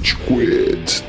Rage 0.00 0.16
Quit. 0.16 1.04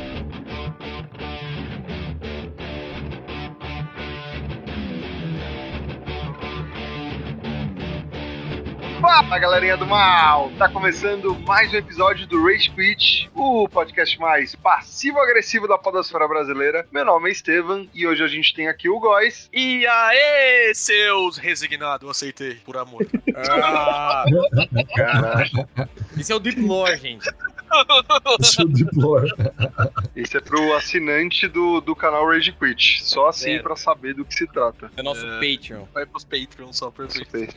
Fala 9.00 9.40
galerinha 9.40 9.78
do 9.78 9.88
mal! 9.88 10.52
Tá 10.58 10.68
começando 10.68 11.34
mais 11.48 11.74
um 11.74 11.78
episódio 11.78 12.28
do 12.28 12.44
Rage 12.44 12.70
Quit, 12.70 13.32
o 13.34 13.68
podcast 13.70 14.20
mais 14.20 14.56
passivo-agressivo 14.56 15.68
da 15.70 15.78
podosfera 15.78 16.28
brasileira. 16.28 16.86
Meu 16.92 17.06
nome 17.06 17.30
é 17.30 17.32
Estevam 17.32 17.88
e 17.94 18.06
hoje 18.06 18.22
a 18.22 18.28
gente 18.28 18.54
tem 18.54 18.68
aqui 18.68 18.90
o 18.90 19.00
Góis. 19.00 19.50
E 19.54 19.88
aê, 19.88 20.74
seus 20.76 21.38
resignados, 21.38 22.04
eu 22.04 22.12
aceitei, 22.12 22.56
por 22.56 22.76
amor. 22.76 23.06
Ah, 23.34 24.26
Caralho. 24.96 25.68
esse 26.20 26.32
é 26.32 26.36
o 26.36 26.40
Deep 26.40 26.60
Lore, 26.62 26.98
gente. 26.98 27.28
Esse 30.16 30.36
é 30.36 30.40
é 30.40 30.44
pro 30.44 30.76
assinante 30.76 31.48
do, 31.48 31.80
do 31.82 31.96
canal 31.96 32.28
Rage 32.28 32.52
Quit. 32.52 33.04
Só 33.04 33.28
assim 33.28 33.52
É. 33.54 33.60
pra 33.62 33.76
saber 33.76 34.14
do 34.14 34.26
que 34.26 34.34
se 34.34 34.48
trata. 34.48 34.92
É 34.98 35.02
o 35.02 35.04
nosso 35.04 35.26
É. 35.26 35.40
Patreon. 35.40 35.86
Vai 35.94 36.06
pros 36.06 36.24
Patreon 36.24 36.72
só, 36.74 36.90
perfeito. 36.92 37.56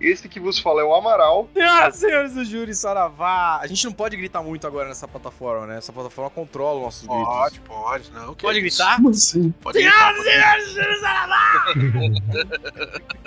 Esse 0.00 0.28
que 0.28 0.40
vos 0.40 0.58
fala 0.58 0.80
é 0.80 0.84
o 0.84 0.94
Amaral. 0.94 1.48
Ah, 1.60 1.90
senhores 1.90 2.34
do 2.34 2.44
Júri 2.44 2.74
Saravá. 2.74 3.58
A 3.60 3.66
gente 3.66 3.84
não 3.84 3.92
pode 3.92 4.16
gritar 4.16 4.42
muito 4.42 4.66
agora 4.66 4.88
nessa 4.88 5.06
plataforma, 5.06 5.66
né? 5.66 5.76
Essa 5.78 5.92
plataforma 5.92 6.30
controla 6.30 6.78
os 6.78 6.84
nossos 6.84 7.06
Pode, 7.06 7.58
gritos. 7.60 7.68
pode, 7.68 8.10
não. 8.12 8.34
que 8.34 8.42
Pode 8.42 8.66
isso? 8.66 8.78
gritar? 8.78 8.96
Como 8.96 9.10
assim? 9.10 9.50
Pode 9.62 9.78
gritar. 9.80 10.14
Senhoras 10.14 10.16
pode 10.16 10.28
e 10.28 10.32
gritar. 10.32 10.60
senhores 10.60 10.66
do 10.66 10.72
Júri 10.82 10.98
Saravá! 11.00 11.64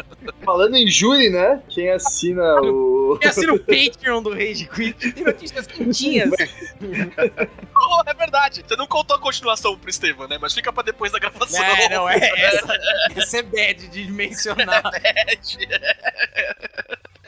Falando 0.43 0.75
em 0.75 0.87
júri, 0.87 1.29
né? 1.29 1.61
Quem 1.69 1.89
assina 1.91 2.61
o. 2.61 3.19
E 3.21 3.27
assina 3.27 3.53
o 3.53 3.59
Patreon 3.59 4.21
do 4.21 4.31
Rage 4.31 4.67
Quit. 4.67 5.11
Tem 5.13 5.23
notícias 5.23 5.67
quentinhas. 5.67 6.31
Oh, 7.79 8.01
é 8.05 8.13
verdade. 8.13 8.63
Você 8.67 8.75
não 8.75 8.87
contou 8.87 9.15
a 9.15 9.19
continuação 9.19 9.77
pro 9.77 9.89
Estevam, 9.89 10.27
né? 10.27 10.37
Mas 10.41 10.53
fica 10.53 10.73
pra 10.73 10.81
depois 10.81 11.11
da 11.11 11.19
gravação. 11.19 11.63
É, 11.63 11.89
não, 11.89 12.09
é 12.09 12.17
essa, 12.35 12.79
essa 13.15 13.37
é 13.37 13.43
bad 13.43 13.87
de 13.87 14.11
mencionar. 14.11 14.81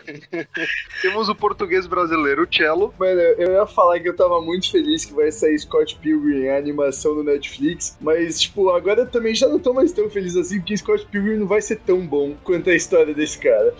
Temos 1.02 1.29
o 1.29 1.35
português 1.35 1.88
brasileiro, 1.88 2.43
o 2.43 2.47
Cello. 2.53 2.93
Mano, 2.99 3.19
eu 3.19 3.52
ia 3.53 3.65
falar 3.65 3.99
que 3.99 4.09
eu 4.09 4.15
tava 4.15 4.41
muito 4.41 4.71
feliz 4.71 5.05
que 5.05 5.13
vai 5.13 5.31
sair 5.31 5.57
Scott 5.59 5.97
Pilgrim, 5.97 6.47
a 6.47 6.57
animação 6.57 7.15
no 7.15 7.23
Netflix, 7.23 7.97
mas, 8.02 8.41
tipo, 8.41 8.69
agora 8.69 9.02
eu 9.02 9.07
também 9.07 9.33
já 9.35 9.47
não 9.47 9.59
tô 9.59 9.73
mais 9.73 9.91
tão 9.91 10.09
feliz 10.09 10.35
assim, 10.35 10.59
porque 10.59 10.77
Scott 10.77 11.05
Pilgrim 11.07 11.37
não 11.37 11.47
vai 11.47 11.61
ser 11.61 11.77
tão 11.77 12.05
bom 12.05 12.35
quanto 12.43 12.69
a 12.69 12.75
história 12.75 13.13
desse 13.13 13.39
cara. 13.39 13.73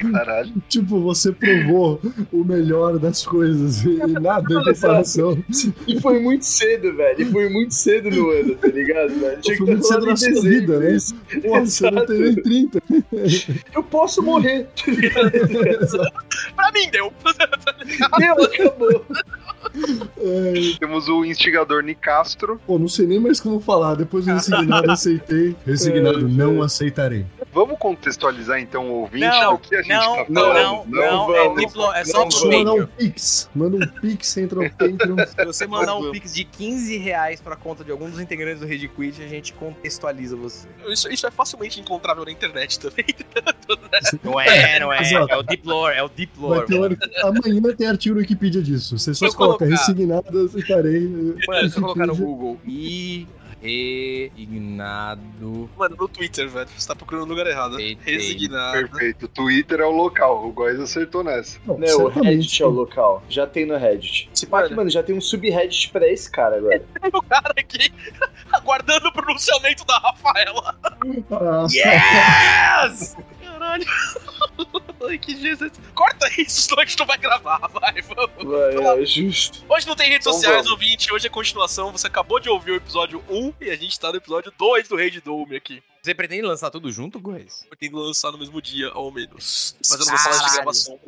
Caralho. 0.00 0.52
Tipo, 0.68 1.00
você 1.00 1.32
provou 1.32 2.00
o 2.32 2.44
melhor 2.44 2.98
das 2.98 3.26
coisas 3.26 3.84
e 3.84 3.96
nada 4.20 4.46
em 4.52 4.64
comparação. 4.64 5.42
E 5.86 6.00
foi 6.00 6.20
muito 6.20 6.44
cedo, 6.44 6.94
velho, 6.94 7.20
e 7.20 7.24
foi 7.24 7.48
muito 7.48 7.74
cedo 7.74 8.10
no 8.10 8.30
ano, 8.30 8.54
tá 8.54 8.68
ligado, 8.68 9.18
velho? 9.18 9.40
Tinha 9.40 9.56
que 9.56 9.58
Foi 9.58 9.66
ter 9.66 9.72
muito 9.72 9.86
cedo 9.86 10.06
na 10.06 10.16
sua 10.16 10.42
vida, 10.42 10.78
né? 10.78 10.96
Porra, 11.42 11.66
você 11.66 11.90
não 11.90 12.06
tem 12.06 12.18
nem 12.18 12.34
30. 12.34 12.82
Eu 13.74 13.82
posso 13.82 14.22
morrer, 14.22 14.37
ligado? 14.40 15.30
Pra 16.56 16.72
mim 16.72 16.90
deu. 16.90 17.12
Meu, 18.18 18.44
acabou. 18.44 19.04
É, 20.18 20.52
Temos 20.78 21.08
o 21.08 21.24
instigador 21.24 21.82
Nicastro. 21.82 22.60
pô, 22.66 22.78
não 22.78 22.88
sei 22.88 23.06
nem 23.06 23.20
mais 23.20 23.40
como 23.40 23.60
falar. 23.60 23.94
Depois 23.94 24.24
do 24.24 24.32
resignado 24.32 24.90
aceitei. 24.90 25.54
Resignado, 25.66 26.28
não 26.28 26.62
aceitarei. 26.62 27.26
Vamos 27.52 27.78
contextualizar 27.78 28.60
então 28.60 28.88
o 28.88 28.94
ouvinte 29.00 29.26
Não, 29.26 29.54
do 29.54 29.58
que 29.58 29.74
a 29.74 29.82
gente 29.82 29.92
não, 29.92 30.16
tá 30.16 30.26
não, 30.28 30.42
falando? 30.42 30.86
não, 30.90 31.34
é, 31.34 31.44
vamos. 31.44 31.56
Deep 31.56 31.76
Lore, 31.78 31.98
é 31.98 32.04
só 32.04 32.18
Não 32.24 32.28
eu 32.52 32.58
mandar 32.58 32.72
um 32.74 32.86
pix. 32.86 33.50
Manda 33.54 33.76
um 33.76 34.00
pix, 34.00 34.36
entra 34.36 34.62
no 34.62 34.70
Patreon. 34.70 35.16
Se 35.26 35.44
você 35.44 35.66
mandar 35.66 35.94
um 35.96 36.00
Vamos. 36.00 36.12
pix 36.12 36.34
de 36.34 36.44
15 36.44 36.96
reais 36.98 37.40
pra 37.40 37.56
conta 37.56 37.82
de 37.82 37.90
algum 37.90 38.08
dos 38.08 38.20
integrantes 38.20 38.60
do 38.60 38.66
Rage 38.66 38.88
Quit, 38.88 39.22
a 39.22 39.26
gente 39.26 39.52
contextualiza 39.54 40.36
você. 40.36 40.68
Isso, 40.88 41.08
isso 41.10 41.26
é 41.26 41.30
facilmente 41.30 41.80
encontrável 41.80 42.24
na 42.24 42.30
internet 42.30 42.78
também. 42.78 43.06
Não 44.22 44.40
é, 44.40 44.80
não 44.80 44.92
é. 44.92 45.00
Exato. 45.02 45.32
É 45.32 45.36
o 45.36 45.42
Deep 45.42 45.66
Lore, 45.66 45.96
é 45.96 46.02
o 46.02 46.08
Deep 46.08 46.32
Vai 46.38 46.64
Lore. 46.68 46.98
Amanhã 47.22 47.74
tem 47.76 47.86
artigo 47.86 48.14
no 48.14 48.20
Wikipedia 48.20 48.62
disso. 48.62 48.98
Você 48.98 49.12
só 49.12 49.30
coloca 49.32 49.64
colocar- 49.66 49.66
resignado, 49.66 50.44
aceitarei. 50.46 51.08
Mano, 51.46 51.68
se 51.68 51.76
eu 51.76 51.82
colocar 51.82 52.06
no. 52.06 52.16
Google 52.16 52.58
Irresignado. 53.62 55.68
Mano, 55.76 55.96
no 55.98 56.08
Twitter, 56.08 56.48
velho. 56.48 56.68
Você 56.76 56.88
tá 56.88 56.94
procurando 56.94 57.26
no 57.26 57.34
lugar 57.34 57.46
errado. 57.46 57.74
Aceitei. 57.76 58.16
Resignado. 58.16 58.72
Perfeito. 58.72 59.28
Twitter 59.28 59.80
é 59.80 59.84
o 59.86 59.90
local. 59.90 60.46
O 60.46 60.52
Góis 60.52 60.78
acertou 60.80 61.22
nessa. 61.24 61.58
Não, 61.66 61.78
Né, 61.78 61.92
o. 61.94 62.08
Reddit 62.08 62.62
é 62.62 62.66
o 62.66 62.70
local. 62.70 63.22
Já 63.28 63.46
tem 63.46 63.66
no 63.66 63.76
Reddit. 63.76 64.30
Se 64.34 64.46
pá 64.46 64.62
Mano. 64.62 64.76
mano, 64.76 64.90
já 64.90 65.02
tem 65.02 65.14
um 65.16 65.20
subreddit 65.20 65.90
pra 65.90 66.06
esse 66.08 66.30
cara 66.30 66.56
agora. 66.56 66.78
Tem 67.00 67.10
o 67.12 67.22
cara 67.22 67.54
aqui 67.56 67.92
aguardando 68.52 69.08
o 69.08 69.12
pronunciamento 69.12 69.84
da 69.84 69.98
Rafaela. 69.98 70.78
Yes! 71.72 73.16
Caralho. 73.42 73.84
Ai, 75.06 75.18
que 75.18 75.36
Jesus. 75.36 75.72
Corta 75.94 76.28
isso, 76.40 76.62
senão 76.62 76.82
a 76.82 76.84
gente 76.86 76.98
não 76.98 77.06
vai 77.06 77.18
gravar. 77.18 77.58
Vai, 77.68 78.02
vamos. 78.02 78.44
Vai, 78.44 79.02
é 79.02 79.06
justo. 79.06 79.64
Hoje 79.68 79.86
não 79.86 79.94
tem 79.94 80.08
redes 80.08 80.26
Então 80.26 80.32
sociais, 80.34 80.56
vamos. 80.56 80.70
ouvinte. 80.70 81.12
Hoje 81.12 81.26
é 81.26 81.30
continuação. 81.30 81.92
Você 81.92 82.06
acabou 82.06 82.40
de 82.40 82.48
ouvir 82.48 82.72
o 82.72 82.76
episódio 82.76 83.22
1 83.28 83.54
e 83.60 83.70
a 83.70 83.76
gente 83.76 83.98
tá 83.98 84.10
no 84.10 84.16
episódio 84.16 84.52
2 84.58 84.88
do 84.88 84.96
Rei 84.96 85.10
de 85.10 85.20
Dome 85.20 85.56
aqui. 85.56 85.82
Você 86.02 86.14
pretende 86.14 86.42
lançar 86.42 86.70
tudo 86.70 86.90
junto, 86.90 87.20
Góis? 87.20 87.66
Que 87.78 87.90
lançar 87.90 88.30
no 88.32 88.38
mesmo 88.38 88.62
dia, 88.62 88.88
ao 88.88 89.10
menos. 89.10 89.76
Mas 89.78 89.90
eu 90.00 90.06
não 90.06 90.06
vou 90.06 90.18
falar 90.18 90.48
de 90.48 90.54
gravação. 90.54 90.98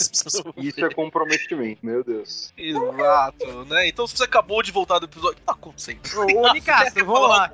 Isso 0.56 0.84
é 0.84 0.92
comprometimento, 0.94 1.84
meu 1.84 2.02
Deus. 2.04 2.52
Exato, 2.56 3.64
né? 3.66 3.88
Então 3.88 4.06
se 4.06 4.16
você 4.16 4.24
acabou 4.24 4.62
de 4.62 4.70
voltar 4.72 4.98
do 4.98 5.06
episódio. 5.06 5.32
O 5.32 5.36
que 5.36 5.42
tá 5.42 5.52
acontecendo? 5.52 6.00
Ô, 6.16 6.52
Nicastro, 6.52 7.06
vamos 7.06 7.28
lá. 7.28 7.50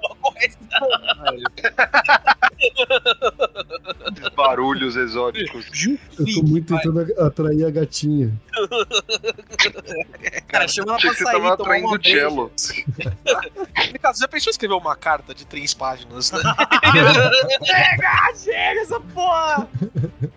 Barulhos 4.34 4.96
exóticos. 4.96 5.66
eu 6.18 6.24
tô 6.34 6.42
muito 6.42 6.74
tentando 6.74 7.00
atrair 7.20 7.66
a 7.66 7.70
gatinha. 7.70 8.32
Cara, 10.48 10.68
chama 10.68 10.92
ela 10.92 11.00
pra 11.00 11.10
que 11.10 11.16
você 11.16 11.24
sair, 11.24 11.32
tava 11.34 11.54
atraindo 11.54 11.88
o 11.88 12.02
cello. 12.02 12.52
Ricardo, 13.92 14.18
já 14.18 14.28
pensou 14.28 14.50
em 14.50 14.52
escrever 14.52 14.74
uma 14.74 14.96
carta 14.96 15.34
de 15.34 15.46
três 15.46 15.74
páginas, 15.74 16.30
né? 16.32 16.40
Chega, 17.64 18.34
chega 18.34 18.80
essa 18.80 19.00
porra! 19.00 19.68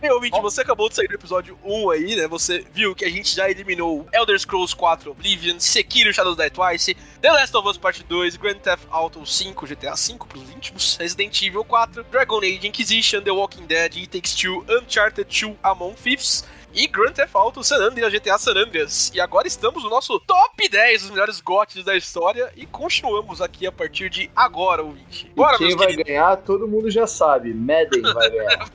Meu 0.01 0.15
ouvinte, 0.15 0.39
você 0.41 0.61
acabou 0.61 0.89
de 0.89 0.95
sair 0.95 1.07
do 1.07 1.15
episódio 1.15 1.57
1 1.63 1.89
aí, 1.91 2.15
né? 2.15 2.27
Você 2.27 2.65
viu 2.73 2.95
que 2.95 3.05
a 3.05 3.09
gente 3.09 3.35
já 3.35 3.49
eliminou 3.49 4.07
Elder 4.13 4.39
Scrolls 4.39 4.75
4 4.75 5.11
Oblivion, 5.11 5.59
Sekiro 5.59 6.13
Shadows 6.13 6.37
Die 6.37 6.49
Twice, 6.49 6.95
The 7.21 7.31
Last 7.31 7.55
of 7.55 7.67
Us 7.67 7.77
Part 7.77 8.03
2, 8.03 8.37
Grand 8.37 8.59
Theft 8.59 8.85
Auto 8.89 9.25
5, 9.25 9.67
GTA 9.67 9.95
5 9.95 10.27
pros 10.27 10.49
íntimos, 10.49 10.97
Resident 10.97 11.41
Evil 11.41 11.63
4, 11.63 12.03
Dragon 12.11 12.37
Age 12.37 12.67
Inquisition, 12.67 13.21
The 13.21 13.31
Walking 13.31 13.65
Dead, 13.65 13.95
It 13.95 14.09
Takes 14.09 14.35
Two, 14.35 14.65
Uncharted 14.69 15.29
2 15.39 15.55
Among 15.63 15.95
Thieves, 15.95 16.43
e 16.73 16.87
Grand 16.87 17.11
Theft 17.11 17.33
Auto 17.35 17.63
San 17.63 17.77
Andreas, 17.77 18.11
GTA 18.13 18.37
San 18.37 18.51
Andreas. 18.51 19.11
E 19.13 19.19
agora 19.19 19.47
estamos 19.47 19.83
no 19.83 19.89
nosso 19.89 20.19
top 20.19 20.69
10 20.69 21.01
dos 21.03 21.11
melhores 21.11 21.39
gotes 21.41 21.83
da 21.83 21.95
história 21.95 22.51
e 22.55 22.65
continuamos 22.65 23.41
aqui 23.41 23.65
a 23.67 23.71
partir 23.71 24.09
de 24.09 24.29
agora, 24.35 24.83
ouvinte. 24.83 25.29
Bora, 25.35 25.55
e 25.55 25.57
quem 25.59 25.75
vai 25.75 25.87
queridos. 25.87 26.05
ganhar, 26.05 26.35
todo 26.37 26.67
mundo 26.67 26.89
já 26.91 27.07
sabe. 27.07 27.53
Madden 27.53 28.01
vai 28.13 28.29
ganhar. 28.31 28.69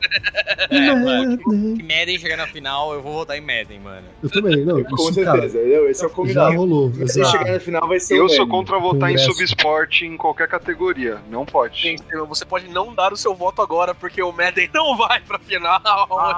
É, 0.69 0.95
mano, 0.95 1.37
que 1.37 1.83
Madden 1.83 2.19
chegar 2.19 2.37
na 2.37 2.47
final, 2.47 2.93
eu 2.93 3.01
vou 3.01 3.13
votar 3.13 3.37
em 3.37 3.41
Madden, 3.41 3.79
mano. 3.79 4.07
Eu 4.21 4.29
também, 4.29 4.57
não. 4.65 4.83
Com 4.85 4.95
Isso, 5.09 5.23
cara, 5.23 5.33
certeza, 5.41 5.59
entendeu? 5.59 5.89
Esse 5.89 6.03
é 6.03 6.05
o 6.07 6.09
já 6.09 6.15
combinado. 6.15 6.55
rolou. 6.55 6.91
Se 7.07 7.23
chegar 7.25 7.51
na 7.51 7.59
final, 7.59 7.87
vai 7.87 7.99
ser 7.99 8.17
Eu 8.17 8.25
o 8.25 8.29
sou 8.29 8.47
contra 8.47 8.77
votar 8.79 9.09
em 9.11 9.15
Congresso. 9.15 9.31
subesporte 9.33 10.05
em 10.05 10.17
qualquer 10.17 10.47
categoria. 10.47 11.19
Não 11.29 11.45
pode. 11.45 11.81
Gente, 11.81 12.03
você 12.27 12.45
pode 12.45 12.67
não 12.69 12.93
dar 12.93 13.11
o 13.13 13.17
seu 13.17 13.33
voto 13.35 13.61
agora, 13.61 13.93
porque 13.95 14.21
o 14.21 14.31
Madden 14.31 14.69
não 14.73 14.97
vai 14.97 15.21
pra 15.21 15.39
final. 15.39 15.81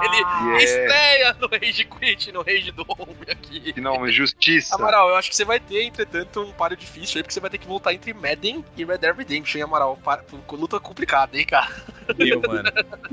Ele 0.04 0.18
Yeah. 0.18 0.58
estreia 0.62 1.36
no 1.40 1.47
Rage 1.48 1.84
Quit, 1.84 2.32
no 2.32 2.42
Rage 2.42 2.70
Dome 2.72 3.16
aqui. 3.30 3.74
Não, 3.80 4.06
é 4.06 4.10
justiça. 4.12 4.74
Amaral, 4.74 5.08
eu 5.10 5.16
acho 5.16 5.30
que 5.30 5.36
você 5.36 5.44
vai 5.44 5.58
ter, 5.60 5.82
entretanto, 5.84 6.40
um 6.42 6.52
páreo 6.52 6.76
difícil 6.76 7.18
aí, 7.18 7.22
porque 7.22 7.32
você 7.34 7.40
vai 7.40 7.50
ter 7.50 7.58
que 7.58 7.66
voltar 7.66 7.92
entre 7.94 8.12
Madden 8.12 8.64
e 8.76 8.84
Red 8.84 8.98
Dead 8.98 9.16
Redemption, 9.16 9.58
hein, 9.58 9.64
Amaral? 9.64 9.96
Par- 10.02 10.24
Luta 10.52 10.78
complicada, 10.80 11.38
hein, 11.38 11.44
cara? 11.46 11.68
Meu, 12.18 12.40
mano. 12.40 12.70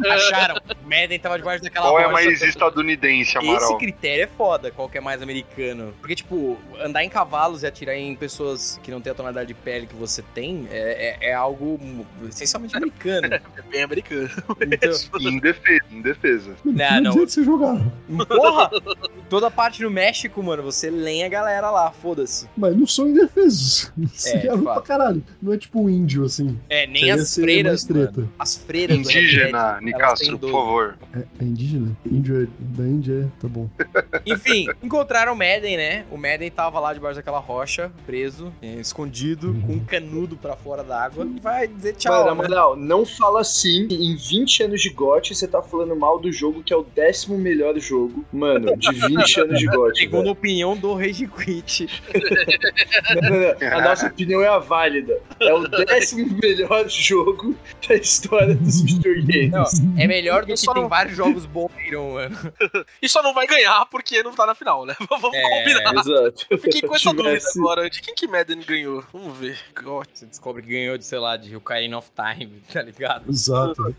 Acharam? 0.10 0.56
Madden 0.84 1.20
tava 1.20 1.38
debaixo 1.38 1.64
daquela 1.64 1.90
Qual 1.90 2.00
é 2.00 2.08
mais 2.12 2.42
estadunidense, 2.42 3.38
Esse 3.38 3.38
Amaral? 3.38 3.78
critério 3.78 4.24
é 4.24 4.28
foda, 4.28 4.72
qual 4.72 4.90
que 4.90 4.98
é 4.98 5.02
mais 5.02 5.22
americano. 5.22 5.94
Porque, 6.00 6.16
tipo, 6.16 6.58
andar 6.80 7.04
em 7.04 7.10
cavalos 7.10 7.64
e 7.64 7.68
atirar 7.68 7.96
em 7.96 8.16
pessoas 8.16 8.80
que 8.84 8.92
não 8.92 9.02
têm 9.02 9.12
a 9.12 9.16
tonalidade 9.16 9.48
de 9.48 9.54
pele 9.54 9.86
que 9.88 9.96
você 9.96 10.22
tem 10.34 10.68
é, 10.72 11.18
é- 11.22 11.30
é 11.30 11.34
algo 11.34 11.80
essencialmente 12.30 12.76
americano. 12.76 13.16
É 13.58 13.62
bem 13.62 13.84
americano. 13.84 14.30
Então, 14.62 14.92
Em 15.22 15.40
defesa, 15.40 15.84
em 15.92 16.02
defesa. 16.02 16.56
não, 16.64 16.74
Não 16.74 17.02
não. 17.02 17.12
adianta 17.12 17.28
você 17.32 17.44
jogar. 17.44 17.78
Porra! 18.28 18.70
Toda 19.30 19.50
parte 19.50 19.82
no 19.82 19.90
México, 19.90 20.42
mano, 20.44 20.62
você 20.64 20.90
lenha 20.90 21.26
a 21.26 21.30
galera 21.30 21.72
lá, 21.72 21.92
foda-se. 21.92 22.48
Mas 22.56 22.76
não 22.78 22.86
são 22.86 23.08
indefesos. 23.08 23.92
Isso 23.98 24.28
É, 24.30 24.46
é, 24.48 24.50
ruim 24.52 24.64
fato. 24.64 24.74
pra 24.76 24.84
caralho. 24.84 25.24
Não 25.42 25.54
é 25.54 25.58
tipo 25.58 25.82
um 25.82 25.90
índio, 25.90 26.24
assim. 26.24 26.60
É, 26.70 26.86
nem 26.86 27.10
as 27.12 27.34
freiras. 27.36 27.88
As 28.38 28.56
freiras 28.56 28.98
do 28.98 29.02
Indígena, 29.10 29.80
Nicastro, 29.82 30.38
por 30.38 30.50
12. 30.52 30.54
favor. 30.54 30.98
É, 31.14 31.20
é 31.40 31.44
indígena? 31.44 31.96
Índio 32.06 32.44
é 32.44 32.48
da 32.78 32.84
Índia, 32.84 33.14
é. 33.26 33.42
Tá 33.42 33.48
bom. 33.48 33.68
Enfim, 34.26 34.68
encontraram 34.84 35.34
o 35.34 35.36
Madden, 35.36 35.76
né? 35.78 36.06
O 36.12 36.18
Madden 36.18 36.52
tava 36.52 36.80
lá 36.80 36.94
debaixo 36.94 37.16
daquela 37.18 37.40
rocha, 37.40 37.92
preso, 38.06 38.54
é, 38.62 38.76
escondido, 38.76 39.56
com 39.66 39.74
um 39.74 39.80
canudo 39.80 40.38
pra 40.38 40.56
fora 40.56 40.84
d'água. 40.84 41.26
E 41.26 41.40
vai 41.40 41.68
dizer 41.68 41.94
tchau, 41.96 42.14
Mano, 42.14 42.26
na 42.36 42.44
né? 42.44 42.48
moral, 42.48 42.76
não 42.76 43.06
fala 43.06 43.42
assim. 43.42 43.88
Em 43.90 44.16
20 44.16 44.64
anos 44.64 44.82
de 44.82 44.90
GOT, 44.92 45.34
você 45.36 45.48
tá 45.48 45.62
falando 45.62 45.96
mal 45.96 46.20
do 46.20 46.32
jogo 46.32 46.62
que 46.64 46.72
é 46.74 46.78
o 46.78 46.84
décimo 46.84 47.38
melhor 47.38 47.78
jogo. 47.80 48.15
Mano, 48.32 48.76
de 48.78 48.92
20 48.92 49.40
anos 49.42 49.60
de 49.60 49.66
GOT. 49.68 49.98
Segundo 50.00 50.30
a 50.30 50.32
opinião 50.32 50.76
do 50.78 50.94
Rage 50.94 51.28
Quit. 51.28 51.88
a 53.72 53.82
nossa 53.82 54.08
opinião 54.08 54.42
é 54.42 54.48
a 54.48 54.58
válida. 54.60 55.20
É 55.40 55.54
o 55.54 55.68
décimo 55.68 56.38
melhor 56.42 56.88
jogo 56.90 57.56
da 57.88 57.96
história 57.96 58.56
dos 58.56 58.82
videogames. 58.82 59.52
Não, 59.52 59.66
é 60.02 60.08
melhor 60.08 60.42
do 60.42 60.48
que 60.48 60.58
Só 60.58 60.74
tem 60.74 60.84
não- 60.84 60.90
vários 60.90 61.16
jogos 61.16 61.46
bons, 61.46 61.72
mano. 61.92 62.36
E 63.02 63.10
só 63.10 63.22
não 63.22 63.34
vai 63.34 63.46
ganhar 63.48 63.86
porque 63.88 64.24
não 64.24 64.34
tá 64.34 64.46
na 64.46 64.56
final, 64.56 64.86
né? 64.86 64.96
Vamos 65.10 65.32
É, 65.34 65.42
combinar. 65.42 65.94
Exato. 65.94 66.46
Eu 66.50 66.58
fiquei 66.58 66.82
com 66.82 66.96
essa 66.96 67.10
Tivesse- 67.10 67.46
dúvida 67.54 67.60
agora. 67.72 67.90
De 67.90 68.02
quem 68.02 68.16
que 68.16 68.28
Madden 68.28 68.62
ganhou? 68.62 69.04
Vamos 69.14 69.38
ver. 69.38 69.58
God. 69.84 70.08
Você 70.14 70.26
descobre 70.26 70.62
que 70.64 70.70
ganhou 70.70 70.98
de, 70.98 71.06
sei 71.06 71.20
lá, 71.20 71.38
de 71.38 71.56
Ocarina 71.56 71.98
of 71.98 72.10
Time, 72.16 72.62
tá 72.72 72.82
ligado? 72.82 73.30
Exato. 73.30 73.96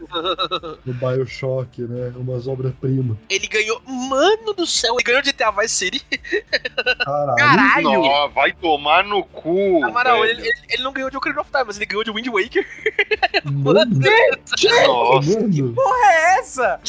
No 0.84 0.94
Bioshock, 0.94 1.82
né? 1.82 2.12
Umas 2.16 2.46
obras-primas. 2.48 3.16
Ele 3.28 3.46
ganhou. 3.46 3.80
Mano 4.06 4.52
do 4.54 4.66
céu, 4.66 4.94
ele 4.94 5.02
ganhou 5.04 5.22
de 5.22 5.32
GTA 5.32 5.50
Vice 5.50 5.74
City. 5.74 6.04
Caralho. 7.04 7.36
Caralho! 7.36 8.02
Nó, 8.02 8.28
vai 8.28 8.52
tomar 8.52 9.04
no 9.04 9.24
cu. 9.24 9.84
Amaral, 9.84 10.24
ele, 10.24 10.40
ele, 10.42 10.52
ele 10.70 10.82
não 10.82 10.92
ganhou 10.92 11.10
de 11.10 11.16
Ocarina 11.16 11.40
of 11.40 11.50
Time, 11.50 11.64
mas 11.66 11.76
ele 11.76 11.86
ganhou 11.86 12.04
de 12.04 12.10
Wind 12.10 12.26
Waker. 12.28 12.66
Mano, 13.44 13.84
Nossa. 14.86 15.40
mano. 15.40 15.74
É 16.04 16.38
essa? 16.38 16.80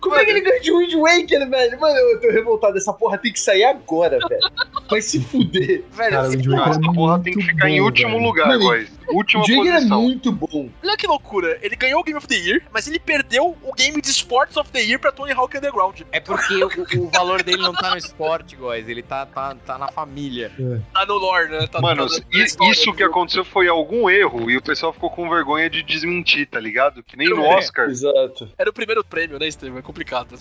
Como 0.00 0.14
é 0.16 0.24
que 0.24 0.30
ele 0.30 0.40
ganhou 0.40 0.60
de 0.60 0.72
Wind 0.72 0.94
Waker, 0.94 1.48
velho? 1.48 1.80
Mano, 1.80 1.96
eu 1.98 2.20
tô 2.20 2.28
revoltado. 2.30 2.76
Essa 2.76 2.92
porra 2.92 3.18
tem 3.18 3.32
que 3.32 3.40
sair 3.40 3.64
agora, 3.64 4.18
velho. 4.28 4.50
Vai 4.88 5.00
se 5.02 5.20
fuder. 5.20 5.84
Velho, 5.92 6.10
Cara, 6.10 6.28
Não, 6.28 6.66
é 6.66 6.70
essa 6.70 6.80
porra 6.92 7.18
tem 7.20 7.32
que 7.34 7.42
ficar 7.42 7.68
em 7.68 7.78
bom, 7.78 7.86
último 7.86 8.10
velho. 8.12 8.22
lugar, 8.24 8.48
Mano, 8.48 8.68
guys. 8.68 8.90
Última 9.12 9.42
o 9.42 9.46
Jagger 9.46 9.74
é 9.76 9.80
muito 9.80 10.30
bom. 10.32 10.68
olha 10.82 10.96
que 10.96 11.06
loucura. 11.06 11.58
Ele 11.62 11.76
ganhou 11.76 12.00
o 12.00 12.04
Game 12.04 12.16
of 12.18 12.26
the 12.26 12.34
Year, 12.36 12.62
mas 12.72 12.86
ele 12.86 12.98
perdeu 12.98 13.56
o 13.62 13.72
game 13.74 14.00
de 14.00 14.10
Sports 14.10 14.56
of 14.56 14.70
the 14.70 14.80
Year 14.82 14.98
pra 15.00 15.12
Tony 15.12 15.32
Hawk 15.32 15.56
Underground. 15.56 16.00
É 16.12 16.20
porque 16.20 16.54
o, 16.64 16.68
o 17.04 17.10
valor 17.10 17.42
dele 17.42 17.62
não 17.62 17.72
tá 17.72 17.90
no 17.90 17.96
esporte, 17.96 18.56
guys. 18.56 18.88
Ele 18.88 19.02
tá, 19.02 19.26
tá, 19.26 19.54
tá 19.66 19.78
na 19.78 19.88
família. 19.88 20.50
Tá 20.92 21.04
no 21.06 21.14
lore, 21.14 21.48
né? 21.50 21.66
Tá, 21.66 21.80
Mano, 21.80 22.06
tá 22.08 22.24
isso 22.70 22.92
que 22.94 23.02
aconteceu 23.02 23.44
foi 23.44 23.68
algum 23.68 24.08
erro 24.08 24.50
e 24.50 24.56
o 24.56 24.62
pessoal 24.62 24.92
ficou 24.92 25.10
com 25.10 25.28
vergonha 25.28 25.68
de 25.68 25.82
desmentir, 25.82 26.46
tá 26.46 26.58
ligado? 26.60 27.02
Que 27.02 27.16
nem 27.16 27.28
no 27.28 27.44
É. 27.44 27.56
Oscar. 27.56 27.88
Exato. 27.88 28.48
Era 28.58 28.70
o 28.70 28.72
primeiro 28.72 29.04
prêmio, 29.04 29.38
né, 29.38 29.46
Estevam? 29.48 29.78
É 29.78 29.82
complicado. 29.82 30.36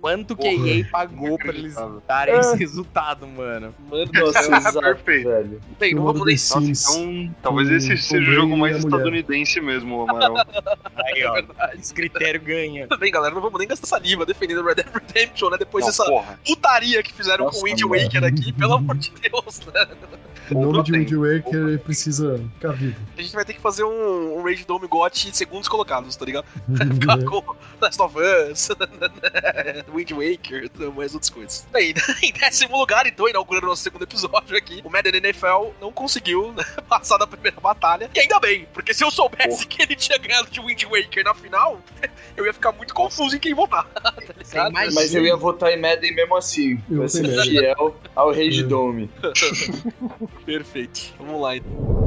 Quanto 0.00 0.36
que 0.36 0.46
a 0.48 0.52
EA 0.52 0.86
pagou 0.90 1.36
pra 1.38 1.52
eles 1.52 1.74
darem 2.06 2.38
esse 2.38 2.56
resultado, 2.56 3.26
mano? 3.26 3.74
Mano, 3.90 4.10
Nossa, 4.12 4.40
exato, 4.56 4.80
Perfeito. 4.80 5.28
velho. 5.28 5.60
bem, 5.78 5.94
não 5.94 6.04
vamos 6.04 6.24
nem. 6.24 6.34
Nossa, 6.34 6.60
Sims. 6.60 6.86
Talvez 7.42 7.68
Com- 7.68 7.74
esse 7.76 7.96
seja 7.98 8.30
o 8.30 8.34
jogo 8.34 8.56
mais 8.56 8.82
mulher. 8.82 8.96
estadunidense 8.96 9.60
mesmo, 9.60 10.02
Amaral. 10.02 10.34
Aí, 11.06 11.24
ó. 11.24 11.42
Esse 11.78 11.92
critério 11.94 12.40
ganha. 12.40 12.86
Tudo 12.86 12.98
bem, 12.98 13.10
galera, 13.12 13.34
não 13.34 13.42
vamos 13.42 13.58
nem 13.58 13.68
gastar 13.68 13.86
saliva 13.86 14.24
defendendo 14.26 14.62
Red 14.64 14.76
Dead 14.76 14.86
Redemption, 14.92 15.50
né? 15.50 15.56
Depois 15.58 15.84
Não, 15.84 15.90
dessa 15.90 16.04
porra. 16.04 16.38
putaria 16.44 17.02
que 17.02 17.12
fizeram 17.12 17.46
Nossa, 17.46 17.58
com 17.60 17.66
o 17.66 17.68
Wind. 17.68 17.82
Waker 17.82 18.24
aqui, 18.24 18.52
pelo 18.52 18.74
amor 18.74 18.96
de 18.96 19.10
Deus, 19.12 19.60
né? 19.66 19.86
O 20.50 20.60
nome 20.60 20.82
de. 20.82 20.92
Wind 20.92 21.12
Waker 21.12 21.54
ele 21.68 21.78
precisa 21.78 22.40
ficar 22.54 22.72
vivo. 22.72 22.96
A 23.16 23.22
gente 23.22 23.34
vai 23.34 23.44
ter 23.44 23.54
que 23.54 23.60
fazer 23.60 23.84
um, 23.84 24.38
um 24.38 24.42
Rage 24.42 24.64
Dome 24.64 24.88
GOT 24.88 25.34
segundos 25.36 25.68
colocados, 25.68 26.16
tá 26.16 26.24
ligado? 26.24 26.44
Ficar 27.00 27.22
com 27.24 27.54
Last 27.80 28.02
of 28.02 28.16
Us, 28.18 28.68
Wind 29.94 30.10
Waker, 30.12 30.68
mais 30.94 31.14
outras 31.14 31.30
coisas. 31.30 31.66
Bem, 31.72 31.94
em 32.22 32.32
décimo 32.32 32.76
lugar, 32.78 33.06
então, 33.06 33.28
inaugurando 33.28 33.66
nosso 33.66 33.82
segundo 33.82 34.02
episódio 34.02 34.56
aqui, 34.56 34.80
o 34.84 34.90
Madden 34.90 35.16
NFL 35.16 35.70
não 35.80 35.92
conseguiu 35.92 36.52
né, 36.52 36.64
passar 37.00 37.18
da 37.18 37.26
primeira 37.26 37.60
batalha. 37.60 38.08
E 38.14 38.20
ainda 38.20 38.38
bem, 38.38 38.66
porque 38.72 38.94
se 38.94 39.02
eu 39.04 39.10
soubesse 39.10 39.66
que 39.66 39.82
ele 39.82 39.96
tinha 39.96 40.16
ganhado 40.18 40.48
de 40.50 40.60
Wind 40.60 40.84
Waker 40.84 41.24
na 41.24 41.34
final, 41.34 41.80
eu 42.36 42.46
ia 42.46 42.52
ficar 42.52 42.72
muito 42.72 42.94
confuso 42.94 43.34
em 43.36 43.38
quem 43.38 43.52
votar. 43.54 43.84
tá 43.94 44.14
ligado? 44.38 44.72
Mas- 44.72 44.94
Mas 44.94 45.14
eu 45.14 45.24
ia 45.24 45.36
votar 45.36 45.72
em 45.72 45.80
Madden 45.80 46.14
mesmo 46.14 46.36
assim. 46.36 46.80
Eu 46.90 46.98
Pra 46.98 47.08
ser 47.08 47.42
fiel 47.42 47.96
ao 48.14 48.28
Rage 48.30 48.60
É. 48.60 48.62
Dome. 48.64 49.10
Perfeito. 50.46 51.14
Vamos 51.18 51.40
lá, 51.40 51.56
então. 51.56 52.00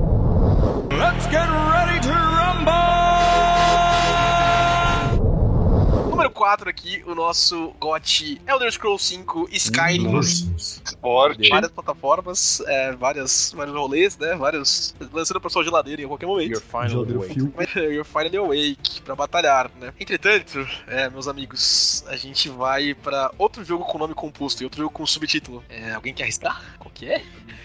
Número 6.23 6.31
4 6.31 6.69
aqui, 6.69 7.03
o 7.05 7.13
nosso 7.13 7.73
GOT 7.79 8.41
Elder 8.47 8.71
Scrolls 8.71 9.03
5 9.03 9.49
Skyrim. 9.51 10.19
Esporte. 10.19 11.49
Várias 11.49 11.71
plataformas, 11.71 12.61
é, 12.65 12.93
várias, 12.93 13.51
vários 13.53 13.75
rolês, 13.75 14.17
né? 14.17 14.35
Vários. 14.35 14.95
lançando 15.11 15.41
pra 15.41 15.49
sua 15.49 15.63
geladeira 15.63 16.01
em 16.01 16.07
qualquer 16.07 16.25
momento. 16.25 16.51
Your 16.51 16.61
final 16.61 17.05
fio. 17.23 17.53
You're 17.75 18.03
finally 18.05 18.37
awake 18.37 19.01
pra 19.01 19.15
batalhar, 19.15 19.69
né? 19.79 19.93
Entretanto, 19.99 20.65
é, 20.87 21.09
meus 21.09 21.27
amigos, 21.27 22.05
a 22.07 22.15
gente 22.15 22.47
vai 22.47 22.93
pra 22.93 23.31
outro 23.37 23.63
jogo 23.65 23.83
com 23.83 23.97
nome 23.97 24.13
composto 24.13 24.63
e 24.63 24.65
outro 24.65 24.81
jogo 24.81 24.93
com 24.93 25.05
subtítulo. 25.05 25.61
É, 25.69 25.93
alguém 25.93 26.13
quer 26.13 26.23
arriscar? 26.23 26.61
Qual 26.79 26.91
que 26.93 27.09
é? 27.09 27.21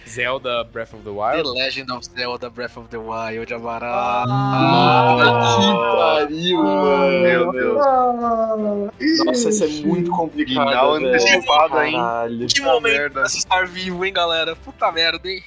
Zelda 0.08 0.64
Breath 0.64 0.94
of 0.94 1.04
the 1.04 1.10
The 1.10 1.12
Wild. 1.16 1.48
Legend 1.50 1.92
of 1.92 2.04
Zelda 2.04 2.50
Breath 2.50 2.76
of 2.76 2.88
the 2.88 2.96
Wild, 2.96 3.52
Avará. 3.52 4.24
Ah, 4.26 5.56
que 5.58 6.28
pariu, 6.28 6.62
mano. 6.62 7.20
Meu 7.20 7.52
Deus. 7.52 7.78
Nossa, 8.56 9.48
isso 9.48 9.64
é 9.64 9.68
muito 9.86 10.10
complicado. 10.10 10.68
Final 10.68 10.94
velho. 10.94 11.08
antecipada, 11.08 11.86
hein? 11.86 11.92
Caralho. 11.94 12.46
Que 12.46 12.60
momento 12.60 12.82
merda. 12.82 13.20
pra 13.20 13.28
se 13.28 13.38
estar 13.38 13.66
vivo, 13.66 14.04
hein, 14.04 14.12
galera? 14.12 14.56
Puta 14.56 14.90
merda, 14.92 15.28
hein? 15.28 15.42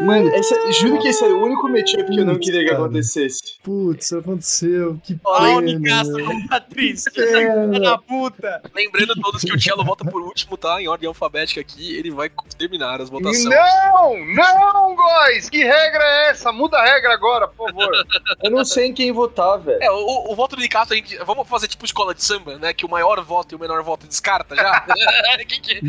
Mano, 0.00 0.28
essa, 0.30 0.72
juro 0.72 0.98
que 0.98 1.08
esse 1.08 1.24
era 1.24 1.32
o 1.32 1.44
único 1.44 1.68
matchup 1.68 2.10
que 2.10 2.18
eu 2.18 2.24
não 2.24 2.38
queria 2.38 2.64
que 2.64 2.70
acontecesse. 2.72 3.58
Putz, 3.62 4.12
aconteceu. 4.12 4.98
Que 5.02 5.18
Ó, 5.24 5.56
o. 5.56 5.60
Nicasso, 5.60 6.12
como 6.24 6.48
tá 6.48 6.60
triste. 6.60 7.10
É. 7.20 7.78
Da 7.78 7.98
puta. 7.98 8.62
Lembrando 8.74 9.14
todos 9.20 9.42
que 9.42 9.52
o 9.52 9.60
Cello 9.60 9.84
vota 9.84 10.04
por 10.04 10.22
último, 10.22 10.56
tá? 10.56 10.82
Em 10.82 10.88
ordem 10.88 11.06
alfabética 11.06 11.60
aqui, 11.60 11.96
ele 11.96 12.10
vai 12.10 12.30
terminar 12.58 13.00
as 13.00 13.08
votações. 13.08 13.44
Não, 13.44 14.16
não, 14.26 14.96
guys! 14.96 15.48
Que 15.48 15.58
regra 15.58 16.02
é 16.02 16.30
essa? 16.30 16.50
Muda 16.50 16.78
a 16.78 16.84
regra 16.84 17.12
agora, 17.12 17.46
por 17.46 17.68
favor. 17.68 17.92
Eu 18.42 18.50
não 18.50 18.64
sei 18.64 18.86
em 18.86 18.94
quem 18.94 19.12
votar, 19.12 19.58
velho. 19.58 19.82
É, 19.82 19.90
o, 19.90 20.32
o 20.32 20.34
voto 20.34 20.56
do 20.56 20.62
Nicasso, 20.62 20.92
a 20.92 20.96
gente. 20.96 21.16
Vamos 21.18 21.48
fazer 21.48 21.68
tipo 21.68 21.84
escola 21.84 22.14
de 22.14 22.24
samba, 22.24 22.31
né? 22.58 22.72
Que 22.72 22.84
o 22.84 22.88
maior 22.88 23.22
voto 23.22 23.52
e 23.52 23.56
o 23.56 23.58
menor 23.58 23.82
voto 23.82 24.06
descarta 24.06 24.54
já? 24.54 24.86
Quem 25.46 25.60
que 25.60 25.80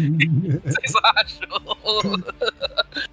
vocês 0.64 0.94
acham? 1.04 2.24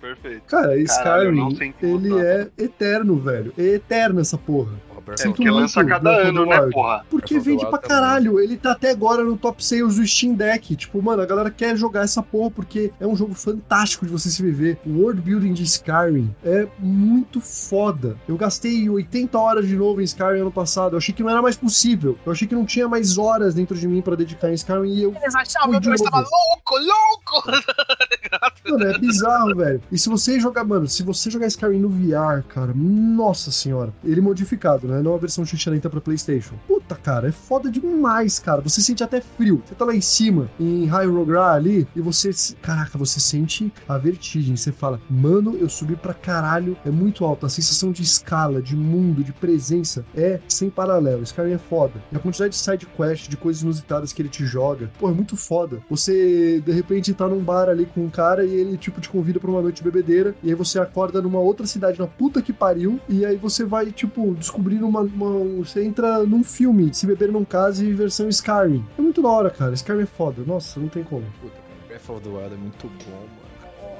Perfeito. 0.00 0.42
Cara, 0.46 0.76
Skyrim, 0.78 1.74
ele 1.82 2.18
é 2.18 2.48
eterno, 2.58 3.16
velho. 3.16 3.52
É 3.58 3.62
eterno 3.62 4.20
essa 4.20 4.38
porra. 4.38 4.72
É 5.08 5.16
Sinto 5.16 5.36
porque 5.36 5.50
lança 5.50 5.80
a 5.80 5.82
muito, 5.82 5.92
cada 5.94 6.10
Breath 6.10 6.28
of 6.28 6.28
ano, 6.28 6.46
né, 6.46 6.70
porra? 6.72 7.04
Porque 7.10 7.34
the 7.34 7.40
vende 7.40 7.66
pra 7.66 7.78
também. 7.78 7.88
caralho. 7.88 8.40
Ele 8.40 8.56
tá 8.56 8.72
até 8.72 8.90
agora 8.90 9.24
no 9.24 9.36
top 9.36 9.64
sales 9.64 9.96
do 9.96 10.06
Steam 10.06 10.34
Deck. 10.34 10.76
Tipo, 10.76 11.02
mano, 11.02 11.22
a 11.22 11.26
galera 11.26 11.50
quer 11.50 11.76
jogar 11.76 12.02
essa 12.02 12.22
porra 12.22 12.50
porque 12.50 12.92
é 13.00 13.06
um 13.06 13.16
jogo 13.16 13.34
fantástico 13.34 14.06
de 14.06 14.12
você 14.12 14.30
se 14.30 14.42
viver. 14.42 14.78
O 14.86 15.02
world 15.02 15.20
building 15.20 15.52
de 15.52 15.62
Skyrim 15.64 16.34
é 16.44 16.66
muito 16.78 17.40
foda. 17.40 18.16
Eu 18.28 18.36
gastei 18.36 18.88
80 18.88 19.38
horas 19.38 19.66
de 19.66 19.76
novo 19.76 20.00
em 20.00 20.04
Skyrim 20.04 20.40
ano 20.40 20.52
passado. 20.52 20.94
Eu 20.94 20.98
achei 20.98 21.14
que 21.14 21.22
não 21.22 21.30
era 21.30 21.42
mais 21.42 21.56
possível. 21.56 22.18
Eu 22.24 22.32
achei 22.32 22.46
que 22.46 22.54
não 22.54 22.64
tinha 22.64 22.88
mais 22.88 23.18
horas 23.18 23.54
dentro 23.54 23.76
de 23.76 23.86
mim 23.86 24.00
pra 24.00 24.14
dedicar 24.14 24.50
em 24.50 24.54
Skyrim 24.54 24.94
e 24.94 25.02
eu 25.02 25.14
Eles 25.20 25.34
achavam 25.34 25.80
que 25.80 25.88
eu 25.88 25.94
estava 25.94 26.18
louco, 26.18 26.74
louco! 26.78 27.50
Mano, 28.70 28.84
é 28.84 28.98
bizarro, 28.98 29.56
velho. 29.56 29.82
E 29.90 29.98
se 29.98 30.08
você 30.08 30.38
jogar, 30.38 30.64
mano, 30.64 30.86
se 30.86 31.02
você 31.02 31.30
jogar 31.30 31.46
Skyrim 31.46 31.80
no 31.80 31.88
VR, 31.88 32.42
cara, 32.48 32.72
nossa 32.74 33.50
senhora. 33.50 33.92
Ele 34.04 34.20
modificado, 34.20 34.86
né? 34.90 35.02
Não 35.02 35.14
a 35.14 35.18
versão 35.18 35.44
xixarenta 35.44 35.88
pra 35.88 36.00
PlayStation. 36.00 36.54
Puta, 36.66 36.94
cara, 36.94 37.28
é 37.28 37.32
foda 37.32 37.70
demais, 37.70 38.38
cara. 38.38 38.60
Você 38.60 38.80
sente 38.80 39.02
até 39.02 39.20
frio. 39.20 39.62
Você 39.64 39.74
tá 39.74 39.84
lá 39.84 39.94
em 39.94 40.00
cima, 40.00 40.50
em 40.58 40.86
Hyrule 40.86 41.36
ali, 41.38 41.86
e 41.94 42.00
você. 42.00 42.30
Caraca, 42.60 42.98
você 42.98 43.20
sente 43.20 43.72
a 43.88 43.96
vertigem. 43.96 44.56
Você 44.56 44.72
fala, 44.72 45.00
mano, 45.08 45.56
eu 45.56 45.68
subi 45.68 45.96
pra 45.96 46.14
caralho. 46.14 46.76
É 46.84 46.90
muito 46.90 47.24
alto. 47.24 47.46
A 47.46 47.48
sensação 47.48 47.92
de 47.92 48.02
escala, 48.02 48.60
de 48.60 48.76
mundo, 48.76 49.22
de 49.22 49.32
presença 49.32 50.04
é 50.14 50.40
sem 50.48 50.68
paralelo. 50.68 51.22
Skyrim 51.22 51.52
é 51.52 51.58
foda. 51.58 51.94
E 52.12 52.16
a 52.16 52.18
quantidade 52.18 52.54
de 52.54 52.60
side 52.60 52.86
quest, 52.86 53.28
de 53.28 53.36
coisas 53.36 53.62
inusitadas 53.62 54.12
que 54.12 54.22
ele 54.22 54.28
te 54.28 54.44
joga, 54.44 54.90
pô, 54.98 55.08
é 55.08 55.12
muito 55.12 55.36
foda. 55.36 55.80
Você, 55.88 56.60
de 56.60 56.72
repente, 56.72 57.14
tá 57.14 57.28
num 57.28 57.42
bar 57.42 57.68
ali 57.68 57.86
com 57.86 58.04
um 58.04 58.10
cara 58.10 58.44
e 58.44 58.52
ele, 58.52 58.76
tipo, 58.76 59.00
te 59.00 59.08
convida 59.08 59.38
pra 59.38 59.50
uma 59.50 59.62
noite 59.62 59.82
de 59.82 59.90
bebedeira, 59.90 60.34
e 60.42 60.48
aí 60.48 60.54
você 60.54 60.78
acorda 60.78 61.20
numa 61.20 61.38
outra 61.38 61.66
cidade, 61.66 61.98
na 61.98 62.06
puta 62.06 62.42
que 62.42 62.52
pariu, 62.52 63.00
e 63.08 63.24
aí 63.24 63.36
você 63.36 63.64
vai, 63.64 63.90
tipo, 63.90 64.34
descobrindo 64.34 64.79
uma. 64.84 65.00
uma- 65.00 65.64
você 65.64 65.84
entra 65.84 66.18
num 66.20 66.42
filme, 66.44 66.92
Se 66.94 67.06
Beber 67.06 67.30
Não 67.32 67.44
Case, 67.44 67.92
versão 67.92 68.28
Skyrim. 68.28 68.84
É 68.98 69.02
muito 69.02 69.20
da 69.22 69.28
hora, 69.28 69.50
cara. 69.50 69.72
Skyrim 69.74 70.02
é 70.02 70.06
foda. 70.06 70.42
Nossa, 70.46 70.78
não 70.80 70.88
tem 70.88 71.02
como. 71.04 71.24
Puta, 71.40 71.54
Breath 71.88 72.08
of 72.10 72.20
the 72.20 72.28
Wild 72.28 72.54
é 72.54 72.56
muito 72.56 72.86
bom, 72.88 73.12
mano. 73.14 73.40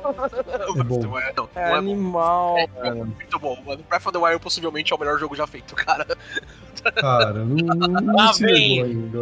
É 0.80 0.82
bom. 0.82 1.02
Não 1.02 1.18
é, 1.18 1.32
É 1.56 1.60
é 1.60 1.74
animal, 1.74 2.56
É, 2.58 2.66
mano. 2.88 3.04
muito 3.14 3.38
bom, 3.38 3.54
mano. 3.66 3.82
Breath 3.88 4.06
of 4.06 4.12
the 4.12 4.18
Wild 4.18 4.40
possivelmente 4.42 4.92
é 4.92 4.96
o 4.96 4.98
melhor 4.98 5.18
jogo 5.18 5.36
já 5.36 5.46
feito, 5.46 5.74
cara. 5.74 6.06
Cara, 6.96 7.34
não, 7.44 7.56
não, 7.56 7.88
não 8.00 8.16
Lá 8.16 8.32
se 8.32 8.42
vem. 8.42 8.78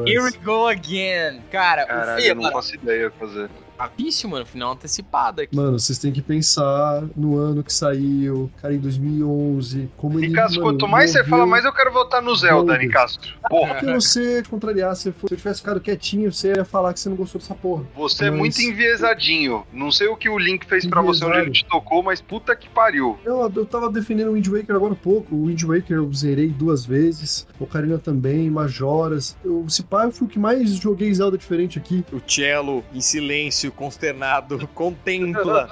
Here 0.06 0.20
we 0.20 0.30
go 0.44 0.68
again. 0.68 1.40
Cara, 1.50 1.84
Caralho, 1.86 2.22
o 2.22 2.24
eu 2.24 2.34
não 2.36 2.42
mano. 2.42 2.54
faço 2.54 2.76
ideia 2.76 3.10
fazer. 3.18 3.50
Difícil, 3.86 4.28
mano. 4.30 4.44
Final 4.46 4.72
antecipado 4.72 5.40
aqui. 5.42 5.54
Mano, 5.54 5.78
vocês 5.78 5.98
têm 5.98 6.10
que 6.12 6.20
pensar 6.22 7.04
no 7.16 7.36
ano 7.38 7.62
que 7.62 7.72
saiu, 7.72 8.50
cara, 8.60 8.74
em 8.74 8.78
2011, 8.78 9.88
como 9.96 10.18
ele. 10.18 10.28
Nicastro, 10.28 10.60
mano, 10.62 10.72
quanto 10.78 10.88
mais 10.88 11.10
você 11.12 11.24
fala, 11.24 11.46
mais 11.46 11.64
eu 11.64 11.72
quero 11.72 11.92
votar 11.92 12.22
no 12.22 12.34
Zelda, 12.34 12.72
Zelda. 12.72 12.78
Nicastro. 12.78 13.34
Porra, 13.48 13.74
Porque 13.74 13.92
você 13.92 14.42
contrariar, 14.48 14.94
se, 14.96 15.12
for- 15.12 15.28
se 15.28 15.34
eu 15.34 15.38
tivesse 15.38 15.60
ficado 15.60 15.80
quietinho, 15.80 16.32
você 16.32 16.52
ia 16.54 16.64
falar 16.64 16.92
que 16.92 17.00
você 17.00 17.08
não 17.08 17.16
gostou 17.16 17.40
dessa 17.40 17.54
porra. 17.54 17.84
você 17.94 18.26
é 18.26 18.30
Mas- 18.30 18.38
muito 18.38 18.60
enviesadinho. 18.62 19.64
Não 19.72 19.90
sei 19.90 20.08
o 20.08 20.16
que 20.16 20.28
o 20.28 20.38
Link 20.38 20.64
fez 20.66 20.86
pra 20.86 21.00
você 21.00 21.24
onde 21.24 21.38
ele 21.38 21.50
te 21.50 21.64
tocou, 21.64 22.02
mas 22.02 22.20
puta 22.20 22.54
que 22.56 22.68
pariu. 22.68 23.18
Eu, 23.24 23.50
eu 23.54 23.66
tava 23.66 23.90
defendendo 23.90 24.28
o 24.30 24.32
Wind 24.32 24.46
Waker 24.48 24.74
agora 24.74 24.92
há 24.92 24.96
pouco. 24.96 25.34
O 25.34 25.46
Wind 25.46 25.62
Waker 25.62 25.96
eu 25.98 26.12
zerei 26.12 26.48
duas 26.48 26.84
vezes. 26.84 27.46
Ocarina 27.58 27.98
também, 27.98 28.50
Majoras. 28.50 29.36
Eu, 29.44 29.64
se 29.68 29.82
pá, 29.82 30.04
eu 30.04 30.12
fui 30.12 30.26
o 30.26 30.30
que 30.30 30.38
mais 30.38 30.70
joguei 30.76 31.12
Zelda 31.12 31.36
diferente 31.38 31.78
aqui. 31.78 32.04
O 32.12 32.20
Cello, 32.26 32.84
em 32.94 33.00
silêncio, 33.00 33.67
consternado, 33.72 34.66
contempla 34.74 35.68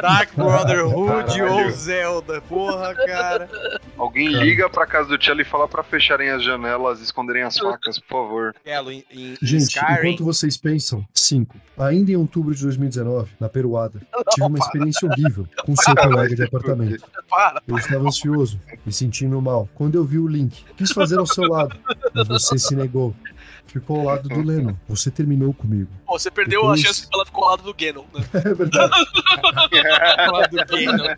Dark 0.00 0.34
Brotherhood 0.34 1.38
Caralho. 1.38 1.64
ou 1.66 1.70
Zelda. 1.70 2.40
Porra, 2.42 2.94
cara. 2.94 3.48
Alguém 3.96 4.30
Cara. 4.32 4.44
liga 4.44 4.68
pra 4.68 4.86
casa 4.86 5.08
do 5.08 5.18
Tchelo 5.18 5.40
e 5.40 5.44
fala 5.44 5.66
pra 5.66 5.82
fecharem 5.82 6.30
as 6.30 6.42
janelas, 6.42 7.00
esconderem 7.00 7.42
as 7.42 7.56
facas, 7.58 7.98
por 7.98 8.08
favor. 8.08 8.54
Cello, 8.64 8.90
em, 8.92 9.04
em, 9.10 9.36
Gente, 9.40 9.62
Skyrim. 9.62 10.10
enquanto 10.12 10.24
vocês 10.24 10.56
pensam, 10.56 11.06
cinco. 11.14 11.56
Ainda 11.78 12.10
em 12.10 12.16
outubro 12.16 12.54
de 12.54 12.62
2019, 12.62 13.32
na 13.40 13.48
Peruada, 13.48 14.00
tive 14.30 14.46
uma 14.46 14.58
experiência 14.58 15.08
horrível 15.08 15.46
com 15.64 15.74
seu 15.76 15.94
colega 15.94 16.34
de 16.34 16.42
apartamento. 16.42 17.04
Para. 17.28 17.62
Eu 17.66 17.76
estava 17.76 18.06
ansioso, 18.06 18.60
me 18.84 18.92
sentindo 18.92 19.40
mal. 19.40 19.68
Quando 19.74 19.94
eu 19.96 20.04
vi 20.04 20.18
o 20.18 20.26
link, 20.26 20.64
quis 20.76 20.92
fazer 20.92 21.18
ao 21.18 21.26
seu 21.26 21.44
lado, 21.44 21.76
mas 22.14 22.28
você 22.28 22.58
se 22.58 22.74
negou. 22.76 23.14
Ficou 23.80 23.98
ao 24.00 24.04
lado 24.06 24.26
do 24.28 24.40
Lennon. 24.42 24.74
Você 24.88 25.10
terminou 25.10 25.52
comigo. 25.52 25.90
Pô, 26.06 26.18
você 26.18 26.30
perdeu 26.30 26.62
Depois- 26.62 26.80
a 26.80 26.86
chance 26.86 27.02
de 27.02 27.08
ela 27.14 27.26
ficou 27.26 27.44
ao 27.44 27.50
lado 27.50 27.62
do 27.62 27.74
Ganon, 27.74 28.04
né? 28.14 28.24
É 28.32 28.54
verdade. 28.54 28.90
Fala 30.26 30.48
do 30.48 30.56
Ganon. 30.56 31.14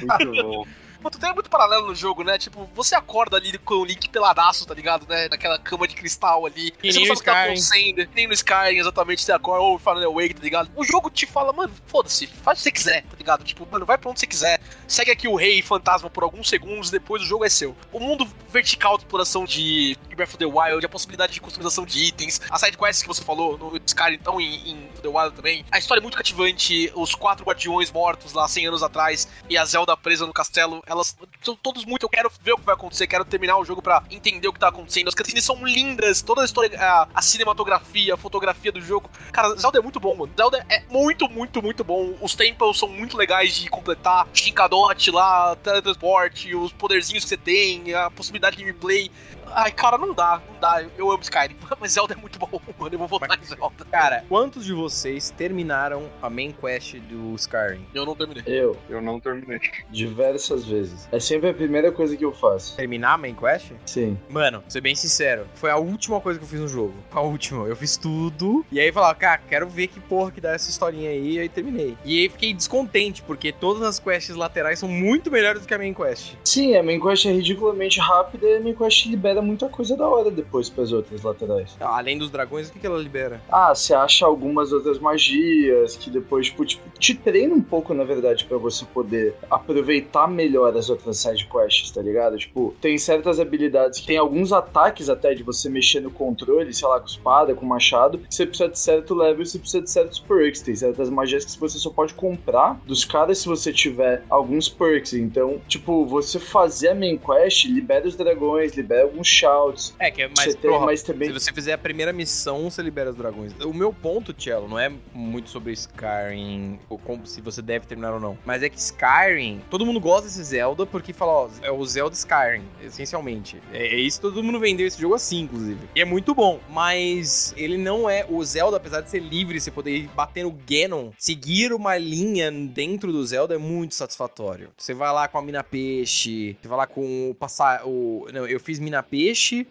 Muito 0.00 0.42
bom. 0.42 0.66
Pô, 1.06 1.10
tu 1.10 1.20
tem 1.20 1.32
muito 1.32 1.48
paralelo 1.48 1.86
no 1.86 1.94
jogo, 1.94 2.24
né? 2.24 2.36
Tipo, 2.36 2.68
você 2.74 2.96
acorda 2.96 3.36
ali 3.36 3.56
com 3.58 3.74
o 3.74 3.84
Link 3.84 4.08
peladaço, 4.08 4.66
tá 4.66 4.74
ligado, 4.74 5.06
né? 5.06 5.28
Naquela 5.28 5.56
cama 5.56 5.86
de 5.86 5.94
cristal 5.94 6.44
ali. 6.44 6.72
Que 6.72 6.92
você 6.92 6.98
não 6.98 7.06
sabe 7.06 7.18
o 7.18 7.20
que 7.20 7.24
tá 7.26 7.44
acontecendo. 7.44 8.08
Nem 8.12 8.26
no 8.26 8.32
Skyrim, 8.32 8.80
exatamente, 8.80 9.22
você 9.22 9.30
acorda, 9.30 9.62
ou 9.62 9.78
Final 9.78 10.14
Wake, 10.14 10.34
tá 10.34 10.42
ligado? 10.42 10.68
O 10.74 10.82
jogo 10.82 11.08
te 11.08 11.24
fala, 11.24 11.52
mano, 11.52 11.72
foda-se, 11.86 12.26
faz 12.26 12.58
o 12.58 12.58
que 12.58 12.62
você 12.64 12.72
quiser, 12.72 13.02
tá 13.04 13.16
ligado? 13.16 13.44
Tipo, 13.44 13.68
mano, 13.70 13.86
vai 13.86 13.96
pra 13.96 14.10
onde 14.10 14.18
você 14.18 14.26
quiser. 14.26 14.60
Segue 14.88 15.12
aqui 15.12 15.28
o 15.28 15.36
rei 15.36 15.62
fantasma 15.62 16.10
por 16.10 16.24
alguns 16.24 16.48
segundos, 16.48 16.90
depois 16.90 17.22
o 17.22 17.24
jogo 17.24 17.44
é 17.44 17.48
seu. 17.48 17.76
O 17.92 18.00
mundo 18.00 18.28
vertical 18.48 18.96
de 18.96 19.04
exploração 19.04 19.44
de 19.44 19.96
Breath 20.16 20.30
of 20.30 20.38
the 20.38 20.46
Wild, 20.46 20.84
a 20.84 20.88
possibilidade 20.88 21.34
de 21.34 21.40
customização 21.40 21.84
de 21.84 22.02
itens, 22.02 22.40
as 22.50 22.60
sidequests 22.60 23.02
que 23.02 23.08
você 23.08 23.22
falou 23.22 23.56
no 23.56 23.80
Skyrim, 23.86 24.14
então 24.14 24.40
em, 24.40 24.70
em 24.70 24.88
The 25.02 25.08
Wild 25.08 25.36
também. 25.36 25.64
A 25.70 25.78
história 25.78 26.00
é 26.00 26.02
muito 26.02 26.16
cativante, 26.16 26.90
os 26.94 27.14
quatro 27.14 27.44
guardiões 27.44 27.92
mortos 27.92 28.32
lá 28.32 28.48
100 28.48 28.68
anos 28.68 28.82
atrás 28.82 29.28
e 29.48 29.56
a 29.56 29.64
Zelda 29.64 29.96
presa 29.96 30.26
no 30.26 30.32
castelo, 30.32 30.82
elas 30.96 31.16
são 31.42 31.56
todos 31.56 31.84
muito. 31.84 32.04
Eu 32.04 32.08
quero 32.08 32.30
ver 32.42 32.52
o 32.52 32.56
que 32.56 32.64
vai 32.64 32.74
acontecer, 32.74 33.06
quero 33.06 33.24
terminar 33.24 33.58
o 33.58 33.64
jogo 33.64 33.80
pra 33.80 34.02
entender 34.10 34.48
o 34.48 34.52
que 34.52 34.58
tá 34.58 34.68
acontecendo. 34.68 35.08
As 35.08 35.14
cutscenes 35.14 35.44
são 35.44 35.64
lindas, 35.64 36.22
toda 36.22 36.42
a 36.42 36.44
história, 36.44 36.78
a, 36.80 37.08
a 37.14 37.22
cinematografia, 37.22 38.14
a 38.14 38.16
fotografia 38.16 38.72
do 38.72 38.80
jogo. 38.80 39.10
Cara, 39.32 39.54
Zelda 39.56 39.78
é 39.78 39.82
muito 39.82 40.00
bom, 40.00 40.14
mano. 40.14 40.32
Zelda 40.36 40.64
é 40.68 40.82
muito, 40.90 41.28
muito, 41.28 41.62
muito 41.62 41.84
bom. 41.84 42.14
Os 42.20 42.34
tempos 42.34 42.78
são 42.78 42.88
muito 42.88 43.16
legais 43.16 43.54
de 43.54 43.68
completar. 43.68 44.26
Shinkadote 44.32 45.10
lá, 45.10 45.56
teletransporte, 45.56 46.54
os 46.54 46.72
poderzinhos 46.72 47.24
que 47.24 47.28
você 47.28 47.36
tem, 47.36 47.94
a 47.94 48.10
possibilidade 48.10 48.56
de 48.56 48.64
gameplay. 48.64 49.10
Ai, 49.52 49.70
cara, 49.72 49.96
não 49.98 50.12
dá, 50.12 50.40
não 50.52 50.60
dá. 50.60 50.84
Eu 50.96 51.10
amo 51.10 51.22
Skyrim, 51.22 51.56
mas 51.80 51.92
Zelda 51.92 52.14
é 52.14 52.16
muito 52.16 52.38
bom, 52.38 52.48
mano. 52.78 52.94
Eu 52.94 52.98
vou 52.98 53.08
votar 53.08 53.38
em 53.38 53.44
Zelda. 53.44 53.84
Cara, 53.90 54.24
quantos 54.28 54.64
de 54.64 54.72
vocês 54.72 55.30
terminaram 55.30 56.08
a 56.20 56.28
main 56.30 56.52
quest 56.52 56.96
do 56.96 57.34
Skyrim? 57.36 57.86
Eu 57.94 58.04
não 58.04 58.14
terminei. 58.14 58.42
Eu, 58.46 58.76
Eu 58.88 59.00
não 59.00 59.18
terminei. 59.20 59.60
diversas 59.90 60.64
vezes. 60.64 61.08
É 61.10 61.18
sempre 61.20 61.50
a 61.50 61.54
primeira 61.54 61.90
coisa 61.90 62.16
que 62.16 62.24
eu 62.24 62.32
faço. 62.32 62.76
Terminar 62.76 63.14
a 63.14 63.18
main 63.18 63.34
quest? 63.34 63.72
Sim. 63.86 64.18
Mano, 64.28 64.62
ser 64.68 64.80
bem 64.80 64.94
sincero, 64.94 65.46
foi 65.54 65.70
a 65.70 65.76
última 65.76 66.20
coisa 66.20 66.38
que 66.38 66.44
eu 66.44 66.48
fiz 66.48 66.60
no 66.60 66.68
jogo. 66.68 66.94
A 67.12 67.20
última. 67.20 67.66
Eu 67.66 67.76
fiz 67.76 67.96
tudo. 67.96 68.64
E 68.70 68.78
aí 68.80 68.92
falava, 68.92 69.14
cara, 69.14 69.40
quero 69.48 69.68
ver 69.68 69.86
que 69.88 70.00
porra 70.00 70.30
que 70.30 70.40
dá 70.40 70.52
essa 70.52 70.68
historinha 70.70 71.10
aí. 71.10 71.32
E 71.36 71.38
aí 71.40 71.48
terminei. 71.48 71.96
E 72.04 72.20
aí 72.22 72.28
fiquei 72.28 72.52
descontente, 72.52 73.22
porque 73.22 73.52
todas 73.52 73.82
as 73.82 73.98
quests 73.98 74.36
laterais 74.36 74.78
são 74.78 74.88
muito 74.88 75.30
melhores 75.30 75.62
do 75.62 75.66
que 75.68 75.74
a 75.74 75.78
main 75.78 75.94
quest. 75.94 76.34
Sim, 76.44 76.76
a 76.76 76.82
main 76.82 77.00
quest 77.00 77.26
é 77.26 77.32
ridiculamente 77.32 77.98
rápida 78.00 78.46
e 78.46 78.56
a 78.56 78.60
main 78.60 78.74
quest 78.74 79.06
libera 79.06 79.35
muita 79.42 79.68
coisa 79.68 79.96
da 79.96 80.08
hora 80.08 80.30
depois 80.30 80.68
pras 80.68 80.92
outras 80.92 81.22
laterais. 81.22 81.76
Além 81.80 82.18
dos 82.18 82.30
dragões, 82.30 82.68
o 82.68 82.72
que, 82.72 82.78
que 82.78 82.86
ela 82.86 82.98
libera? 82.98 83.40
Ah, 83.50 83.74
você 83.74 83.94
acha 83.94 84.26
algumas 84.26 84.72
outras 84.72 84.98
magias 84.98 85.96
que 85.96 86.10
depois, 86.10 86.46
tipo, 86.46 86.64
tipo, 86.64 86.82
te 86.98 87.14
treina 87.14 87.54
um 87.54 87.62
pouco, 87.62 87.94
na 87.94 88.04
verdade, 88.04 88.44
pra 88.44 88.58
você 88.58 88.84
poder 88.84 89.34
aproveitar 89.50 90.28
melhor 90.28 90.76
as 90.76 90.90
outras 90.90 91.18
side 91.18 91.46
quests, 91.46 91.90
tá 91.90 92.02
ligado? 92.02 92.36
Tipo, 92.38 92.74
tem 92.80 92.96
certas 92.98 93.40
habilidades 93.40 94.00
que 94.00 94.06
tem 94.06 94.16
alguns 94.16 94.52
ataques 94.52 95.08
até 95.08 95.34
de 95.34 95.42
você 95.42 95.68
mexer 95.68 96.00
no 96.00 96.10
controle, 96.10 96.72
sei 96.72 96.88
lá, 96.88 97.00
com 97.00 97.06
espada, 97.06 97.54
com 97.54 97.66
machado, 97.66 98.18
que 98.18 98.34
você 98.34 98.46
precisa 98.46 98.68
de 98.68 98.78
certo 98.78 99.14
level 99.14 99.42
e 99.42 99.46
você 99.46 99.58
precisa 99.58 99.82
de 99.82 99.90
certos 99.90 100.18
perks. 100.18 100.60
Tem 100.62 100.74
certas 100.74 101.10
magias 101.10 101.44
que 101.44 101.58
você 101.58 101.78
só 101.78 101.90
pode 101.90 102.14
comprar 102.14 102.80
dos 102.86 103.04
caras 103.04 103.38
se 103.38 103.46
você 103.48 103.72
tiver 103.72 104.22
alguns 104.28 104.68
perks. 104.68 105.14
Então, 105.14 105.60
tipo, 105.68 106.04
você 106.06 106.38
fazer 106.38 106.88
a 106.88 106.94
main 106.94 107.18
quest 107.18 107.66
libera 107.66 108.06
os 108.06 108.16
dragões, 108.16 108.74
libera 108.74 109.04
alguns 109.04 109.25
shouts. 109.28 109.94
É, 109.98 110.10
que 110.10 110.22
é 110.22 110.28
mais 110.28 110.54
você 110.54 110.68
mas 110.68 111.02
também 111.02 111.28
Se 111.28 111.34
você 111.34 111.52
fizer 111.52 111.72
a 111.72 111.78
primeira 111.78 112.12
missão, 112.12 112.70
você 112.70 112.82
libera 112.82 113.10
os 113.10 113.16
dragões. 113.16 113.52
O 113.64 113.72
meu 113.72 113.92
ponto, 113.92 114.34
Cello, 114.36 114.68
não 114.68 114.78
é 114.78 114.92
muito 115.12 115.50
sobre 115.50 115.72
Skyrim, 115.72 116.78
ou 116.88 116.98
como 116.98 117.26
se 117.26 117.40
você 117.40 117.60
deve 117.60 117.86
terminar 117.86 118.14
ou 118.14 118.20
não. 118.20 118.38
Mas 118.44 118.62
é 118.62 118.68
que 118.68 118.78
Skyrim, 118.78 119.60
todo 119.70 119.84
mundo 119.84 120.00
gosta 120.00 120.28
desse 120.28 120.42
Zelda 120.42 120.86
porque 120.86 121.12
fala, 121.12 121.32
ó, 121.32 121.50
é 121.62 121.70
o 121.70 121.84
Zelda 121.84 122.14
Skyrim, 122.14 122.64
essencialmente. 122.82 123.60
É, 123.72 123.86
é 123.86 123.98
isso, 123.98 124.20
todo 124.20 124.42
mundo 124.42 124.60
vendeu 124.60 124.86
esse 124.86 125.00
jogo 125.00 125.14
assim, 125.14 125.40
inclusive. 125.40 125.80
E 125.94 126.00
é 126.00 126.04
muito 126.04 126.34
bom, 126.34 126.60
mas 126.68 127.54
ele 127.56 127.76
não 127.76 128.08
é. 128.08 128.26
O 128.28 128.44
Zelda, 128.44 128.76
apesar 128.76 129.00
de 129.00 129.10
ser 129.10 129.20
livre, 129.20 129.60
você 129.60 129.70
poder 129.70 130.08
bater 130.14 130.44
no 130.44 130.52
Ganon, 130.68 131.10
seguir 131.18 131.72
uma 131.72 131.96
linha 131.96 132.50
dentro 132.50 133.12
do 133.12 133.24
Zelda 133.24 133.54
é 133.54 133.58
muito 133.58 133.94
satisfatório. 133.94 134.70
Você 134.76 134.94
vai 134.94 135.12
lá 135.12 135.28
com 135.28 135.38
a 135.38 135.42
mina 135.42 135.62
peixe, 135.62 136.56
você 136.60 136.68
vai 136.68 136.78
lá 136.78 136.86
com 136.86 137.30
o 137.30 137.34
passar. 137.34 137.86
O, 137.86 138.26
não, 138.32 138.46
eu 138.46 138.60
fiz 138.60 138.78
mina 138.78 139.02
peixe, 139.02 139.15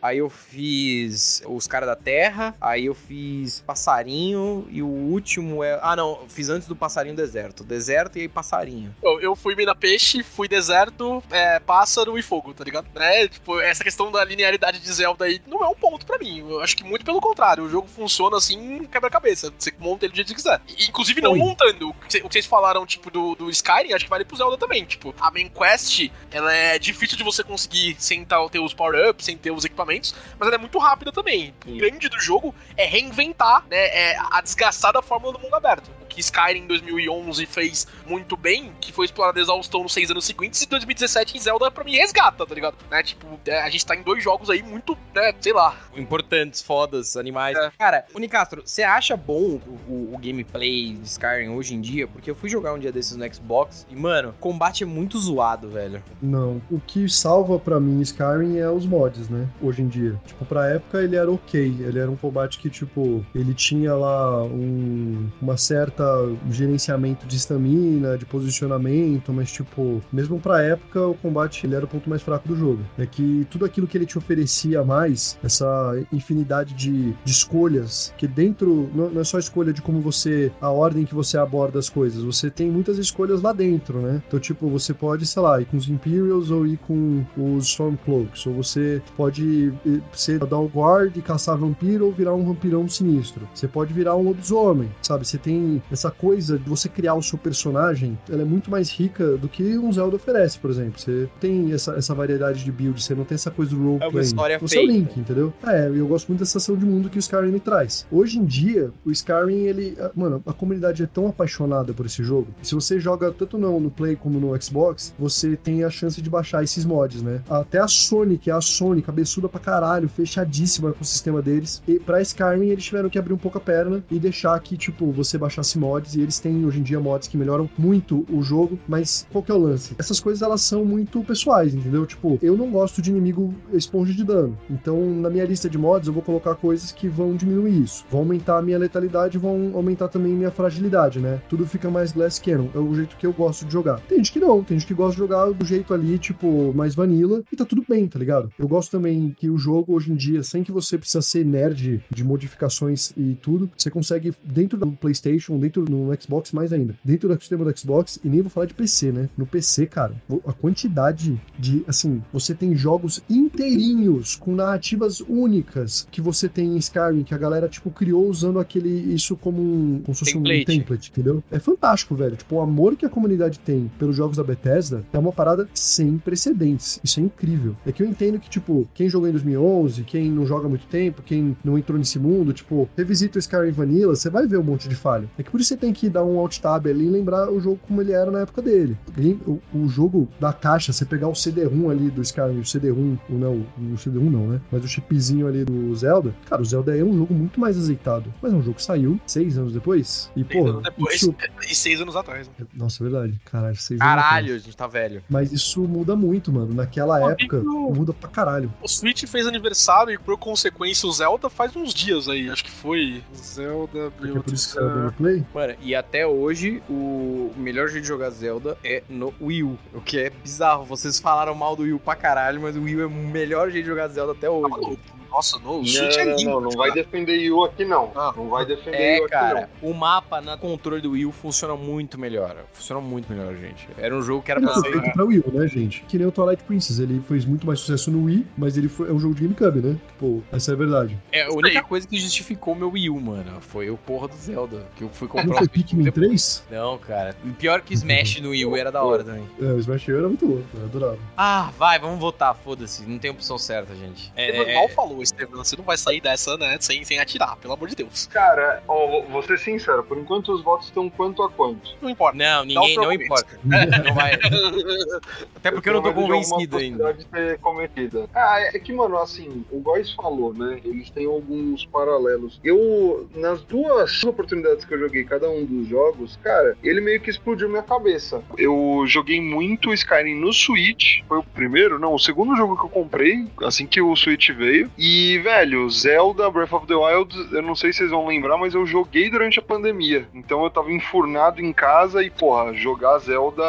aí 0.01 0.17
eu 0.17 0.29
fiz 0.29 1.41
os 1.45 1.67
caras 1.67 1.87
da 1.87 1.95
terra, 1.95 2.55
aí 2.59 2.85
eu 2.85 2.95
fiz 2.95 3.61
passarinho 3.61 4.67
e 4.69 4.81
o 4.81 4.87
último 4.87 5.63
é. 5.63 5.79
Ah, 5.81 5.95
não, 5.95 6.21
eu 6.21 6.29
fiz 6.29 6.49
antes 6.49 6.67
do 6.67 6.75
passarinho 6.75 7.15
deserto. 7.15 7.63
Deserto 7.63 8.17
e 8.17 8.21
aí 8.21 8.27
passarinho. 8.27 8.95
Eu, 9.01 9.19
eu 9.19 9.35
fui 9.35 9.55
mina 9.55 9.75
peixe, 9.75 10.23
fui 10.23 10.47
deserto, 10.47 11.23
é, 11.29 11.59
pássaro 11.59 12.17
e 12.17 12.21
fogo, 12.21 12.53
tá 12.53 12.63
ligado? 12.63 12.87
É, 12.95 13.27
tipo, 13.27 13.59
essa 13.59 13.83
questão 13.83 14.11
da 14.11 14.23
linearidade 14.23 14.79
de 14.79 14.91
Zelda 14.93 15.25
aí 15.25 15.41
não 15.47 15.63
é 15.63 15.67
um 15.67 15.75
ponto 15.75 16.05
pra 16.05 16.17
mim. 16.17 16.39
Eu 16.39 16.61
acho 16.61 16.75
que 16.75 16.83
muito 16.83 17.05
pelo 17.05 17.21
contrário. 17.21 17.63
O 17.63 17.69
jogo 17.69 17.87
funciona 17.87 18.37
assim, 18.37 18.85
quebra-cabeça. 18.85 19.53
Você 19.57 19.73
monta 19.79 20.05
ele 20.05 20.13
do 20.13 20.15
jeito 20.15 20.29
que 20.29 20.35
quiser. 20.35 20.61
E, 20.67 20.85
inclusive, 20.85 21.21
não 21.21 21.33
Oi. 21.33 21.39
montando. 21.39 21.89
O 21.89 21.93
que 21.93 22.21
vocês 22.21 22.45
falaram, 22.45 22.85
tipo, 22.85 23.09
do, 23.09 23.35
do 23.35 23.49
Skyrim, 23.49 23.93
acho 23.93 24.05
que 24.05 24.09
vale 24.09 24.25
pro 24.25 24.37
Zelda 24.37 24.57
também. 24.57 24.85
Tipo, 24.85 25.13
a 25.19 25.31
main 25.31 25.49
quest, 25.49 26.09
ela 26.31 26.53
é 26.53 26.77
difícil 26.79 27.17
de 27.17 27.23
você 27.23 27.43
conseguir 27.43 27.95
sem 27.99 28.25
ter 28.51 28.59
os 28.59 28.73
power-ups, 28.73 29.25
sem 29.25 29.34
ter 29.37 29.51
os 29.51 29.65
equipamentos, 29.65 30.15
mas 30.39 30.47
ela 30.47 30.55
é 30.55 30.59
muito 30.59 30.77
rápida 30.77 31.11
também. 31.11 31.53
O 31.65 31.77
grande 31.77 32.09
do 32.09 32.19
jogo 32.19 32.53
é 32.75 32.85
reinventar, 32.85 33.65
né, 33.69 33.77
é 33.77 34.17
a 34.31 34.41
desgastada 34.41 35.01
fórmula 35.01 35.33
do 35.33 35.39
mundo 35.39 35.55
aberto. 35.55 35.89
Que 36.15 36.21
Skyrim 36.21 36.61
em 36.61 36.67
2011 36.67 37.45
fez 37.45 37.85
muito 38.07 38.37
bem, 38.37 38.71
que 38.79 38.91
foi 38.93 39.05
explorado 39.05 39.37
a 39.37 39.41
exaustão 39.41 39.83
nos 39.83 39.93
seis 39.93 40.09
anos 40.09 40.23
seguintes, 40.25 40.61
e 40.61 40.65
2017 40.67 41.37
em 41.37 41.39
Zelda, 41.41 41.69
pra 41.69 41.83
mim, 41.83 41.95
resgata, 41.95 42.45
tá 42.45 42.55
ligado? 42.55 42.75
Né, 42.89 43.03
tipo, 43.03 43.27
é, 43.45 43.61
a 43.61 43.69
gente 43.69 43.85
tá 43.85 43.95
em 43.95 44.01
dois 44.01 44.23
jogos 44.23 44.49
aí 44.49 44.63
muito, 44.63 44.97
né, 45.13 45.33
sei 45.41 45.51
lá. 45.51 45.75
Importantes, 45.95 46.61
fodas, 46.61 47.17
animais. 47.17 47.57
É. 47.57 47.69
Cara, 47.77 48.05
Unicastro, 48.15 48.61
você 48.65 48.81
acha 48.83 49.17
bom 49.17 49.59
o, 49.67 49.79
o- 49.89 50.13
o 50.15 50.17
gameplay 50.17 50.93
de 50.93 51.07
Skyrim 51.07 51.49
hoje 51.49 51.75
em 51.75 51.81
dia? 51.81 52.07
Porque 52.07 52.31
eu 52.31 52.35
fui 52.35 52.49
jogar 52.49 52.73
um 52.73 52.79
dia 52.79 52.91
desses 52.91 53.17
no 53.17 53.33
Xbox 53.33 53.85
e, 53.89 53.95
mano, 53.95 54.33
combate 54.39 54.83
é 54.83 54.87
muito 54.87 55.19
zoado, 55.19 55.69
velho. 55.69 56.01
Não. 56.21 56.61
O 56.71 56.79
que 56.79 57.09
salva 57.09 57.59
pra 57.59 57.79
mim 57.79 57.99
Skyrim 58.01 58.57
é 58.57 58.69
os 58.69 58.85
mods, 58.85 59.27
né? 59.27 59.49
Hoje 59.61 59.81
em 59.81 59.87
dia. 59.89 60.19
Tipo, 60.25 60.45
pra 60.45 60.67
época 60.69 61.01
ele 61.01 61.15
era 61.17 61.29
ok. 61.29 61.61
Ele 61.79 61.99
era 61.99 62.09
um 62.09 62.15
combate 62.15 62.57
que, 62.59 62.69
tipo, 62.69 63.25
ele 63.35 63.53
tinha 63.53 63.93
lá 63.93 64.43
um- 64.43 65.29
uma 65.41 65.57
certa 65.57 66.04
gerenciamento 66.49 67.25
de 67.25 67.35
estamina, 67.35 68.17
de 68.17 68.25
posicionamento, 68.25 69.31
mas 69.33 69.51
tipo, 69.51 70.01
mesmo 70.11 70.39
pra 70.39 70.61
época, 70.61 71.07
o 71.07 71.15
combate 71.15 71.65
ele 71.65 71.75
era 71.75 71.85
o 71.85 71.87
ponto 71.87 72.09
mais 72.09 72.21
fraco 72.21 72.47
do 72.47 72.55
jogo. 72.55 72.79
É 72.97 73.05
que 73.05 73.47
tudo 73.49 73.65
aquilo 73.65 73.87
que 73.87 73.97
ele 73.97 74.05
te 74.05 74.17
oferecia 74.17 74.83
mais, 74.83 75.37
essa 75.43 75.65
infinidade 76.11 76.73
de, 76.73 77.13
de 77.23 77.31
escolhas, 77.31 78.13
que 78.17 78.27
dentro 78.27 78.89
não, 78.93 79.09
não 79.09 79.21
é 79.21 79.23
só 79.23 79.39
escolha 79.39 79.73
de 79.73 79.81
como 79.81 79.99
você, 80.01 80.51
a 80.61 80.69
ordem 80.69 81.05
que 81.05 81.15
você 81.15 81.37
aborda 81.37 81.79
as 81.79 81.89
coisas, 81.89 82.23
você 82.23 82.49
tem 82.49 82.69
muitas 82.69 82.97
escolhas 82.97 83.41
lá 83.41 83.53
dentro, 83.53 83.99
né? 83.99 84.21
Então, 84.27 84.39
tipo, 84.39 84.69
você 84.69 84.93
pode, 84.93 85.25
sei 85.25 85.41
lá, 85.41 85.61
ir 85.61 85.65
com 85.65 85.77
os 85.77 85.87
Imperials 85.89 86.51
ou 86.51 86.65
ir 86.65 86.77
com 86.77 87.23
os 87.37 87.65
Stormcloaks, 87.65 88.45
ou 88.47 88.53
você 88.53 89.01
pode 89.15 89.73
eh, 89.85 89.99
ser 90.13 90.39
dar 90.45 90.59
o 90.59 90.67
guard 90.67 91.15
e 91.15 91.21
caçar 91.21 91.57
vampiro 91.57 92.05
ou 92.05 92.11
virar 92.11 92.33
um 92.33 92.45
vampirão 92.45 92.87
sinistro. 92.87 93.47
Você 93.53 93.67
pode 93.67 93.93
virar 93.93 94.15
um 94.15 94.23
lobisomem, 94.23 94.89
sabe? 95.01 95.25
Você 95.25 95.37
tem 95.37 95.81
essa 95.95 96.11
coisa 96.11 96.59
de 96.59 96.69
você 96.69 96.87
criar 96.87 97.15
o 97.15 97.23
seu 97.23 97.37
personagem, 97.37 98.17
ela 98.29 98.41
é 98.41 98.45
muito 98.45 98.69
mais 98.69 98.91
rica 98.91 99.37
do 99.37 99.47
que 99.47 99.77
um 99.77 99.91
Zelda 99.91 100.17
oferece, 100.17 100.59
por 100.59 100.69
exemplo. 100.69 100.99
Você 100.99 101.27
tem 101.39 101.71
essa, 101.71 101.93
essa 101.93 102.13
variedade 102.13 102.63
de 102.63 102.71
build, 102.71 103.01
você 103.01 103.15
não 103.15 103.23
tem 103.23 103.35
essa 103.35 103.49
coisa 103.49 103.71
do 103.71 103.77
roleplay. 103.77 104.09
É 104.09 104.13
uma 104.13 104.21
história 104.21 104.59
Você 104.59 104.77
é 104.77 104.83
o. 104.83 104.85
Link, 104.85 105.19
entendeu? 105.19 105.53
É, 105.65 105.87
eu 105.87 106.07
gosto 106.07 106.27
muito 106.27 106.41
dessa 106.41 106.57
ação 106.57 106.75
de 106.77 106.85
mundo 106.85 107.09
que 107.09 107.17
o 107.17 107.19
Skyrim 107.19 107.51
me 107.51 107.59
traz. 107.59 108.05
Hoje 108.11 108.37
em 108.37 108.45
dia, 108.45 108.91
o 109.03 109.11
Skyrim, 109.11 109.63
ele. 109.63 109.97
Mano, 110.13 110.43
a 110.45 110.53
comunidade 110.53 111.01
é 111.01 111.07
tão 111.07 111.27
apaixonada 111.27 111.93
por 111.93 112.05
esse 112.05 112.23
jogo. 112.23 112.47
Se 112.61 112.75
você 112.75 112.99
joga 112.99 113.31
tanto 113.31 113.57
no, 113.57 113.79
no 113.79 113.89
Play 113.89 114.15
como 114.15 114.39
no 114.39 114.61
Xbox, 114.61 115.13
você 115.17 115.55
tem 115.55 115.83
a 115.83 115.89
chance 115.89 116.21
de 116.21 116.29
baixar 116.29 116.63
esses 116.63 116.85
mods, 116.85 117.21
né? 117.21 117.41
Até 117.49 117.79
a 117.79 117.87
Sony, 117.87 118.37
que 118.37 118.51
é 118.51 118.53
a 118.53 118.61
Sony, 118.61 119.01
cabeçuda 119.01 119.47
pra 119.47 119.59
caralho, 119.59 120.09
fechadíssima 120.09 120.91
com 120.91 121.01
o 121.01 121.05
sistema 121.05 121.41
deles. 121.41 121.81
E 121.87 121.99
pra 121.99 122.21
Skyrim, 122.21 122.67
eles 122.67 122.83
tiveram 122.83 123.09
que 123.09 123.17
abrir 123.17 123.33
um 123.33 123.37
pouco 123.37 123.57
a 123.57 123.61
perna 123.61 124.03
e 124.11 124.19
deixar 124.19 124.59
que, 124.59 124.77
tipo, 124.77 125.11
você 125.11 125.37
baixasse 125.37 125.77
mods. 125.85 126.15
E 126.15 126.21
eles 126.21 126.39
têm 126.39 126.65
hoje 126.65 126.79
em 126.79 126.83
dia 126.83 126.99
mods 126.99 127.27
que 127.27 127.37
melhoram 127.37 127.69
muito 127.77 128.25
o 128.31 128.41
jogo. 128.41 128.79
Mas 128.87 129.27
qual 129.31 129.43
que 129.43 129.51
é 129.51 129.55
o 129.55 129.59
lance? 129.59 129.95
Essas 129.97 130.19
coisas, 130.19 130.41
elas 130.41 130.61
são 130.61 130.83
muito 130.83 131.23
pessoais, 131.23 131.73
entendeu? 131.73 132.05
Tipo, 132.05 132.39
eu 132.41 132.57
não 132.57 132.69
gosto 132.71 133.01
de 133.01 133.11
inimigo 133.11 133.53
esponja 133.73 134.13
de 134.13 134.23
dano. 134.23 134.57
Então, 134.69 134.99
na 135.15 135.29
minha 135.29 135.45
lista 135.45 135.69
de 135.69 135.77
mods, 135.77 136.07
eu 136.07 136.13
vou 136.13 136.23
colocar 136.23 136.55
coisas 136.55 136.91
que 136.91 137.07
vão 137.07 137.35
diminuir 137.35 137.83
isso. 137.83 138.05
Vão 138.09 138.21
aumentar 138.21 138.57
a 138.57 138.61
minha 138.61 138.77
letalidade, 138.77 139.37
vão 139.37 139.71
aumentar 139.73 140.07
também 140.07 140.33
minha 140.33 140.51
fragilidade, 140.51 141.19
né? 141.19 141.41
Tudo 141.49 141.65
fica 141.67 141.89
mais 141.89 142.11
glass 142.11 142.39
cannon. 142.39 142.69
É 142.73 142.79
o 142.79 142.93
jeito 142.95 143.17
que 143.17 143.25
eu 143.25 143.33
gosto 143.33 143.65
de 143.65 143.73
jogar. 143.73 143.99
Tem 144.01 144.17
gente 144.17 144.31
que 144.31 144.39
não, 144.39 144.63
tem 144.63 144.79
gente 144.79 144.87
que 144.87 144.93
gosta 144.93 145.13
de 145.13 145.19
jogar 145.19 145.51
do 145.51 145.65
jeito 145.65 145.93
ali, 145.93 146.17
tipo, 146.17 146.73
mais 146.73 146.95
vanilla, 146.95 147.43
e 147.51 147.55
tá 147.55 147.65
tudo 147.65 147.83
bem, 147.87 148.07
tá 148.07 148.17
ligado? 148.17 148.51
Eu 148.57 148.67
gosto 148.67 148.91
também 148.91 149.35
que 149.37 149.49
o 149.49 149.57
jogo, 149.57 149.93
hoje 149.93 150.11
em 150.11 150.15
dia, 150.15 150.43
sem 150.43 150.63
que 150.63 150.71
você 150.71 150.97
precisa 150.97 151.21
ser 151.21 151.45
nerd 151.45 152.03
de 152.09 152.23
modificações 152.23 153.11
e 153.17 153.37
tudo, 153.41 153.69
você 153.77 153.89
consegue, 153.89 154.33
dentro 154.43 154.77
do 154.77 154.91
PlayStation, 154.91 155.57
dentro 155.57 155.74
no 155.81 156.11
Xbox, 156.21 156.51
mais 156.51 156.71
ainda, 156.73 156.95
dentro 157.03 157.27
do 157.27 157.39
sistema 157.39 157.65
do 157.65 157.77
Xbox, 157.77 158.19
e 158.23 158.27
nem 158.29 158.41
vou 158.41 158.49
falar 158.49 158.65
de 158.65 158.73
PC, 158.73 159.11
né? 159.11 159.29
No 159.37 159.45
PC, 159.45 159.85
cara, 159.87 160.13
a 160.45 160.53
quantidade 160.53 161.39
de, 161.57 161.83
assim, 161.87 162.21
você 162.31 162.53
tem 162.53 162.75
jogos 162.75 163.21
inteirinhos 163.29 164.35
com 164.35 164.53
narrativas 164.53 165.21
únicas 165.21 166.07
que 166.11 166.21
você 166.21 166.47
tem 166.47 166.75
em 166.75 166.77
Skyrim, 166.77 167.23
que 167.23 167.33
a 167.33 167.37
galera, 167.37 167.67
tipo, 167.67 167.89
criou 167.89 168.27
usando 168.27 168.59
aquele, 168.59 169.13
isso 169.13 169.35
como 169.35 169.61
um, 169.61 170.01
como 170.03 170.13
se 170.15 170.19
fosse 170.19 170.37
um 170.37 170.43
Template. 170.43 170.65
template, 170.65 171.11
entendeu? 171.11 171.43
É 171.51 171.59
fantástico, 171.59 172.15
velho. 172.15 172.35
Tipo, 172.35 172.55
o 172.55 172.61
amor 172.61 172.95
que 172.95 173.05
a 173.05 173.09
comunidade 173.09 173.59
tem 173.59 173.91
pelos 173.97 174.15
jogos 174.15 174.37
da 174.37 174.43
Bethesda 174.43 175.03
é 175.11 175.17
uma 175.17 175.31
parada 175.31 175.67
sem 175.73 176.17
precedentes. 176.17 176.99
Isso 177.03 177.19
é 177.19 177.23
incrível. 177.23 177.75
É 177.85 177.91
que 177.91 178.03
eu 178.03 178.07
entendo 178.07 178.39
que, 178.39 178.49
tipo, 178.49 178.87
quem 178.93 179.09
jogou 179.09 179.27
em 179.27 179.31
2011, 179.31 180.03
quem 180.03 180.29
não 180.29 180.45
joga 180.45 180.65
há 180.67 180.69
muito 180.69 180.85
tempo, 180.87 181.21
quem 181.23 181.55
não 181.63 181.77
entrou 181.77 181.97
nesse 181.97 182.19
mundo, 182.19 182.53
tipo, 182.53 182.87
revisita 182.95 183.37
o 183.37 183.39
Skyrim 183.39 183.71
Vanilla, 183.71 184.15
você 184.15 184.29
vai 184.29 184.45
ver 184.47 184.57
um 184.57 184.63
monte 184.63 184.87
de 184.87 184.95
falha. 184.95 185.29
É 185.37 185.43
que 185.43 185.49
por 185.51 185.59
isso 185.59 185.64
você 185.65 185.77
tem 185.77 185.93
que 185.93 186.09
dar 186.09 186.23
um 186.23 186.39
alt 186.39 186.59
tab 186.59 186.85
ali 186.87 187.05
e 187.05 187.09
lembrar 187.09 187.49
o 187.49 187.59
jogo 187.59 187.79
como 187.87 188.01
ele 188.01 188.11
era 188.11 188.29
na 188.31 188.41
época 188.41 188.61
dele. 188.61 188.97
O, 189.45 189.59
o 189.73 189.87
jogo 189.87 190.27
da 190.39 190.53
caixa, 190.53 190.91
você 190.93 191.05
pegar 191.05 191.27
o 191.27 191.35
CD-ROM 191.35 191.89
ali 191.89 192.09
do 192.09 192.21
Skyrim, 192.21 192.59
o 192.59 192.65
CD-ROM, 192.65 193.17
o 193.29 193.33
não, 193.33 193.65
o 193.93 193.97
CD-ROM 193.97 194.29
não, 194.29 194.47
né? 194.47 194.61
Mas 194.71 194.83
o 194.83 194.87
chipzinho 194.87 195.47
ali 195.47 195.63
do 195.65 195.93
Zelda, 195.95 196.33
cara, 196.49 196.61
o 196.61 196.65
Zelda 196.65 196.97
é 196.97 197.03
um 197.03 197.15
jogo 197.17 197.33
muito 197.33 197.59
mais 197.59 197.77
azeitado. 197.77 198.33
Mas 198.41 198.53
é 198.53 198.55
um 198.55 198.61
jogo 198.61 198.75
que 198.75 198.83
saiu 198.83 199.19
seis 199.25 199.57
anos 199.57 199.73
depois. 199.73 200.31
E, 200.35 200.43
Seis 200.43 200.53
pô, 200.63 200.69
anos 200.69 200.83
depois. 200.83 201.15
isso... 201.15 201.35
E 201.69 201.73
seis 201.73 201.99
anos 201.99 202.15
atrás. 202.15 202.47
né? 202.47 202.67
Nossa, 202.73 203.03
é 203.03 203.09
verdade. 203.09 203.41
Caralho, 203.45 203.75
seis 203.75 203.99
anos 203.99 204.11
atrás. 204.13 204.29
Caralho, 204.29 204.55
a 204.55 204.57
gente 204.59 204.77
tá 204.77 204.87
velho. 204.87 205.23
Mas 205.29 205.51
isso 205.51 205.81
muda 205.81 206.15
muito, 206.15 206.51
mano. 206.51 206.73
Naquela 206.73 207.19
Pô, 207.19 207.29
época, 207.29 207.63
muda 207.63 208.13
pra 208.13 208.29
caralho. 208.29 208.71
O 208.81 208.87
Switch 208.87 209.25
fez 209.25 209.47
aniversário 209.47 210.13
e, 210.13 210.17
por 210.17 210.37
consequência, 210.37 211.07
o 211.07 211.11
Zelda 211.11 211.49
faz 211.49 211.75
uns 211.75 211.93
dias 211.93 212.27
aí. 212.29 212.49
Acho 212.49 212.63
que 212.63 212.71
foi. 212.71 213.23
Zelda, 213.35 214.11
Porque 214.17 214.37
é 214.37 214.41
por 214.41 214.53
isso 214.53 214.67
que 214.67 214.73
saiu 214.75 214.87
o 214.87 214.93
gameplay. 214.93 215.44
Mano, 215.53 215.75
e 215.81 215.95
até 215.95 216.27
hoje, 216.27 216.81
o 216.89 217.51
melhor 217.55 217.87
jeito 217.87 218.03
de 218.03 218.07
jogar 218.07 218.29
Zelda 218.29 218.77
é 218.83 219.03
no 219.09 219.33
Wii 219.41 219.63
U. 219.63 219.77
O 219.93 220.01
que 220.01 220.19
é 220.19 220.29
bizarro. 220.29 220.83
Vocês 220.83 221.19
falaram 221.19 221.55
mal 221.55 221.75
do 221.75 221.83
Wii 221.83 221.93
U 221.93 221.99
pra 221.99 222.15
caralho, 222.15 222.61
mas 222.61 222.75
o 222.75 222.81
Wii 222.81 222.95
U 222.97 223.01
é 223.01 223.05
o 223.05 223.09
melhor 223.09 223.69
jeito 223.69 223.85
de 223.85 223.89
jogar 223.89 224.07
Zelda 224.09 224.33
até 224.33 224.49
hoje. 224.49 224.99
Nossa, 225.35 225.59
no, 225.59 225.79
o 225.81 225.85
Switch 225.85 226.15
é 226.17 226.23
Não, 226.25 226.35
lindo. 226.37 226.49
não, 226.49 226.61
não 226.61 226.71
vai 226.71 226.91
defender 226.93 227.35
Yu 227.35 227.61
aqui 227.65 227.83
não. 227.83 228.09
Ah. 228.15 228.33
Não 228.35 228.47
vai 228.49 228.65
defender 228.65 228.95
É, 228.97 229.17
Yu 229.17 229.23
aqui 229.25 229.31
cara, 229.31 229.69
o 229.81 229.93
mapa 229.93 230.39
na 230.39 230.55
controle 230.55 231.01
do 231.01 231.11
Wii 231.11 231.25
U 231.25 231.31
funciona 231.33 231.75
muito 231.75 232.17
melhor. 232.17 232.55
Funciona 232.71 233.01
muito 233.01 233.29
melhor, 233.31 233.53
gente. 233.55 233.85
Era 233.97 234.15
um 234.15 234.21
jogo 234.21 234.41
que 234.41 234.51
era 234.51 234.61
pra 234.61 234.73
foi 234.73 234.83
ser. 234.83 234.91
feito 235.01 235.13
pra 235.13 235.25
Wii 235.25 235.43
né, 235.51 235.67
gente? 235.67 236.03
Que 236.07 236.17
nem 236.17 236.25
o 236.25 236.31
Twilight 236.31 236.63
Princess. 236.63 236.99
Ele 236.99 237.21
fez 237.27 237.43
muito 237.43 237.67
mais 237.67 237.81
sucesso 237.81 238.09
no 238.09 238.23
Wii, 238.25 238.47
mas 238.57 238.77
ele 238.77 238.87
foi, 238.87 239.09
é 239.09 239.11
um 239.11 239.19
jogo 239.19 239.35
de 239.35 239.41
GameCube, 239.45 239.79
né? 239.85 239.97
Tipo, 240.07 240.41
essa 240.53 240.71
é 240.71 240.73
a 240.73 240.77
verdade. 240.77 241.19
É 241.33 241.41
a 241.43 241.49
única 241.51 241.83
coisa 241.83 242.07
que 242.07 242.17
justificou 242.17 242.73
meu 242.73 242.91
Wii 242.91 243.09
U, 243.09 243.19
mano. 243.19 243.59
Foi 243.59 243.89
o 243.89 243.97
porra 243.97 244.29
do 244.29 244.35
Zelda. 244.35 244.87
Que 244.95 245.03
eu 245.03 245.09
fui 245.09 245.27
Não 245.27 245.35
comprar 245.35 245.57
foi 245.57 245.67
o 245.67 245.69
Pikmin 245.69 246.09
3? 246.09 246.63
Não, 246.71 246.97
cara. 246.97 247.35
Pior 247.59 247.81
que 247.81 247.93
Smash 247.93 248.39
no 248.39 248.51
Wii 248.51 248.65
U 248.65 248.77
era 248.77 248.89
da 248.89 249.03
hora 249.03 249.23
também. 249.23 249.43
É, 249.61 249.65
o 249.65 249.79
Smash 249.79 250.07
U 250.07 250.17
era 250.17 250.27
muito 250.29 250.45
louco, 250.45 250.63
eu 250.75 250.85
adorava. 250.85 251.17
Ah, 251.35 251.71
vai, 251.77 251.99
vamos 251.99 252.19
votar, 252.19 252.55
foda-se. 252.55 253.03
Não 253.05 253.19
tem 253.19 253.31
opção 253.31 253.57
certa, 253.57 253.93
gente. 253.93 254.31
É, 254.35 254.71
é- 254.71 254.75
mal 254.75 254.87
falou, 254.89 255.21
Estevam. 255.25 255.63
Você 255.63 255.75
não 255.75 255.83
vai 255.83 255.97
sair 255.97 256.21
dessa, 256.21 256.57
né? 256.57 256.77
Sem, 256.79 257.03
sem 257.03 257.19
atirar, 257.19 257.55
pelo 257.57 257.73
amor 257.73 257.89
de 257.89 257.95
Deus. 257.95 258.27
Cara, 258.27 258.83
ó, 258.87 259.21
vou 259.23 259.41
ser 259.43 259.57
sincero, 259.59 260.03
por 260.03 260.17
enquanto 260.17 260.53
os 260.53 260.63
votos 260.63 260.87
estão 260.87 261.09
quanto 261.09 261.43
a 261.43 261.49
quanto. 261.49 261.95
Não 262.01 262.09
importa. 262.09 262.37
Não, 262.37 262.65
ninguém, 262.65 262.95
não 262.95 263.11
importa. 263.11 263.59
Não 263.65 264.13
vai. 264.13 264.33
Até 265.55 265.71
porque 265.71 265.89
eu 265.89 265.93
não 265.93 266.01
tô 266.01 266.13
convencido 266.13 266.77
ainda. 266.77 267.13
de 267.13 267.25
ser 267.27 267.59
cometida. 267.59 268.27
Ah, 268.33 268.59
é 268.61 268.79
que, 268.79 268.93
mano, 268.93 269.17
assim, 269.17 269.65
o 269.71 269.79
Góis 269.79 270.11
falou, 270.11 270.53
né? 270.53 270.79
Eles 270.83 271.09
têm 271.09 271.25
alguns 271.25 271.85
paralelos. 271.85 272.59
Eu, 272.63 273.27
nas 273.35 273.61
duas 273.63 274.23
oportunidades 274.23 274.85
que 274.85 274.93
eu 274.93 274.99
joguei 274.99 275.23
cada 275.23 275.49
um 275.49 275.65
dos 275.65 275.87
jogos, 275.87 276.37
cara, 276.43 276.77
ele 276.83 277.01
meio 277.01 277.19
que 277.19 277.29
explodiu 277.29 277.69
minha 277.69 277.83
cabeça. 277.83 278.43
Eu 278.57 279.03
joguei 279.07 279.41
muito 279.41 279.93
Skyrim 279.93 280.35
no 280.35 280.53
Switch. 280.53 281.21
Foi 281.27 281.39
o 281.39 281.43
primeiro, 281.43 281.99
não, 281.99 282.13
o 282.13 282.19
segundo 282.19 282.55
jogo 282.55 282.77
que 282.77 282.85
eu 282.85 282.89
comprei, 282.89 283.47
assim 283.63 283.87
que 283.87 284.01
o 284.01 284.15
Switch 284.15 284.49
veio. 284.51 284.89
E, 284.97 285.04
velho, 285.39 285.89
Zelda 285.89 286.49
Breath 286.49 286.73
of 286.73 286.87
the 286.87 286.95
Wild, 286.95 287.35
eu 287.51 287.61
não 287.61 287.75
sei 287.75 287.91
se 287.91 287.99
vocês 287.99 288.11
vão 288.11 288.27
lembrar, 288.27 288.57
mas 288.57 288.73
eu 288.73 288.85
joguei 288.85 289.29
durante 289.29 289.59
a 289.59 289.61
pandemia. 289.61 290.27
Então 290.33 290.63
eu 290.63 290.69
tava 290.69 290.91
enfurnado 290.91 291.61
em 291.61 291.73
casa 291.73 292.23
e, 292.23 292.29
porra, 292.29 292.73
jogar 292.73 293.17
Zelda 293.19 293.63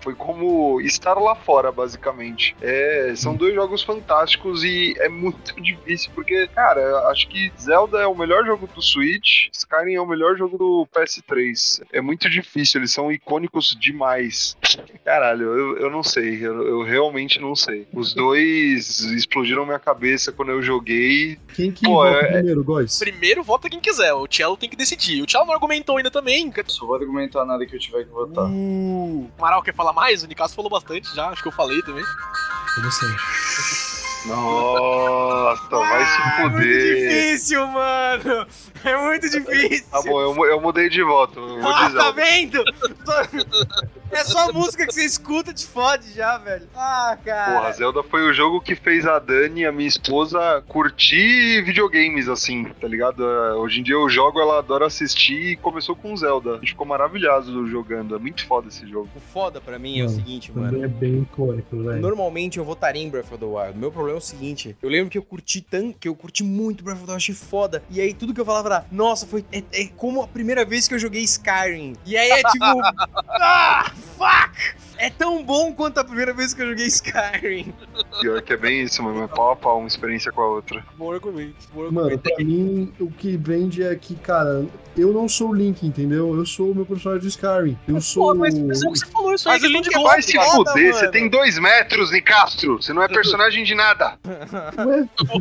foi 0.00 0.14
como 0.14 0.80
estar 0.80 1.14
lá 1.14 1.34
fora, 1.34 1.70
basicamente. 1.70 2.56
É, 2.60 3.12
são 3.16 3.34
dois 3.34 3.54
jogos 3.54 3.82
fantásticos 3.82 4.64
e 4.64 4.94
é 4.98 5.08
muito 5.08 5.54
difícil, 5.60 6.10
porque, 6.14 6.46
cara, 6.48 7.08
acho 7.08 7.28
que 7.28 7.52
Zelda 7.58 8.00
é 8.00 8.06
o 8.06 8.14
melhor 8.14 8.44
jogo 8.44 8.66
do 8.66 8.82
Switch, 8.82 9.48
Skyrim 9.52 9.94
é 9.94 10.00
o 10.00 10.06
melhor 10.06 10.36
jogo 10.36 10.58
do 10.58 10.88
PS3. 10.94 11.82
É 11.92 12.00
muito 12.00 12.28
difícil, 12.28 12.80
eles 12.80 12.92
são 12.92 13.12
icônicos 13.12 13.76
demais. 13.78 14.56
Caralho, 15.04 15.44
eu, 15.44 15.76
eu 15.78 15.90
não 15.90 16.02
sei, 16.02 16.44
eu, 16.44 16.66
eu 16.66 16.82
realmente 16.82 17.40
não 17.40 17.54
sei. 17.54 17.86
Os 17.92 18.14
dois 18.14 19.00
explodiram 19.00 19.64
minha 19.64 19.78
cabeça 19.78 20.32
quando 20.32 20.50
eu 20.50 20.62
joguei. 20.62 20.81
Quem 21.54 21.70
que 21.70 21.84
Pô, 21.84 21.94
vota 21.94 22.16
é- 22.16 22.32
primeiro, 22.32 22.64
Góis? 22.64 22.98
Primeiro, 22.98 23.42
vota 23.42 23.68
quem 23.68 23.80
quiser. 23.80 24.12
O 24.14 24.26
Cello 24.30 24.56
tem 24.56 24.68
que 24.68 24.76
decidir. 24.76 25.22
O 25.22 25.30
Cello 25.30 25.46
não 25.46 25.54
argumentou 25.54 25.96
ainda 25.96 26.10
também. 26.10 26.52
Só 26.66 26.86
vou 26.86 26.94
argumentar 26.94 27.44
nada 27.44 27.64
que 27.66 27.74
eu 27.74 27.80
tiver 27.80 28.04
que 28.04 28.10
votar. 28.10 28.44
Uh, 28.44 29.24
o 29.24 29.30
Amaral 29.38 29.62
quer 29.62 29.74
falar 29.74 29.92
mais? 29.92 30.22
O 30.22 30.26
Nicasso 30.26 30.54
falou 30.54 30.70
bastante 30.70 31.14
já. 31.14 31.28
Acho 31.28 31.42
que 31.42 31.48
eu 31.48 31.52
falei 31.52 31.80
também. 31.82 32.04
Interessante. 32.78 33.91
Nossa, 34.26 35.68
vai 35.76 36.04
se 36.06 36.20
É 36.20 36.42
muito 36.42 36.56
fuder. 36.56 36.96
difícil, 36.96 37.66
mano. 37.66 38.46
É 38.84 38.96
muito 39.06 39.30
difícil. 39.30 39.86
Tá 39.90 40.02
bom, 40.02 40.20
eu, 40.20 40.44
eu 40.46 40.60
mudei 40.60 40.88
de 40.88 41.02
voto. 41.02 41.40
Ah, 41.62 41.90
tá 41.90 42.10
vendo? 42.10 42.62
É 44.10 44.24
só 44.24 44.50
a 44.50 44.52
música 44.52 44.86
que 44.86 44.92
você 44.92 45.04
escuta 45.04 45.54
te 45.54 45.66
fode 45.66 46.12
já, 46.12 46.36
velho. 46.38 46.68
Ah, 46.74 47.16
cara. 47.24 47.52
Porra, 47.60 47.72
Zelda 47.72 48.02
foi 48.02 48.28
o 48.28 48.32
jogo 48.32 48.60
que 48.60 48.74
fez 48.74 49.06
a 49.06 49.18
Dani, 49.18 49.64
a 49.64 49.72
minha 49.72 49.88
esposa, 49.88 50.62
curtir 50.68 51.62
videogames, 51.62 52.28
assim, 52.28 52.64
tá 52.80 52.86
ligado? 52.88 53.24
É, 53.24 53.54
Hoje 53.54 53.80
em 53.80 53.82
dia 53.82 53.94
eu 53.94 54.08
jogo, 54.08 54.40
ela 54.40 54.58
adora 54.58 54.86
assistir 54.86 55.52
e 55.52 55.56
começou 55.56 55.94
com 55.96 56.14
Zelda. 56.16 56.52
A 56.52 56.58
gente 56.58 56.70
ficou 56.70 56.86
maravilhado 56.86 57.66
jogando. 57.68 58.14
É 58.16 58.18
muito 58.18 58.44
foda 58.46 58.68
esse 58.68 58.86
jogo. 58.86 59.08
O 59.16 59.20
foda 59.20 59.60
pra 59.60 59.78
mim 59.78 60.00
é 60.00 60.04
o 60.04 60.08
seguinte, 60.08 60.52
mano. 60.52 60.84
É 60.84 60.88
bem 60.88 61.22
icônico, 61.22 61.82
velho. 61.84 62.00
Normalmente 62.00 62.58
eu 62.58 62.64
votaria 62.64 63.02
em 63.02 63.08
Breath 63.08 63.32
of 63.32 63.38
the 63.38 63.46
Wild. 63.46 63.78
Meu 63.78 63.90
problema 63.92 64.11
é 64.12 64.16
o 64.16 64.20
seguinte: 64.20 64.76
eu 64.82 64.88
lembro 64.88 65.10
que 65.10 65.18
eu 65.18 65.22
curti 65.22 65.60
tanto, 65.60 65.98
que 65.98 66.08
eu 66.08 66.14
curti 66.14 66.42
muito 66.42 66.84
Breath 66.84 66.98
of 66.98 67.06
the 67.06 67.12
Wild, 67.12 67.22
achei 67.22 67.34
foda. 67.34 67.82
E 67.90 68.00
aí 68.00 68.14
tudo 68.14 68.34
que 68.34 68.40
eu 68.40 68.44
falava 68.44 68.68
era, 68.68 68.86
nossa, 68.90 69.26
foi. 69.26 69.44
É, 69.52 69.62
é 69.72 69.86
como 69.96 70.22
a 70.22 70.28
primeira 70.28 70.64
vez 70.64 70.88
que 70.88 70.94
eu 70.94 70.98
joguei 70.98 71.22
Skyrim. 71.22 71.94
E 72.04 72.16
aí 72.16 72.30
é 72.30 72.42
tipo. 72.42 72.64
ah, 73.28 73.92
fuck! 74.16 74.82
É 74.98 75.10
tão 75.10 75.42
bom 75.42 75.72
quanto 75.72 75.98
a 75.98 76.04
primeira 76.04 76.32
vez 76.32 76.54
que 76.54 76.62
eu 76.62 76.68
joguei 76.68 76.86
Skyrim. 76.86 77.74
Pior 78.20 78.40
que 78.40 78.52
é 78.52 78.56
bem 78.56 78.82
isso, 78.82 79.02
mano. 79.02 79.24
É 79.24 79.26
pau 79.26 79.50
a 79.50 79.56
pau, 79.56 79.78
uma 79.78 79.88
experiência 79.88 80.30
com 80.30 80.40
a 80.42 80.46
outra. 80.46 80.84
Bom 80.96 81.12
argumento. 81.12 81.56
Bom 81.74 81.90
Mano, 81.90 82.18
pra 82.18 82.36
mim, 82.44 82.92
o 83.00 83.10
que 83.10 83.36
vende 83.36 83.82
é 83.82 83.94
que, 83.96 84.14
cara, 84.14 84.64
eu 84.96 85.12
não 85.12 85.28
sou 85.28 85.50
o 85.50 85.54
Link, 85.54 85.84
entendeu? 85.84 86.34
Eu 86.36 86.46
sou 86.46 86.70
o 86.70 86.74
meu 86.74 86.86
personagem 86.86 87.22
de 87.22 87.28
Skyrim. 87.28 87.76
Eu 87.88 88.00
sou. 88.00 88.28
Pô, 88.28 88.34
mas, 88.34 88.56
mas 88.58 88.82
é 88.82 88.88
o 88.88 88.92
que 88.92 88.98
você 88.98 89.06
falou, 89.06 89.34
isso 89.34 89.48
aí 89.48 89.60
Mas 89.60 89.68
o 89.68 89.72
Link 89.72 89.88
é 89.88 89.92
gosto. 89.92 90.06
Vai 90.06 90.22
se 90.22 90.32
foda, 90.34 90.70
fuder, 90.70 90.94
você 90.94 91.08
tem 91.08 91.28
dois 91.28 91.58
metros, 91.58 92.12
Nicastro. 92.12 92.80
Você 92.80 92.92
não 92.92 93.02
é 93.02 93.08
personagem 93.08 93.64
de 93.64 93.74
nada. 93.74 94.01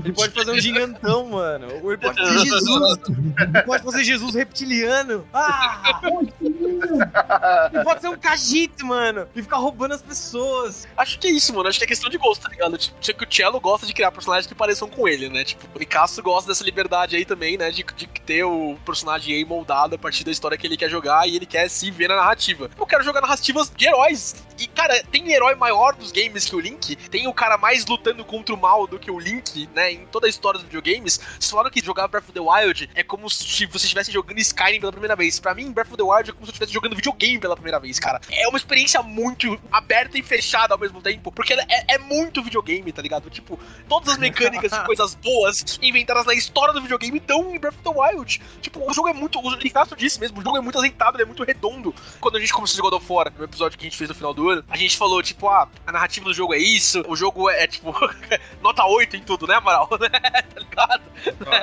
Ele 0.04 0.13
pode 0.13 0.34
fazer 0.34 0.52
um 0.52 0.60
gigantão, 0.60 1.28
mano. 1.28 1.67
Ou 1.82 1.91
ele 1.91 2.02
pode 2.02 2.19
fazer 2.19 2.38
Jesus. 2.39 2.97
Ele 3.08 3.63
pode 3.63 3.84
fazer 3.84 4.04
Jesus 4.04 4.36
reptiliano. 4.36 5.28
Ah! 5.34 6.00
Ele 6.41 7.84
pode 7.84 8.02
ser 8.02 8.10
um 8.10 8.15
Khajiit, 8.15 8.84
mano. 8.84 9.28
E 9.36 9.41
ficar 9.41 9.58
roubando 9.58 9.93
as 9.93 10.02
pessoas. 10.02 10.88
Acho 10.95 11.19
que 11.19 11.28
é 11.28 11.32
isso, 11.32 11.54
mano. 11.54 11.69
Acho 11.69 11.78
que 11.78 11.86
é 11.86 11.88
questão 11.88 12.10
de 12.10 12.17
gosto, 12.17 12.43
tá 12.43 12.50
ligado? 12.50 12.78
Tipo, 12.78 13.00
que 13.19 13.26
o 13.26 13.28
Cello 13.30 13.60
gosta 13.60 13.86
de 13.86 13.93
criar 13.93 14.12
personagens 14.12 14.47
que 14.47 14.56
pareçam 14.56 14.88
com 14.88 15.08
ele, 15.08 15.30
né? 15.30 15.43
Tipo, 15.43 15.67
o 15.76 15.80
Nicasso 15.80 16.21
gosta 16.21 16.50
dessa 16.50 16.63
liberdade 16.63 17.15
aí 17.15 17.26
também, 17.26 17.58
né? 17.58 17.71
De, 17.71 17.84
de 17.84 18.08
ter 18.08 18.43
o 18.43 18.78
personagem 18.86 19.36
aí 19.36 19.45
moldado 19.45 19.95
a 19.95 19.97
partir 19.97 20.24
da 20.24 20.32
história 20.32 20.58
que 20.58 20.65
ele 20.67 20.78
quer 20.78 20.89
jogar 20.89 21.28
e 21.28 21.36
ele 21.36 21.45
quer 21.45 21.69
se 21.69 21.89
ver 21.91 22.08
na 22.08 22.15
narrativa. 22.15 22.69
Eu 22.78 22.86
quero 22.86 23.04
jogar 23.04 23.21
narrativas 23.21 23.71
de 23.76 23.88
heróis. 23.88 24.36
E, 24.60 24.67
cara, 24.67 25.04
tem 25.12 25.32
herói 25.32 25.56
maior 25.56 25.95
dos 25.95 26.12
games 26.12 26.45
que 26.45 26.56
o 26.56 26.60
Link. 26.60 26.95
Tem 26.95 27.28
o 27.28 27.34
cara 27.34 27.58
mais 27.58 27.86
lutando 27.86 28.24
contra 28.24 28.51
o 28.54 28.58
mal 28.58 28.86
do 28.86 29.00
que 29.00 29.10
o 29.10 29.20
Link, 29.20 29.70
né? 29.74 29.92
Em 29.92 30.06
toda 30.06 30.28
a 30.28 30.30
história 30.30 30.60
dos 30.60 30.68
videogames. 30.68 31.18
Vocês 31.18 31.50
falaram 31.50 31.70
que 31.70 31.84
jogar 31.84 32.08
Breath 32.08 32.26
of 32.26 32.34
the 32.34 32.40
Wild 32.40 32.90
é 32.94 33.04
como 33.04 33.30
se 33.30 33.66
você 33.66 33.86
estivesse 33.86 34.12
jogando 34.12 34.40
Skyrim 34.40 34.80
pela 34.80 34.92
primeira 34.92 35.16
vez. 35.16 35.40
Pra 35.40 35.54
mim, 35.54 35.72
Breath 35.72 35.88
of 35.88 35.98
the 35.98 36.04
Wild 36.04 36.30
é 36.30 36.34
como 36.34 36.46
se 36.46 36.50
eu 36.50 36.54
estivesse 36.54 36.74
jogando 36.74 36.96
videogame 36.96 37.40
pela 37.40 37.56
primeira 37.56 37.80
vez, 37.80 38.00
cara. 38.00 38.22
É 38.32 38.48
uma 38.48 38.58
experiência 38.58 39.02
muito 39.02 39.60
aberta 39.72 40.18
e 40.18 40.24
fechada 40.24 40.74
ao 40.74 40.80
mesmo 40.80 41.02
tempo, 41.02 41.32
porque 41.32 41.54
é, 41.54 41.96
é 41.96 41.98
muito 41.98 42.44
videogame, 42.44 42.92
tá 42.92 43.02
ligado? 43.02 43.30
Tipo, 43.30 43.60
todas 43.88 44.10
as 44.10 44.18
mecânicas 44.18 44.72
e 44.72 44.80
coisas 44.86 45.16
boas 45.16 45.80
inventadas 45.82 46.26
na 46.26 46.34
história 46.34 46.74
do 46.74 46.82
videogame 46.82 47.18
estão 47.18 47.56
em 47.56 47.60
Breath 47.60 47.76
of 47.76 47.84
the 47.84 48.00
Wild. 48.00 48.42
Tipo, 48.62 48.90
o 48.90 48.94
jogo 48.94 49.10
é 49.10 49.14
muito. 49.14 49.40
O 49.40 49.56
Ricardo 49.58 49.96
disse 49.96 50.20
mesmo, 50.20 50.40
o 50.40 50.44
jogo 50.44 50.58
é 50.58 50.62
muito 50.62 50.78
azeitado, 50.78 51.18
ele 51.18 51.24
é 51.24 51.26
muito 51.26 51.44
redondo. 51.44 51.94
Quando 52.20 52.38
a 52.38 52.40
gente 52.40 52.54
começou 52.54 52.76
a 52.76 52.78
jogar 52.78 52.92
God 52.92 53.02
of 53.02 53.14
War, 53.14 53.34
no 53.38 53.46
episódio 53.46 53.78
que 53.78 53.86
a 53.86 53.90
gente 53.90 53.98
fez 53.98 54.10
no 54.10 54.16
final 54.16 54.34
do 54.34 54.50
ano, 54.50 54.64
a 54.70 54.76
gente 54.76 54.98
falou, 54.98 55.24
tipo, 55.24 55.48
ah, 55.48 55.68
a 55.88 55.92
narrativa 55.92 56.26
do 56.26 56.34
jogo 56.34 56.54
é 56.54 56.58
isso, 56.58 57.04
o 57.08 57.16
jogo 57.16 57.50
é, 57.50 57.66
tipo, 57.68 57.94
nota 58.62 58.86
8 58.86 59.15
em 59.15 59.21
tudo, 59.21 59.47
né, 59.47 59.56
Amaral? 59.56 59.88
tá 59.97 60.60
ligado? 60.60 61.04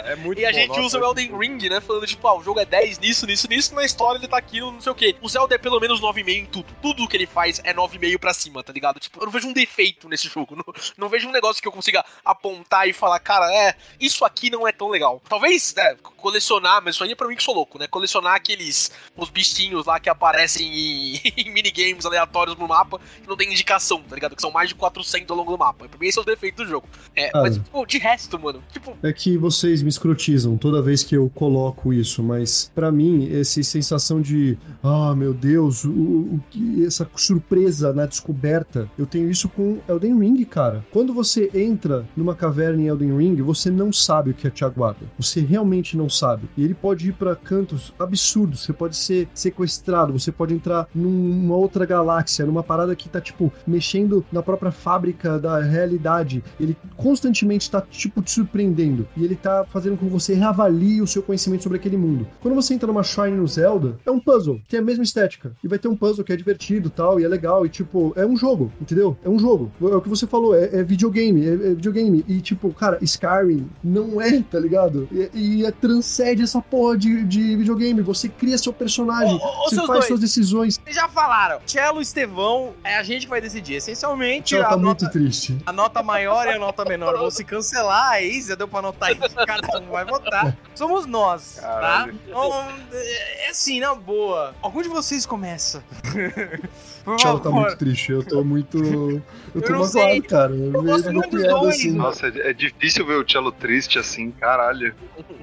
É 0.06 0.16
muito 0.16 0.40
E 0.40 0.46
a 0.46 0.52
gente 0.52 0.78
usa 0.80 0.98
o 0.98 1.04
Elden 1.04 1.36
Ring, 1.36 1.68
né? 1.68 1.80
Falando, 1.80 2.06
tipo, 2.06 2.26
ah, 2.26 2.36
o 2.36 2.42
jogo 2.42 2.60
é 2.60 2.64
10 2.64 2.98
nisso, 2.98 3.26
nisso, 3.26 3.48
nisso, 3.48 3.74
na 3.74 3.84
história 3.84 4.18
ele 4.18 4.28
tá 4.28 4.38
aqui 4.38 4.60
no 4.60 4.78
não 4.78 4.80
sei 4.80 4.92
o 4.92 4.94
quê. 4.94 5.16
O 5.20 5.28
Zelda 5.28 5.54
é 5.54 5.58
pelo 5.58 5.80
menos 5.80 6.00
9,5 6.00 6.28
em 6.28 6.46
tudo. 6.46 6.66
Tudo 6.80 7.08
que 7.08 7.16
ele 7.16 7.26
faz 7.26 7.60
é 7.64 7.74
9,5 7.74 8.18
pra 8.18 8.32
cima, 8.32 8.62
tá 8.62 8.72
ligado? 8.72 9.00
Tipo, 9.00 9.20
eu 9.20 9.26
não 9.26 9.32
vejo 9.32 9.48
um 9.48 9.52
defeito 9.52 10.08
nesse 10.08 10.28
jogo. 10.28 10.56
Não, 10.56 10.64
não 10.96 11.08
vejo 11.08 11.28
um 11.28 11.32
negócio 11.32 11.60
que 11.60 11.68
eu 11.68 11.72
consiga 11.72 12.04
apontar 12.24 12.88
e 12.88 12.92
falar, 12.92 13.18
cara, 13.20 13.52
é, 13.52 13.74
isso 14.00 14.24
aqui 14.24 14.50
não 14.50 14.66
é 14.66 14.72
tão 14.72 14.88
legal. 14.88 15.20
Talvez, 15.28 15.74
né, 15.74 15.96
colecionar, 16.18 16.83
mas 16.85 16.94
isso 16.94 17.04
aí 17.04 17.12
é 17.12 17.14
pra 17.14 17.28
mim 17.28 17.37
que 17.37 17.42
sou 17.42 17.54
louco, 17.54 17.78
né? 17.78 17.87
Colecionar 17.87 18.35
aqueles, 18.35 18.90
os 19.16 19.31
bichinhos 19.31 19.87
lá 19.87 19.98
que 19.98 20.11
aparecem 20.11 20.66
em, 20.66 21.20
em 21.37 21.50
minigames 21.50 22.04
aleatórios 22.04 22.57
no 22.57 22.68
mapa 22.68 22.98
que 23.22 23.28
não 23.28 23.37
tem 23.37 23.50
indicação, 23.50 24.02
tá 24.02 24.14
ligado? 24.14 24.35
Que 24.37 24.42
são 24.42 24.50
mais 24.50 24.68
de 24.68 24.74
400 24.74 25.31
ao 25.31 25.37
longo 25.37 25.52
do 25.52 25.59
mapa. 25.59 25.88
Pra 25.88 25.98
mim 25.98 26.07
esse 26.07 26.18
é 26.18 26.22
o 26.22 26.24
defeito 26.24 26.62
do 26.62 26.68
jogo. 26.68 26.88
É, 27.14 27.31
Cara. 27.31 27.44
mas, 27.44 27.57
tipo, 27.57 27.87
de 27.87 27.98
resto, 27.98 28.38
mano, 28.38 28.62
tipo, 28.72 28.96
É 29.02 29.12
que 29.12 29.38
vocês 29.38 29.83
me 29.83 29.88
escrotizam 29.88 30.57
toda 30.57 30.83
vez 30.83 31.02
que 31.02 31.16
eu 31.16 31.31
coloco 31.35 31.92
isso, 31.92 32.22
mas 32.22 32.70
pra 32.74 32.90
mim, 32.90 33.28
essa 33.33 33.62
sensação 33.62 34.20
de, 34.20 34.59
ah, 34.83 35.14
meu 35.14 35.33
Deus, 35.33 35.85
o, 35.85 35.90
o 35.90 36.40
essa 36.85 37.09
surpresa 37.16 37.92
na 37.92 38.07
descoberta, 38.07 38.90
eu 38.98 39.07
tenho 39.07 39.31
isso 39.31 39.48
com 39.48 39.78
Elden 39.88 40.18
Ring, 40.18 40.44
cara. 40.44 40.85
Quando 40.90 41.14
você 41.14 41.50
entra 41.54 42.07
numa 42.16 42.35
caverna 42.35 42.83
em 42.83 42.87
Elden 42.87 43.16
Ring, 43.16 43.42
você 43.42 43.70
não 43.70 43.92
sabe 43.92 44.31
o 44.31 44.35
que 44.35 44.48
te 44.50 44.64
aguarda. 44.64 45.07
Você 45.18 45.40
realmente 45.40 45.96
não 45.96 46.07
sabe. 46.08 46.48
E 46.56 46.64
ele 46.64 46.74
pode 46.74 47.08
ir 47.08 47.12
pra 47.12 47.36
cantos 47.36 47.92
absurdos, 47.98 48.60
você 48.60 48.72
pode 48.72 48.96
ser 48.96 49.28
sequestrado, 49.34 50.12
você 50.12 50.32
pode 50.32 50.54
entrar 50.54 50.88
numa 50.94 51.56
outra 51.56 51.84
galáxia, 51.84 52.46
numa 52.46 52.62
parada 52.62 52.94
que 52.94 53.08
tá, 53.08 53.20
tipo, 53.20 53.52
mexendo 53.66 54.24
na 54.32 54.42
própria 54.42 54.70
fábrica 54.70 55.38
da 55.38 55.60
realidade. 55.60 56.42
Ele 56.60 56.76
constantemente 56.96 57.70
tá, 57.70 57.80
tipo, 57.80 58.22
te 58.22 58.30
surpreendendo. 58.30 59.06
E 59.16 59.24
ele 59.24 59.36
tá 59.36 59.64
fazendo 59.64 59.96
com 59.96 60.06
que 60.06 60.12
você 60.12 60.34
reavalie 60.34 61.00
o 61.02 61.06
seu 61.06 61.22
conhecimento 61.22 61.62
sobre 61.62 61.78
aquele 61.78 61.96
mundo. 61.96 62.26
Quando 62.40 62.54
você 62.54 62.74
entra 62.74 62.86
numa 62.86 63.02
Shrine 63.02 63.36
no 63.36 63.46
Zelda, 63.46 63.96
é 64.04 64.10
um 64.10 64.20
puzzle, 64.20 64.60
tem 64.68 64.80
a 64.80 64.82
mesma 64.82 65.04
estética. 65.04 65.52
E 65.62 65.68
vai 65.68 65.78
ter 65.78 65.88
um 65.88 65.96
puzzle 65.96 66.24
que 66.24 66.32
é 66.32 66.36
divertido 66.36 66.90
tal, 66.90 67.20
e 67.20 67.24
é 67.24 67.28
legal, 67.28 67.64
e 67.64 67.68
tipo, 67.68 68.12
é 68.16 68.26
um 68.26 68.36
jogo, 68.36 68.72
entendeu? 68.80 69.16
É 69.24 69.28
um 69.28 69.38
jogo. 69.38 69.70
É 69.80 69.96
o 69.96 70.00
que 70.00 70.08
você 70.08 70.26
falou, 70.26 70.54
é, 70.54 70.64
é 70.72 70.82
videogame, 70.82 71.46
é, 71.46 71.52
é 71.52 71.74
videogame. 71.74 72.24
E 72.28 72.40
tipo, 72.40 72.72
cara, 72.72 72.98
Skyrim 73.02 73.68
não 73.82 74.20
é, 74.20 74.40
tá 74.42 74.58
ligado? 74.58 75.08
E, 75.12 75.30
e 75.34 75.66
é- 75.66 75.72
transcende 75.98 76.42
essa 76.42 76.61
porra 76.62 76.96
de, 76.96 77.24
de 77.24 77.56
videogame. 77.56 78.00
Você 78.02 78.28
cria 78.28 78.56
seu 78.56 78.72
personagem, 78.72 79.34
Ô, 79.34 79.37
ô, 79.37 79.68
você 79.68 79.76
faz 79.76 79.88
dois. 79.88 80.06
suas 80.06 80.20
decisões. 80.20 80.78
Vocês 80.82 80.94
já 80.96 81.08
falaram. 81.08 81.61
Cello 81.66 81.98
e 81.98 82.02
Estevão, 82.02 82.74
é 82.84 82.96
a 82.96 83.02
gente 83.02 83.22
que 83.22 83.30
vai 83.30 83.40
decidir. 83.40 83.74
Essencialmente, 83.74 84.56
tá 84.56 84.76
nota, 84.76 84.76
muito 84.76 85.11
triste. 85.11 85.58
a 85.66 85.72
nota 85.72 86.02
maior 86.02 86.46
e 86.46 86.50
a 86.50 86.58
nota 86.58 86.84
menor 86.84 87.16
vão 87.18 87.30
se 87.30 87.44
cancelar. 87.44 88.12
Aí 88.12 88.40
já 88.42 88.54
deu 88.54 88.68
pra 88.68 88.78
anotar 88.78 89.12
isso. 89.12 89.34
Cada 89.46 89.78
um 89.80 89.90
vai 89.90 90.04
votar. 90.04 90.56
Somos 90.74 91.06
nós, 91.06 91.58
Caralho. 91.61 92.12
tá? 92.12 92.18
Então, 92.28 92.64
é 92.92 93.46
é 93.46 93.50
assim, 93.50 93.80
na 93.80 93.94
boa. 93.94 94.54
Algum 94.62 94.82
de 94.82 94.88
vocês 94.88 95.26
começa. 95.26 95.82
Por 97.04 97.16
Tchau, 97.16 97.40
tá 97.40 97.50
muito 97.50 97.76
triste. 97.76 98.12
Eu 98.12 98.22
tô 98.22 98.44
muito. 98.44 98.76
Eu 98.78 99.62
tô 99.62 99.68
Eu 99.68 99.70
não 99.72 99.78
magoado, 99.80 99.90
sei. 99.90 100.20
cara. 100.20 100.54
Eu, 100.54 100.72
gosto 100.72 101.04
vejo 101.04 101.12
muito 101.12 101.30
dos 101.30 101.42
dois, 101.46 101.76
assim. 101.76 101.90
Nossa, 101.92 102.26
é, 102.28 102.50
é 102.50 102.52
difícil 102.52 103.06
ver 103.06 103.14
o 103.14 103.24
Cello 103.26 103.50
triste 103.50 103.98
assim, 103.98 104.30
caralho. 104.32 104.94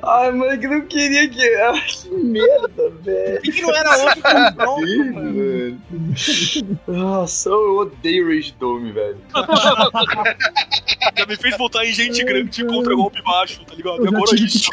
Ai, 0.03 0.31
mano, 0.31 0.44
que 0.57 0.67
não 0.67 0.81
queria 0.81 1.27
que. 1.29 1.55
Ai, 1.55 1.81
que 1.87 2.09
merda, 2.09 2.89
velho. 3.01 3.41
Por 3.41 3.53
que 3.53 3.61
não 3.61 3.75
era 3.75 3.97
outro 3.97 4.21
confronto, 4.21 5.13
mano? 5.13 5.33
velho. 5.33 5.79
Nossa, 6.87 7.49
eu 7.49 7.77
odeio 7.77 8.27
Rage 8.27 8.55
Dome, 8.59 8.91
velho. 8.91 9.17
já 11.17 11.25
me 11.25 11.35
fez 11.35 11.57
votar 11.57 11.85
em 11.85 11.93
gente 11.93 12.23
grande 12.23 12.65
contra 12.65 12.95
golpe 12.95 13.21
baixo, 13.21 13.63
tá 13.65 13.75
ligado? 13.75 13.97
Eu 13.97 14.03
já 14.11 14.17
agora 14.17 14.31
tive 14.31 14.45
isso. 14.45 14.69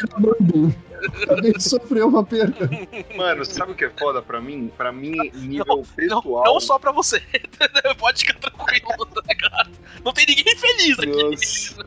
Acabei 1.23 1.51
de 1.53 1.63
sofrer 1.63 2.05
uma 2.05 2.23
perda. 2.23 2.69
Mano, 3.15 3.43
sabe 3.43 3.73
o 3.73 3.75
que 3.75 3.83
é 3.85 3.89
foda 3.89 4.21
pra 4.21 4.39
mim? 4.39 4.71
Pra 4.77 4.91
mim, 4.91 5.11
nível 5.33 5.65
Não, 5.77 5.83
pessoal. 5.83 6.43
não 6.45 6.59
só 6.61 6.79
pra 6.79 6.91
você. 6.93 7.21
Pode 7.99 8.19
ficar 8.19 8.39
tranquilo, 8.39 9.05
tá 9.07 9.21
ligado? 9.27 9.69
Não 10.03 10.13
tem 10.13 10.25
ninguém 10.25 10.55
feliz 10.55 10.99
aqui. 10.99 11.23
Nossa. 11.23 11.85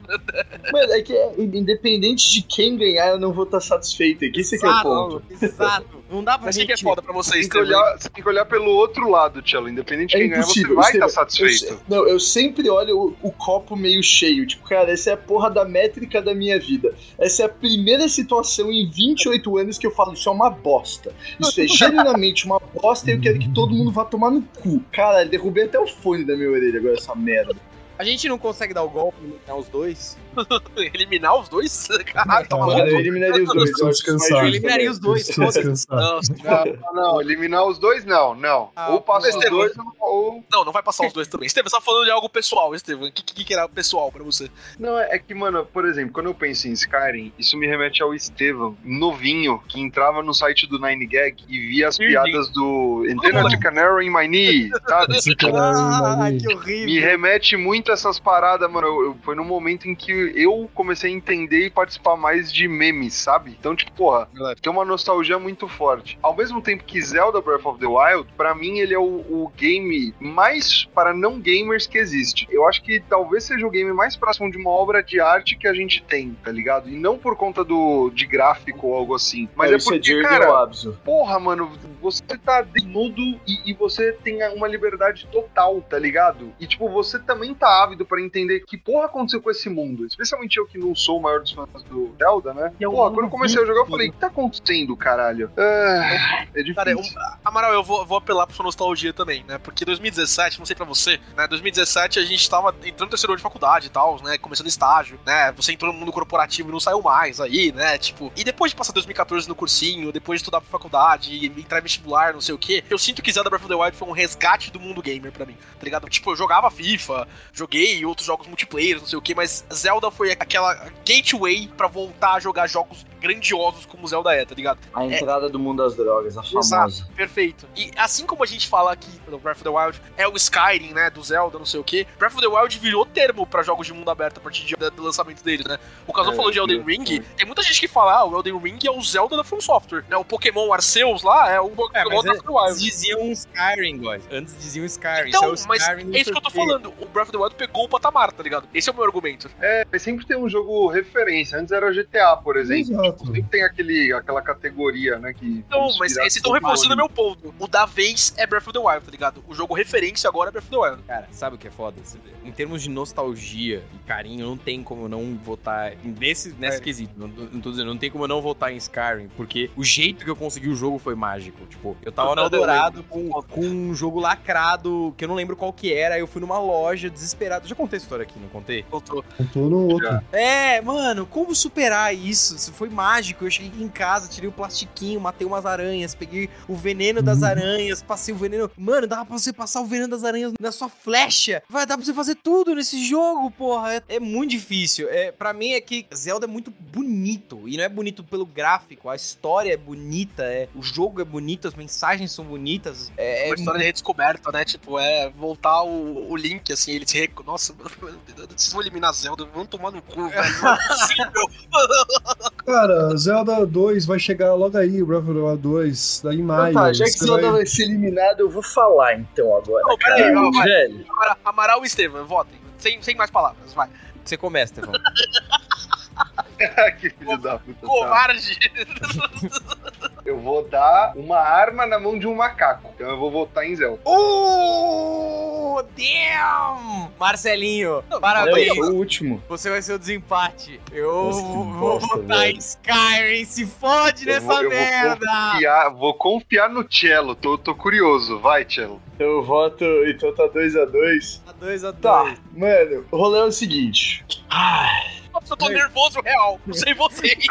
Mano, 0.72 0.92
é 0.92 1.02
que 1.02 1.14
é, 1.14 1.34
independente 1.38 2.30
de 2.32 2.42
quem 2.42 2.76
ganhar, 2.76 3.08
eu 3.08 3.18
não 3.18 3.32
vou 3.32 3.44
estar 3.44 3.60
satisfeito. 3.60 4.24
Aqui 4.24 4.40
esse 4.40 4.58
que 4.58 4.66
é 4.66 4.68
o 4.70 4.82
ponto. 4.82 5.22
Exato. 5.40 6.04
Não 6.10 6.22
dá 6.22 6.36
pra 6.38 6.46
Mas 6.46 6.56
o 6.56 6.60
gente... 6.60 6.68
que 6.68 6.72
é 6.74 6.76
foda 6.76 7.02
pra 7.02 7.12
vocês, 7.12 7.48
Tem 7.48 7.48
que 7.48 7.58
olhar, 7.58 7.98
você 7.98 8.08
tem 8.08 8.22
que 8.22 8.28
olhar 8.28 8.44
pelo 8.44 8.70
outro 8.70 9.08
lado, 9.10 9.42
Cello. 9.48 9.68
Independente 9.68 10.10
de 10.10 10.16
É 10.16 10.20
quem 10.20 10.30
ganhar, 10.30 10.42
você 10.44 10.66
vai 10.68 10.92
estar 10.92 11.08
satisfeito. 11.08 11.72
eu 11.72 11.80
não, 11.88 12.06
eu 12.06 12.20
sempre 12.20 12.68
olho 12.70 13.16
o, 13.22 13.28
o 13.28 13.32
copo 13.32 13.74
meio 13.74 14.02
cheio. 14.02 14.35
Tipo, 14.44 14.68
cara, 14.68 14.90
essa 14.92 15.10
é 15.10 15.12
a 15.12 15.16
porra 15.16 15.48
da 15.48 15.64
métrica 15.64 16.20
da 16.20 16.34
minha 16.34 16.58
vida. 16.58 16.92
Essa 17.16 17.42
é 17.42 17.46
a 17.46 17.48
primeira 17.48 18.08
situação 18.08 18.72
em 18.72 18.90
28 18.90 19.56
anos 19.58 19.78
que 19.78 19.86
eu 19.86 19.92
falo, 19.92 20.14
isso 20.14 20.28
é 20.28 20.32
uma 20.32 20.50
bosta. 20.50 21.14
Isso 21.38 21.60
é 21.60 21.68
genuinamente 21.68 22.44
uma 22.44 22.58
bosta 22.58 23.08
e 23.10 23.14
eu 23.14 23.20
quero 23.20 23.38
que 23.38 23.48
todo 23.50 23.74
mundo 23.74 23.92
vá 23.92 24.04
tomar 24.04 24.30
no 24.30 24.42
cu. 24.42 24.82
Cara, 24.90 25.24
derrubei 25.24 25.64
até 25.64 25.78
o 25.78 25.86
fone 25.86 26.24
da 26.24 26.36
minha 26.36 26.50
orelha 26.50 26.80
agora, 26.80 26.94
essa 26.94 27.14
merda. 27.14 27.54
A 27.98 28.04
gente 28.04 28.28
não 28.28 28.38
consegue 28.38 28.74
dar 28.74 28.82
o 28.82 28.90
golpe 28.90 29.18
eliminar 29.20 29.56
os 29.56 29.68
dois? 29.68 30.18
Eliminar 30.76 31.38
os 31.38 31.48
dois? 31.48 31.88
Caralho, 32.12 32.48
tá 32.48 32.56
maluco. 32.56 32.76
Cara, 32.78 32.90
eu 32.90 32.98
eliminaria 33.00 33.42
os 33.44 33.52
dois. 33.54 33.70
Eu 33.78 33.88
Descansar. 33.88 34.42
Eu 34.42 34.48
eliminaria 34.48 34.90
os 34.90 34.98
dois. 34.98 35.36
Não, 35.36 36.20
Não, 36.44 36.76
não, 36.94 37.20
eliminar 37.20 37.64
os 37.66 37.78
dois 37.78 38.04
não, 38.04 38.34
não. 38.34 38.70
Ah, 38.76 38.90
ou 38.90 39.00
passa 39.00 39.28
os 39.28 39.50
dois 39.50 39.72
ou. 40.00 40.44
não, 40.50 40.64
não 40.64 40.72
vai 40.72 40.82
passar 40.82 41.06
os 41.06 41.12
dois 41.12 41.28
também. 41.28 41.46
Estevam, 41.46 41.68
você 41.70 41.76
tá 41.76 41.82
falando 41.82 42.04
de 42.04 42.10
algo 42.10 42.28
pessoal, 42.28 42.74
Estevam. 42.74 43.08
O 43.08 43.12
que, 43.12 43.22
que, 43.22 43.44
que 43.44 43.54
era 43.54 43.68
pessoal 43.68 44.10
pra 44.10 44.22
você? 44.24 44.50
Não, 44.78 44.98
é 44.98 45.18
que, 45.18 45.34
mano, 45.34 45.64
por 45.66 45.84
exemplo, 45.86 46.12
quando 46.12 46.26
eu 46.26 46.34
penso 46.34 46.68
em 46.68 46.72
Skyrim, 46.72 47.32
isso 47.38 47.56
me 47.56 47.66
remete 47.66 48.02
ao 48.02 48.14
Estevam, 48.14 48.76
novinho, 48.84 49.60
que 49.68 49.80
entrava 49.80 50.22
no 50.22 50.34
site 50.34 50.66
do 50.66 50.78
9gag 50.78 51.36
e 51.48 51.58
via 51.68 51.88
as 51.88 51.98
piadas 51.98 52.48
do 52.50 53.04
Antenna 53.10 53.48
to 53.48 53.58
Canary 53.60 54.06
in 54.06 54.10
my 54.10 54.26
knee, 54.28 54.70
sabe? 54.88 55.36
Cara 55.36 56.26
Ah, 56.26 56.30
que 56.32 56.52
horrível. 56.52 56.86
Me 56.86 57.00
remete 57.00 57.56
muito 57.56 57.90
a 57.90 57.94
essas 57.94 58.18
paradas, 58.18 58.70
mano. 58.70 58.86
Eu, 58.86 59.04
eu- 59.06 59.16
foi 59.22 59.34
no 59.34 59.44
momento 59.44 59.88
em 59.88 59.94
que 59.94 60.25
eu 60.34 60.68
comecei 60.74 61.10
a 61.10 61.14
entender 61.14 61.66
e 61.66 61.70
participar 61.70 62.16
mais 62.16 62.52
de 62.52 62.66
memes, 62.68 63.14
sabe? 63.14 63.56
Então, 63.58 63.74
tipo, 63.74 63.92
porra, 63.92 64.28
tem 64.60 64.72
uma 64.72 64.84
nostalgia 64.84 65.38
muito 65.38 65.68
forte. 65.68 66.18
Ao 66.22 66.36
mesmo 66.36 66.60
tempo 66.60 66.84
que 66.84 67.00
Zelda 67.00 67.40
Breath 67.40 67.64
of 67.64 67.78
the 67.78 67.86
Wild, 67.86 68.28
pra 68.36 68.54
mim, 68.54 68.78
ele 68.78 68.94
é 68.94 68.98
o, 68.98 69.02
o 69.02 69.52
game 69.56 70.14
mais 70.20 70.84
para 70.84 71.14
não 71.14 71.38
gamers 71.38 71.86
que 71.86 71.98
existe. 71.98 72.46
Eu 72.50 72.66
acho 72.66 72.82
que 72.82 73.00
talvez 73.00 73.44
seja 73.44 73.66
o 73.66 73.70
game 73.70 73.92
mais 73.92 74.16
próximo 74.16 74.50
de 74.50 74.58
uma 74.58 74.70
obra 74.70 75.02
de 75.02 75.20
arte 75.20 75.56
que 75.56 75.68
a 75.68 75.72
gente 75.72 76.02
tem, 76.02 76.36
tá 76.42 76.50
ligado? 76.50 76.88
E 76.88 76.96
não 76.96 77.18
por 77.18 77.36
conta 77.36 77.64
do 77.64 78.10
de 78.10 78.26
gráfico 78.26 78.88
ou 78.88 78.94
algo 78.94 79.14
assim. 79.14 79.48
Mas 79.54 79.70
é 79.70 79.76
é 79.76 79.78
porque, 79.78 80.12
Jordan 80.12 80.28
cara, 80.28 80.70
porra, 81.04 81.38
mano, 81.38 81.70
você 82.00 82.22
tá 82.38 82.62
desnudo 82.62 83.20
e, 83.46 83.70
e 83.70 83.74
você 83.74 84.12
tem 84.12 84.42
uma 84.54 84.66
liberdade 84.66 85.26
total, 85.30 85.80
tá 85.82 85.98
ligado? 85.98 86.52
E, 86.58 86.66
tipo, 86.66 86.88
você 86.88 87.18
também 87.18 87.54
tá 87.54 87.82
ávido 87.82 88.04
pra 88.04 88.20
entender 88.20 88.60
que 88.60 88.76
porra 88.76 89.06
aconteceu 89.06 89.40
com 89.40 89.50
esse 89.50 89.68
mundo. 89.68 90.06
Especialmente 90.16 90.56
eu 90.56 90.66
que 90.66 90.78
não 90.78 90.94
sou 90.94 91.18
o 91.18 91.22
maior 91.22 91.40
dos 91.40 91.52
fãs 91.52 91.68
do 91.90 92.14
Zelda, 92.18 92.54
né? 92.54 92.72
E 92.80 92.84
é 92.84 92.88
um 92.88 92.92
mundo 92.92 93.12
quando 93.12 93.26
eu 93.26 93.30
comecei 93.30 93.62
a 93.62 93.66
jogar, 93.66 93.80
eu 93.80 93.86
falei, 93.86 94.08
o 94.08 94.12
que 94.12 94.18
tá 94.18 94.28
acontecendo, 94.28 94.96
caralho? 94.96 95.50
Ah, 95.58 96.46
é 96.54 96.62
difícil. 96.62 96.74
Cara, 96.74 96.90
eu- 96.90 97.02
Amaral, 97.44 97.74
eu 97.74 97.84
vou, 97.84 98.04
vou 98.06 98.16
apelar 98.16 98.46
pra 98.46 98.56
sua 98.56 98.64
nostalgia 98.64 99.12
também, 99.12 99.44
né? 99.46 99.58
Porque 99.58 99.84
2017, 99.84 100.58
não 100.58 100.64
sei 100.64 100.74
pra 100.74 100.86
você, 100.86 101.20
né? 101.36 101.46
2017 101.46 102.18
a 102.18 102.24
gente 102.24 102.48
tava 102.48 102.70
entrando 102.84 103.00
no 103.02 103.10
terceiro 103.10 103.32
ano 103.32 103.36
de 103.36 103.42
faculdade 103.42 103.88
e 103.88 103.90
tal, 103.90 104.20
né? 104.22 104.38
Começando 104.38 104.68
estágio, 104.68 105.20
né? 105.26 105.52
Você 105.52 105.72
entrou 105.72 105.92
no 105.92 105.98
mundo 105.98 106.10
corporativo 106.12 106.70
e 106.70 106.72
não 106.72 106.80
saiu 106.80 107.02
mais 107.02 107.38
aí, 107.38 107.70
né? 107.72 107.98
Tipo, 107.98 108.32
e 108.34 108.42
depois 108.42 108.72
de 108.72 108.76
passar 108.76 108.94
2014 108.94 109.46
no 109.46 109.54
cursinho, 109.54 110.10
depois 110.12 110.38
de 110.40 110.44
estudar 110.44 110.62
pra 110.62 110.70
faculdade 110.70 111.30
e 111.34 111.46
entrar 111.46 111.78
em 111.78 111.82
vestibular, 111.82 112.32
não 112.32 112.40
sei 112.40 112.54
o 112.54 112.58
quê, 112.58 112.82
eu 112.88 112.96
sinto 112.96 113.20
que 113.20 113.30
Zelda 113.30 113.50
Breath 113.50 113.64
of 113.64 113.68
the 113.68 113.74
Wild 113.78 113.96
foi 113.96 114.08
um 114.08 114.12
resgate 114.12 114.70
do 114.70 114.80
mundo 114.80 115.02
gamer 115.02 115.30
pra 115.30 115.44
mim, 115.44 115.54
tá 115.78 115.84
ligado? 115.84 116.08
Tipo, 116.08 116.30
eu 116.32 116.36
jogava 116.36 116.70
FIFA, 116.70 117.28
joguei 117.52 118.02
outros 118.06 118.26
jogos 118.26 118.46
multiplayer, 118.46 118.98
não 118.98 119.06
sei 119.06 119.18
o 119.18 119.22
quê, 119.22 119.34
mas 119.34 119.64
Zelda 119.72 120.05
foi 120.10 120.32
aquela 120.32 120.74
gateway 121.06 121.68
pra 121.76 121.86
voltar 121.86 122.34
a 122.34 122.40
jogar 122.40 122.66
jogos 122.66 123.04
grandiosos 123.20 123.86
como 123.86 124.06
Zelda 124.06 124.32
é, 124.34 124.44
tá 124.44 124.54
ligado? 124.54 124.78
A 124.94 125.04
entrada 125.04 125.48
do 125.48 125.58
mundo 125.58 125.82
das 125.82 125.94
drogas, 125.96 126.36
a 126.36 126.42
famosa. 126.42 126.58
Exato, 126.76 127.12
perfeito. 127.14 127.66
E 127.76 127.90
assim 127.96 128.26
como 128.26 128.42
a 128.42 128.46
gente 128.46 128.68
fala 128.68 128.92
aqui 128.92 129.10
no 129.28 129.38
Breath 129.38 129.56
of 129.58 129.64
the 129.64 129.70
Wild, 129.70 130.00
é 130.16 130.26
o 130.28 130.36
Skyrim, 130.36 130.92
né, 130.92 131.10
do 131.10 131.22
Zelda, 131.22 131.58
não 131.58 131.66
sei 131.66 131.80
o 131.80 131.84
que, 131.84 132.06
Breath 132.18 132.32
of 132.34 132.40
the 132.40 132.48
Wild 132.48 132.78
virou 132.78 133.04
termo 133.04 133.46
pra 133.46 133.62
jogos 133.62 133.86
de 133.86 133.92
mundo 133.92 134.10
aberto 134.10 134.38
a 134.38 134.40
partir 134.40 134.64
de- 134.64 134.76
do 134.90 135.02
lançamento 135.02 135.42
dele, 135.42 135.64
né? 135.66 135.78
O 136.06 136.12
Casal 136.12 136.32
É, 136.32 136.36
falou 136.36 136.50
de 136.50 136.58
Elden 136.58 136.82
Ring, 136.82 137.04
tem 137.36 137.46
muita 137.46 137.62
gente 137.62 137.80
que 137.80 137.88
fala, 137.88 138.18
ah, 138.20 138.24
o 138.24 138.36
Elden 138.36 138.58
Ring 138.58 138.78
é 138.86 138.90
o 138.90 139.00
Zelda 139.02 139.36
da 139.36 139.44
From 139.44 139.60
Software, 139.60 140.04
né? 140.08 140.16
O 140.16 140.24
Pokémon 140.24 140.72
Arceus 140.72 141.22
lá 141.22 141.50
é 141.50 141.60
o 141.60 141.66
É, 141.66 141.70
Pokémon 141.70 142.22
da 142.22 142.32
é- 142.32 142.36
Free 142.38 142.54
Antes 142.56 142.78
Wild. 142.78 142.84
diziam 142.84 143.32
Skyrim, 143.32 143.98
guys. 143.98 144.24
Antes 144.30 144.56
diziam 144.58 144.84
Skyrim. 144.86 145.28
Então, 145.28 145.52
Isso 145.54 145.62
é 145.62 145.66
o 145.66 145.68
mas 145.68 145.82
Skyrim 145.82 146.14
é 146.16 146.20
isso 146.20 146.30
que 146.30 146.38
eu 146.38 146.42
tô 146.42 146.50
falando. 146.50 146.92
O 147.00 147.06
Breath 147.06 147.28
of 147.28 147.32
the 147.32 147.38
Wild 147.38 147.54
pegou 147.56 147.84
o 147.84 147.88
patamar, 147.88 148.32
tá 148.32 148.42
ligado? 148.42 148.68
Esse 148.74 148.88
é 148.88 148.92
o 148.92 148.94
meu 148.96 149.04
argumento. 149.04 149.50
É, 149.60 149.84
sempre 149.98 150.26
tem 150.26 150.36
um 150.36 150.48
jogo 150.48 150.88
referência. 150.88 151.58
Antes 151.58 151.72
era 151.72 151.92
GTA, 151.92 152.36
por 152.36 152.56
exemplo. 152.56 153.05
Exato. 153.06 153.26
Sempre 153.26 153.42
tem 153.44 153.62
aquele, 153.62 154.12
aquela 154.12 154.42
categoria, 154.42 155.18
né? 155.18 155.32
Que 155.32 155.46
Então, 155.46 155.80
vamos 155.80 155.98
mas 155.98 156.14
vocês 156.14 156.36
estão 156.36 156.52
reforçando 156.52 156.96
meu 156.96 157.08
ponto. 157.08 157.54
O 157.58 157.66
da 157.66 157.86
vez 157.86 158.32
é 158.36 158.46
Breath 158.46 158.68
of 158.68 158.72
the 158.72 158.78
Wild, 158.78 159.04
tá 159.04 159.10
ligado? 159.10 159.44
O 159.48 159.54
jogo 159.54 159.74
referência 159.74 160.28
agora 160.28 160.50
é 160.50 160.52
Breath 160.52 160.64
of 160.64 160.70
the 160.70 160.76
Wild. 160.78 161.02
Cara, 161.04 161.28
sabe 161.30 161.56
o 161.56 161.58
que 161.58 161.68
é 161.68 161.70
foda? 161.70 161.96
Em 162.44 162.52
termos 162.52 162.82
de 162.82 162.88
nostalgia 162.90 163.82
e 163.94 163.98
carinho, 164.06 164.46
não 164.46 164.56
tem 164.56 164.82
como 164.82 165.04
eu 165.04 165.08
não 165.08 165.36
votar 165.36 165.92
nesse, 166.04 166.52
nesse 166.58 166.78
É. 166.78 166.80
quesito. 166.80 167.12
Não, 167.16 167.28
não 167.28 167.60
tô 167.60 167.70
dizendo, 167.70 167.88
não 167.88 167.98
tem 167.98 168.10
como 168.10 168.24
eu 168.24 168.28
não 168.28 168.40
votar 168.42 168.72
em 168.72 168.76
Skyrim, 168.76 169.28
porque 169.36 169.70
o 169.76 169.84
jeito 169.84 170.24
que 170.24 170.30
eu 170.30 170.36
consegui 170.36 170.68
o 170.68 170.74
jogo 170.76 170.98
foi 170.98 171.14
mágico. 171.14 171.64
Tipo, 171.66 171.96
eu 172.02 172.12
tava 172.12 172.34
no 172.34 172.40
Eu 172.42 172.44
Eldorado 172.46 173.02
com, 173.04 173.30
com 173.30 173.60
um 173.60 173.94
jogo 173.94 174.20
lacrado, 174.20 175.14
que 175.16 175.24
eu 175.24 175.28
não 175.28 175.34
lembro 175.34 175.56
qual 175.56 175.72
que 175.72 175.92
era, 175.92 176.18
eu 176.18 176.26
fui 176.26 176.40
numa 176.40 176.58
loja 176.58 177.10
desesperado. 177.10 177.66
Já 177.66 177.74
contei 177.74 177.96
essa 177.96 178.04
história 178.06 178.22
aqui, 178.22 178.38
não 178.38 178.48
contei? 178.48 178.84
Voltou. 178.90 179.24
Contou 179.36 179.68
no 179.70 179.88
outro. 179.88 180.20
É, 180.32 180.80
mano, 180.80 181.26
como 181.26 181.54
superar 181.54 182.14
isso? 182.14 182.56
Isso 182.56 182.72
foi 182.72 182.88
mágico. 182.96 183.44
Eu 183.44 183.50
cheguei 183.50 183.82
em 183.82 183.88
casa, 183.88 184.28
tirei 184.28 184.48
o 184.48 184.52
plastiquinho, 184.52 185.20
matei 185.20 185.46
umas 185.46 185.66
aranhas, 185.66 186.14
peguei 186.14 186.48
o 186.66 186.74
veneno 186.74 187.22
das 187.22 187.38
Uhum. 187.40 187.44
aranhas, 187.44 188.02
passei 188.02 188.34
o 188.34 188.36
veneno. 188.38 188.70
Mano, 188.76 189.06
dava 189.06 189.26
pra 189.26 189.38
você 189.38 189.52
passar 189.52 189.82
o 189.82 189.86
veneno 189.86 190.08
das 190.08 190.24
aranhas 190.24 190.52
na 190.58 190.72
sua 190.72 190.88
flecha. 190.88 191.62
Vai 191.68 191.84
dar 191.86 191.96
pra 191.96 192.04
você 192.04 192.14
fazer 192.14 192.34
tudo 192.36 192.74
nesse 192.74 193.04
jogo, 193.04 193.50
porra. 193.50 193.94
É, 193.94 194.02
é 194.16 194.20
muito 194.20 194.50
difícil. 194.52 195.08
É, 195.10 195.30
para 195.30 195.52
mim 195.52 195.72
é 195.72 195.80
que 195.80 196.06
Zelda 196.14 196.46
é 196.46 196.48
muito 196.48 196.70
bonito. 196.70 197.68
E 197.68 197.76
não 197.76 197.84
é 197.84 197.88
bonito 197.88 198.24
pelo 198.24 198.46
gráfico, 198.46 199.08
a 199.10 199.16
história 199.16 199.72
é 199.72 199.76
bonita, 199.76 200.42
é, 200.44 200.68
o 200.74 200.82
jogo 200.82 201.20
é 201.20 201.24
bonito, 201.24 201.68
as 201.68 201.74
mensagens 201.74 202.32
são 202.32 202.44
bonitas. 202.44 203.12
É, 203.16 203.44
uma 203.46 203.54
é 203.54 203.58
história 203.58 203.80
de 203.80 203.86
redescoberta, 203.86 204.50
né? 204.50 204.64
Tipo, 204.64 204.98
é 204.98 205.28
voltar 205.30 205.82
o, 205.82 206.30
o 206.30 206.36
Link, 206.36 206.72
assim, 206.72 206.92
ele 206.92 207.06
se 207.06 207.18
rec... 207.18 207.32
Nossa, 207.44 207.74
vocês 207.74 208.72
vão 208.72 208.80
eliminar 208.80 209.12
Zelda, 209.12 209.44
vão 209.44 209.66
tomar 209.66 209.90
no 209.90 210.00
cu, 210.00 210.28
velho. 210.28 210.62
Não 210.62 210.72
é 210.72 210.88
possível. 210.88 211.32
Cara, 212.86 213.16
Zelda 213.16 213.66
2 213.66 214.06
vai 214.06 214.18
chegar 214.18 214.54
logo 214.54 214.76
aí, 214.78 215.02
Breath 215.02 215.22
of 215.24 215.32
the 215.34 215.38
Wild 215.40 215.62
2, 215.62 216.20
daí 216.24 216.38
em 216.38 216.42
maio. 216.42 216.70
Então 216.70 216.82
tá, 216.82 216.92
já 216.92 217.04
que 217.04 217.10
Zelda 217.12 217.42
vai- 217.42 217.50
vai 217.52 217.66
ser 217.66 217.84
eliminado, 217.84 218.40
eu 218.40 218.48
vou 218.50 218.62
falar 218.62 219.14
então 219.14 219.56
agora. 219.56 219.82
Não, 219.86 219.96
peraí, 219.98 220.32
vai. 220.52 220.64
Velho, 220.68 221.04
Amaral 221.44 221.82
e 221.82 221.86
Estevam, 221.86 222.24
votem. 222.26 222.58
Sem, 222.78 223.00
sem 223.02 223.14
mais 223.16 223.30
palavras, 223.30 223.72
vai. 223.74 223.88
Você 224.24 224.36
começa, 224.36 224.72
Stefan. 224.74 224.92
que 227.00 227.10
filho 227.10 227.36
da 227.38 227.58
puta. 227.58 227.80
tá. 227.80 227.86
Covarde. 227.86 228.58
Eu 230.24 230.40
vou 230.40 230.66
dar 230.68 231.12
uma 231.14 231.38
arma 231.38 231.86
na 231.86 232.00
mão 232.00 232.18
de 232.18 232.26
um 232.26 232.34
macaco. 232.34 232.90
Então 232.96 233.08
eu 233.08 233.16
vou 233.16 233.30
votar 233.30 233.64
em 233.64 233.76
Zelda. 233.76 234.00
Oh, 234.04 235.80
damn! 235.96 237.10
Marcelinho, 237.16 238.02
parabéns. 238.20 238.76
o 238.76 238.92
último. 238.94 239.40
Você 239.48 239.70
vai 239.70 239.80
ser 239.82 239.92
o 239.92 239.98
desempate. 240.00 240.80
Eu 240.90 241.26
Nossa, 241.26 241.40
vou 241.42 241.64
bosta, 242.00 242.16
votar 242.16 242.38
velho. 242.38 242.56
em 242.56 242.58
Skyrim. 242.58 243.44
Se 243.44 243.66
fode 243.66 244.26
Eu 244.28 244.34
nessa 244.34 244.46
vou- 244.46 244.56
eu 244.56 244.62
vou 244.62 244.70
merda. 244.70 245.26
Confiar, 245.52 245.90
vou 245.90 246.14
confiar 246.14 246.68
no 246.70 246.84
Cello. 246.92 247.36
Tô, 247.36 247.56
tô 247.56 247.72
curioso. 247.76 248.40
Vai, 248.40 248.68
Cello. 248.68 249.00
Eu 249.20 249.44
voto, 249.44 249.84
então 250.08 250.34
tá 250.34 250.48
2x2. 250.48 251.40
A 251.46 251.52
2 251.52 251.84
a 251.84 251.90
2 251.92 252.00
Tá, 252.02 252.34
mano, 252.52 253.06
o 253.12 253.16
rolê 253.16 253.38
é 253.38 253.44
o 253.44 253.52
seguinte. 253.52 254.24
Nossa, 254.50 255.25
eu 255.52 255.56
tô 255.56 255.68
nervoso 255.68 256.20
real. 256.22 256.60
Não 256.66 256.74
sei 256.74 256.94
vocês. 256.94 257.36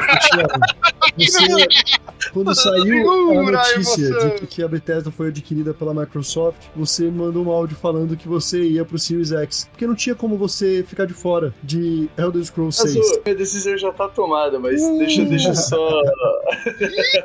Você, 1.17 1.67
quando 2.33 2.53
saiu 2.55 3.09
a 3.09 3.39
a 3.39 3.43
notícia 3.51 4.09
de 4.39 4.47
que- 4.47 4.63
a 4.63 4.67
Bethesda 4.67 5.11
foi 5.11 5.27
adquirida 5.29 5.73
pela 5.73 5.93
Microsoft, 5.93 6.57
você 6.75 7.03
me 7.03 7.11
mandou 7.11 7.45
um 7.45 7.49
áudio 7.51 7.77
falando 7.77 8.17
que 8.17 8.27
você 8.27 8.63
ia 8.63 8.83
pro 8.83 8.97
Series 8.99 9.31
X. 9.31 9.67
Porque 9.71 9.85
não 9.87 9.95
tinha 9.95 10.15
como 10.15 10.37
você 10.37 10.83
ficar 10.87 11.05
de 11.05 11.13
fora 11.13 11.53
de 11.63 12.09
Elder 12.17 12.43
Scrolls 12.43 12.81
Mas 12.83 12.91
6. 12.93 13.05
ô, 13.11 13.21
minha 13.23 13.35
decisão 13.35 13.77
já 13.77 13.91
tá 13.93 14.07
tomada, 14.09 14.59
mas 14.59 14.81
deixa, 14.97 15.23
deixa 15.25 15.53
só. 15.53 16.01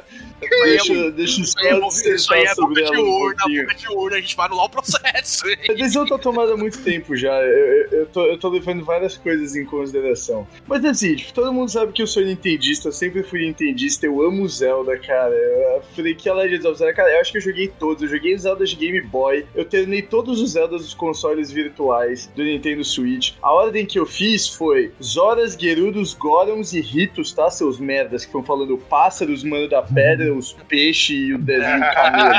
é 0.42 0.64
deixa, 0.64 1.10
deixa 1.10 1.40
Isso 1.42 1.58
aí 1.58 1.66
é, 1.68 2.14
isso 2.14 2.34
aí 2.34 2.42
é 2.44 2.54
sobre 2.54 2.82
boca 2.82 2.94
de 2.96 3.02
um 3.02 3.08
urna, 3.10 3.36
pouquinho. 3.36 3.62
boca 3.62 3.74
de 3.74 3.88
urna. 3.88 4.16
A 4.16 4.20
gente 4.20 4.36
vai 4.36 4.46
anular 4.46 4.66
o 4.66 4.70
processo. 4.70 5.48
hein? 5.48 5.56
A 5.68 5.72
decisão 5.72 6.06
tá 6.06 6.18
tomada 6.18 6.54
há 6.54 6.56
muito 6.56 6.82
tempo 6.82 7.16
já. 7.16 7.32
Eu, 7.42 7.48
eu, 7.48 7.88
eu 8.00 8.06
tô, 8.06 8.26
eu 8.26 8.38
tô 8.38 8.48
levando 8.48 8.84
várias 8.84 9.16
coisas 9.16 9.54
em 9.56 9.64
consideração. 9.64 10.46
Mas 10.66 10.84
assim, 10.84 11.16
tipo, 11.16 11.32
todo 11.32 11.52
mundo 11.52 11.70
sabe 11.70 11.92
que 11.92 12.02
eu 12.02 12.06
sou 12.06 12.22
nintendista, 12.22 12.88
eu 12.88 12.92
sempre 12.92 13.22
fui 13.22 13.40
nintendista, 13.46 14.06
eu 14.06 14.22
amo 14.22 14.48
Zelda, 14.48 14.96
cara. 14.98 15.34
Eu 15.34 15.82
falei 15.94 16.14
que 16.14 16.28
a 16.28 16.34
Legend 16.34 16.66
of 16.66 16.78
Zelda, 16.78 16.94
cara, 16.94 17.12
eu 17.12 17.20
acho 17.20 17.32
que 17.32 17.38
eu 17.38 17.42
joguei 17.42 17.68
todos. 17.68 18.02
Eu 18.02 18.08
joguei 18.08 18.36
Zelda 18.36 18.64
de 18.64 18.76
Game 18.76 19.00
Boy, 19.02 19.46
eu 19.54 19.64
terminei 19.64 20.02
todos 20.02 20.40
os 20.40 20.52
Zeldas 20.52 20.82
dos 20.82 20.94
consoles 20.94 21.50
virtuais 21.50 22.30
do 22.34 22.42
Nintendo 22.42 22.84
Switch. 22.84 23.32
A 23.42 23.52
ordem 23.52 23.86
que 23.86 23.98
eu 23.98 24.06
fiz 24.06 24.48
foi 24.48 24.92
Zoras, 25.02 25.54
Gerudos, 25.58 26.14
Gorons 26.14 26.72
e 26.72 26.80
Ritos, 26.80 27.32
tá? 27.32 27.50
Seus 27.50 27.78
merdas 27.78 28.22
que 28.22 28.28
estão 28.28 28.42
falando 28.42 28.76
pássaros, 28.78 29.42
mano 29.44 29.68
da 29.68 29.82
pedra, 29.82 30.29
os 30.30 30.52
peixes 30.68 31.28
e 31.28 31.34
o 31.34 31.38
desenho 31.38 31.80
camelo. 31.94 32.34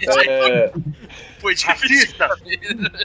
É, 0.28 0.72
Foi 1.40 1.54
difícil. 1.54 2.14
Racista. 2.18 2.28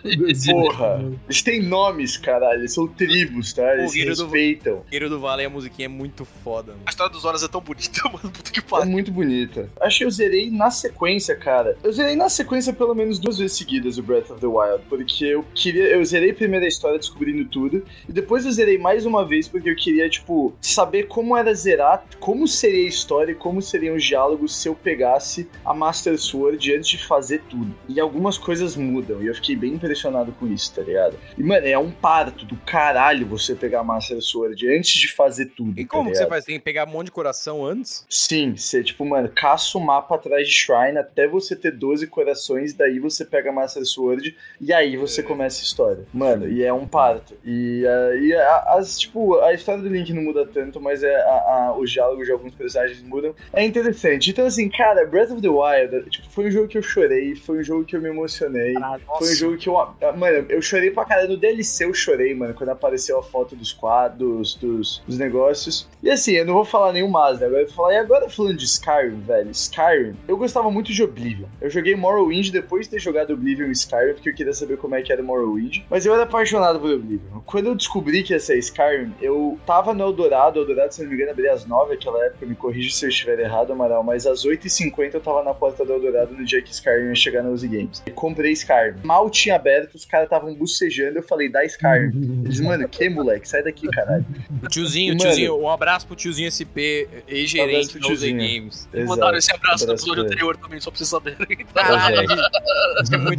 Porra. 0.52 1.12
Eles 1.26 1.42
têm 1.42 1.62
nomes, 1.62 2.18
caralho. 2.18 2.60
Eles 2.62 2.74
são 2.74 2.88
tribos, 2.88 3.54
tá? 3.54 3.74
Eles 3.76 3.92
se 3.92 3.98
Guerreiro 3.98 4.16
do- 4.18 4.24
respeitam. 4.24 4.82
Guerreiro 4.90 5.10
do 5.10 5.20
Vale, 5.20 5.46
a 5.46 5.50
musiquinha 5.50 5.86
é 5.86 5.90
muito 5.90 6.26
foda, 6.44 6.72
mano. 6.74 6.84
A 6.86 6.90
história 6.90 7.12
dos 7.12 7.24
Horas 7.26 7.44
é 7.44 7.48
tão 7.48 7.62
bonita, 7.62 8.02
mano. 8.10 8.32
Puta 8.32 8.52
que 8.52 8.60
É 8.60 8.62
pariu. 8.62 8.88
muito 8.92 9.12
bonita. 9.12 9.70
Acho 9.82 10.00
que 10.00 10.06
eu 10.06 10.12
zerei 10.12 10.50
na 10.50 10.70
sequência, 10.72 11.36
cara. 11.36 11.78
Eu 11.84 11.92
zerei 11.92 12.16
na 12.16 12.30
sequência 12.30 12.74
pelo 12.74 12.94
menos 12.96 13.20
duas 13.20 13.38
vezes 13.38 13.58
seguidas 13.58 13.98
o 13.98 14.04
Breath 14.04 14.30
of 14.32 14.40
the 14.42 14.48
Wild, 14.48 14.84
porque 14.90 15.26
eu 15.26 15.46
queria. 15.54 15.86
Eu 15.86 16.04
zerei 16.06 16.34
primeiro 16.34 16.66
a 16.66 16.68
história 16.68 16.98
descobrindo 17.00 17.46
tudo, 17.46 17.84
e 18.08 18.12
depois 18.12 18.46
eu 18.46 18.52
zerei 18.52 18.78
mais 18.78 19.06
uma 19.06 19.26
vez 19.26 19.48
porque 19.48 19.70
eu 19.70 19.76
queria, 19.76 20.10
tipo, 20.10 20.54
saber 20.62 21.04
como 21.08 21.38
era 21.38 21.54
zerar, 21.54 22.04
como 22.20 22.48
seria 22.48 22.86
a 22.86 22.88
história 22.90 23.32
e 23.32 23.36
como 23.36 23.62
seriam 23.62 23.96
os 23.96 24.04
diálogos 24.04 24.56
se 24.56 24.68
eu 24.68 24.76
pegasse 24.76 25.48
a 25.64 25.74
Master 25.74 26.18
Sword 26.20 26.74
antes 26.76 26.90
de 26.90 26.98
fazer 27.06 27.42
tudo. 27.50 27.74
E 27.88 28.00
algumas 28.00 28.25
coisas 28.38 28.76
mudam, 28.76 29.22
e 29.22 29.28
eu 29.28 29.36
fiquei 29.36 29.56
bem 29.56 29.74
impressionado 29.74 30.32
com 30.34 30.48
isso, 30.48 30.74
tá 30.74 30.82
ligado? 30.82 31.18
E, 31.38 31.44
mano, 31.44 31.66
é 31.68 31.78
um 31.78 31.92
parto 31.92 32.46
do 32.46 32.56
caralho 32.58 33.26
você 33.26 33.54
pegar 33.56 33.82
a 33.82 33.84
Master 33.84 34.22
Sword 34.22 34.68
antes 34.76 34.94
de 35.00 35.08
fazer 35.12 35.46
tudo. 35.48 35.80
E 35.80 35.84
tá 35.86 35.90
como 35.92 36.06
que 36.06 36.12
ligado? 36.14 36.24
você 36.26 36.30
faz? 36.30 36.46
Tem 36.46 36.58
que 36.58 36.64
pegar 36.64 36.88
um 36.88 36.92
monte 36.92 37.06
de 37.06 37.12
coração 37.12 37.66
antes? 37.66 38.06
Sim, 38.10 38.56
você, 38.56 38.84
tipo, 38.84 39.06
mano, 39.06 39.30
caça 39.30 39.78
o 39.78 39.82
mapa 39.82 40.16
atrás 40.16 40.48
de 40.48 40.54
Shrine 40.54 40.98
até 40.98 41.28
você 41.28 41.56
ter 41.56 41.72
12 41.72 42.08
corações, 42.08 42.74
daí 42.74 43.00
você 43.00 43.24
pega 43.26 43.50
a 43.50 43.54
Master 43.54 43.86
Sword 43.86 44.36
e 44.60 44.74
aí 44.74 44.98
você 44.98 45.22
começa 45.24 45.62
a 45.62 45.64
história. 45.64 46.06
Mano, 46.14 46.48
e 46.50 46.64
é 46.64 46.74
um 46.74 46.88
parto. 46.88 47.36
E, 47.46 47.86
ah, 47.88 48.16
e 48.16 48.34
a- 48.34 48.76
as, 48.78 49.00
tipo, 49.00 49.40
a 49.40 49.54
história 49.54 49.82
do 49.82 49.90
Link 49.90 50.12
não 50.14 50.24
muda 50.24 50.46
tanto, 50.46 50.80
mas 50.82 51.04
é 51.04 51.16
a, 51.16 51.30
a- 51.70 51.76
os 51.78 51.92
diálogos 51.92 52.26
de 52.26 52.32
alguns 52.32 52.54
personagens 52.56 53.02
mudam. 53.02 53.34
É 53.54 53.64
interessante. 53.66 54.30
Então, 54.32 54.46
assim, 54.46 54.70
cara, 54.70 55.06
Breath 55.06 55.32
of 55.32 55.42
the 55.42 55.48
Wild, 55.50 56.10
tipo, 56.10 56.30
foi 56.30 56.48
um 56.48 56.52
jogo 56.52 56.68
que 56.68 56.78
eu 56.78 56.82
chorei, 56.82 57.36
foi 57.36 57.60
um 57.60 57.64
jogo 57.64 57.86
que 57.86 57.96
eu 57.96 58.02
me 58.02 58.10
emocionei. 58.16 58.74
Foi 59.18 59.30
um 59.32 59.36
jogo 59.36 59.58
que 59.58 59.70
eu. 59.70 59.78
ah, 59.80 59.94
Mano, 60.16 60.46
eu 60.50 60.62
chorei 60.62 60.92
pra 60.92 61.06
caralho. 61.06 61.30
No 61.30 61.38
DLC 61.38 61.86
eu 61.86 61.94
chorei, 61.94 62.34
mano, 62.34 62.54
quando 62.54 62.70
apareceu 62.70 63.18
a 63.20 63.24
foto 63.24 63.56
dos 63.56 63.72
quadros, 63.74 64.56
dos, 64.56 65.02
dos 65.08 65.18
negócios. 65.18 65.88
E 66.02 66.10
assim, 66.10 66.34
eu 66.34 66.46
não 66.46 66.54
vou 66.54 66.66
falar 66.66 66.94
nenhum 66.94 67.10
mais, 67.10 67.40
né? 67.40 67.48
Agora 67.48 67.62
eu 67.62 67.68
vou 67.68 67.76
falar. 67.76 67.94
E 67.94 67.98
agora 67.98 68.30
falando 68.30 68.58
de 68.58 68.66
Skyrim, 68.66 69.22
velho. 69.22 69.52
Skyrim, 69.52 70.16
eu 70.28 70.38
gostava 70.38 70.70
muito 70.72 70.92
de 70.92 71.04
Oblivion. 71.04 71.48
Eu 71.62 71.70
joguei 71.70 71.96
Morrowind 71.96 72.50
depois 72.52 72.86
de 72.86 72.92
ter 72.92 73.00
jogado 73.00 73.34
Oblivion 73.34 73.68
e 73.68 73.72
Skyrim, 73.72 74.14
porque 74.14 74.30
eu 74.30 74.36
queria 74.36 74.54
saber 74.54 74.78
como 74.78 74.96
é 74.96 75.02
que 75.02 75.12
era 75.12 75.22
Morrowind. 75.24 75.80
Mas 75.90 76.06
eu 76.06 76.14
era 76.14 76.24
apaixonado 76.24 76.80
por 76.80 76.92
Oblivion. 76.92 77.42
Quando 77.46 77.68
eu 77.68 77.76
descobri 77.76 78.24
que 78.24 78.34
ia 78.34 78.40
ser 78.40 78.58
Skyrim, 78.60 79.14
eu 79.22 79.58
tava 79.66 79.94
no 79.94 80.04
Eldorado. 80.04 80.60
Eldorado, 80.60 80.94
se 80.94 81.02
não 81.02 81.10
me 81.10 81.16
engano, 81.16 81.32
abria 81.32 81.54
às 81.54 81.66
9 81.66 81.92
naquela 81.92 82.24
época. 82.26 82.46
Me 82.46 82.56
corrija 82.56 82.94
se 82.96 83.06
eu 83.06 83.10
estiver 83.10 83.40
errado, 83.40 83.72
Amaral. 83.74 84.04
Mas 84.04 84.26
às 84.26 84.46
8h50 84.46 85.16
eu 85.16 85.22
tava 85.22 85.44
na 85.44 85.54
porta 85.54 85.84
do 85.86 85.94
Eldorado 85.94 86.34
no 86.34 86.46
dia 86.46 86.62
que 86.62 86.72
Skyrim 86.72 87.10
ia 87.10 87.16
chegar 87.16 87.44
na 87.44 87.50
Uzi 87.50 87.68
Games. 87.68 88.04
Comprei 88.14 88.52
Skyrim. 88.54 88.96
Mal 89.04 89.30
tinha 89.30 89.56
aberto, 89.56 89.96
os 89.96 90.06
caras 90.06 90.26
estavam 90.28 90.54
bucejando. 90.56 91.18
Eu 91.20 91.24
falei, 91.24 91.50
dá 91.50 91.64
Skyrim. 91.66 92.44
Eles, 92.46 92.60
mano, 92.60 92.88
que 92.88 93.10
moleque? 93.10 93.48
Sai 93.48 93.64
daqui, 93.64 93.88
caralho. 93.90 94.26
Tiozinho, 94.70 95.10
Mano. 95.10 95.20
tiozinho, 95.20 95.58
um 95.60 95.70
abraço 95.70 96.08
pro 96.08 96.16
tiozinho 96.16 96.50
SP, 96.52 97.08
ex-gerente 97.28 97.90
Uzi 97.98 98.00
tiozinho. 98.00 98.38
Games. 98.38 98.88
Mandaram 99.08 99.38
esse 99.38 99.52
abraço 99.54 99.86
no 99.86 99.92
Abraço 99.92 100.04
episódio 100.06 100.14
pra 100.14 100.22
ele. 100.24 100.34
anterior 100.34 100.58
também, 100.58 100.80
só 100.80 100.90
pra 100.92 100.98
vocês 100.98 101.10
saberem. 101.10 101.38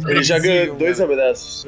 É 0.07 0.11
Ele 0.11 0.23
já 0.23 0.37
ganhou 0.39 0.75
dois 0.75 1.01
abraços. 1.01 1.67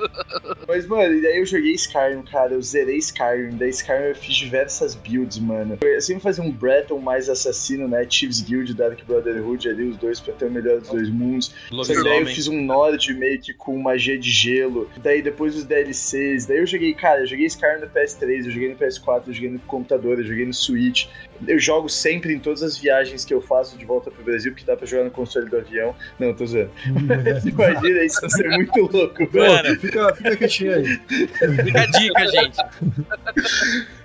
Mas, 0.68 0.86
mano, 0.86 1.14
e 1.14 1.20
daí 1.22 1.38
eu 1.38 1.46
joguei 1.46 1.72
Skyrim, 1.72 2.22
cara. 2.22 2.54
Eu 2.54 2.62
zerei 2.62 2.96
Skyrim. 2.98 3.56
Daí 3.56 3.70
Skyrim 3.70 4.04
eu 4.08 4.14
fiz 4.14 4.34
diversas 4.36 4.94
builds, 4.94 5.38
mano. 5.38 5.78
Eu 5.82 6.00
sempre 6.00 6.22
fazia 6.22 6.42
um 6.44 6.50
Breton 6.50 6.98
mais 6.98 7.28
assassino, 7.28 7.88
né? 7.88 8.06
Chiefs 8.08 8.40
Guild, 8.40 8.72
Dark 8.74 8.98
Brotherhood 9.06 9.68
ali, 9.68 9.84
os 9.88 9.96
dois 9.96 10.20
pra 10.20 10.34
ter 10.34 10.46
o 10.46 10.50
melhor 10.50 10.80
dos 10.80 10.88
dois 10.90 11.08
mundos. 11.08 11.52
Só 11.70 11.84
que 11.84 12.02
daí 12.26 12.32
eu 12.32 12.34
fiz 12.34 12.48
um 12.48 12.62
Nord 12.62 13.14
meio 13.14 13.40
que 13.40 13.52
com 13.52 13.78
magia 13.80 14.18
de 14.18 14.30
gelo. 14.30 14.90
Daí 15.02 15.22
depois 15.22 15.56
os 15.56 15.64
DLCs. 15.64 16.46
Daí 16.46 16.58
eu 16.58 16.66
joguei, 16.66 16.92
cara, 16.94 17.20
eu 17.20 17.26
joguei 17.26 17.46
Skyrim 17.46 17.80
no 17.80 17.88
PS3, 17.88 18.44
eu 18.44 18.50
joguei 18.50 18.68
no 18.70 18.76
PS4, 18.76 19.22
eu 19.26 19.32
joguei 19.32 19.50
no 19.50 19.58
computador, 19.60 20.18
eu 20.18 20.24
joguei 20.24 20.46
no 20.46 20.54
Switch. 20.54 21.06
Eu 21.46 21.58
jogo 21.58 21.88
sempre 21.88 22.32
em 22.34 22.38
todas 22.38 22.62
as 22.62 22.76
viagens 22.78 23.24
que 23.24 23.32
eu 23.34 23.40
faço 23.40 23.76
de 23.76 23.84
volta 23.84 24.10
pro 24.10 24.22
Brasil, 24.24 24.52
porque 24.52 24.64
dá 24.64 24.76
pra 24.76 24.86
jogar 24.86 25.04
no 25.04 25.10
console 25.10 25.48
do 25.48 25.56
avião. 25.56 25.94
Não, 26.18 26.32
tô 26.34 26.46
zoando. 26.46 26.70
Imagina 27.46 28.04
isso 28.04 28.24
ia 28.24 28.28
ser 28.30 28.48
muito 28.50 28.80
louco, 28.92 29.26
velho. 29.30 29.52
Mano, 29.64 29.80
Fica, 29.80 30.14
fica 30.14 30.36
quietinho 30.36 30.74
aí. 30.74 30.86
fica 31.08 31.80
a 31.80 31.86
dica, 31.86 32.26
gente. 32.28 32.58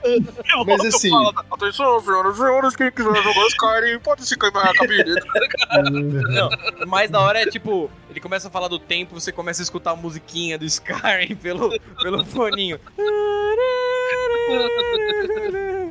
Eu 0.04 0.65
Mas 0.65 0.86
assim- 0.86 1.10
falo, 1.10 1.32
Atenção, 1.52 2.00
senhoras 2.02 2.36
e 2.36 2.38
senhores, 2.38 2.76
quem 2.76 2.91
quiser 2.91 3.15
jogar 3.15 3.48
Skyrim, 3.48 4.00
pode 4.00 4.26
se 4.28 4.38
queimar 4.38 4.70
a 4.70 4.74
cabine. 4.74 5.15
Não, 6.34 6.50
o 6.84 6.88
mais 6.88 7.10
da 7.12 7.20
hora 7.20 7.39
é 7.41 7.46
tipo, 7.46 7.89
ele 8.10 8.20
começa 8.20 8.48
a 8.48 8.52
falar 8.52 8.67
do 8.67 8.80
tempo, 8.80 9.13
você 9.20 9.32
começa 9.32 9.62
a 9.62 9.63
escutar 9.63 9.91
a 9.91 9.96
musiquinha 9.96 10.58
do 10.58 10.65
Skyrim 10.65 11.36
pelo, 11.36 11.70
pelo 12.02 12.26
foninho. 12.26 12.80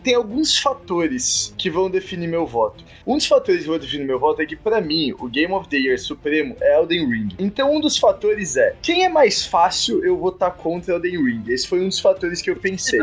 Tem 0.03 0.15
alguns 0.15 0.59
fatores 0.59 1.55
que 1.59 1.71
vão 1.71 1.91
definir 1.91 2.29
meu 2.29 2.47
voto. 2.47 2.85
Um 3.07 3.17
dos 3.17 3.27
fatores 3.27 3.63
que 3.63 3.69
vão 3.69 3.79
definir 3.79 4.05
meu 4.05 4.19
voto 4.19 4.41
é 4.43 4.47
que, 4.47 4.57
pra 4.57 4.81
mim, 4.81 5.15
o 5.19 5.29
Game 5.29 5.53
of 5.53 5.69
the 5.69 5.77
Year 5.77 5.99
supremo 5.99 6.57
é 6.61 6.79
Elden 6.79 7.09
Ring. 7.09 7.29
Então, 7.39 7.75
um 7.75 7.81
dos 7.81 7.99
fatores 7.99 8.57
é: 8.57 8.75
quem 8.83 9.05
é 9.05 9.09
mais 9.09 9.45
fácil 9.45 10.05
eu 10.05 10.17
votar 10.17 10.53
contra 10.53 10.95
Elden 10.95 11.25
Ring? 11.25 11.45
Esse 11.49 11.67
foi 11.67 11.81
um 11.81 11.89
dos 11.89 12.01
fatores 12.01 12.41
que 12.41 12.51
eu 12.51 12.57
pensei. 12.57 13.01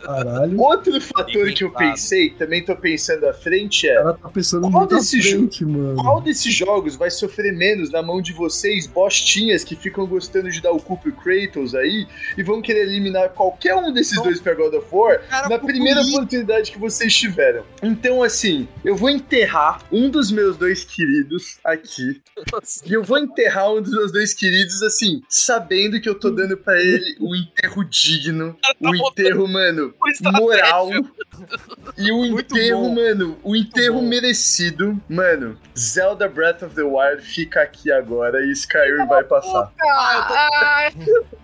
Caralho. 0.00 0.58
Outro 0.60 1.00
fator 1.00 1.52
que 1.52 1.64
eu 1.64 1.70
pensei, 1.70 2.30
também 2.30 2.64
tô 2.64 2.74
pensando 2.76 3.26
à 3.26 3.32
frente, 3.32 3.86
O 3.86 3.90
é: 3.90 3.94
cara 3.94 4.14
tá 4.14 4.28
pensando 4.28 4.70
Qual 4.70 4.86
desse 4.86 5.22
frente, 5.22 5.64
mano. 5.64 5.96
qual 5.96 6.20
desses 6.20 6.52
jogos 6.54 6.96
vai 6.96 7.10
sofrer 7.10 7.52
menos 7.52 7.90
na 7.90 8.02
mão 8.02 8.20
de 8.20 8.32
vocês, 8.32 8.86
bostinhas 8.86 9.64
que 9.64 9.76
ficam 9.76 10.06
gostando 10.06 10.50
de 10.50 10.60
dar 10.60 10.72
o 10.72 10.80
cu 10.80 10.96
pro 10.96 11.12
Kratos 11.12 11.74
aí 11.74 12.06
e 12.36 12.42
vão 12.42 12.62
querer 12.62 12.82
eliminar 12.82 13.30
qualquer 13.30 13.74
um 13.74 13.92
desses 13.92 14.20
dois 14.22 14.40
pra 14.40 14.54
God 14.54 14.74
of 14.74 14.86
War 14.90 15.20
na 15.48 15.58
primeira 15.58 16.00
oportunidade 16.02 16.70
que 16.70 16.78
vocês 16.78 17.14
tiveram. 17.14 17.64
Então, 17.82 18.22
assim, 18.22 18.66
eu 18.84 18.96
vou 18.96 19.10
enterrar 19.10 19.82
um 19.92 20.08
dos 20.08 20.30
meus 20.30 20.56
dois 20.56 20.84
queridos 20.84 21.58
aqui. 21.64 22.20
E 22.86 22.92
eu 22.92 23.02
vou 23.02 23.18
enterrar 23.18 23.72
um 23.72 23.82
dos 23.82 23.92
meus 23.92 24.12
dois 24.12 24.34
queridos, 24.34 24.82
assim, 24.82 25.22
sabendo 25.28 26.00
que 26.00 26.08
eu 26.08 26.14
tô 26.14 26.30
dando 26.30 26.56
pra 26.56 26.80
ele 26.80 27.16
um 27.20 27.34
enterro 27.34 27.84
digno. 27.84 28.56
Um 28.80 28.94
enterro, 28.94 29.46
mano, 29.46 29.89
moral. 30.32 30.90
E 31.96 32.10
Muito 32.12 32.56
enterro, 32.56 32.82
bom. 32.82 32.94
mano, 32.94 33.38
o 33.42 33.56
enterro 33.56 34.02
merecido. 34.02 35.00
Mano, 35.08 35.56
Zelda 35.78 36.28
Breath 36.28 36.62
of 36.62 36.74
the 36.74 36.82
Wild 36.82 37.22
fica 37.22 37.62
aqui 37.62 37.90
agora 37.90 38.40
e 38.44 38.52
Skyrim 38.52 39.06
vai 39.06 39.24
passar. 39.24 39.70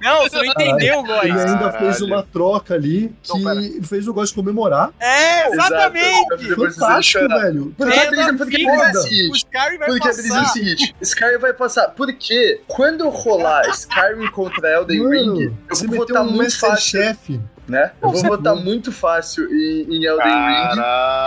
Não, 0.01 0.23
você 0.23 0.37
não 0.37 0.45
entendeu, 0.45 1.03
Góis. 1.03 1.25
Ele 1.25 1.33
ainda 1.33 1.59
Caralho. 1.59 1.79
fez 1.79 2.01
uma 2.03 2.23
troca 2.23 2.75
ali 2.75 3.15
Não, 3.29 3.41
que 3.41 3.81
fez 3.87 4.07
o 4.09 4.15
gosto 4.15 4.33
de 4.35 4.41
comemorar. 4.43 4.91
É, 5.01 5.49
exatamente. 5.49 6.55
Fantástico, 6.55 7.29
velho. 7.29 7.75
Porque 7.77 7.99
a 7.99 8.11
brisa, 8.11 8.35
porque 8.35 8.57
a 8.57 8.71
brisa 8.77 8.85
é 8.85 8.91
O 8.91 9.03
seguinte. 9.03 9.37
Skyrim 9.37 9.79
vai 9.79 9.89
Porque 9.89 10.09
a 10.09 10.13
brisa 10.13 10.29
é 10.29 10.31
o 10.31 10.35
passar. 10.43 10.53
seguinte, 10.53 10.97
Skyrim 11.01 11.39
vai 11.39 11.53
passar. 11.53 11.89
Porque 11.89 12.61
quando 12.67 13.09
rolar 13.09 13.69
Skyrim 13.71 14.31
contra 14.31 14.69
Elden 14.75 15.09
Ring, 15.09 15.43
eu 15.69 15.77
você 15.77 15.87
vou 15.87 15.97
votar 15.99 16.23
um 16.23 16.31
muito 16.31 16.59
fácil, 16.59 17.01
Masterchef. 17.01 17.41
Né? 17.69 17.93
Eu 18.03 18.11
vou 18.11 18.23
votar 18.23 18.55
bom. 18.55 18.63
muito 18.63 18.93
fácil 18.93 19.45
em, 19.53 19.83
em 19.97 20.05
Elden 20.05 20.27
Ring. 20.27 20.81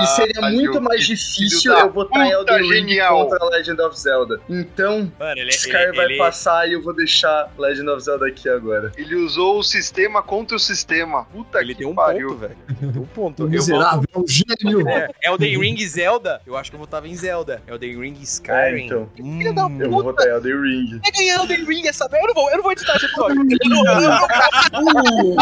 E 0.03 0.07
seria 0.07 0.49
muito 0.49 0.81
mais 0.81 1.05
difícil 1.05 1.73
eu 1.73 1.89
votar 1.91 2.25
em 2.25 2.29
puta, 2.35 2.53
Elden 2.53 2.61
Ring 2.71 2.87
genial. 2.89 3.27
contra 3.27 3.45
Legend 3.49 3.81
of 3.81 3.99
Zelda. 3.99 4.39
Então, 4.49 5.11
Mano, 5.19 5.39
ele, 5.39 5.49
Skyrim 5.49 5.77
ele, 5.89 5.95
vai 5.97 6.05
ele- 6.05 6.17
passar 6.17 6.67
e 6.69 6.73
eu 6.73 6.81
vou 6.81 6.93
deixar 6.93 7.51
Legend 7.57 7.89
of 7.89 8.01
Zelda 8.03 8.27
aqui 8.27 8.47
agora. 8.49 8.91
Ele 8.97 9.15
usou 9.15 9.59
o 9.59 9.63
sistema 9.63 10.21
contra 10.23 10.55
o 10.55 10.59
sistema. 10.59 11.25
Puta 11.25 11.59
ele 11.59 11.73
que 11.73 11.79
tem 11.79 11.87
um 11.87 11.95
pariu. 11.95 12.29
ponto, 12.29 12.39
velho. 12.39 12.57
Ele 12.81 12.91
tem 12.93 13.01
um 13.01 13.05
ponto. 13.05 13.47
Miserável, 13.49 14.03
é 14.13 14.19
um 14.19 14.25
gênio. 14.27 14.87
É, 14.89 15.09
Elden 15.23 15.59
Ring 15.59 15.75
e 15.79 15.87
Zelda, 15.87 16.41
eu 16.45 16.55
acho 16.57 16.69
que 16.69 16.75
eu 16.75 16.79
votava 16.79 17.07
em 17.07 17.15
Zelda. 17.15 17.61
Elden 17.67 17.99
Ring 17.99 18.17
e 18.19 18.23
Skyrim. 18.23 18.55
É, 18.55 18.79
então. 18.85 19.09
Hum, 19.19 19.41
Eu 19.81 19.89
vou 19.91 20.03
votar 20.03 20.27
em 20.27 20.31
Elden 20.31 20.61
Ring. 20.61 20.99
Vai 21.01 21.11
ganhar 21.11 21.39
Elden 21.39 21.65
Ring 21.65 21.87
essa 21.87 22.07
merda. 22.09 22.19
Eu 22.19 22.27
não 22.27 22.33
vou, 22.33 22.49
eu 22.51 22.55
não 22.57 22.63
vou 22.63 22.71
editar 22.71 22.95
esse 22.95 23.05
episódio. 23.05 23.39
Eu 23.59 23.69
não- 23.69 23.85
eu 23.85 24.01
não- 24.01 25.35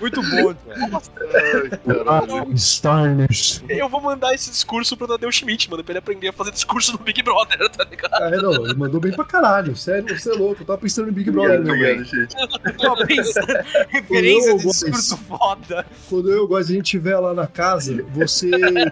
muito 0.00 0.22
bom, 0.22 0.54
velho. 0.54 1.70
Caralho. 1.86 2.52
Starners. 2.54 3.62
Eu 3.68 3.88
vou 3.88 4.00
mandar 4.00 4.34
esse 4.34 4.50
discurso 4.50 4.96
pro 4.96 5.06
Tadeu 5.06 5.30
Schmidt, 5.30 5.70
mano, 5.70 5.84
pra 5.84 5.92
ele 5.92 5.98
aprender 5.98 6.28
a 6.28 6.32
fazer 6.32 6.52
discurso 6.52 6.92
no 6.92 6.98
Big 6.98 7.22
Brother, 7.22 7.68
tá 7.68 7.84
ligado? 7.84 8.14
Ah, 8.14 8.30
é, 8.32 8.36
não, 8.36 8.64
ele 8.64 8.74
mandou 8.74 9.00
bem 9.00 9.12
pra 9.12 9.24
caralho. 9.24 9.76
Sério, 9.76 10.18
você 10.18 10.30
é 10.30 10.34
louco. 10.34 10.62
Eu 10.62 10.66
tava 10.66 10.78
pensando 10.78 11.10
em 11.10 11.12
Big 11.12 11.30
Brother, 11.30 11.60
meu 11.62 12.04
gente. 12.04 12.36
Tô 12.78 12.96
pensando, 13.06 13.46
referência 13.88 14.50
Eu 14.50 14.58
de 14.58 14.64
gosto. 14.64 14.90
discurso 14.90 15.16
foda. 15.18 15.86
Quando 16.08 16.30
eu 16.30 16.38
e 16.38 16.40
o 16.40 16.48
Góis 16.48 16.70
a 16.70 16.72
gente 16.72 16.84
estiver 16.84 17.18
lá 17.18 17.34
na 17.34 17.46
casa, 17.46 18.02
você 18.12 18.50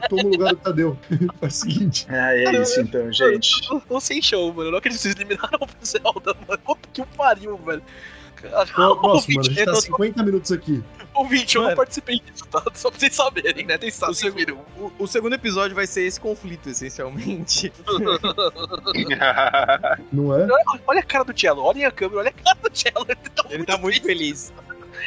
toma 0.08 0.24
o 0.24 0.28
lugar 0.28 0.50
do 0.50 0.60
Tadeu. 0.60 0.98
Faz 1.40 1.54
o 1.54 1.60
seguinte. 1.60 2.06
Ah, 2.10 2.34
é 2.34 2.60
isso 2.60 2.80
então, 2.80 3.10
gente. 3.12 3.50
Eu 3.70 3.80
tô 3.80 4.00
sem 4.00 4.20
show, 4.20 4.52
mano. 4.52 4.68
Eu 4.68 4.72
não 4.72 4.78
acredito 4.78 5.00
que 5.00 5.08
vocês 5.08 5.14
eliminaram 5.16 5.58
o 5.62 5.84
Zelda, 5.86 6.34
mano. 6.46 6.60
Puta 6.64 6.88
que 6.92 7.02
pariu, 7.16 7.56
velho. 7.58 7.82
Cara, 8.42 8.66
Próximo, 8.66 9.36
mano. 9.36 9.40
A 9.40 9.42
gente 9.50 9.58
eu 9.60 9.64
tá 9.66 9.72
não- 9.72 9.80
50 9.80 10.22
minutos 10.22 10.52
aqui. 10.52 10.82
Ouvinte, 11.14 11.56
eu 11.56 11.62
não 11.62 11.74
participei 11.74 12.20
disso, 12.20 12.44
tá? 12.48 12.62
Só 12.74 12.90
pra 12.90 13.00
vocês 13.00 13.12
saberem, 13.14 13.66
né? 13.66 13.76
Tem 13.76 13.88
O, 13.88 14.14
seg- 14.14 14.56
o- 14.78 14.92
o 15.00 15.06
segundo 15.08 15.34
episódio 15.34 15.74
vai 15.74 15.86
ser 15.86 16.02
esse 16.02 16.20
conflito, 16.20 16.68
essencialmente. 16.68 17.72
Não 20.12 20.34
é? 20.34 20.44
Olha, 20.44 20.80
olha 20.86 21.00
a 21.00 21.02
cara 21.02 21.24
do 21.24 21.38
Cello, 21.38 21.62
olhem 21.62 21.84
a 21.84 21.90
câmera, 21.90 22.20
olha 22.20 22.30
a 22.30 22.32
cara 22.32 22.58
do 22.62 22.70
Cello. 22.76 23.06
Ele 23.08 23.16
tá 23.34 23.44
Ele 23.48 23.56
muito, 23.58 23.66
tá 23.66 23.78
muito 23.78 24.02
triste, 24.02 24.06
feliz. 24.06 24.52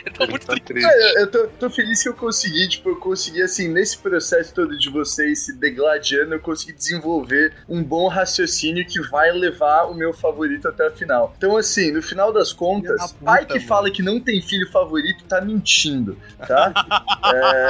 Ele 0.05 0.15
tá 0.15 0.27
muito 0.27 0.45
Tá 0.45 0.55
triste. 0.55 0.87
É, 0.87 1.11
eu- 1.17 1.19
eu 1.21 1.31
tô, 1.31 1.47
tô 1.47 1.69
feliz 1.69 2.01
que 2.01 2.09
eu 2.09 2.13
consegui, 2.13 2.67
tipo, 2.69 2.89
eu 2.89 2.95
consegui, 2.97 3.41
assim, 3.41 3.67
nesse 3.67 3.97
processo 3.97 4.53
todo 4.53 4.77
de 4.77 4.89
vocês 4.89 5.45
se 5.45 5.53
degladiando, 5.57 6.33
eu 6.33 6.39
consegui 6.39 6.73
desenvolver 6.73 7.53
um 7.69 7.83
bom 7.83 8.07
raciocínio 8.07 8.85
que 8.85 8.99
vai 9.09 9.31
levar 9.31 9.85
o 9.85 9.93
meu 9.93 10.13
favorito 10.13 10.67
até 10.67 10.87
a 10.87 10.91
final. 10.91 11.33
Então, 11.37 11.55
assim, 11.57 11.91
no 11.91 12.01
final 12.01 12.33
das 12.33 12.51
contas, 12.51 13.11
puta, 13.13 13.25
pai 13.25 13.45
que 13.45 13.55
mano. 13.55 13.67
fala 13.67 13.91
que 13.91 14.01
não 14.01 14.19
tem 14.19 14.41
filho 14.41 14.69
favorito 14.71 15.23
tá 15.25 15.39
mentindo, 15.41 16.17
tá? 16.47 16.73
É, 17.33 17.69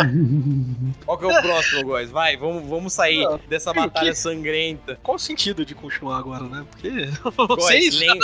Qual 1.05 1.17
que 1.17 1.25
é 1.25 1.27
o 1.27 1.41
próximo, 1.41 1.93
guys? 1.93 2.09
Vai, 2.09 2.37
vamos, 2.37 2.67
vamos 2.69 2.93
sair 2.93 3.23
Não. 3.25 3.39
dessa 3.49 3.73
batalha 3.73 4.11
que- 4.11 4.17
sangrenta. 4.17 4.97
Qual 5.03 5.15
o 5.15 5.19
sentido 5.19 5.65
de 5.65 5.75
continuar 5.75 6.17
agora, 6.19 6.43
né? 6.45 6.65
Porque 6.71 6.89
vocês... 7.55 7.99
lem- 7.99 8.19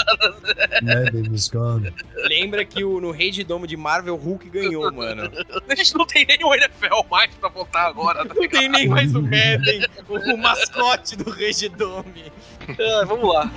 Madden 0.82 1.34
is 1.34 1.48
gone. 1.50 1.94
lembra 2.28 2.64
que 2.66 2.84
o, 2.84 3.00
no 3.02 3.12
Rei 3.12 3.30
de 3.32 3.44
Domo 3.44 3.68
de 3.68 3.76
Marvel, 3.98 4.16
Hulk 4.16 4.50
ganhou, 4.50 4.92
mano. 4.94 5.32
A 5.68 5.76
gente 5.76 5.96
não 5.96 6.06
tem 6.06 6.26
nem 6.26 6.44
o 6.44 6.54
NFL 6.54 7.04
mais 7.10 7.34
pra 7.36 7.50
voltar 7.50 7.88
agora, 7.88 8.26
tá 8.26 8.34
Não 8.34 8.48
tem 8.48 8.70
nem 8.70 8.88
mais 8.88 9.14
o 9.16 9.22
Madden, 9.24 9.86
o, 10.08 10.38
mascote 10.38 11.16
do 11.16 11.30
Rei 11.30 11.52
de 11.52 11.70
Dome. 11.70 12.32
Ah, 12.70 13.06
vamos 13.06 13.34
lá. 13.34 13.52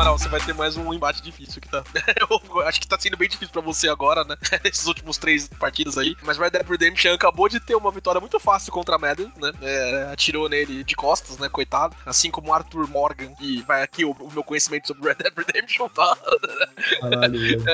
Amaral, 0.00 0.18
você 0.18 0.30
vai 0.30 0.40
ter 0.40 0.54
mais 0.54 0.78
um 0.78 0.94
embate 0.94 1.20
difícil 1.20 1.60
que 1.60 1.68
tá. 1.68 1.84
Eu 2.56 2.62
acho 2.62 2.80
que 2.80 2.88
tá 2.88 2.98
sendo 2.98 3.18
bem 3.18 3.28
difícil 3.28 3.52
pra 3.52 3.60
você 3.60 3.86
agora, 3.86 4.24
né? 4.24 4.34
Esses 4.64 4.86
últimos 4.86 5.18
três 5.18 5.46
partidas 5.46 5.98
aí. 5.98 6.16
Mas 6.22 6.38
Red 6.38 6.52
Dead 6.52 6.66
Redemption 6.66 7.12
acabou 7.12 7.50
de 7.50 7.60
ter 7.60 7.74
uma 7.74 7.90
vitória 7.90 8.18
muito 8.18 8.40
fácil 8.40 8.72
contra 8.72 8.94
a 8.96 8.98
Madden, 8.98 9.30
né? 9.36 9.52
É, 9.60 10.08
atirou 10.10 10.48
nele 10.48 10.82
de 10.84 10.96
costas, 10.96 11.36
né? 11.36 11.50
Coitado. 11.50 11.94
Assim 12.06 12.30
como 12.30 12.54
Arthur 12.54 12.88
Morgan. 12.88 13.34
E 13.38 13.60
vai 13.60 13.82
aqui 13.82 14.02
o, 14.02 14.12
o 14.12 14.32
meu 14.32 14.42
conhecimento 14.42 14.88
sobre 14.88 15.06
Red 15.06 15.16
Dead 15.16 15.34
Redemption, 15.36 15.86
tá? 15.90 16.16
Caralho. 16.98 17.62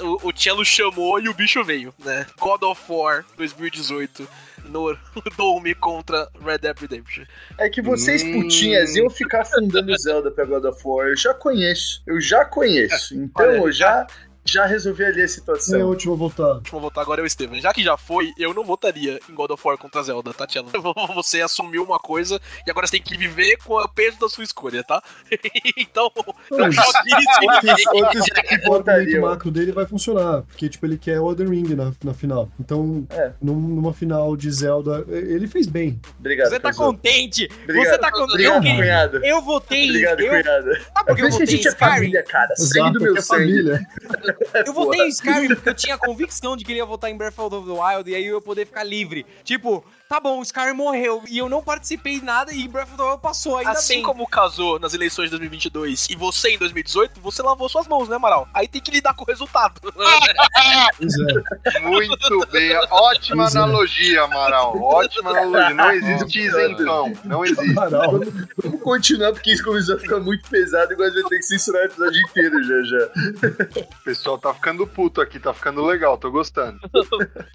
O, 0.00 0.28
o 0.28 0.32
Cello 0.34 0.64
chamou 0.64 1.20
e 1.20 1.28
o 1.28 1.34
bicho 1.34 1.62
veio, 1.64 1.92
né? 1.98 2.26
God 2.38 2.62
of 2.62 2.80
War 2.88 3.24
2018 3.36 4.26
no 4.68 4.96
Dome 5.36 5.74
contra 5.74 6.28
Red 6.44 6.58
Dead 6.58 6.78
Redemption. 6.78 7.24
é 7.58 7.68
que 7.68 7.80
vocês, 7.82 8.22
Hum. 8.22 8.42
putinhas, 8.42 8.94
iam 8.96 9.08
ficar 9.10 9.44
fundando 9.44 9.96
Zelda 9.98 10.30
pra 10.30 10.44
God 10.44 10.64
of 10.64 10.80
War. 10.84 11.08
Eu 11.08 11.16
já 11.16 11.34
conheço, 11.34 12.02
eu 12.06 12.20
já 12.20 12.44
conheço. 12.44 13.14
Então, 13.20 13.46
Olha, 13.46 13.56
eu 13.58 13.72
já, 13.72 14.06
já 14.44 14.66
resolvi 14.66 15.04
ali 15.04 15.10
a 15.10 15.14
Quem 15.14 15.22
é 15.22 15.26
o 15.26 15.28
situação. 15.28 15.80
último 15.88 16.14
a 16.14 16.16
votar? 16.16 16.46
O 16.46 16.54
último 16.56 16.78
a 16.78 16.82
votar 16.82 17.02
agora 17.02 17.20
é 17.20 17.24
o 17.24 17.28
Steven. 17.30 17.60
Já 17.60 17.72
que 17.72 17.82
já 17.82 17.96
foi, 17.96 18.32
eu 18.38 18.52
não 18.54 18.64
votaria 18.64 19.18
em 19.28 19.34
God 19.34 19.50
of 19.50 19.62
War 19.66 19.76
contra 19.78 20.02
Zelda, 20.02 20.32
tá, 20.32 20.46
Cello? 20.48 20.68
Você 21.14 21.40
assumiu 21.42 21.82
uma 21.84 21.98
coisa 21.98 22.40
e 22.66 22.70
agora 22.70 22.86
você 22.86 22.92
tem 22.92 23.02
que 23.02 23.16
viver 23.16 23.56
com 23.58 23.74
o 23.74 23.88
peso 23.88 24.18
da 24.18 24.28
sua 24.28 24.44
escolha, 24.44 24.82
tá? 24.84 25.02
então, 25.76 26.10
Não, 26.50 26.72
só 26.72 27.02
que 27.02 27.10
que 29.06 29.18
o 29.18 29.22
macro 29.22 29.50
dele 29.50 29.72
vai 29.72 29.86
funcionar, 29.86 30.42
porque, 30.42 30.68
tipo, 30.68 30.86
ele 30.86 30.98
quer 30.98 31.20
o 31.20 31.30
Elden 31.30 31.48
Ring 31.48 31.74
na, 31.74 31.92
na 32.04 32.14
final. 32.14 32.48
Então, 32.58 33.06
É. 33.10 33.32
num- 33.40 33.54
numa 33.60 33.92
final 33.92 34.36
de 34.36 34.50
Zelda, 34.50 35.04
ele 35.08 35.46
fez 35.46 35.66
bem. 35.66 36.00
Obrigado, 36.18 36.48
Você 36.50 36.60
tá 36.60 36.72
contente? 36.72 37.48
Obrigado. 37.64 37.84
Você 37.92 37.98
tá 37.98 38.10
contente? 38.10 38.48
Obrigado, 38.48 38.66
Eu, 38.66 38.76
cunhado. 38.76 39.24
eu 39.24 39.42
votei. 39.42 39.88
Obrigado, 39.90 40.20
eu, 40.20 40.28
cunhado. 40.42 40.74
sabe 40.74 40.74
É 40.74 40.92
por 40.92 41.04
por 41.04 41.04
que 41.04 41.10
eu 41.10 41.14
que 41.16 41.22
a 41.22 41.30
votei 41.30 41.46
gente 41.46 41.68
é 41.68 41.72
família, 41.72 42.22
cara. 42.22 42.56
Sangue 42.56 42.92
do 42.92 42.98
porque 42.98 43.04
meu 43.12 43.16
é 43.16 43.20
sangue. 43.22 43.86
Eu 44.66 44.72
votei 44.72 45.00
em 45.02 45.08
Skyrim 45.08 45.54
porque 45.54 45.68
eu 45.68 45.74
tinha 45.74 45.98
convicção 45.98 46.56
de 46.56 46.64
que 46.64 46.72
ele 46.72 46.78
ia 46.78 46.84
votar 46.84 47.10
em 47.10 47.16
Breath 47.16 47.38
of 47.38 47.66
the 47.66 47.72
Wild 47.72 48.10
e 48.10 48.14
aí 48.14 48.26
eu 48.26 48.36
ia 48.36 48.40
poder 48.40 48.66
ficar 48.66 48.84
livre. 48.84 49.26
Tipo, 49.44 49.84
tá 50.10 50.18
bom, 50.18 50.40
o 50.40 50.42
Skyrim 50.42 50.72
morreu 50.72 51.22
e 51.28 51.38
eu 51.38 51.48
não 51.48 51.62
participei 51.62 52.18
de 52.18 52.24
nada 52.24 52.52
e 52.52 52.66
Breath 52.66 52.88
of 52.88 52.96
the 52.96 53.02
Wild 53.04 53.22
passou, 53.22 53.58
ainda 53.58 53.70
assim 53.70 53.94
bem. 53.94 54.02
como 54.02 54.26
casou 54.26 54.76
nas 54.80 54.92
eleições 54.92 55.26
de 55.26 55.38
2022 55.38 56.08
e 56.10 56.16
você 56.16 56.50
em 56.50 56.58
2018, 56.58 57.20
você 57.20 57.40
lavou 57.40 57.68
suas 57.68 57.86
mãos, 57.86 58.08
né, 58.08 58.16
Amaral? 58.16 58.48
Aí 58.52 58.66
tem 58.66 58.80
que 58.80 58.90
lidar 58.90 59.14
com 59.14 59.22
o 59.22 59.26
resultado. 59.26 59.80
É. 60.60 61.80
Muito 61.80 62.46
bem. 62.50 62.76
Ótima 62.90 63.44
é. 63.44 63.46
analogia, 63.48 64.22
Amaral. 64.22 64.76
Ótima 64.82 65.30
analogia. 65.30 65.74
Não 65.74 65.92
existe 65.92 66.40
isentão. 66.40 67.12
Não 67.24 67.44
existe. 67.44 67.70
Amaral. 67.70 68.20
Vamos 68.62 68.82
continuar, 68.82 69.32
porque 69.32 69.52
isso 69.52 69.62
começou 69.62 69.94
a 69.94 69.98
ficar 69.98 70.18
muito 70.18 70.48
pesado 70.50 70.92
e 70.92 70.94
agora 70.94 71.08
a 71.08 71.12
gente 71.12 71.22
vai 71.22 71.30
ter 71.30 71.38
que 71.38 71.44
censurar 71.44 71.82
o 71.82 71.86
episódio 71.86 72.20
inteiro 72.20 72.62
já 72.64 72.82
já. 72.82 73.90
O 74.00 74.04
pessoal 74.04 74.38
tá 74.38 74.52
ficando 74.52 74.86
puto 74.86 75.20
aqui, 75.20 75.38
tá 75.38 75.54
ficando 75.54 75.84
legal, 75.84 76.18
tô 76.18 76.30
gostando. 76.32 76.80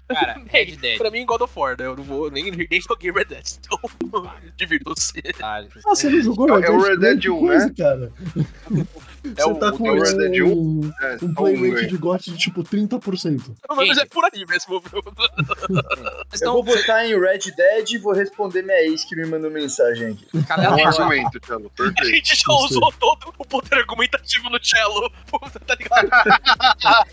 Cara, 0.08 0.40
Red 0.46 0.76
Dead. 0.76 0.96
pra 0.96 1.10
mim, 1.10 1.26
God 1.26 1.42
of 1.42 1.52
War, 1.54 1.76
né? 1.78 1.86
Eu 1.86 1.96
não 1.96 2.04
vou 2.04 2.30
nem, 2.30 2.45
nem 2.50 2.80
joguei 2.80 3.10
Red 3.12 3.24
Dead. 3.26 3.46
Então, 4.06 4.30
divirtam-se. 4.56 5.12
Ah, 5.42 5.58
Ah, 5.58 5.94
você 5.94 6.08
não 6.08 6.20
jogou 6.22 6.48
É 6.62 6.70
o 6.70 6.80
Red 6.80 6.96
Dead 6.98 7.20
Que 7.20 7.30
1, 7.30 7.38
coisa, 7.40 7.66
né? 7.66 7.74
cara. 7.76 8.12
É 9.26 9.42
você 9.42 9.50
o- 9.50 9.54
tá 9.56 9.70
o 9.70 9.76
com 9.78 9.90
Red 9.92 10.14
Dead 10.14 10.40
um, 10.44 10.92
É, 11.02 11.16
um 11.16 11.34
só 11.34 11.42
play 11.42 11.70
rate 11.70 11.82
hein? 11.82 11.88
de 11.88 11.96
GOT 11.96 12.30
de 12.30 12.38
tipo 12.38 12.62
30%. 12.62 13.56
Mas 13.74 13.88
Gente. 13.88 14.00
é 14.00 14.04
por 14.06 14.24
aí 14.24 14.46
mesmo, 14.46 14.80
viu? 14.80 15.02
Eu 16.40 16.52
vou 16.52 16.62
votar 16.62 17.04
em 17.04 17.18
Red 17.18 17.40
Dead 17.56 17.90
e 17.90 17.98
vou 17.98 18.12
responder 18.12 18.62
minha 18.62 18.80
ex 18.82 19.04
que 19.04 19.16
me 19.16 19.26
mandou 19.26 19.50
mensagem 19.50 20.12
aqui. 20.12 20.26
Cadê 20.46 20.68
voz? 20.68 20.98
argumento, 21.00 21.40
Telo. 21.40 21.72
A 21.98 22.04
gente 22.04 22.36
já 22.36 22.52
usou 22.52 22.92
todo 23.00 23.34
o 23.36 23.44
poder 23.44 23.74
argumentativo 23.78 24.48
no 24.48 24.62
cello. 24.64 25.10
Tá 25.66 25.74
ligado? 25.74 26.08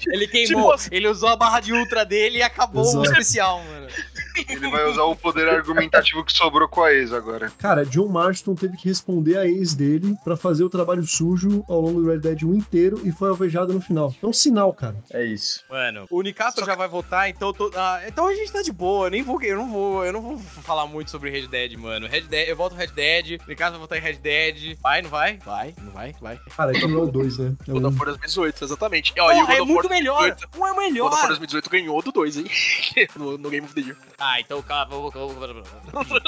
Ele 0.08 0.28
queimou, 0.28 0.78
Tipo- 0.78 0.96
ele 0.96 1.08
usou 1.08 1.30
a 1.30 1.36
barra 1.36 1.60
de 1.62 1.74
ultra 1.74 2.06
dele 2.06 2.38
e 2.38 2.44
acabou 2.44 2.84
o 2.84 2.88
Exato. 2.90 3.06
especial, 3.06 3.64
mano. 3.64 3.88
Ele 4.36 4.70
vai 4.70 4.86
usar 4.90 5.04
o 5.04 5.16
poder 5.16 5.48
argumentativo 5.50 6.24
que 6.24 6.32
sobrou 6.34 6.68
com 6.68 6.84
a 6.84 6.92
ex 6.94 7.12
agora. 7.14 7.52
Cara, 7.58 7.86
John 7.86 8.08
Marston 8.08 8.56
teve 8.56 8.78
que 8.78 8.88
responder 8.88 9.38
a 9.38 9.46
ex 9.46 9.74
dele 9.74 10.16
pra 10.24 10.36
fazer 10.36 10.64
o 10.64 10.70
trabalho 10.70 11.04
sujo 11.06 11.64
ao 11.68 11.80
longo 11.82 12.02
do 12.02 12.08
Red 12.10 12.20
Dead 12.20 12.44
1 12.44 12.54
inteiro 12.56 13.02
e 13.04 13.12
foi 13.12 13.30
alvejado 13.30 13.74
no 13.74 13.82
final. 13.82 14.14
É 14.22 14.26
um 14.26 14.34
sinal, 14.34 14.74
cara. 14.74 14.96
É 15.12 15.24
isso. 15.24 15.64
Mano, 15.70 16.06
o 16.10 16.22
Nicastro 16.22 16.66
já 16.66 16.76
vai 16.76 16.88
votar, 16.88 17.30
então 17.30 17.54
tô- 17.54 17.72
ah, 17.76 18.02
então 18.08 18.28
a 18.28 18.34
gente 18.36 18.52
tá 18.52 18.62
de 18.62 18.72
boa. 18.72 19.08
Eu 19.08 19.12
nem 19.12 19.24
vou, 19.24 19.42
eu 19.42 19.58
não 19.58 19.70
vou, 19.72 20.06
eu 20.06 20.14
não 20.14 20.22
vou 20.22 20.38
falar 20.40 20.86
muito 20.88 21.12
sobre 21.12 21.30
Red 21.30 21.48
Dead, 21.48 21.74
mano. 21.78 22.08
Red 22.08 22.22
Dead, 22.22 22.48
eu 22.50 22.56
voto 22.56 22.76
Red 22.76 22.88
Dead, 22.88 23.40
o 23.42 23.48
Nicastro 23.50 23.80
vai 23.80 23.80
votar 23.82 23.98
em 23.98 24.02
Red 24.02 24.14
Dead. 24.20 24.78
Vai, 24.82 25.02
não 25.02 25.10
vai? 25.10 25.38
Vai, 25.46 25.74
não 25.82 25.92
vai, 25.92 26.16
vai. 26.22 26.40
Cara, 26.56 26.72
é 26.72 26.80
que 26.80 26.88
não 26.88 27.00
é 27.00 27.04
o 27.04 27.12
2, 27.12 27.38
né? 27.38 27.54
É 27.68 27.72
God 27.72 27.84
o 27.84 27.88
of 27.88 27.98
War 27.98 28.06
2018, 28.08 28.64
exatamente. 28.64 29.14
Ó, 29.20 29.32
e 29.32 29.36
o 29.36 29.40
Porra, 29.46 29.58
God 29.58 29.70
é 29.70 29.74
muito 29.74 29.90
melhor. 29.90 30.20
2018 30.20 30.24
Um 30.24 30.26
é 30.26 30.30
God 30.30 30.54
of 30.54 30.60
War 30.60 30.76
melhor. 30.78 31.10
2018 31.28 31.70
ganhou 31.70 32.02
do 32.02 32.12
2, 32.12 32.38
hein? 32.38 32.46
no, 33.16 33.38
no 33.38 33.50
Game 33.50 33.66
of 33.66 33.74
the 33.76 33.82
Year. 33.82 33.98
Ah, 34.26 34.40
então 34.40 34.64
vou, 34.90 35.12
vou- 35.12 35.34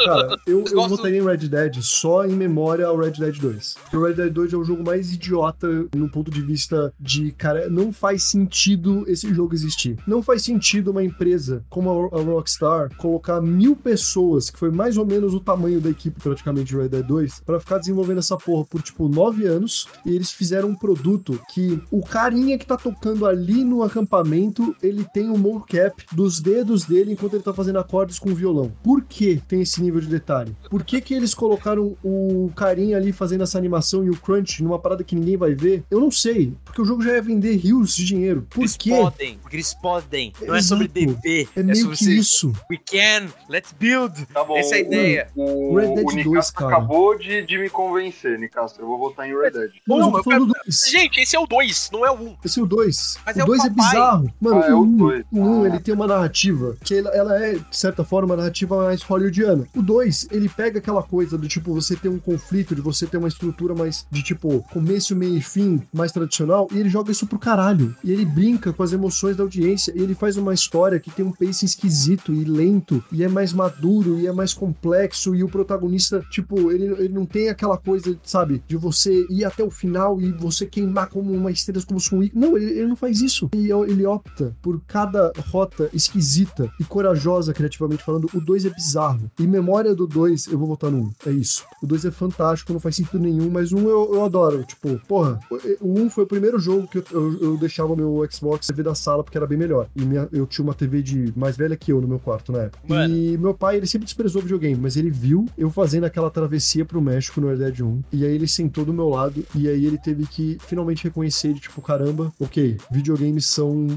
Cara, 0.05 0.37
eu, 0.45 0.59
eu 0.59 0.63
gosto- 0.73 0.89
votaria 0.89 1.19
em 1.19 1.23
Red 1.25 1.37
Dead 1.47 1.81
só 1.81 2.25
em 2.25 2.33
memória 2.33 2.85
ao 2.87 2.97
Red 2.97 3.11
Dead 3.11 3.37
2. 3.39 3.75
Porque 3.81 3.97
o 3.97 4.03
Red 4.05 4.13
Dead 4.15 4.31
2 4.33 4.53
é 4.53 4.57
o 4.57 4.63
jogo 4.63 4.83
mais 4.83 5.13
idiota 5.13 5.67
no 5.95 6.09
ponto 6.09 6.29
de 6.29 6.41
vista 6.41 6.93
de, 6.99 7.31
cara, 7.31 7.69
não 7.69 7.93
faz 7.93 8.23
sentido 8.23 9.05
esse 9.07 9.33
jogo 9.33 9.53
existir. 9.53 9.97
Não 10.05 10.21
faz 10.21 10.41
sentido 10.43 10.91
uma 10.91 11.03
empresa 11.03 11.63
como 11.69 11.89
a, 12.13 12.19
a 12.19 12.21
Rockstar 12.21 12.93
colocar 12.97 13.39
mil 13.41 13.75
pessoas, 13.75 14.49
que 14.49 14.59
foi 14.59 14.71
mais 14.71 14.97
ou 14.97 15.05
menos 15.05 15.33
o 15.33 15.39
tamanho 15.39 15.79
da 15.79 15.89
equipe 15.89 16.19
praticamente 16.19 16.67
de 16.73 16.77
Red 16.77 16.89
Dead 16.89 17.05
2, 17.05 17.41
pra 17.45 17.59
ficar 17.59 17.77
desenvolvendo 17.77 18.19
essa 18.19 18.37
porra 18.37 18.65
por, 18.65 18.81
tipo, 18.81 19.07
nove 19.07 19.45
anos. 19.45 19.87
E 20.05 20.13
eles 20.13 20.31
fizeram 20.31 20.69
um 20.69 20.75
produto 20.75 21.39
que 21.53 21.81
o 21.91 22.01
carinha 22.01 22.57
que 22.57 22.65
tá 22.65 22.77
tocando 22.77 23.25
ali 23.25 23.63
no 23.63 23.83
acampamento, 23.83 24.75
ele 24.81 25.05
tem 25.13 25.29
o 25.29 25.37
mocap 25.37 26.03
dos 26.11 26.39
dedos 26.39 26.83
dele 26.85 27.13
enquanto 27.13 27.33
ele 27.35 27.43
tá 27.43 27.53
fazendo 27.53 27.77
acordes 27.85 28.19
com 28.19 28.29
o 28.31 28.35
violão. 28.35 28.71
Por 28.83 29.03
que 29.03 29.41
tem 29.47 29.61
esse 29.61 29.81
nível 29.81 30.01
de 30.01 30.07
detalhe? 30.07 30.55
Por 30.69 30.83
que 30.83 30.99
que 31.01 31.13
eles 31.13 31.33
colocaram 31.33 31.95
o 32.03 32.51
carinha 32.55 32.97
ali 32.97 33.11
fazendo 33.11 33.43
essa 33.43 33.57
animação 33.57 34.03
e 34.03 34.09
o 34.09 34.15
crunch 34.17 34.61
numa 34.63 34.79
parada 34.79 35.03
que 35.03 35.15
ninguém 35.15 35.37
vai 35.37 35.53
ver? 35.53 35.83
Eu 35.89 35.99
não 35.99 36.11
sei, 36.11 36.53
porque 36.63 36.81
o 36.81 36.85
jogo 36.85 37.01
já 37.03 37.13
ia 37.13 37.21
vender 37.21 37.55
rios 37.55 37.95
de 37.95 38.05
dinheiro. 38.05 38.45
Por 38.49 38.61
Eles 38.61 38.75
quê? 38.77 38.89
podem, 38.89 39.37
porque 39.37 39.55
eles 39.55 39.73
podem. 39.73 40.33
Não 40.41 40.55
é 40.55 40.61
sobre 40.61 40.85
Exato. 40.93 41.21
dever, 41.21 41.47
É 41.55 41.59
é, 41.59 41.63
meio 41.63 41.77
sobre 41.81 41.97
que 41.97 42.03
ser- 42.05 42.13
isso. 42.15 42.53
We 42.69 42.77
can, 42.77 43.27
let's 43.49 43.73
build. 43.79 44.25
Tá 44.33 44.43
bom. 44.43 44.57
Essa 44.57 44.75
é 44.75 44.77
a 44.77 44.81
ideia. 44.81 45.27
O, 45.35 45.73
O 45.73 45.77
Red 45.77 45.87
Dead 45.95 45.99
o 45.99 46.03
2, 46.03 46.15
Nicastro 46.15 46.55
cara. 46.55 46.77
acabou 46.77 47.17
de, 47.17 47.45
de 47.45 47.57
me 47.57 47.69
convencer, 47.69 48.37
Nicastro. 48.39 48.83
Eu 48.83 48.87
vou 48.87 48.97
votar 48.97 49.27
em 49.29 49.33
Red 49.37 49.51
Dead. 49.51 49.71
Não, 49.87 49.97
Não, 49.99 50.17
eu 50.17 50.23
tô 50.23 50.31
eu 50.31 50.39
do 50.45 50.53
2. 50.65 50.83
Gente, 50.89 51.19
esse 51.21 51.35
é 51.35 51.39
o 51.39 51.45
2, 51.47 51.89
não 51.93 52.05
é 52.05 52.11
o 52.11 52.15
1. 52.15 52.35
Esse 52.43 52.59
é 52.59 52.63
o 52.63 52.65
2. 52.65 53.17
Mas 53.25 53.35
o 53.35 53.39
é 53.39 53.43
o 53.43 53.45
2 53.47 53.65
é 53.65 53.69
papai. 53.69 53.85
bizarro. 53.91 54.33
Mano, 54.41 54.61
Ah, 54.61 54.67
é 54.67 54.73
o 54.73 54.77
o 54.79 54.83
1, 54.83 54.97
dois. 54.97 55.25
o 55.31 55.39
um, 55.39 55.63
Ah. 55.63 55.67
ele 55.67 55.79
tem 55.79 55.93
uma 55.93 56.07
narrativa 56.07 56.75
que 56.83 56.95
ela, 56.95 57.09
ela 57.11 57.45
é 57.45 57.57
de 57.75 57.81
certa 57.81 58.05
forma, 58.05 58.37
narrativa 58.37 58.77
mais 58.77 59.01
hollywoodiana. 59.01 59.67
O 59.75 59.81
2, 59.81 60.29
ele 60.31 60.47
pega 60.47 60.79
aquela 60.79 61.03
coisa 61.03 61.37
do 61.37 61.45
tipo, 61.45 61.73
você 61.73 61.93
ter 61.95 62.07
um 62.07 62.17
conflito, 62.17 62.73
de 62.73 62.79
você 62.79 63.05
ter 63.05 63.17
uma 63.17 63.27
estrutura 63.27 63.75
mais 63.75 64.07
de 64.09 64.23
tipo, 64.23 64.63
começo, 64.71 65.13
meio 65.13 65.35
e 65.35 65.41
fim, 65.41 65.81
mais 65.93 66.13
tradicional, 66.13 66.69
e 66.71 66.79
ele 66.79 66.89
joga 66.89 67.11
isso 67.11 67.27
pro 67.27 67.37
caralho. 67.37 67.93
E 68.01 68.11
ele 68.11 68.25
brinca 68.25 68.71
com 68.71 68.81
as 68.81 68.93
emoções 68.93 69.35
da 69.35 69.43
audiência, 69.43 69.93
e 69.93 70.01
ele 70.01 70.15
faz 70.15 70.37
uma 70.37 70.53
história 70.53 70.99
que 71.01 71.11
tem 71.11 71.25
um 71.25 71.33
pace 71.33 71.65
esquisito 71.65 72.33
e 72.33 72.45
lento, 72.45 73.03
e 73.11 73.23
é 73.23 73.27
mais 73.27 73.51
maduro, 73.51 74.19
e 74.19 74.25
é 74.25 74.31
mais 74.31 74.53
complexo, 74.53 75.35
e 75.35 75.43
o 75.43 75.49
protagonista, 75.49 76.23
tipo, 76.31 76.71
ele, 76.71 76.85
ele 77.03 77.13
não 77.13 77.25
tem 77.25 77.49
aquela 77.49 77.77
coisa, 77.77 78.17
sabe, 78.23 78.63
de 78.65 78.77
você 78.77 79.25
ir 79.29 79.43
até 79.43 79.63
o 79.63 79.69
final 79.69 80.21
e 80.21 80.31
você 80.31 80.65
queimar 80.65 81.09
como 81.09 81.33
uma 81.33 81.51
estrela, 81.51 81.83
como 81.85 81.99
se 81.99 82.15
um. 82.15 82.29
Não, 82.33 82.55
ele, 82.55 82.71
ele 82.71 82.87
não 82.87 82.95
faz 82.95 83.19
isso. 83.21 83.49
Ele, 83.53 83.71
ele 83.71 84.05
opta 84.05 84.55
por 84.61 84.81
cada 84.87 85.33
rota 85.51 85.89
esquisita 85.91 86.71
e 86.79 86.85
corajosa, 86.85 87.53
criativamente 87.65 88.03
falando. 88.03 88.29
O 88.33 88.39
2 88.39 88.65
é 88.65 88.69
bizarro. 88.69 89.29
E 89.39 89.47
memória 89.47 89.93
do 89.93 90.07
2, 90.07 90.47
eu 90.47 90.57
vou 90.57 90.67
votar 90.67 90.91
no 90.91 90.97
1. 90.97 91.01
Um. 91.01 91.11
É 91.27 91.31
isso. 91.31 91.65
O 91.81 91.87
2 91.87 92.05
é 92.05 92.11
fantástico, 92.11 92.71
não 92.71 92.79
faz 92.79 92.95
sentido 92.95 93.19
nenhum, 93.19 93.49
mas 93.49 93.71
um 93.71 93.89
eu, 93.89 94.15
eu 94.15 94.23
adoro. 94.23 94.63
Tipo, 94.63 94.99
porra, 95.07 95.39
o 95.81 95.99
1 95.99 96.01
um 96.01 96.09
foi 96.09 96.23
o 96.23 96.27
primeiro 96.27 96.59
jogo 96.59 96.87
que 96.87 96.99
eu, 96.99 97.05
eu, 97.11 97.41
eu 97.41 97.57
deixava 97.57 97.95
meu 97.95 98.25
Xbox 98.31 98.67
TV 98.67 98.83
da 98.83 98.95
sala 98.95 99.23
porque 99.23 99.37
era 99.37 99.47
bem 99.47 99.57
melhor. 99.57 99.87
E 99.95 100.01
minha, 100.01 100.27
eu 100.31 100.45
tinha 100.45 100.63
uma 100.63 100.73
TV 100.73 101.01
de 101.01 101.33
mais 101.35 101.57
velha 101.57 101.75
que 101.75 101.91
eu 101.91 102.01
no 102.01 102.07
meu 102.07 102.19
quarto 102.19 102.51
na 102.51 102.63
época. 102.63 102.83
Mano. 102.87 103.15
E 103.15 103.37
meu 103.37 103.53
pai, 103.53 103.77
ele 103.77 103.87
sempre 103.87 104.05
desprezou 104.05 104.41
videogame, 104.41 104.75
mas 104.75 104.95
ele 104.95 105.09
viu 105.09 105.45
eu 105.57 105.69
fazendo 105.69 106.05
aquela 106.05 106.29
travessia 106.29 106.85
pro 106.85 107.01
México 107.01 107.41
no 107.41 107.47
Red 107.47 107.57
Dead 107.57 107.81
1. 107.81 108.03
E 108.11 108.25
aí 108.25 108.33
ele 108.33 108.47
sentou 108.47 108.85
do 108.85 108.93
meu 108.93 109.09
lado 109.09 109.45
e 109.55 109.67
aí 109.67 109.85
ele 109.85 109.97
teve 109.97 110.25
que 110.27 110.57
finalmente 110.61 111.03
reconhecer 111.03 111.53
de 111.53 111.61
tipo, 111.61 111.81
caramba, 111.81 112.31
ok, 112.39 112.77
videogames 112.91 113.45
são, 113.45 113.87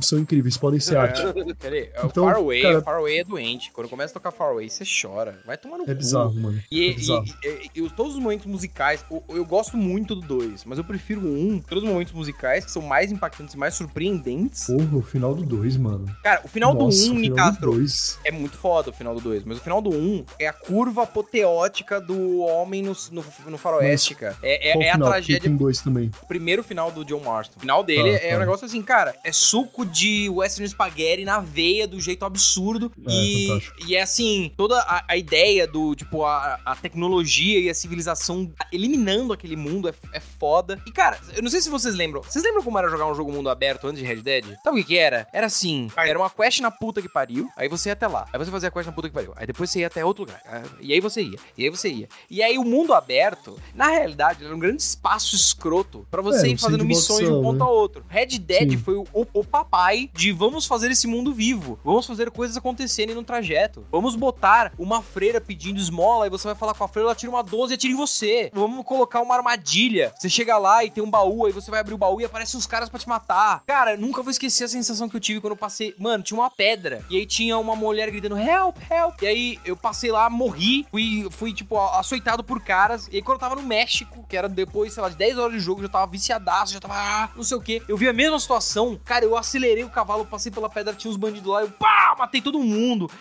são 0.00 0.18
incríveis, 0.18 0.56
podem 0.56 0.80
ser 0.80 0.94
é, 0.94 0.98
arte. 0.98 1.22
Peraí, 1.58 1.90
então, 2.04 2.24
o 2.24 2.28
Faraway, 2.28 2.62
cara, 2.62 2.82
Faraway 3.08 3.18
é 3.18 3.24
doente. 3.24 3.70
Quando 3.72 3.88
começa 3.88 4.12
a 4.12 4.14
tocar 4.14 4.30
Faraway, 4.30 4.68
você 4.68 4.84
chora. 4.84 5.40
Vai 5.46 5.56
tomar 5.56 5.78
no 5.78 5.84
é 5.84 5.86
cu. 5.86 5.94
Bizarro, 5.94 6.34
mano. 6.34 6.62
E, 6.70 6.90
é 6.90 6.94
bizarro, 6.94 7.24
E, 7.42 7.70
e, 7.74 7.82
e, 7.82 7.90
todos 7.90 8.14
os 8.14 8.18
momentos 8.18 8.46
musicais, 8.46 9.04
eu, 9.10 9.24
eu 9.28 9.44
gosto 9.44 9.76
muito 9.76 10.14
do 10.14 10.26
2, 10.26 10.64
mas 10.64 10.78
eu 10.78 10.84
prefiro 10.84 11.22
o 11.22 11.54
1. 11.54 11.60
Todos 11.62 11.84
os 11.84 11.90
momentos 11.90 12.12
musicais 12.12 12.64
que 12.64 12.70
são 12.70 12.82
mais 12.82 13.10
impactantes 13.10 13.54
e 13.54 13.58
mais 13.58 13.74
surpreendentes. 13.74 14.66
Porra, 14.66 14.96
o 14.96 15.02
final 15.02 15.34
do 15.34 15.44
2, 15.44 15.76
mano. 15.78 16.06
Cara, 16.22 16.42
o 16.44 16.48
final 16.48 16.74
Nossa, 16.74 17.06
do 17.06 17.12
1, 17.12 17.16
um, 17.16 17.18
Nicastro, 17.18 17.86
é 18.24 18.30
muito 18.30 18.56
foda 18.56 18.90
o 18.90 18.92
final 18.92 19.14
do 19.14 19.20
2, 19.20 19.44
mas 19.44 19.58
o 19.58 19.60
final 19.60 19.80
do 19.80 19.90
1 19.90 19.94
um 19.94 20.24
é 20.38 20.46
a 20.46 20.52
curva 20.52 21.04
apoteótica 21.04 22.00
do 22.00 22.40
homem 22.40 22.82
no, 22.82 22.96
no, 23.10 23.24
no 23.46 23.58
faroeste, 23.58 24.14
cara. 24.14 24.36
É, 24.42 24.70
é, 24.70 24.86
é 24.86 24.90
a 24.90 24.98
tragédia. 24.98 25.48
Dois 25.48 25.80
também. 25.80 26.10
O 26.22 26.26
primeiro 26.26 26.62
final 26.62 26.90
do 26.92 27.04
John 27.04 27.20
Marston. 27.20 27.56
O 27.56 27.60
final 27.60 27.82
dele 27.82 28.10
ah, 28.10 28.18
é 28.22 28.36
um 28.36 28.38
negócio 28.40 28.64
assim, 28.64 28.80
cara, 28.82 29.14
é 29.24 29.32
suco 29.32 29.84
de 29.84 30.28
western 30.28 30.68
spaghetti 30.68 31.24
na 31.24 31.40
veia 31.40 31.86
do 31.86 32.00
jeito 32.00 32.24
absurdo. 32.24 32.92
É, 33.06 33.12
e, 33.12 33.60
e 33.86 33.96
é 33.96 34.02
assim, 34.02 34.52
toda 34.56 34.80
a, 34.80 35.04
a 35.08 35.16
ideia 35.16 35.66
do, 35.66 35.94
tipo, 35.94 36.24
a, 36.24 36.58
a, 36.64 36.76
tecnologia 36.76 37.60
e 37.60 37.68
a 37.68 37.74
civilização 37.74 38.52
eliminando 38.72 39.32
aquele 39.32 39.56
mundo 39.56 39.88
é, 39.88 39.94
é 40.12 40.20
foda. 40.20 40.80
E, 40.86 40.92
cara, 40.92 41.18
eu 41.34 41.42
não 41.42 41.50
sei 41.50 41.60
se 41.60 41.70
vocês 41.70 41.94
lembram. 41.94 42.22
Vocês 42.22 42.44
lembram 42.44 42.62
como 42.62 42.78
era 42.78 42.88
jogar 42.88 43.06
um 43.06 43.14
jogo 43.14 43.32
mundo 43.32 43.48
aberto 43.48 43.86
antes 43.86 44.00
de 44.00 44.06
Red 44.06 44.22
Dead? 44.22 44.44
Sabe 44.62 44.80
o 44.80 44.82
que, 44.82 44.88
que 44.88 44.98
era? 44.98 45.26
Era 45.32 45.46
assim, 45.46 45.90
era 45.96 46.18
uma 46.18 46.30
quest 46.30 46.60
na 46.60 46.70
puta 46.70 47.00
que 47.00 47.08
pariu, 47.08 47.48
aí 47.56 47.68
você 47.68 47.88
ia 47.88 47.92
até 47.92 48.06
lá. 48.06 48.26
Aí 48.32 48.38
você 48.38 48.50
fazia 48.50 48.68
a 48.68 48.72
quest 48.72 48.86
na 48.86 48.92
puta 48.92 49.08
que 49.08 49.14
pariu. 49.14 49.32
Aí 49.36 49.46
depois 49.46 49.70
você 49.70 49.80
ia 49.80 49.86
até 49.86 50.04
outro 50.04 50.24
lugar. 50.24 50.42
E 50.80 50.92
aí 50.92 51.00
você 51.00 51.22
ia. 51.22 51.38
E 51.56 51.64
aí 51.64 51.70
você 51.70 51.88
ia. 51.88 52.08
E 52.30 52.42
aí 52.42 52.58
o 52.58 52.64
mundo 52.64 52.92
aberto, 52.92 53.58
na 53.74 53.88
realidade, 53.88 54.44
era 54.44 54.54
um 54.54 54.58
grande 54.58 54.82
espaço 54.82 55.36
escroto 55.36 56.06
para 56.10 56.22
você 56.22 56.48
é, 56.48 56.50
ir 56.50 56.58
fazendo 56.58 56.84
missões 56.84 57.26
de 57.26 57.32
um 57.32 57.42
ponto 57.42 57.58
né? 57.58 57.64
a 57.64 57.68
outro. 57.68 58.04
Red 58.08 58.38
Dead 58.38 58.70
Sim. 58.70 58.78
foi 58.78 58.94
o, 58.94 59.06
o, 59.12 59.26
o, 59.32 59.44
papai 59.44 60.10
de 60.12 60.32
vamos 60.32 60.66
fazer 60.66 60.90
esse 60.90 61.06
mundo 61.06 61.32
vivo. 61.32 61.78
Vamos 61.84 62.06
fazer 62.06 62.30
coisas 62.30 62.56
acontecerem 62.56 62.87
no 63.14 63.22
trajeto. 63.22 63.86
Vamos 63.90 64.16
botar 64.16 64.72
uma 64.78 65.02
freira 65.02 65.40
pedindo 65.40 65.78
esmola 65.78 66.26
e 66.26 66.30
você 66.30 66.48
vai 66.48 66.54
falar 66.54 66.74
com 66.74 66.84
a 66.84 66.88
freira, 66.88 67.08
ela 67.08 67.14
tira 67.14 67.30
uma 67.30 67.42
12 67.42 67.72
e 67.72 67.74
atira 67.74 67.92
em 67.92 67.96
você. 67.96 68.50
Vamos 68.52 68.84
colocar 68.84 69.20
uma 69.20 69.34
armadilha. 69.34 70.12
Você 70.18 70.28
chega 70.28 70.58
lá 70.58 70.84
e 70.84 70.90
tem 70.90 71.02
um 71.02 71.10
baú, 71.10 71.46
aí 71.46 71.52
você 71.52 71.70
vai 71.70 71.80
abrir 71.80 71.94
o 71.94 71.98
baú 71.98 72.20
e 72.20 72.24
aparecem 72.24 72.58
os 72.58 72.66
caras 72.66 72.88
para 72.88 72.98
te 72.98 73.08
matar. 73.08 73.62
Cara, 73.66 73.96
nunca 73.96 74.22
vou 74.22 74.30
esquecer 74.30 74.64
a 74.64 74.68
sensação 74.68 75.08
que 75.08 75.16
eu 75.16 75.20
tive 75.20 75.40
quando 75.40 75.52
eu 75.52 75.56
passei. 75.56 75.94
Mano, 75.98 76.22
tinha 76.22 76.38
uma 76.38 76.50
pedra. 76.50 77.04
E 77.10 77.16
aí 77.16 77.26
tinha 77.26 77.58
uma 77.58 77.76
mulher 77.76 78.10
gritando 78.10 78.36
help, 78.38 78.76
help. 78.90 79.22
E 79.22 79.26
aí 79.26 79.58
eu 79.64 79.76
passei 79.76 80.10
lá, 80.10 80.28
morri, 80.30 80.86
fui, 80.90 81.28
fui 81.30 81.52
tipo, 81.52 81.78
açoitado 81.78 82.42
por 82.42 82.62
caras. 82.62 83.08
E 83.08 83.16
aí 83.16 83.22
quando 83.22 83.36
eu 83.36 83.40
tava 83.40 83.56
no 83.56 83.62
México, 83.62 84.24
que 84.28 84.36
era 84.36 84.48
depois, 84.48 84.92
sei 84.92 85.02
lá, 85.02 85.08
de 85.08 85.16
10 85.16 85.38
horas 85.38 85.52
de 85.52 85.60
jogo, 85.60 85.82
já 85.82 85.88
tava 85.88 86.10
viciadaço, 86.10 86.72
já 86.72 86.80
tava, 86.80 86.94
ah, 86.94 87.30
não 87.36 87.42
sei 87.42 87.56
o 87.56 87.60
que. 87.60 87.82
Eu 87.88 87.96
vi 87.96 88.08
a 88.08 88.12
mesma 88.12 88.38
situação, 88.38 88.98
cara, 89.04 89.24
eu 89.24 89.36
acelerei 89.36 89.84
o 89.84 89.90
cavalo, 89.90 90.24
passei 90.24 90.50
pela 90.50 90.68
pedra, 90.68 90.94
tinha 90.94 91.10
uns 91.10 91.16
bandidos 91.16 91.50
lá, 91.50 91.62
eu 91.62 91.70
pá, 91.70 92.14
matei 92.18 92.40
todo 92.40 92.58
mundo. 92.58 92.67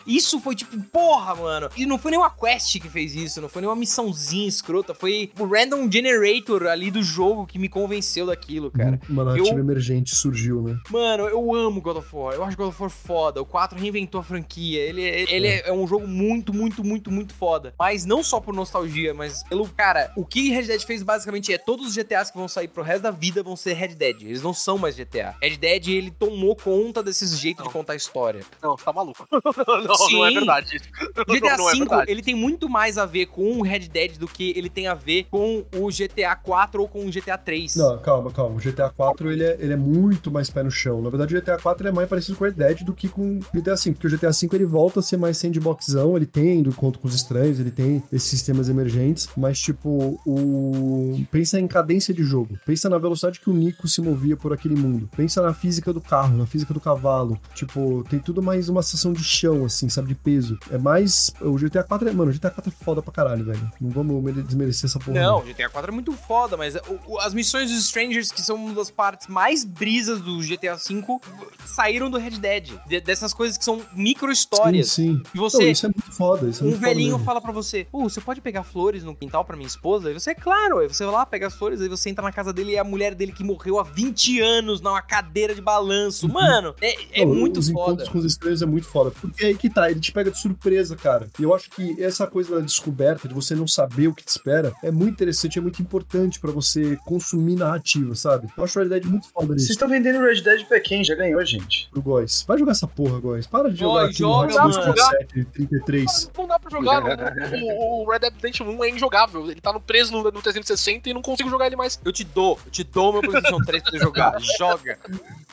Isso 0.06 0.40
foi 0.40 0.56
tipo, 0.56 0.80
porra, 0.84 1.36
mano. 1.36 1.70
E 1.76 1.86
não 1.86 1.98
foi 1.98 2.12
nenhuma 2.12 2.30
quest 2.30 2.80
que 2.80 2.90
fez 2.90 3.16
isso, 3.16 3.42
não 3.42 3.50
foi 3.50 3.62
nenhuma 3.62 3.76
missãozinha 3.76 4.48
escrota, 4.48 4.94
foi 4.94 5.32
o 5.40 5.46
random 5.46 5.90
generator 5.92 6.68
ali 6.68 6.92
do 6.92 7.02
jogo 7.04 7.46
que 7.46 7.60
me 7.60 7.70
convenceu 7.70 8.26
daquilo, 8.26 8.72
cara. 8.72 9.00
Uma 9.10 9.24
narrativa 9.24 9.56
eu... 9.56 9.60
emergente 9.60 10.16
surgiu, 10.16 10.62
né? 10.62 10.78
Mano, 10.90 11.24
eu 11.26 11.54
amo 11.56 11.82
God 11.82 11.98
of 11.98 12.16
War. 12.16 12.34
Eu 12.34 12.44
acho 12.44 12.58
God 12.58 12.70
of 12.70 12.82
War 12.82 12.90
foda. 12.90 13.42
O 13.42 13.46
4 13.46 13.78
reinventou 13.80 14.20
a 14.22 14.24
franquia. 14.24 14.82
Ele, 14.82 15.02
ele, 15.02 15.32
ele 15.32 15.48
é. 15.48 15.70
é 15.70 15.74
um 15.74 15.88
jogo 15.88 16.08
muito, 16.08 16.54
muito, 16.54 16.84
muito, 16.84 17.12
muito 17.12 17.34
foda. 17.34 17.74
Mas 17.78 18.06
não 18.06 18.24
só 18.24 18.40
por 18.40 18.54
nostalgia, 18.54 19.14
mas 19.14 19.44
pelo. 19.44 19.68
Cara, 19.70 20.12
o 20.16 20.26
que 20.26 20.50
Red 20.50 20.64
Dead 20.64 20.82
fez 20.82 21.04
basicamente 21.04 21.54
é 21.54 21.58
todos 21.58 21.88
os 21.88 21.96
GTAs 21.96 22.32
que 22.32 22.38
vão 22.38 22.48
sair 22.48 22.68
pro 22.68 22.84
resto 22.84 23.04
da 23.04 23.12
vida 23.12 23.44
vão 23.44 23.56
ser 23.56 23.74
Red 23.74 23.96
Dead. 23.96 24.22
Eles 24.24 24.42
não 24.42 24.54
são 24.54 24.78
mais 24.78 24.96
GTA. 24.96 25.36
Red 25.42 25.58
Dead, 25.58 25.88
ele 25.88 26.12
tomou 26.12 26.56
conta 26.56 27.04
desses 27.04 27.38
jeitos 27.40 27.66
de 27.66 27.72
contar 27.72 27.94
a 27.94 27.96
história. 27.96 28.44
Não, 28.62 28.78
você 28.78 28.84
tá 28.84 28.94
maluco. 28.94 29.28
não, 29.88 29.96
Sim. 29.96 30.14
não 30.14 30.26
é 30.26 30.32
verdade. 30.32 30.80
GTA 31.28 31.58
V, 31.58 32.06
é 32.08 32.12
ele 32.12 32.22
tem 32.22 32.36
muito 32.36 32.70
mais 32.70 32.98
a 32.98 33.06
ver 33.06 33.28
com 33.28 33.60
o 33.60 33.62
Red 33.62 33.88
Dead 33.88 34.18
do 34.18 34.28
que 34.28 34.54
ele 34.56 34.70
tem 34.70 34.88
a 34.88 34.94
ver 34.94 35.26
com 35.30 35.66
o 35.76 35.88
GTA 35.90 36.36
4 36.36 36.82
ou 36.82 36.88
com 36.88 37.06
o 37.06 37.12
GTA 37.12 37.38
3. 37.38 37.76
Não, 37.76 37.98
calma, 38.00 38.32
calma. 38.32 38.56
O 38.56 38.60
GTA 38.60 38.90
4, 38.90 39.32
ele 39.32 39.44
é, 39.44 39.58
ele 39.60 39.74
é 39.74 39.78
muito 39.78 40.32
mais 40.32 40.50
pé 40.50 40.64
no 40.64 40.72
chão. 40.72 41.02
Na 41.02 41.10
verdade, 41.10 41.36
o 41.36 41.42
GTA 41.42 41.58
4 41.58 41.88
é 41.88 41.92
mais 41.92 42.10
parecido 42.10 42.38
com 42.38 42.44
o 42.44 42.48
Red 42.48 42.54
Dead 42.54 42.84
do 42.84 42.94
que 42.94 43.08
com 43.08 43.40
o 43.40 43.40
GTA 43.54 43.76
V, 43.76 43.92
porque 43.92 44.08
o 44.08 44.10
GTA 44.10 44.32
V, 44.32 44.50
ele 44.54 44.66
volta 44.66 45.00
a 45.00 45.04
ser 45.04 45.18
mais 45.18 45.38
sandboxzão, 45.38 46.16
ele 46.16 46.26
tem 46.26 46.62
do 46.62 46.74
conto 46.74 47.00
com 47.00 47.08
os 47.08 47.16
estranhos, 47.16 47.60
ele 47.60 47.72
tem 47.72 48.04
esses 48.12 48.30
sistemas 48.30 48.70
emergentes, 48.70 49.30
mas, 49.36 49.60
tipo, 49.60 50.20
o... 50.26 51.26
Pensa 51.32 51.60
em 51.60 51.68
cadência 51.68 52.14
de 52.14 52.24
jogo. 52.24 52.58
Pensa 52.66 52.90
na 52.90 52.98
velocidade 52.98 53.40
que 53.40 53.50
o 53.50 53.54
Nico 53.54 53.88
se 53.88 54.02
movia 54.02 54.36
por 54.36 54.54
aquele 54.54 54.76
mundo. 54.76 55.10
Pensa 55.16 55.42
na 55.42 55.54
física 55.54 55.92
do 55.94 56.02
carro, 56.02 56.38
na 56.38 56.46
física 56.46 56.74
do 56.74 56.80
cavalo. 56.80 57.40
Tipo, 57.54 58.04
tem 58.10 58.20
tudo 58.20 58.42
mais 58.42 58.70
uma 58.70 58.82
sensação 58.82 59.14
de 59.14 59.24
chão, 59.28 59.66
assim, 59.66 59.90
sabe? 59.90 60.10
De 60.10 60.16
peso. 60.16 60.58
É 60.72 60.78
mais. 60.78 61.32
O 61.42 61.56
GTA 61.56 61.84
4 61.84 62.10
é. 62.10 62.14
Mano, 62.14 62.32
o 62.32 62.34
GTA 62.34 62.50
4 62.50 62.72
é 62.72 62.84
foda 62.84 63.02
pra 63.02 63.12
caralho, 63.12 63.46
velho. 63.46 63.72
Não 63.80 63.90
vamos 63.90 64.34
desmerecer 64.46 64.90
essa 64.90 65.00
porra. 65.00 65.20
Não, 65.20 65.40
o 65.40 65.44
GTA 65.44 65.70
4 65.70 65.92
é 65.92 65.94
muito 65.94 66.14
foda, 66.14 66.58
mas 66.58 66.76
o, 67.06 67.20
as 67.20 67.34
missões 67.34 67.70
dos 67.70 67.86
Strangers, 67.86 68.32
que 68.32 68.42
são 68.42 68.56
uma 68.56 68.74
das 68.74 68.90
partes 68.90 69.28
mais 69.28 69.64
brisas 69.64 70.22
do 70.22 70.40
GTA 70.40 70.76
V, 70.76 71.20
saíram 71.66 72.10
do 72.10 72.18
Red 72.18 72.32
Dead. 72.32 72.72
De, 72.88 73.02
dessas 73.02 73.34
coisas 73.34 73.58
que 73.58 73.64
são 73.64 73.82
micro 73.94 74.32
histórias. 74.32 74.92
Sim, 74.92 75.18
sim. 75.18 75.24
E 75.34 75.38
você. 75.38 75.64
Não, 75.64 75.72
isso 75.72 75.86
é 75.86 75.90
muito 75.90 76.12
foda. 76.12 76.50
Isso 76.50 76.64
é 76.64 76.68
um 76.68 76.70
muito 76.70 76.82
velhinho 76.82 77.20
fala 77.20 77.42
pra 77.42 77.52
você: 77.52 77.88
uh, 77.92 78.04
você 78.04 78.22
pode 78.22 78.42
pegar 78.42 78.64
flores 78.64 79.04
no 79.04 79.16
quintal 79.16 79.44
pra 79.44 79.56
minha 79.56 79.68
esposa? 79.68 80.10
E 80.12 80.14
você, 80.14 80.34
claro. 80.34 80.80
Aí 80.80 80.88
você 80.88 81.04
vai 81.04 81.14
lá, 81.14 81.26
pega 81.26 81.48
as 81.48 81.56
flores, 81.56 81.82
aí 81.82 81.90
você 81.90 82.10
entra 82.10 82.24
na 82.24 82.32
casa 82.32 82.54
dele 82.54 82.72
e 82.72 82.76
é 82.76 82.80
a 82.80 82.84
mulher 82.84 83.14
dele 83.14 83.32
que 83.32 83.44
morreu 83.44 83.80
há 83.80 83.84
20 83.84 84.40
anos 84.42 84.82
numa 84.82 85.02
cadeira 85.02 85.54
de 85.54 85.62
balanço. 85.62 86.28
Uhum. 86.28 86.34
Mano, 86.34 86.76
é, 86.82 87.22
é 87.22 87.26
Não, 87.26 87.34
muito 87.34 87.60
os 87.60 87.70
foda. 87.70 87.80
Os 87.80 87.88
encontros 87.88 88.10
com 88.10 88.18
os 88.20 88.26
estranhos 88.26 88.62
é 88.62 88.66
muito 88.66 88.88
foda. 88.88 89.12
Porque 89.20 89.46
aí 89.46 89.56
que 89.56 89.70
tá, 89.70 89.90
ele 89.90 90.00
te 90.00 90.12
pega 90.12 90.32
de 90.32 90.40
surpresa, 90.40 90.96
cara. 90.96 91.28
E 91.40 91.44
eu 91.44 91.54
acho 91.54 91.70
que 91.70 92.02
essa 92.02 92.28
coisa 92.28 92.56
da 92.56 92.62
descoberta, 92.62 93.28
de 93.28 93.34
você 93.34 93.56
não 93.56 93.68
saber 93.68 94.08
o 94.08 94.14
que 94.14 94.24
te 94.24 94.30
espera, 94.30 94.74
é 94.84 94.92
muito 94.92 95.14
interessante, 95.14 95.60
é 95.60 95.62
muito 95.62 95.82
importante 95.82 96.40
para 96.40 96.52
você 96.52 96.98
consumir 97.06 97.56
narrativa, 97.56 98.16
sabe? 98.16 98.48
Eu 98.58 98.64
acho 98.64 98.80
o 98.80 98.84
Red 98.84 98.90
Dead 98.90 99.06
muito 99.06 99.28
foda 99.30 99.54
nisso. 99.54 99.66
Vocês 99.66 99.76
estão 99.76 99.90
vendendo 99.90 100.20
Red 100.20 100.42
Dead 100.42 100.66
pra 100.68 100.80
quem? 100.80 101.04
Já 101.04 101.16
ganhou, 101.16 101.44
gente. 101.46 101.90
Pro 101.92 102.02
Góis. 102.02 102.44
Vai 102.48 102.58
jogar 102.58 102.72
essa 102.72 102.88
porra, 102.88 103.20
Góis. 103.20 103.48
Para 103.48 103.70
de 103.70 103.80
jogar 103.80 104.04
Oi, 104.04 104.06
aqui 104.06 104.18
joga, 104.20 104.54
no 104.54 104.70
Hot 104.70 105.46
33. 105.54 106.32
Não, 106.36 106.44
não 106.44 106.48
dá 106.48 106.60
pra 106.60 106.72
jogar. 106.72 107.04
o, 107.04 108.04
o, 108.04 108.12
Red 108.12 108.20
Dead 108.20 108.34
Redemption 108.34 108.66
1 108.70 108.84
é 108.84 108.90
injogável. 108.90 109.50
Ele 109.50 109.62
tá 109.62 109.74
no 109.74 109.82
preso 109.82 110.12
no, 110.12 110.24
no 110.24 110.42
360 110.42 111.10
e 111.10 111.14
não 111.14 111.22
consigo 111.22 111.50
jogar 111.50 111.68
ele 111.68 111.76
mais. 111.76 112.00
Eu 112.04 112.12
te 112.12 112.24
dou, 112.24 112.60
eu 112.66 112.72
te 112.72 112.84
dou 112.84 113.14
meu 113.14 113.22
PlayStation 113.22 113.60
3 113.60 113.84
pra 113.84 113.92
você 113.92 114.00
jogar. 114.00 114.38
Joga. 114.58 114.98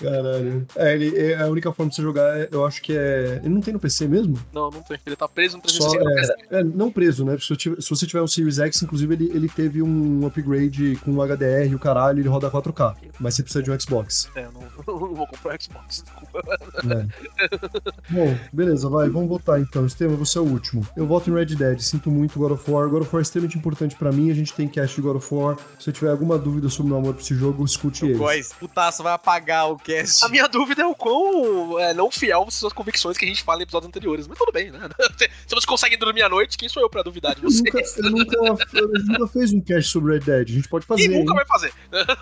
Caralho. 0.01 0.67
É, 0.77 0.95
ele, 0.95 1.19
é, 1.19 1.41
a 1.41 1.47
única 1.47 1.73
forma 1.73 1.91
de 1.91 1.97
você 1.97 2.03
jogar, 2.03 2.53
eu 2.53 2.65
acho 2.67 2.81
que 2.83 2.97
é. 2.97 3.41
Ele 3.55 3.59
não 3.59 3.63
tem 3.63 3.75
no 3.75 3.81
PC 3.81 4.09
mesmo? 4.09 4.39
Não, 4.53 4.71
não 4.71 4.83
tem. 4.83 4.99
Ele 5.07 5.17
tá 5.17 5.29
preso 5.29 5.57
no 5.57 5.63
360. 5.63 6.27
Só, 6.27 6.33
é, 6.51 6.61
é, 6.61 6.65
não 6.65 6.91
preso, 6.91 7.25
né? 7.25 7.39
Se, 7.39 7.57
tiver, 7.57 7.81
se, 7.81 7.89
você 7.89 8.07
tiver 8.07 8.23
um 8.23 8.27
Series 8.27 8.59
X, 8.59 8.83
inclusive, 8.83 9.15
ele, 9.15 9.31
ele 9.33 9.49
teve 9.49 9.83
um 9.83 10.27
upgrade 10.27 10.97
com 11.05 11.23
HDR 11.23 11.71
e 11.71 11.75
o 11.75 11.79
caralho, 11.79 12.21
ele 12.21 12.29
roda 12.29 12.51
4K. 12.51 12.97
Mas 13.21 13.35
você 13.35 13.43
precisa 13.43 13.63
de 13.63 13.71
um 13.71 13.79
Xbox. 13.79 14.29
É, 14.35 14.45
eu 14.45 14.53
não, 14.53 14.61
não 14.87 15.15
vou 15.15 15.27
comprar 15.27 15.55
um 15.55 15.61
Xbox, 15.61 16.03
desculpa. 16.03 16.59
É. 16.85 18.11
Bom, 18.11 18.37
beleza, 18.53 18.89
vai, 18.89 19.09
vamos 19.09 19.29
votar 19.29 19.61
então. 19.61 19.87
Estevam, 19.87 20.17
você 20.17 20.39
é 20.39 20.41
o 20.41 20.45
último. 20.45 20.87
Eu 20.97 21.07
voto 21.07 21.31
em 21.31 21.35
Red 21.35 21.47
Dead, 21.47 21.79
sinto 21.81 22.11
muito 22.11 22.39
God 22.39 22.53
of 22.53 22.71
War. 22.71 22.89
God 22.89 23.03
of 23.03 23.11
War 23.13 23.21
é 23.21 23.23
extremamente 23.23 23.57
importante 23.57 23.95
pra 23.95 24.11
mim, 24.11 24.31
a 24.31 24.35
gente 24.35 24.53
tem 24.53 24.67
cast 24.67 24.97
de 24.97 25.03
God 25.03 25.17
of 25.17 25.35
War. 25.35 25.57
Se 25.79 25.85
você 25.85 25.93
tiver 25.93 26.11
alguma 26.11 26.37
dúvida 26.37 26.69
sobre 26.69 26.87
o 26.87 26.95
meu 26.95 26.99
amor 26.99 27.15
pra 27.15 27.23
esse 27.23 27.35
jogo, 27.35 27.65
escute 27.65 28.05
ele. 28.05 28.19
putaço, 28.59 29.03
vai 29.03 29.13
apagar 29.13 29.71
o 29.71 29.77
cast. 29.77 30.25
A 30.25 30.29
minha 30.29 30.49
dúvida 30.49 30.83
é 30.83 30.87
o 30.87 30.95
quão 30.95 31.79
é, 31.79 31.95
não 31.95 32.11
fiel 32.11 32.47
são 32.51 32.67
as 32.67 32.73
convicções 32.73 33.17
que 33.17 33.25
a 33.25 33.29
gente 33.29 33.44
fala 33.45 33.61
em 33.61 33.63
episódios 33.63 33.89
anteriores. 33.89 34.27
Mas 34.27 34.39
tudo 34.39 34.53
bem, 34.53 34.71
né? 34.71 34.81
Se 35.47 35.55
você 35.55 35.67
consegue 35.67 35.97
dormir 35.97 36.23
à 36.23 36.29
noite, 36.29 36.57
quem 36.57 36.69
sou 36.69 36.83
eu 36.83 36.91
pra 36.91 37.03
duvidar 37.03 37.35
de 37.35 37.45
Eu 37.45 37.51
você? 37.51 37.63
nunca, 37.63 37.79
eu 37.99 38.11
nunca, 38.11 38.67
eu 38.75 38.89
nunca 38.89 39.27
fez 39.29 39.53
um 39.53 39.61
cast 39.61 39.91
sobre 39.91 40.15
Red 40.15 40.21
Dead. 40.21 40.49
A 40.49 40.53
gente 40.53 40.69
pode 40.69 40.87
fazer. 40.87 41.05
E 41.05 41.09
nunca 41.09 41.33
hein? 41.33 41.37
vai 41.37 41.47
fazer. 41.47 41.73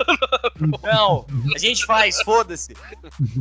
Não, 0.82 1.26
a 1.54 1.58
gente 1.58 1.84
faz, 1.84 2.20
foda-se. 2.22 2.74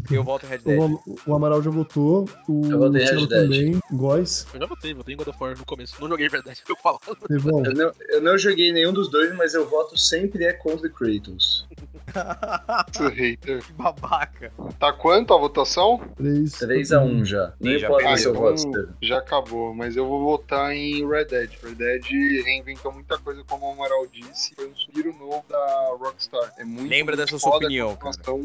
Eu 0.09 0.23
volto 0.23 0.45
Red 0.45 0.59
Dead. 0.59 0.79
O, 0.79 1.01
o 1.25 1.35
Amaral 1.35 1.61
já 1.61 1.69
votou, 1.69 2.27
o 2.47 2.65
Eu 2.69 2.79
votei 2.79 3.03
em 3.03 3.05
Red 3.05 3.27
Dead. 3.27 3.29
também, 3.29 3.79
Góis, 3.91 4.47
Eu 4.53 4.59
já 4.59 4.65
votei, 4.65 4.93
votei 4.93 5.13
em 5.13 5.17
God 5.17 5.27
of 5.27 5.37
War 5.39 5.57
no 5.57 5.65
começo. 5.65 5.95
Não 5.99 6.07
joguei 6.07 6.29
verdade, 6.29 6.61
eu 6.67 6.75
falo. 6.77 6.99
Eu 7.29 7.73
não, 7.73 7.91
eu 8.09 8.21
não 8.21 8.37
joguei 8.37 8.71
nenhum 8.71 8.93
dos 8.93 9.09
dois, 9.09 9.35
mas 9.35 9.53
eu 9.53 9.67
voto 9.69 9.97
sempre 9.97 10.45
é 10.45 10.53
contra 10.53 10.89
Kratos. 10.89 11.65
Hater. 13.15 13.63
Que 13.63 13.73
babaca. 13.73 14.51
Tá 14.79 14.93
quanto 14.93 15.33
a 15.33 15.37
votação? 15.37 15.99
3. 16.17 16.51
3x1 16.51 17.25
já. 17.25 17.53
Nem 17.59 17.79
já 17.79 17.87
importa 17.87 18.03
perdeu. 18.05 18.23
seu 18.23 18.33
voto, 18.33 18.89
já 19.01 19.17
acabou, 19.17 19.73
mas 19.73 19.95
eu 19.95 20.07
vou 20.07 20.23
votar 20.23 20.73
em 20.73 21.07
Red 21.07 21.25
Dead. 21.25 21.51
Red 21.63 21.75
Dead 21.75 22.03
reinventou 22.43 22.91
muita 22.91 23.17
coisa, 23.17 23.43
como 23.47 23.67
o 23.67 23.73
Amaral 23.73 24.05
disse. 24.07 24.53
Foi 24.55 24.69
um 24.69 24.75
suspiro 24.75 25.13
novo 25.17 25.43
da 25.49 25.95
Rockstar. 25.99 26.53
É 26.57 26.63
muito 26.63 26.89
Lembra 26.89 27.15
muito 27.15 27.25
dessa 27.25 27.39
sua 27.39 27.53
a 27.53 27.57
opinião, 27.57 27.95
cara. 27.95 28.15
continuação. 28.17 28.41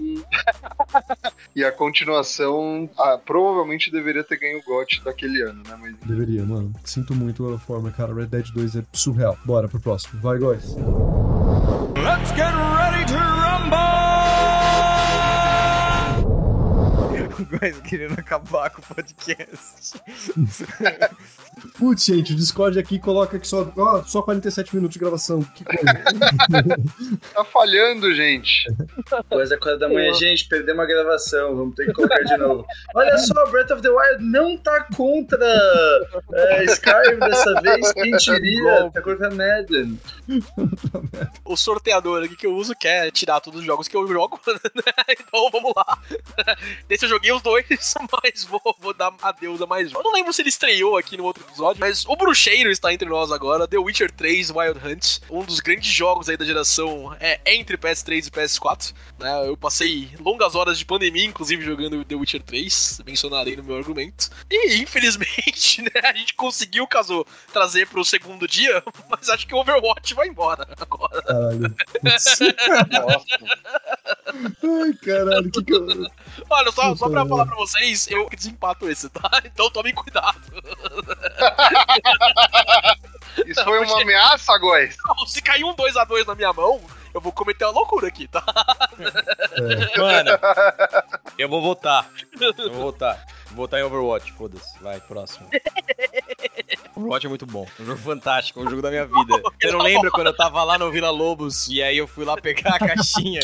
e 1.55 1.65
a 1.65 1.73
continuação 1.73 2.89
ah, 2.99 3.19
provavelmente 3.19 3.91
deveria 3.91 4.25
ter 4.25 4.39
ganho 4.39 4.59
o 4.59 4.63
GOT 4.63 5.03
daquele 5.05 5.43
ano, 5.43 5.63
né? 5.67 5.77
Mas 5.81 5.97
Deveria, 6.05 6.45
mano. 6.45 6.73
Sinto 6.85 7.15
muito 7.15 7.45
pela 7.45 7.59
forma, 7.59 7.91
cara. 7.91 8.15
Red 8.15 8.27
Dead 8.27 8.51
2 8.53 8.77
é 8.77 8.85
surreal. 8.93 9.37
Bora 9.45 9.69
pro 9.69 9.81
próximo. 9.81 10.21
Vai, 10.21 10.39
Rumble! 13.69 14.26
Góis. 17.45 17.77
Mas 17.77 17.81
querendo 17.81 18.19
acabar 18.19 18.71
com 18.71 18.81
o 18.81 18.95
podcast. 18.95 20.01
Putz, 21.79 22.05
gente, 22.05 22.33
o 22.33 22.37
Discord 22.37 22.79
aqui 22.79 22.99
coloca 22.99 23.39
que 23.39 23.47
só, 23.47 23.73
ó, 23.77 24.03
só 24.03 24.23
47 24.23 24.75
minutos 24.75 24.95
de 24.95 25.01
gravação. 25.01 25.43
Que 25.43 25.65
coisa. 25.65 25.85
tá 27.35 27.45
falhando, 27.45 28.15
gente. 28.15 28.67
Coisa 29.29 29.57
4 29.57 29.79
da 29.79 29.89
manhã, 29.89 30.13
gente, 30.15 30.49
perdemos 30.49 30.85
a 30.85 30.87
gravação, 30.87 31.57
vamos 31.57 31.75
ter 31.75 31.87
que 31.87 31.93
colocar 31.93 32.23
de 32.23 32.37
novo. 32.37 32.67
Olha 32.95 33.17
só, 33.19 33.47
Breath 33.51 33.71
of 33.71 33.83
the 33.83 33.89
Wild 33.89 34.25
não 34.25 34.57
tá 34.59 34.87
contra 34.95 35.39
é, 36.33 36.65
Skyrim 36.65 37.19
dessa 37.19 37.61
vez, 37.61 37.93
quem 37.93 38.11
diria? 38.17 38.91
Tá 38.93 39.03
contra 39.03 39.31
Madden. 39.31 39.99
O 41.45 41.57
sorteador 41.57 42.25
aqui 42.25 42.37
que 42.37 42.47
eu 42.47 42.55
uso 42.55 42.75
quer 42.75 43.11
tirar 43.11 43.41
todos 43.41 43.61
os 43.61 43.67
jogos 43.67 43.89
que 43.89 43.97
eu 43.97 44.07
jogo, 44.07 44.41
né? 44.47 44.93
Então 45.11 45.51
vamos 45.51 45.73
lá. 45.75 45.99
Desse 46.89 47.05
eu 47.05 47.09
joguei 47.27 47.33
os 47.33 47.43
dois, 47.43 47.67
mas 48.23 48.45
vou, 48.45 48.61
vou 48.79 48.95
dar 48.95 49.13
adeus 49.23 49.61
a 49.61 49.67
mais 49.67 49.93
um. 49.93 49.97
Eu 49.97 50.03
não 50.03 50.13
lembro 50.13 50.33
se 50.33 50.43
ele 50.43 50.49
estreou 50.49 50.97
aqui 50.97 51.17
no 51.17 51.25
outro 51.25 51.45
episódio, 51.45 51.81
mas 51.81 52.05
o 52.07 52.15
Bruxeiro 52.15 52.71
está 52.71 52.93
entre 52.93 53.09
nós 53.09 53.33
agora. 53.33 53.67
The 53.67 53.79
Witcher 53.79 54.11
3 54.11 54.51
Wild 54.51 54.81
Hunt, 54.85 55.19
um 55.31 55.43
dos 55.43 55.61
grandes 55.61 55.91
jogos 55.91 56.29
aí 56.29 56.37
da 56.37 56.45
geração 56.45 57.17
é 57.19 57.41
entre 57.47 57.77
PS3 57.77 58.27
e 58.27 58.31
PS4. 58.31 58.95
Né? 59.19 59.49
Eu 59.49 59.57
passei 59.57 60.11
longas 60.21 60.55
horas 60.55 60.79
de 60.79 60.85
pandemia, 60.85 61.25
inclusive, 61.25 61.65
jogando 61.65 62.05
The 62.05 62.15
Witcher 62.15 62.43
3, 62.43 63.03
mencionarei 63.07 63.57
no 63.57 63.65
meu 63.65 63.77
argumento. 63.77 64.31
E 64.51 64.77
infelizmente, 64.77 65.83
né, 65.95 66.01
a 66.05 66.13
gente 66.13 66.35
conseguiu, 66.35 66.87
caso 66.87 67.27
trazer 67.53 67.89
pro 67.89 68.05
segundo 68.05 68.47
dia, 68.47 68.83
mas 69.11 69.29
acho 69.29 69.47
que 69.47 69.55
o 69.55 69.59
Overwatch 69.59 70.15
vai 70.15 70.29
embora 70.29 70.67
agora. 70.81 71.23
Caralho. 71.23 71.75
Ai, 74.63 74.93
caralho. 75.03 75.51
Que 75.51 75.65
que 75.65 75.75
eu... 75.75 75.87
Olha, 76.51 76.71
só, 76.71 76.95
só 76.95 77.09
pra 77.09 77.16
Puta 77.23 77.29
falar 77.29 77.47
pra 77.47 77.57
vocês, 77.57 78.07
eu 78.09 78.29
desempato 78.31 78.89
esse, 78.89 79.09
tá? 79.09 79.31
Então 79.45 79.71
tomem 79.71 79.95
cuidado. 79.95 80.41
Isso 83.47 83.63
foi 83.65 83.85
uma 83.85 84.03
ameaça, 84.03 84.57
Góis? 84.59 84.97
Não, 85.07 85.27
Se 85.27 85.43
cair 85.43 85.65
um 85.65 85.75
2x2 85.75 86.27
na 86.27 86.35
minha 86.35 86.53
mão, 86.53 86.81
eu 87.13 87.21
vou 87.21 87.33
cometer 87.33 87.65
uma 87.65 87.73
loucura 87.73 88.09
aqui, 88.09 88.27
tá? 88.29 88.43
É. 89.53 89.99
Mano, 89.99 90.31
eu 91.39 91.49
vou 91.49 91.63
votar. 91.63 92.09
Eu 92.41 92.73
vou 92.73 92.93
votar. 92.93 93.25
Vou 93.57 93.65
votar 93.65 93.81
em 93.81 93.85
Overwatch, 93.85 94.33
foda-se. 94.35 94.79
Vai, 94.83 95.01
próximo. 95.01 95.49
Overwatch 96.95 97.25
é 97.25 97.29
muito 97.31 97.47
bom. 97.47 97.67
É 97.79 97.83
um 97.83 97.87
jogo 97.87 98.01
fantástico, 98.01 98.61
é 98.61 98.65
um 98.65 98.69
jogo 98.69 98.83
da 98.83 98.91
minha 98.91 99.07
vida. 99.07 99.43
Você 99.59 99.71
não 99.73 99.81
lembra 99.81 100.11
quando 100.11 100.27
eu 100.27 100.37
tava 100.37 100.63
lá 100.63 100.79
no 100.79 100.91
Vila 100.91 101.09
Lobos 101.09 101.67
e 101.69 101.83
aí 101.83 101.97
eu 101.97 102.07
fui 102.07 102.27
lá 102.27 102.37
pegar 102.37 102.75
a 102.75 102.79
caixinha? 102.79 103.41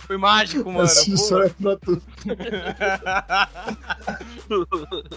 Foi 0.00 0.18
mágico, 0.18 0.70
mano. 0.70 0.84
história 0.84 1.46
é 1.46 1.62
pra 1.62 1.76
tu. 1.76 2.02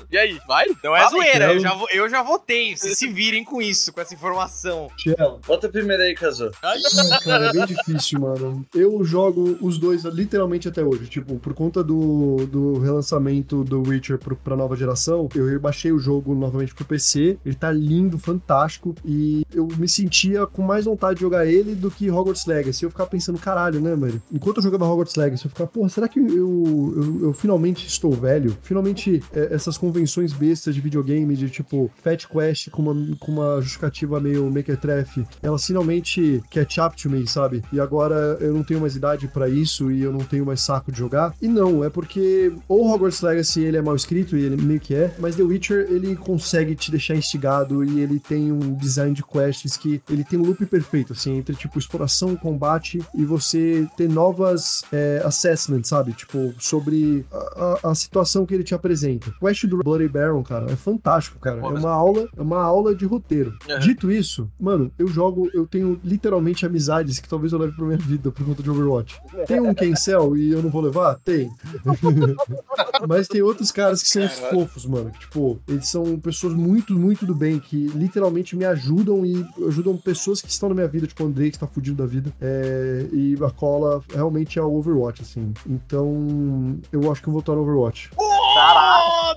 E 0.09 0.17
aí, 0.17 0.39
vai? 0.47 0.65
Não 0.83 0.95
é 0.95 0.99
Fala 0.99 1.09
zoeira, 1.09 1.53
eu 1.53 1.59
já, 1.59 1.77
eu 1.91 2.09
já 2.09 2.23
votei. 2.23 2.75
Vocês 2.75 2.97
se 2.97 3.07
virem 3.07 3.43
com 3.43 3.61
isso, 3.61 3.91
com 3.91 3.99
essa 3.99 4.13
informação. 4.13 4.89
Tielo. 4.97 5.41
Bota 5.45 5.67
primeiro 5.67 6.03
aí, 6.03 6.15
Kazu. 6.15 6.51
Ai, 6.61 6.79
cara, 7.23 7.47
é 7.47 7.51
bem 7.51 7.65
difícil, 7.65 8.21
mano. 8.21 8.65
Eu 8.73 9.03
jogo 9.03 9.57
os 9.61 9.77
dois 9.77 10.05
literalmente 10.05 10.69
até 10.69 10.83
hoje. 10.83 11.07
Tipo, 11.07 11.37
por 11.39 11.53
conta 11.53 11.64
do, 11.69 12.45
do 12.45 12.79
relançamento 12.79 13.63
do 13.63 13.81
Witcher 13.81 14.17
pro, 14.17 14.35
pra 14.35 14.55
nova 14.55 14.75
geração, 14.75 15.27
eu 15.35 15.59
baixei 15.59 15.91
o 15.91 15.99
jogo 15.99 16.33
novamente 16.35 16.73
pro 16.73 16.85
PC. 16.85 17.37
Ele 17.45 17.55
tá 17.55 17.71
lindo, 17.71 18.17
fantástico. 18.17 18.95
E 19.03 19.45
eu 19.53 19.67
me 19.77 19.87
sentia 19.87 20.45
com 20.45 20.61
mais 20.61 20.85
vontade 20.85 21.15
de 21.15 21.21
jogar 21.21 21.45
ele 21.45 21.75
do 21.75 21.89
que 21.89 22.09
Hogwarts 22.09 22.45
Legacy. 22.45 22.83
Eu 22.83 22.89
ficava 22.89 23.09
pensando, 23.09 23.39
caralho, 23.39 23.79
né, 23.79 23.95
mano? 23.95 24.21
Enquanto 24.31 24.57
eu 24.57 24.63
jogava 24.63 24.85
Hogwarts 24.85 25.15
Legacy, 25.15 25.45
eu 25.45 25.49
ficava, 25.49 25.69
pô, 25.69 25.87
será 25.89 26.07
que 26.07 26.19
eu, 26.19 26.27
eu, 26.27 27.19
eu 27.23 27.33
finalmente 27.33 27.87
estou 27.87 28.11
velho? 28.11 28.55
Finalmente, 28.61 29.23
é, 29.33 29.53
essas 29.53 29.77
convenções 29.77 30.33
bestas 30.33 30.75
de 30.75 30.81
videogame, 30.81 31.35
de 31.35 31.49
tipo, 31.49 31.91
Fat 32.03 32.25
Quest 32.27 32.69
com 32.69 32.81
uma, 32.81 33.15
com 33.17 33.31
uma 33.31 33.61
justificativa 33.61 34.19
meio 34.19 34.49
Mequetrefe, 34.49 35.25
elas 35.41 35.65
finalmente 35.65 36.43
catch 36.51 36.77
up 36.77 37.01
to 37.01 37.09
me, 37.09 37.27
sabe? 37.27 37.63
E 37.71 37.79
agora 37.79 38.37
eu 38.39 38.53
não 38.53 38.63
tenho 38.63 38.81
mais 38.81 38.95
idade 38.95 39.27
pra 39.27 39.49
isso 39.49 39.91
e 39.91 40.01
eu 40.01 40.11
não 40.11 40.19
tenho 40.19 40.45
mais 40.45 40.61
saco 40.61 40.91
de 40.91 40.97
jogar. 40.97 41.33
E 41.41 41.47
não, 41.55 41.83
é 41.83 41.89
porque 41.89 42.51
ou 42.67 42.87
Hogwarts 42.93 43.21
Legacy 43.21 43.61
ele 43.63 43.77
é 43.77 43.81
mal 43.81 43.95
escrito 43.95 44.35
e 44.37 44.43
ele 44.43 44.61
meio 44.61 44.79
que 44.79 44.93
é, 44.93 45.13
mas 45.17 45.35
The 45.35 45.43
Witcher 45.43 45.87
ele 45.89 46.15
consegue 46.15 46.75
te 46.75 46.91
deixar 46.91 47.15
instigado 47.15 47.83
e 47.83 47.99
ele 47.99 48.19
tem 48.19 48.51
um 48.51 48.73
design 48.75 49.13
de 49.13 49.23
quests 49.23 49.77
que 49.77 50.01
ele 50.09 50.23
tem 50.23 50.37
um 50.37 50.43
loop 50.45 50.65
perfeito, 50.65 51.13
assim, 51.13 51.37
entre 51.37 51.55
tipo 51.55 51.79
exploração 51.79 52.35
combate 52.35 53.01
e 53.15 53.23
você 53.25 53.87
ter 53.97 54.09
novas 54.09 54.83
é, 54.91 55.21
assessments, 55.23 55.89
sabe? 55.89 56.13
Tipo, 56.13 56.53
sobre 56.59 57.25
a, 57.31 57.79
a- 57.85 57.91
a 57.91 57.95
situação 57.95 58.45
que 58.45 58.53
ele 58.53 58.63
te 58.63 58.75
apresenta. 58.75 59.33
O 59.41 59.45
quest 59.45 59.65
do 59.65 59.77
Bloody 59.77 60.07
Baron, 60.07 60.43
cara, 60.43 60.71
é 60.71 60.75
fantástico, 60.75 61.39
cara. 61.39 61.61
É 61.61 61.63
uma 61.79 61.91
aula, 61.91 62.27
é 62.35 62.41
uma 62.41 62.61
aula 62.61 62.93
de 62.93 63.05
roteiro. 63.05 63.53
Uhum. 63.69 63.79
Dito 63.79 64.11
isso, 64.11 64.49
mano, 64.59 64.91
eu 64.99 65.07
jogo, 65.07 65.49
eu 65.53 65.65
tenho 65.65 65.99
literalmente 66.03 66.65
amizades 66.65 67.19
que 67.19 67.29
talvez 67.29 67.53
eu 67.53 67.59
leve 67.59 67.73
pra 67.75 67.85
minha 67.85 67.97
vida 67.97 68.31
por 68.31 68.45
conta 68.45 68.61
de 68.61 68.69
Overwatch. 68.69 69.15
Tem 69.47 69.61
um 69.61 69.73
Cancel 69.73 70.35
e 70.35 70.51
eu 70.51 70.61
não 70.61 70.69
vou 70.69 70.81
levar? 70.81 71.15
Tem. 71.23 71.44
Mas 73.07 73.27
tem 73.27 73.41
outros 73.41 73.71
caras 73.71 74.01
que 74.01 74.09
são 74.09 74.23
uns 74.23 74.39
fofos, 74.39 74.85
mano. 74.85 75.11
que, 75.11 75.19
Tipo, 75.19 75.59
eles 75.67 75.87
são 75.87 76.17
pessoas 76.19 76.53
muito, 76.53 76.93
muito 76.93 77.25
do 77.25 77.35
bem, 77.35 77.59
que 77.59 77.87
literalmente 77.87 78.55
me 78.55 78.63
ajudam 78.63 79.25
e 79.25 79.45
ajudam 79.67 79.97
pessoas 79.97 80.41
que 80.41 80.49
estão 80.49 80.69
na 80.69 80.75
minha 80.75 80.87
vida, 80.87 81.07
tipo 81.07 81.23
o 81.23 81.27
Andrei, 81.27 81.49
que 81.49 81.57
está 81.57 81.67
fudido 81.67 81.97
da 81.97 82.05
vida. 82.05 82.31
É, 82.39 83.07
e 83.11 83.35
a 83.43 83.51
cola 83.51 84.01
realmente 84.13 84.57
é 84.57 84.61
o 84.61 84.73
Overwatch, 84.75 85.21
assim. 85.21 85.53
Então, 85.67 86.79
eu 86.91 87.11
acho 87.11 87.21
que 87.21 87.27
eu 87.27 87.33
vou 87.33 87.39
estar 87.41 87.53
no 87.53 87.61
Overwatch. 87.61 88.11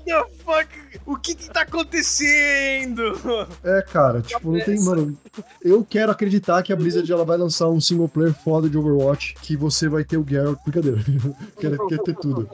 The 0.05 0.25
fuck? 0.49 0.69
O 1.05 1.17
que 1.17 1.35
que 1.35 1.51
tá 1.51 1.63
acontecendo? 1.63 3.19
É, 3.63 3.83
cara, 3.83 4.23
tipo, 4.23 4.51
não 4.51 4.65
tem, 4.65 4.83
mano. 4.83 5.17
Eu 5.63 5.85
quero 5.85 6.11
acreditar 6.11 6.63
que 6.63 6.73
a 6.73 6.77
Blizzard 6.77 7.11
ela 7.11 7.25
vai 7.25 7.37
lançar 7.37 7.69
um 7.69 7.81
single 7.81 8.09
player 8.09 8.33
foda 8.33 8.69
de 8.69 8.79
Overwatch, 8.79 9.35
que 9.43 9.57
você 9.57 9.89
vai 9.89 10.05
ter 10.05 10.17
o 10.17 10.27
Geralt. 10.27 10.59
Brincadeira. 10.65 10.99
quero, 11.61 11.87
quero 11.87 12.03
ter 12.03 12.15
tudo. 12.15 12.51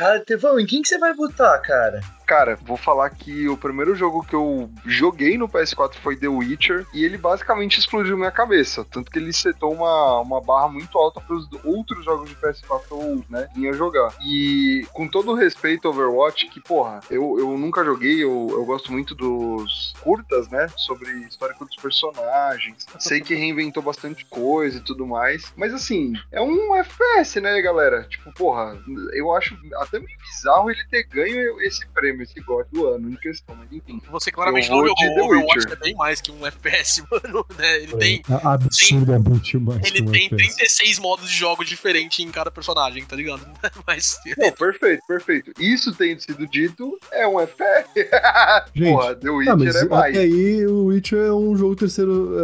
Ah, 0.00 0.18
Tevão, 0.24 0.58
em 0.58 0.66
quem 0.66 0.80
que 0.80 0.88
você 0.88 0.98
vai 0.98 1.12
votar, 1.14 1.60
cara? 1.60 2.00
Cara, 2.28 2.58
vou 2.62 2.76
falar 2.76 3.08
que 3.08 3.48
o 3.48 3.56
primeiro 3.56 3.94
jogo 3.94 4.22
que 4.22 4.34
eu 4.34 4.70
joguei 4.84 5.38
no 5.38 5.48
PS4 5.48 5.94
foi 5.94 6.14
The 6.14 6.28
Witcher 6.28 6.86
e 6.92 7.02
ele 7.02 7.16
basicamente 7.16 7.78
explodiu 7.78 8.18
minha 8.18 8.30
cabeça. 8.30 8.84
Tanto 8.84 9.10
que 9.10 9.18
ele 9.18 9.32
setou 9.32 9.72
uma, 9.72 10.20
uma 10.20 10.38
barra 10.38 10.68
muito 10.68 10.98
alta 10.98 11.22
para 11.22 11.34
os 11.34 11.48
outros 11.64 12.04
jogos 12.04 12.28
de 12.28 12.36
PS4 12.36 12.82
que 12.86 12.92
eu 12.92 13.24
né, 13.30 13.48
vinha 13.54 13.72
jogar. 13.72 14.14
E 14.22 14.86
com 14.92 15.08
todo 15.08 15.32
o 15.32 15.34
respeito 15.34 15.88
ao 15.88 15.94
Overwatch, 15.94 16.48
que 16.48 16.60
porra, 16.60 17.00
eu, 17.10 17.17
eu 17.38 17.58
nunca 17.58 17.84
joguei, 17.84 18.22
eu 18.22 18.28
eu, 18.28 18.50
eu 18.50 18.64
gosto 18.64 18.92
muito 18.92 19.14
dos 19.14 19.94
curtas, 20.00 20.48
né? 20.48 20.68
Sobre 20.76 21.10
histórico 21.26 21.64
dos 21.64 21.76
personagens. 21.76 22.86
Sei 22.98 23.20
que 23.20 23.34
reinventou 23.34 23.82
bastante 23.82 24.24
coisa 24.26 24.78
e 24.78 24.80
tudo 24.80 25.06
mais. 25.06 25.52
Mas 25.56 25.72
assim, 25.74 26.12
é 26.30 26.40
um 26.40 26.74
FPS, 26.76 27.40
né, 27.40 27.60
galera? 27.60 28.04
Tipo, 28.04 28.32
porra, 28.32 28.78
eu 29.14 29.32
acho 29.34 29.56
até 29.76 29.98
meio 29.98 30.18
bizarro 30.18 30.70
ele 30.70 30.84
ter 30.90 31.04
ganho 31.04 31.60
esse 31.62 31.86
prêmio, 31.88 32.22
esse 32.22 32.40
God 32.40 32.66
do 32.70 32.86
ano 32.88 33.10
em 33.10 33.16
questão, 33.16 33.56
mas 33.56 33.72
enfim. 33.72 34.00
Você 34.10 34.30
claramente 34.30 34.70
Eu 34.70 34.76
não 34.76 34.86
jogou 34.86 35.24
Overwatch 35.26 35.58
Witcher. 35.58 35.72
é 35.72 35.76
bem 35.76 35.94
mais 35.94 36.20
que 36.20 36.30
um 36.30 36.46
FPS, 36.46 37.02
mano. 37.10 37.46
Né? 37.56 37.76
Ele 37.82 37.96
tem, 37.96 38.22
É 38.28 38.46
absurdamente 38.46 39.56
mais. 39.58 39.84
ele 39.86 40.02
que 40.02 40.08
um 40.08 40.12
tem 40.12 40.24
FPS. 40.26 40.56
36 40.56 40.98
modos 40.98 41.28
de 41.30 41.36
jogo 41.36 41.64
diferentes 41.64 42.18
em 42.18 42.30
cada 42.30 42.50
personagem, 42.50 43.04
tá 43.04 43.16
ligado? 43.16 43.46
Mas. 43.86 44.18
Não, 44.36 44.52
perfeito, 44.52 45.02
perfeito. 45.06 45.52
Isso 45.58 45.94
tendo 45.94 46.20
sido 46.20 46.46
dito, 46.46 46.98
é 47.12 47.26
um 47.26 47.40
FPS. 47.40 47.88
Gente, 48.74 48.92
porra, 48.92 49.14
The 49.14 49.30
Witcher 49.30 49.52
Ah, 49.52 49.56
mas 49.56 49.76
é 49.76 49.84
mais. 49.88 50.16
aí 50.16 50.66
o 50.66 50.84
Witcher 50.86 51.18
é 51.26 51.32
um 51.32 51.56
jogo 51.56 51.76
terceiro, 51.76 52.34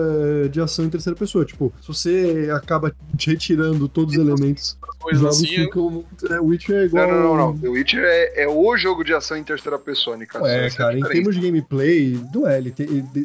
é, 0.45 0.49
de 0.49 0.61
ação 0.61 0.85
em 0.85 0.91
terceira 0.91 1.19
pessoa. 1.19 1.45
Tipo, 1.45 1.73
se 1.81 1.89
você 1.89 2.49
acaba 2.53 2.93
retirando 3.19 3.89
todos 3.89 4.15
os 4.17 4.21
elementos, 4.21 4.77
os 5.05 5.19
jogos 5.19 5.37
assim. 5.39 5.47
ficam. 5.47 6.05
É, 6.31 6.41
o 6.41 6.47
Witcher 6.47 6.77
é 6.77 6.85
igual. 6.87 7.07
Não, 7.09 7.15
não, 7.15 7.23
não, 7.23 7.37
não. 7.53 7.59
The 7.59 7.69
Witcher 7.69 8.03
é, 8.05 8.45
é 8.45 8.49
o 8.49 8.77
jogo 8.77 9.05
de 9.05 9.13
ação 9.13 9.37
em 9.37 9.45
terceira 9.45 9.79
pessoa, 9.79 10.17
Nicasso. 10.17 10.47
É, 10.47 10.67
Essa 10.67 10.77
cara, 10.79 10.99
em 10.99 11.03
termos 11.03 11.35
de 11.35 11.41
gameplay, 11.41 12.19
não 12.35 12.47
é. 12.49 12.63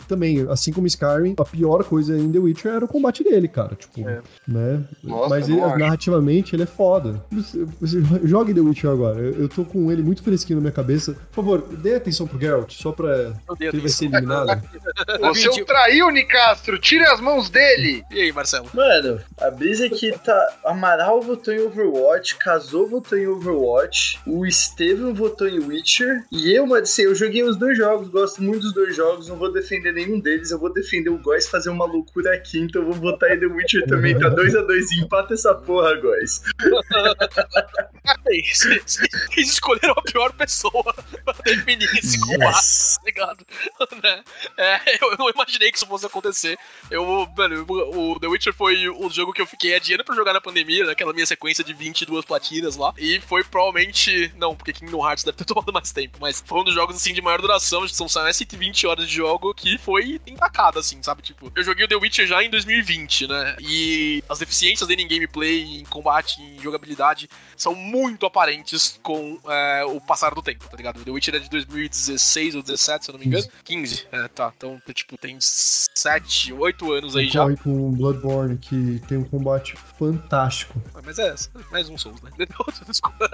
Também, 0.08 0.46
assim 0.50 0.72
como 0.74 0.88
Skyrim, 0.88 1.36
a 1.38 1.46
pior 1.46 1.84
coisa 1.84 2.18
em 2.18 2.32
The 2.32 2.40
Witcher 2.40 2.74
era 2.74 2.86
o 2.86 2.88
combate 2.88 3.24
dele, 3.24 3.48
cara. 3.48 3.76
Tipo, 3.76 4.08
É. 4.08 4.22
né? 4.48 4.84
Nossa, 5.04 5.30
Mas 5.30 5.48
ele- 5.50 5.60
não 5.60 5.78
narrativamente 5.78 6.56
ele 6.56 6.64
é 6.64 6.66
foda. 6.66 7.24
Você, 7.32 7.66
você 7.80 8.02
jogue 8.24 8.54
The 8.54 8.62
Witcher 8.62 8.90
agora. 8.90 9.20
Eu, 9.20 9.34
eu 9.44 9.50
tô 9.50 9.64
com 9.64 9.92
ele 9.92 10.02
muito 10.04 10.22
fresquinho 10.24 10.58
na 10.58 10.62
minha 10.62 10.72
cabeça. 10.74 11.16
Por 11.32 11.44
favor, 11.44 11.62
dê 11.62 11.96
atenção 11.96 12.28
pro 12.28 12.40
Geralt, 12.40 12.74
só 12.74 12.92
pra. 12.92 13.34
Que 13.58 13.66
ele 13.66 13.80
vai 13.82 13.90
ser 13.90 14.06
eliminado. 14.06 14.62
Você 15.22 15.48
o 15.50 15.66
traiu, 15.66 16.10
Nicastro! 16.10 16.80
Tire 16.80 17.06
as 17.06 17.20
mãos 17.20 17.50
dele! 17.50 18.04
E 18.12 18.22
aí, 18.22 18.32
Marcelo? 18.32 18.68
Mano, 18.74 19.22
a 19.40 19.52
brisa 19.52 19.86
é 19.86 19.90
que 19.90 20.12
tá. 20.20 20.58
Amaral 20.66 21.22
votou 21.22 21.54
em 21.54 21.60
Overwatch, 21.60 22.36
Casou 22.38 22.88
votou 22.88 23.18
em 23.18 23.28
Overwatch, 23.28 24.20
o 24.26 24.46
Estevam 24.46 25.14
votou 25.14 25.48
em 25.48 25.60
Witcher, 25.60 26.24
e 26.32 26.52
eu, 26.52 26.66
mano, 26.66 26.82
assim, 26.82 27.04
eu 27.04 27.14
joguei 27.14 27.44
os 27.44 27.56
dois 27.56 27.78
jogos, 27.78 28.10
gosto 28.10 28.42
muito 28.42 28.62
dos 28.62 28.74
dois 28.74 28.96
jogos, 28.96 29.30
não 29.30 29.38
vou 29.38 29.54
defender 29.54 29.94
nenhum 29.94 30.20
deles, 30.20 30.52
eu 30.52 30.60
vou 30.60 30.74
defender 30.74 31.10
o 31.10 31.20
Góis 31.20 31.48
fazer 31.48 31.70
uma 31.70 31.86
loucura 31.86 32.34
aqui, 32.34 32.60
então 32.60 32.82
eu 32.82 32.92
vou 32.92 32.96
votar 32.96 33.32
em 33.32 33.40
The 33.40 33.46
Witcher 33.46 33.86
também, 33.88 34.18
tá 34.18 34.30
2x2, 34.30 35.04
empata 35.04 35.34
essa 35.36 35.54
porra, 35.54 35.96
Góis. 35.96 36.42
Vocês 38.26 39.00
escolheram 39.38 39.94
a 39.96 40.02
pior 40.02 40.34
pessoa 40.34 40.96
pra 41.24 41.34
definir 41.44 41.90
esse 41.98 42.20
combate, 42.20 42.96
tá 42.96 43.02
ligado? 43.06 43.46
Né? 44.02 44.24
É, 44.56 44.98
eu 45.02 45.10
eu 45.12 45.18
não 45.18 45.30
imaginei 45.30 45.72
que 45.72 45.78
isso 45.78 45.88
fosse 45.88 46.06
acontecer. 46.06 46.58
Eu, 46.90 47.28
mano, 47.36 47.66
o 47.68 48.20
The 48.20 48.28
Witcher 48.28 48.54
foi 48.54 48.88
o 48.88 49.10
jogo 49.10 49.34
que 49.34 49.42
eu 49.42 49.48
fiquei 49.48 49.76
adiando 49.76 50.04
pra 50.04 50.16
jogar 50.16 50.34
na 50.34 50.42
pandemia, 50.42 50.86
naquela 50.86 51.14
minha 51.14 51.26
sequência 51.26 51.64
de 51.64 51.74
22 51.74 52.26
platinas 52.26 52.76
lá. 52.76 52.94
E 52.98 53.20
foi 53.22 53.44
provavelmente. 53.44 54.32
Não, 54.38 54.56
porque 54.56 54.74
Kingdom 54.74 55.06
Hearts 55.06 55.24
deve 55.24 55.38
ter 55.38 55.46
tomado 55.46 55.74
mais 55.74 55.92
tempo, 55.92 56.18
mas 56.22 56.44
foi 56.46 56.60
um 56.60 56.64
dos 56.64 56.74
jogos 56.74 56.96
assim 56.96 57.14
de 57.14 57.22
maior 57.22 57.42
duração, 57.42 57.88
são 57.88 58.08
mais 58.22 58.36
120 58.36 58.88
horas 58.88 59.08
de 59.08 59.14
jogo 59.14 59.54
que 59.54 59.78
foi 59.78 60.22
empacado, 60.28 60.80
assim, 60.80 61.02
sabe? 61.02 61.22
Tipo, 61.22 61.52
eu 61.56 61.64
joguei 61.64 61.86
o 61.86 61.88
The 61.88 61.96
Witcher 61.96 62.28
já 62.28 62.44
em 62.44 62.50
2020, 62.50 63.28
né? 63.28 63.56
E 63.60 64.24
as 64.30 64.40
deficiências 64.40 64.88
dele 64.88 65.04
em 65.04 65.08
gameplay, 65.08 65.62
em 65.80 65.86
combate, 65.86 66.42
em 66.42 66.62
jogabilidade 66.62 67.30
são 67.60 67.76
muito 67.76 68.26
aparentes 68.26 69.00
com 69.04 69.38
é, 69.48 69.84
o 69.86 70.00
passar 70.02 70.34
do 70.34 70.42
tempo, 70.42 70.68
tá 70.70 70.78
ligado? 70.78 71.04
The 71.04 71.12
Witcher 71.12 71.36
é 71.36 71.40
de 71.40 71.50
2016 71.50 72.56
ou 72.56 72.62
17, 72.64 73.06
se 73.06 73.12
eu 73.12 73.14
não 73.14 73.20
me 73.20 73.26
engano. 73.28 73.46
15, 73.66 74.08
é, 74.12 74.28
tá. 74.30 74.52
Então, 74.56 74.82
tipo, 74.94 75.18
tem 75.18 75.38
7, 75.40 76.54
8 76.54 76.94
anos 76.94 77.16
aí 77.16 77.28
já. 77.28 77.46
Com 77.58 77.92
Bloodborne, 77.92 78.58
que 78.58 79.02
tem 79.08 79.18
um 79.18 79.24
combate 79.26 79.76
fantástico. 79.98 80.82
Ah, 80.96 81.02
Mas 81.06 81.20
é, 81.20 81.36
mais 81.72 81.90
um 81.90 81.98
Souls, 81.98 82.22
né? 82.22 82.32
Desculpa. 82.88 83.30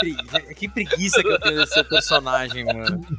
Que, 0.00 0.14
pregui- 0.14 0.54
que 0.54 0.68
preguiça 0.68 1.22
que 1.22 1.28
eu 1.28 1.38
tenho 1.40 1.56
desse 1.60 1.74
seu 1.74 1.84
personagem, 1.84 2.64
mano. 2.64 3.06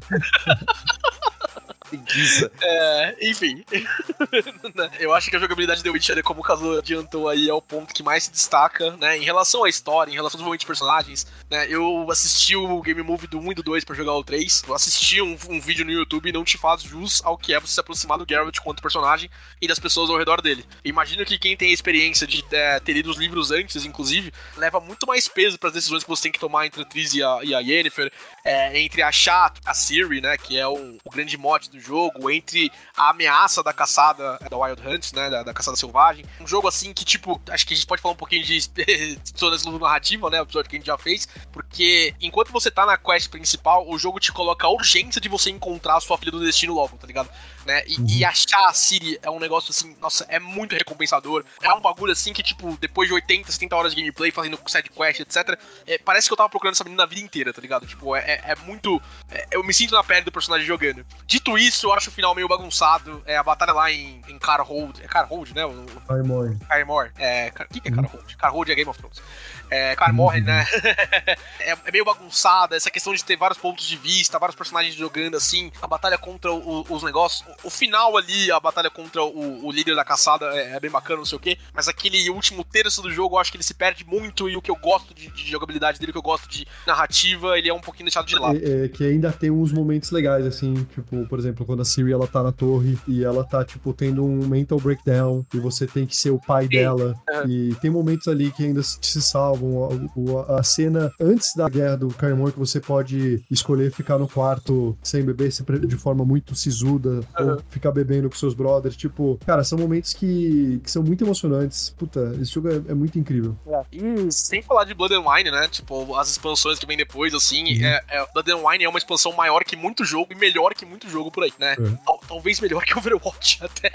preguiça. 1.89 2.51
É, 2.61 3.15
enfim. 3.29 3.63
Eu 4.99 5.13
acho 5.13 5.29
que 5.29 5.35
a 5.35 5.39
jogabilidade 5.39 5.79
de 5.79 5.83
The 5.83 5.89
Witcher, 5.89 6.23
como 6.23 6.41
o 6.41 6.43
Kazu 6.43 6.77
adiantou 6.77 7.29
aí, 7.29 7.49
é 7.49 7.53
o 7.53 7.61
ponto 7.61 7.93
que 7.93 8.03
mais 8.03 8.25
se 8.25 8.31
destaca, 8.31 8.95
né? 8.97 9.17
Em 9.17 9.23
relação 9.23 9.63
à 9.63 9.69
história, 9.69 10.11
em 10.11 10.15
relação 10.15 10.37
ao 10.37 10.39
desenvolvimento 10.39 10.61
de 10.61 10.67
personagens, 10.67 11.27
né? 11.49 11.67
Eu 11.69 12.09
assisti 12.11 12.55
o 12.55 12.81
Game 12.81 13.01
Movie 13.01 13.27
do 13.27 13.39
1 13.39 13.51
e 13.51 13.55
do 13.55 13.63
2 13.63 13.83
pra 13.83 13.95
jogar 13.95 14.13
o 14.13 14.23
3. 14.23 14.63
Eu 14.67 14.75
assisti 14.75 15.21
um, 15.21 15.37
um 15.49 15.59
vídeo 15.59 15.85
no 15.85 15.91
YouTube 15.91 16.29
e 16.29 16.33
não 16.33 16.43
te 16.43 16.57
faz 16.57 16.81
jus 16.81 17.21
ao 17.23 17.37
que 17.37 17.53
é 17.53 17.59
você 17.59 17.77
se 17.77 17.79
aproximar 17.79 18.17
do 18.17 18.25
Geralt 18.27 18.59
quanto 18.59 18.81
personagem 18.81 19.29
e 19.61 19.67
das 19.67 19.79
pessoas 19.79 20.09
ao 20.09 20.17
redor 20.17 20.41
dele. 20.41 20.65
Imagino 20.83 21.25
que 21.25 21.37
quem 21.37 21.55
tem 21.55 21.69
a 21.69 21.73
experiência 21.73 22.25
de 22.25 22.43
é, 22.51 22.79
ter 22.79 22.93
lido 22.93 23.09
os 23.09 23.17
livros 23.17 23.51
antes, 23.51 23.85
inclusive, 23.85 24.33
leva 24.55 24.79
muito 24.79 25.05
mais 25.05 25.27
peso 25.27 25.57
para 25.57 25.69
as 25.69 25.75
decisões 25.75 26.03
que 26.03 26.09
você 26.09 26.23
tem 26.23 26.31
que 26.31 26.39
tomar 26.39 26.65
entre 26.65 26.81
a 26.81 26.85
Triss 26.85 27.13
e 27.13 27.23
a, 27.23 27.39
e 27.43 27.53
a 27.53 27.59
Yennefer, 27.59 28.11
é, 28.43 28.79
entre 28.79 29.01
achar 29.01 29.53
a 29.65 29.73
Ciri, 29.73 30.21
né, 30.21 30.37
que 30.37 30.57
é 30.57 30.67
o, 30.67 30.97
o 31.03 31.09
grande 31.09 31.37
mote 31.37 31.69
do 31.69 31.76
jogo, 31.79 32.29
entre 32.29 32.71
a 32.95 33.09
ameaça 33.09 33.63
da 33.63 33.73
caçada 33.73 34.39
da 34.49 34.57
Wild 34.57 34.81
Hunt, 34.87 35.13
né, 35.13 35.29
da, 35.29 35.43
da 35.43 35.53
caçada 35.53 35.77
selvagem. 35.77 36.25
Um 36.39 36.47
jogo 36.47 36.67
assim 36.67 36.93
que, 36.93 37.05
tipo, 37.05 37.41
acho 37.49 37.65
que 37.65 37.73
a 37.73 37.77
gente 37.77 37.87
pode 37.87 38.01
falar 38.01 38.13
um 38.13 38.17
pouquinho 38.17 38.43
de 38.43 38.57
essa 38.57 39.71
narrativa, 39.79 40.29
né, 40.29 40.39
o 40.39 40.43
episódio 40.43 40.69
que 40.69 40.75
a 40.75 40.79
gente 40.79 40.87
já 40.87 40.97
fez, 40.97 41.27
porque 41.51 42.13
enquanto 42.21 42.51
você 42.51 42.69
tá 42.69 42.85
na 42.85 42.97
quest 42.97 43.29
principal, 43.29 43.87
o 43.89 43.97
jogo 43.97 44.19
te 44.19 44.31
coloca 44.31 44.67
a 44.67 44.69
urgência 44.69 45.21
de 45.21 45.29
você 45.29 45.49
encontrar 45.49 45.97
a 45.97 46.01
sua 46.01 46.17
filha 46.17 46.31
do 46.31 46.39
destino 46.39 46.73
logo, 46.73 46.97
tá 46.97 47.07
ligado? 47.07 47.29
Né? 47.67 47.83
E, 47.85 48.19
e 48.19 48.25
achar 48.25 48.65
a 48.69 48.73
Siri 48.73 49.19
é 49.21 49.29
um 49.29 49.39
negócio 49.39 49.71
assim, 49.71 49.93
nossa, 49.99 50.25
é 50.29 50.39
muito 50.39 50.73
recompensador. 50.73 51.43
É 51.61 51.73
um 51.73 51.81
bagulho 51.81 52.13
assim 52.13 52.31
que, 52.31 52.41
tipo, 52.41 52.77
depois 52.79 53.09
de 53.09 53.13
80, 53.13 53.51
70 53.51 53.75
horas 53.75 53.93
de 53.93 53.99
gameplay, 53.99 54.31
fazendo 54.31 54.57
side 54.67 54.89
quest, 54.89 55.19
etc., 55.19 55.59
é, 55.85 55.97
parece 55.97 56.27
que 56.29 56.33
eu 56.33 56.37
tava 56.37 56.47
procurando 56.47 56.75
essa 56.75 56.83
menina 56.85 57.03
a 57.03 57.05
vida 57.05 57.19
inteira, 57.19 57.51
tá 57.51 57.61
ligado? 57.61 57.85
Tipo, 57.85 58.15
é, 58.15 58.21
é- 58.21 58.41
é 58.51 58.55
muito. 58.65 59.01
é- 59.29 59.47
eu 59.51 59.61
me 59.65 59.73
sinto 59.73 59.93
na 59.93 60.01
pele 60.01 60.21
do 60.21 60.31
personagem 60.31 60.65
jogando. 60.65 61.05
Dito 61.25 61.57
isso, 61.57 61.87
eu 61.87 61.93
acho 61.93 62.09
o 62.09 62.13
final 62.13 62.33
meio 62.33 62.47
bagunçado. 62.47 63.21
É 63.25 63.35
a 63.35 63.43
batalha 63.43 63.73
lá 63.73 63.91
em, 63.91 64.21
em 64.29 64.39
Carhold. 64.39 65.01
É 65.03 65.07
Carhold, 65.07 65.53
né? 65.53 65.63
Armor. 66.07 66.55
Carmore. 66.69 67.11
É, 67.17 67.51
o 67.59 67.73
que, 67.73 67.81
que 67.81 67.89
é 67.89 67.91
Carhold? 67.91 68.37
Carhold 68.37 68.71
é 68.71 68.75
Game 68.75 68.89
of 68.89 68.97
Thrones. 68.97 69.21
É, 69.69 69.95
Carmore, 69.95 70.41
né? 70.41 70.65
é, 71.59 71.71
é 71.85 71.91
meio 71.91 72.05
bagunçada, 72.05 72.75
essa 72.75 72.89
questão 72.89 73.13
de 73.13 73.23
ter 73.23 73.35
vários 73.35 73.57
pontos 73.59 73.85
de 73.85 73.95
vista, 73.97 74.39
vários 74.39 74.55
personagens 74.55 74.95
jogando 74.95 75.35
assim, 75.37 75.71
a 75.81 75.87
batalha 75.87 76.17
contra 76.17 76.51
o- 76.51 76.85
os 76.89 77.03
negócios. 77.03 77.47
O, 77.63 77.67
o 77.67 77.69
final 77.69 78.15
ali, 78.17 78.51
a 78.51 78.59
batalha 78.59 78.89
contra 78.89 79.23
o, 79.23 79.65
o 79.65 79.71
líder 79.71 79.95
da 79.95 80.05
caçada 80.05 80.45
é, 80.55 80.75
é 80.75 80.79
bem 80.79 80.89
bacana, 80.91 81.17
não 81.19 81.25
sei 81.25 81.37
o 81.37 81.41
quê. 81.41 81.57
Mas 81.73 81.87
aquele 81.87 82.29
último 82.29 82.63
terço 82.63 83.01
do 83.01 83.11
jogo, 83.11 83.35
eu 83.35 83.39
acho 83.39 83.51
que 83.51 83.57
ele 83.57 83.63
se 83.63 83.73
perde 83.73 84.05
muito. 84.05 84.49
E 84.49 84.55
o 84.55 84.61
que 84.61 84.71
eu 84.71 84.75
gosto 84.75 85.13
de, 85.13 85.29
de 85.31 85.49
jogabilidade 85.49 85.99
dele, 85.99 86.11
o 86.11 86.13
que 86.13 86.19
eu 86.19 86.23
gosto 86.23 86.47
de 86.47 86.65
narrativa, 86.85 87.57
ele 87.57 87.69
é 87.69 87.73
um 87.73 87.79
pouquinho 87.81 88.05
deixado 88.05 88.25
de 88.27 88.35
lado. 88.35 88.57
É, 88.57 88.85
é, 88.85 88.87
que 88.87 89.03
ainda 89.03 89.31
tem 89.31 89.51
uns 89.51 89.71
momentos 89.71 90.11
legais, 90.11 90.45
assim, 90.45 90.73
tipo, 90.93 91.25
por 91.27 91.39
exemplo, 91.39 91.65
quando 91.65 91.81
a 91.81 91.85
Siri 91.85 92.11
ela 92.11 92.27
tá 92.27 92.41
na 92.41 92.51
torre 92.51 92.97
e 93.07 93.23
ela 93.23 93.43
tá, 93.43 93.63
tipo, 93.63 93.93
tendo 93.93 94.23
um 94.23 94.47
mental 94.47 94.79
breakdown 94.79 95.45
e 95.53 95.59
você 95.59 95.85
tem 95.85 96.05
que 96.05 96.15
ser 96.15 96.31
o 96.31 96.39
pai 96.39 96.67
dela. 96.67 97.15
E 97.47 97.75
tem 97.81 97.89
momentos 97.91 98.27
ali 98.27 98.51
que 98.51 98.63
ainda 98.63 98.81
se 98.83 98.97
se 99.01 99.21
salvam. 99.57 100.07
A, 100.47 100.59
a 100.59 100.63
cena 100.63 101.11
antes 101.19 101.53
da 101.55 101.67
guerra 101.69 101.97
do 101.97 102.09
Carmor 102.09 102.51
que 102.51 102.59
você 102.59 102.79
pode 102.79 103.43
escolher 103.49 103.91
ficar 103.91 104.17
no 104.17 104.27
quarto 104.27 104.97
sem 105.01 105.23
beber 105.23 105.49
de 105.87 105.97
forma 105.97 106.23
muito 106.25 106.55
sisuda 106.55 107.21
ou 107.39 107.61
ficar 107.69 107.91
bebendo 107.91 108.29
com 108.29 108.35
seus 108.35 108.53
brothers. 108.53 108.95
Tipo, 108.95 109.39
cara, 109.45 109.63
são 109.63 109.77
momentos 109.77 110.13
que, 110.13 110.79
que 110.83 110.91
são 110.91 111.03
muito 111.03 111.23
emocionantes. 111.23 111.89
Puta, 111.97 112.35
esse 112.41 112.51
jogo 112.51 112.69
é, 112.69 112.75
é 112.89 112.93
muito 112.93 113.17
incrível. 113.17 113.57
E 113.91 114.31
sem 114.31 114.61
falar 114.61 114.83
de 114.83 114.93
Blood 114.93 115.13
and 115.15 115.23
Wine, 115.27 115.51
né? 115.51 115.67
Tipo, 115.67 116.15
as 116.15 116.29
expansões 116.29 116.79
que 116.79 116.85
vem 116.85 116.97
depois, 116.97 117.33
assim, 117.33 117.83
é, 117.83 118.03
é, 118.09 118.25
Blood 118.33 118.51
and 118.51 118.67
Wine 118.67 118.83
é 118.83 118.89
uma 118.89 118.97
expansão 118.97 119.31
maior 119.33 119.63
que 119.63 119.75
muito 119.75 120.03
jogo 120.03 120.33
e 120.33 120.35
melhor 120.35 120.73
que 120.73 120.85
muito 120.85 121.09
jogo 121.09 121.31
por 121.31 121.43
aí, 121.43 121.53
né? 121.59 121.73
É. 121.73 122.05
Tal- 122.05 122.19
talvez 122.27 122.59
melhor 122.59 122.83
que 122.83 122.97
Overwatch 122.97 123.59
até, 123.63 123.89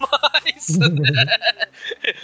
mas 0.00 0.78
né? 0.78 1.26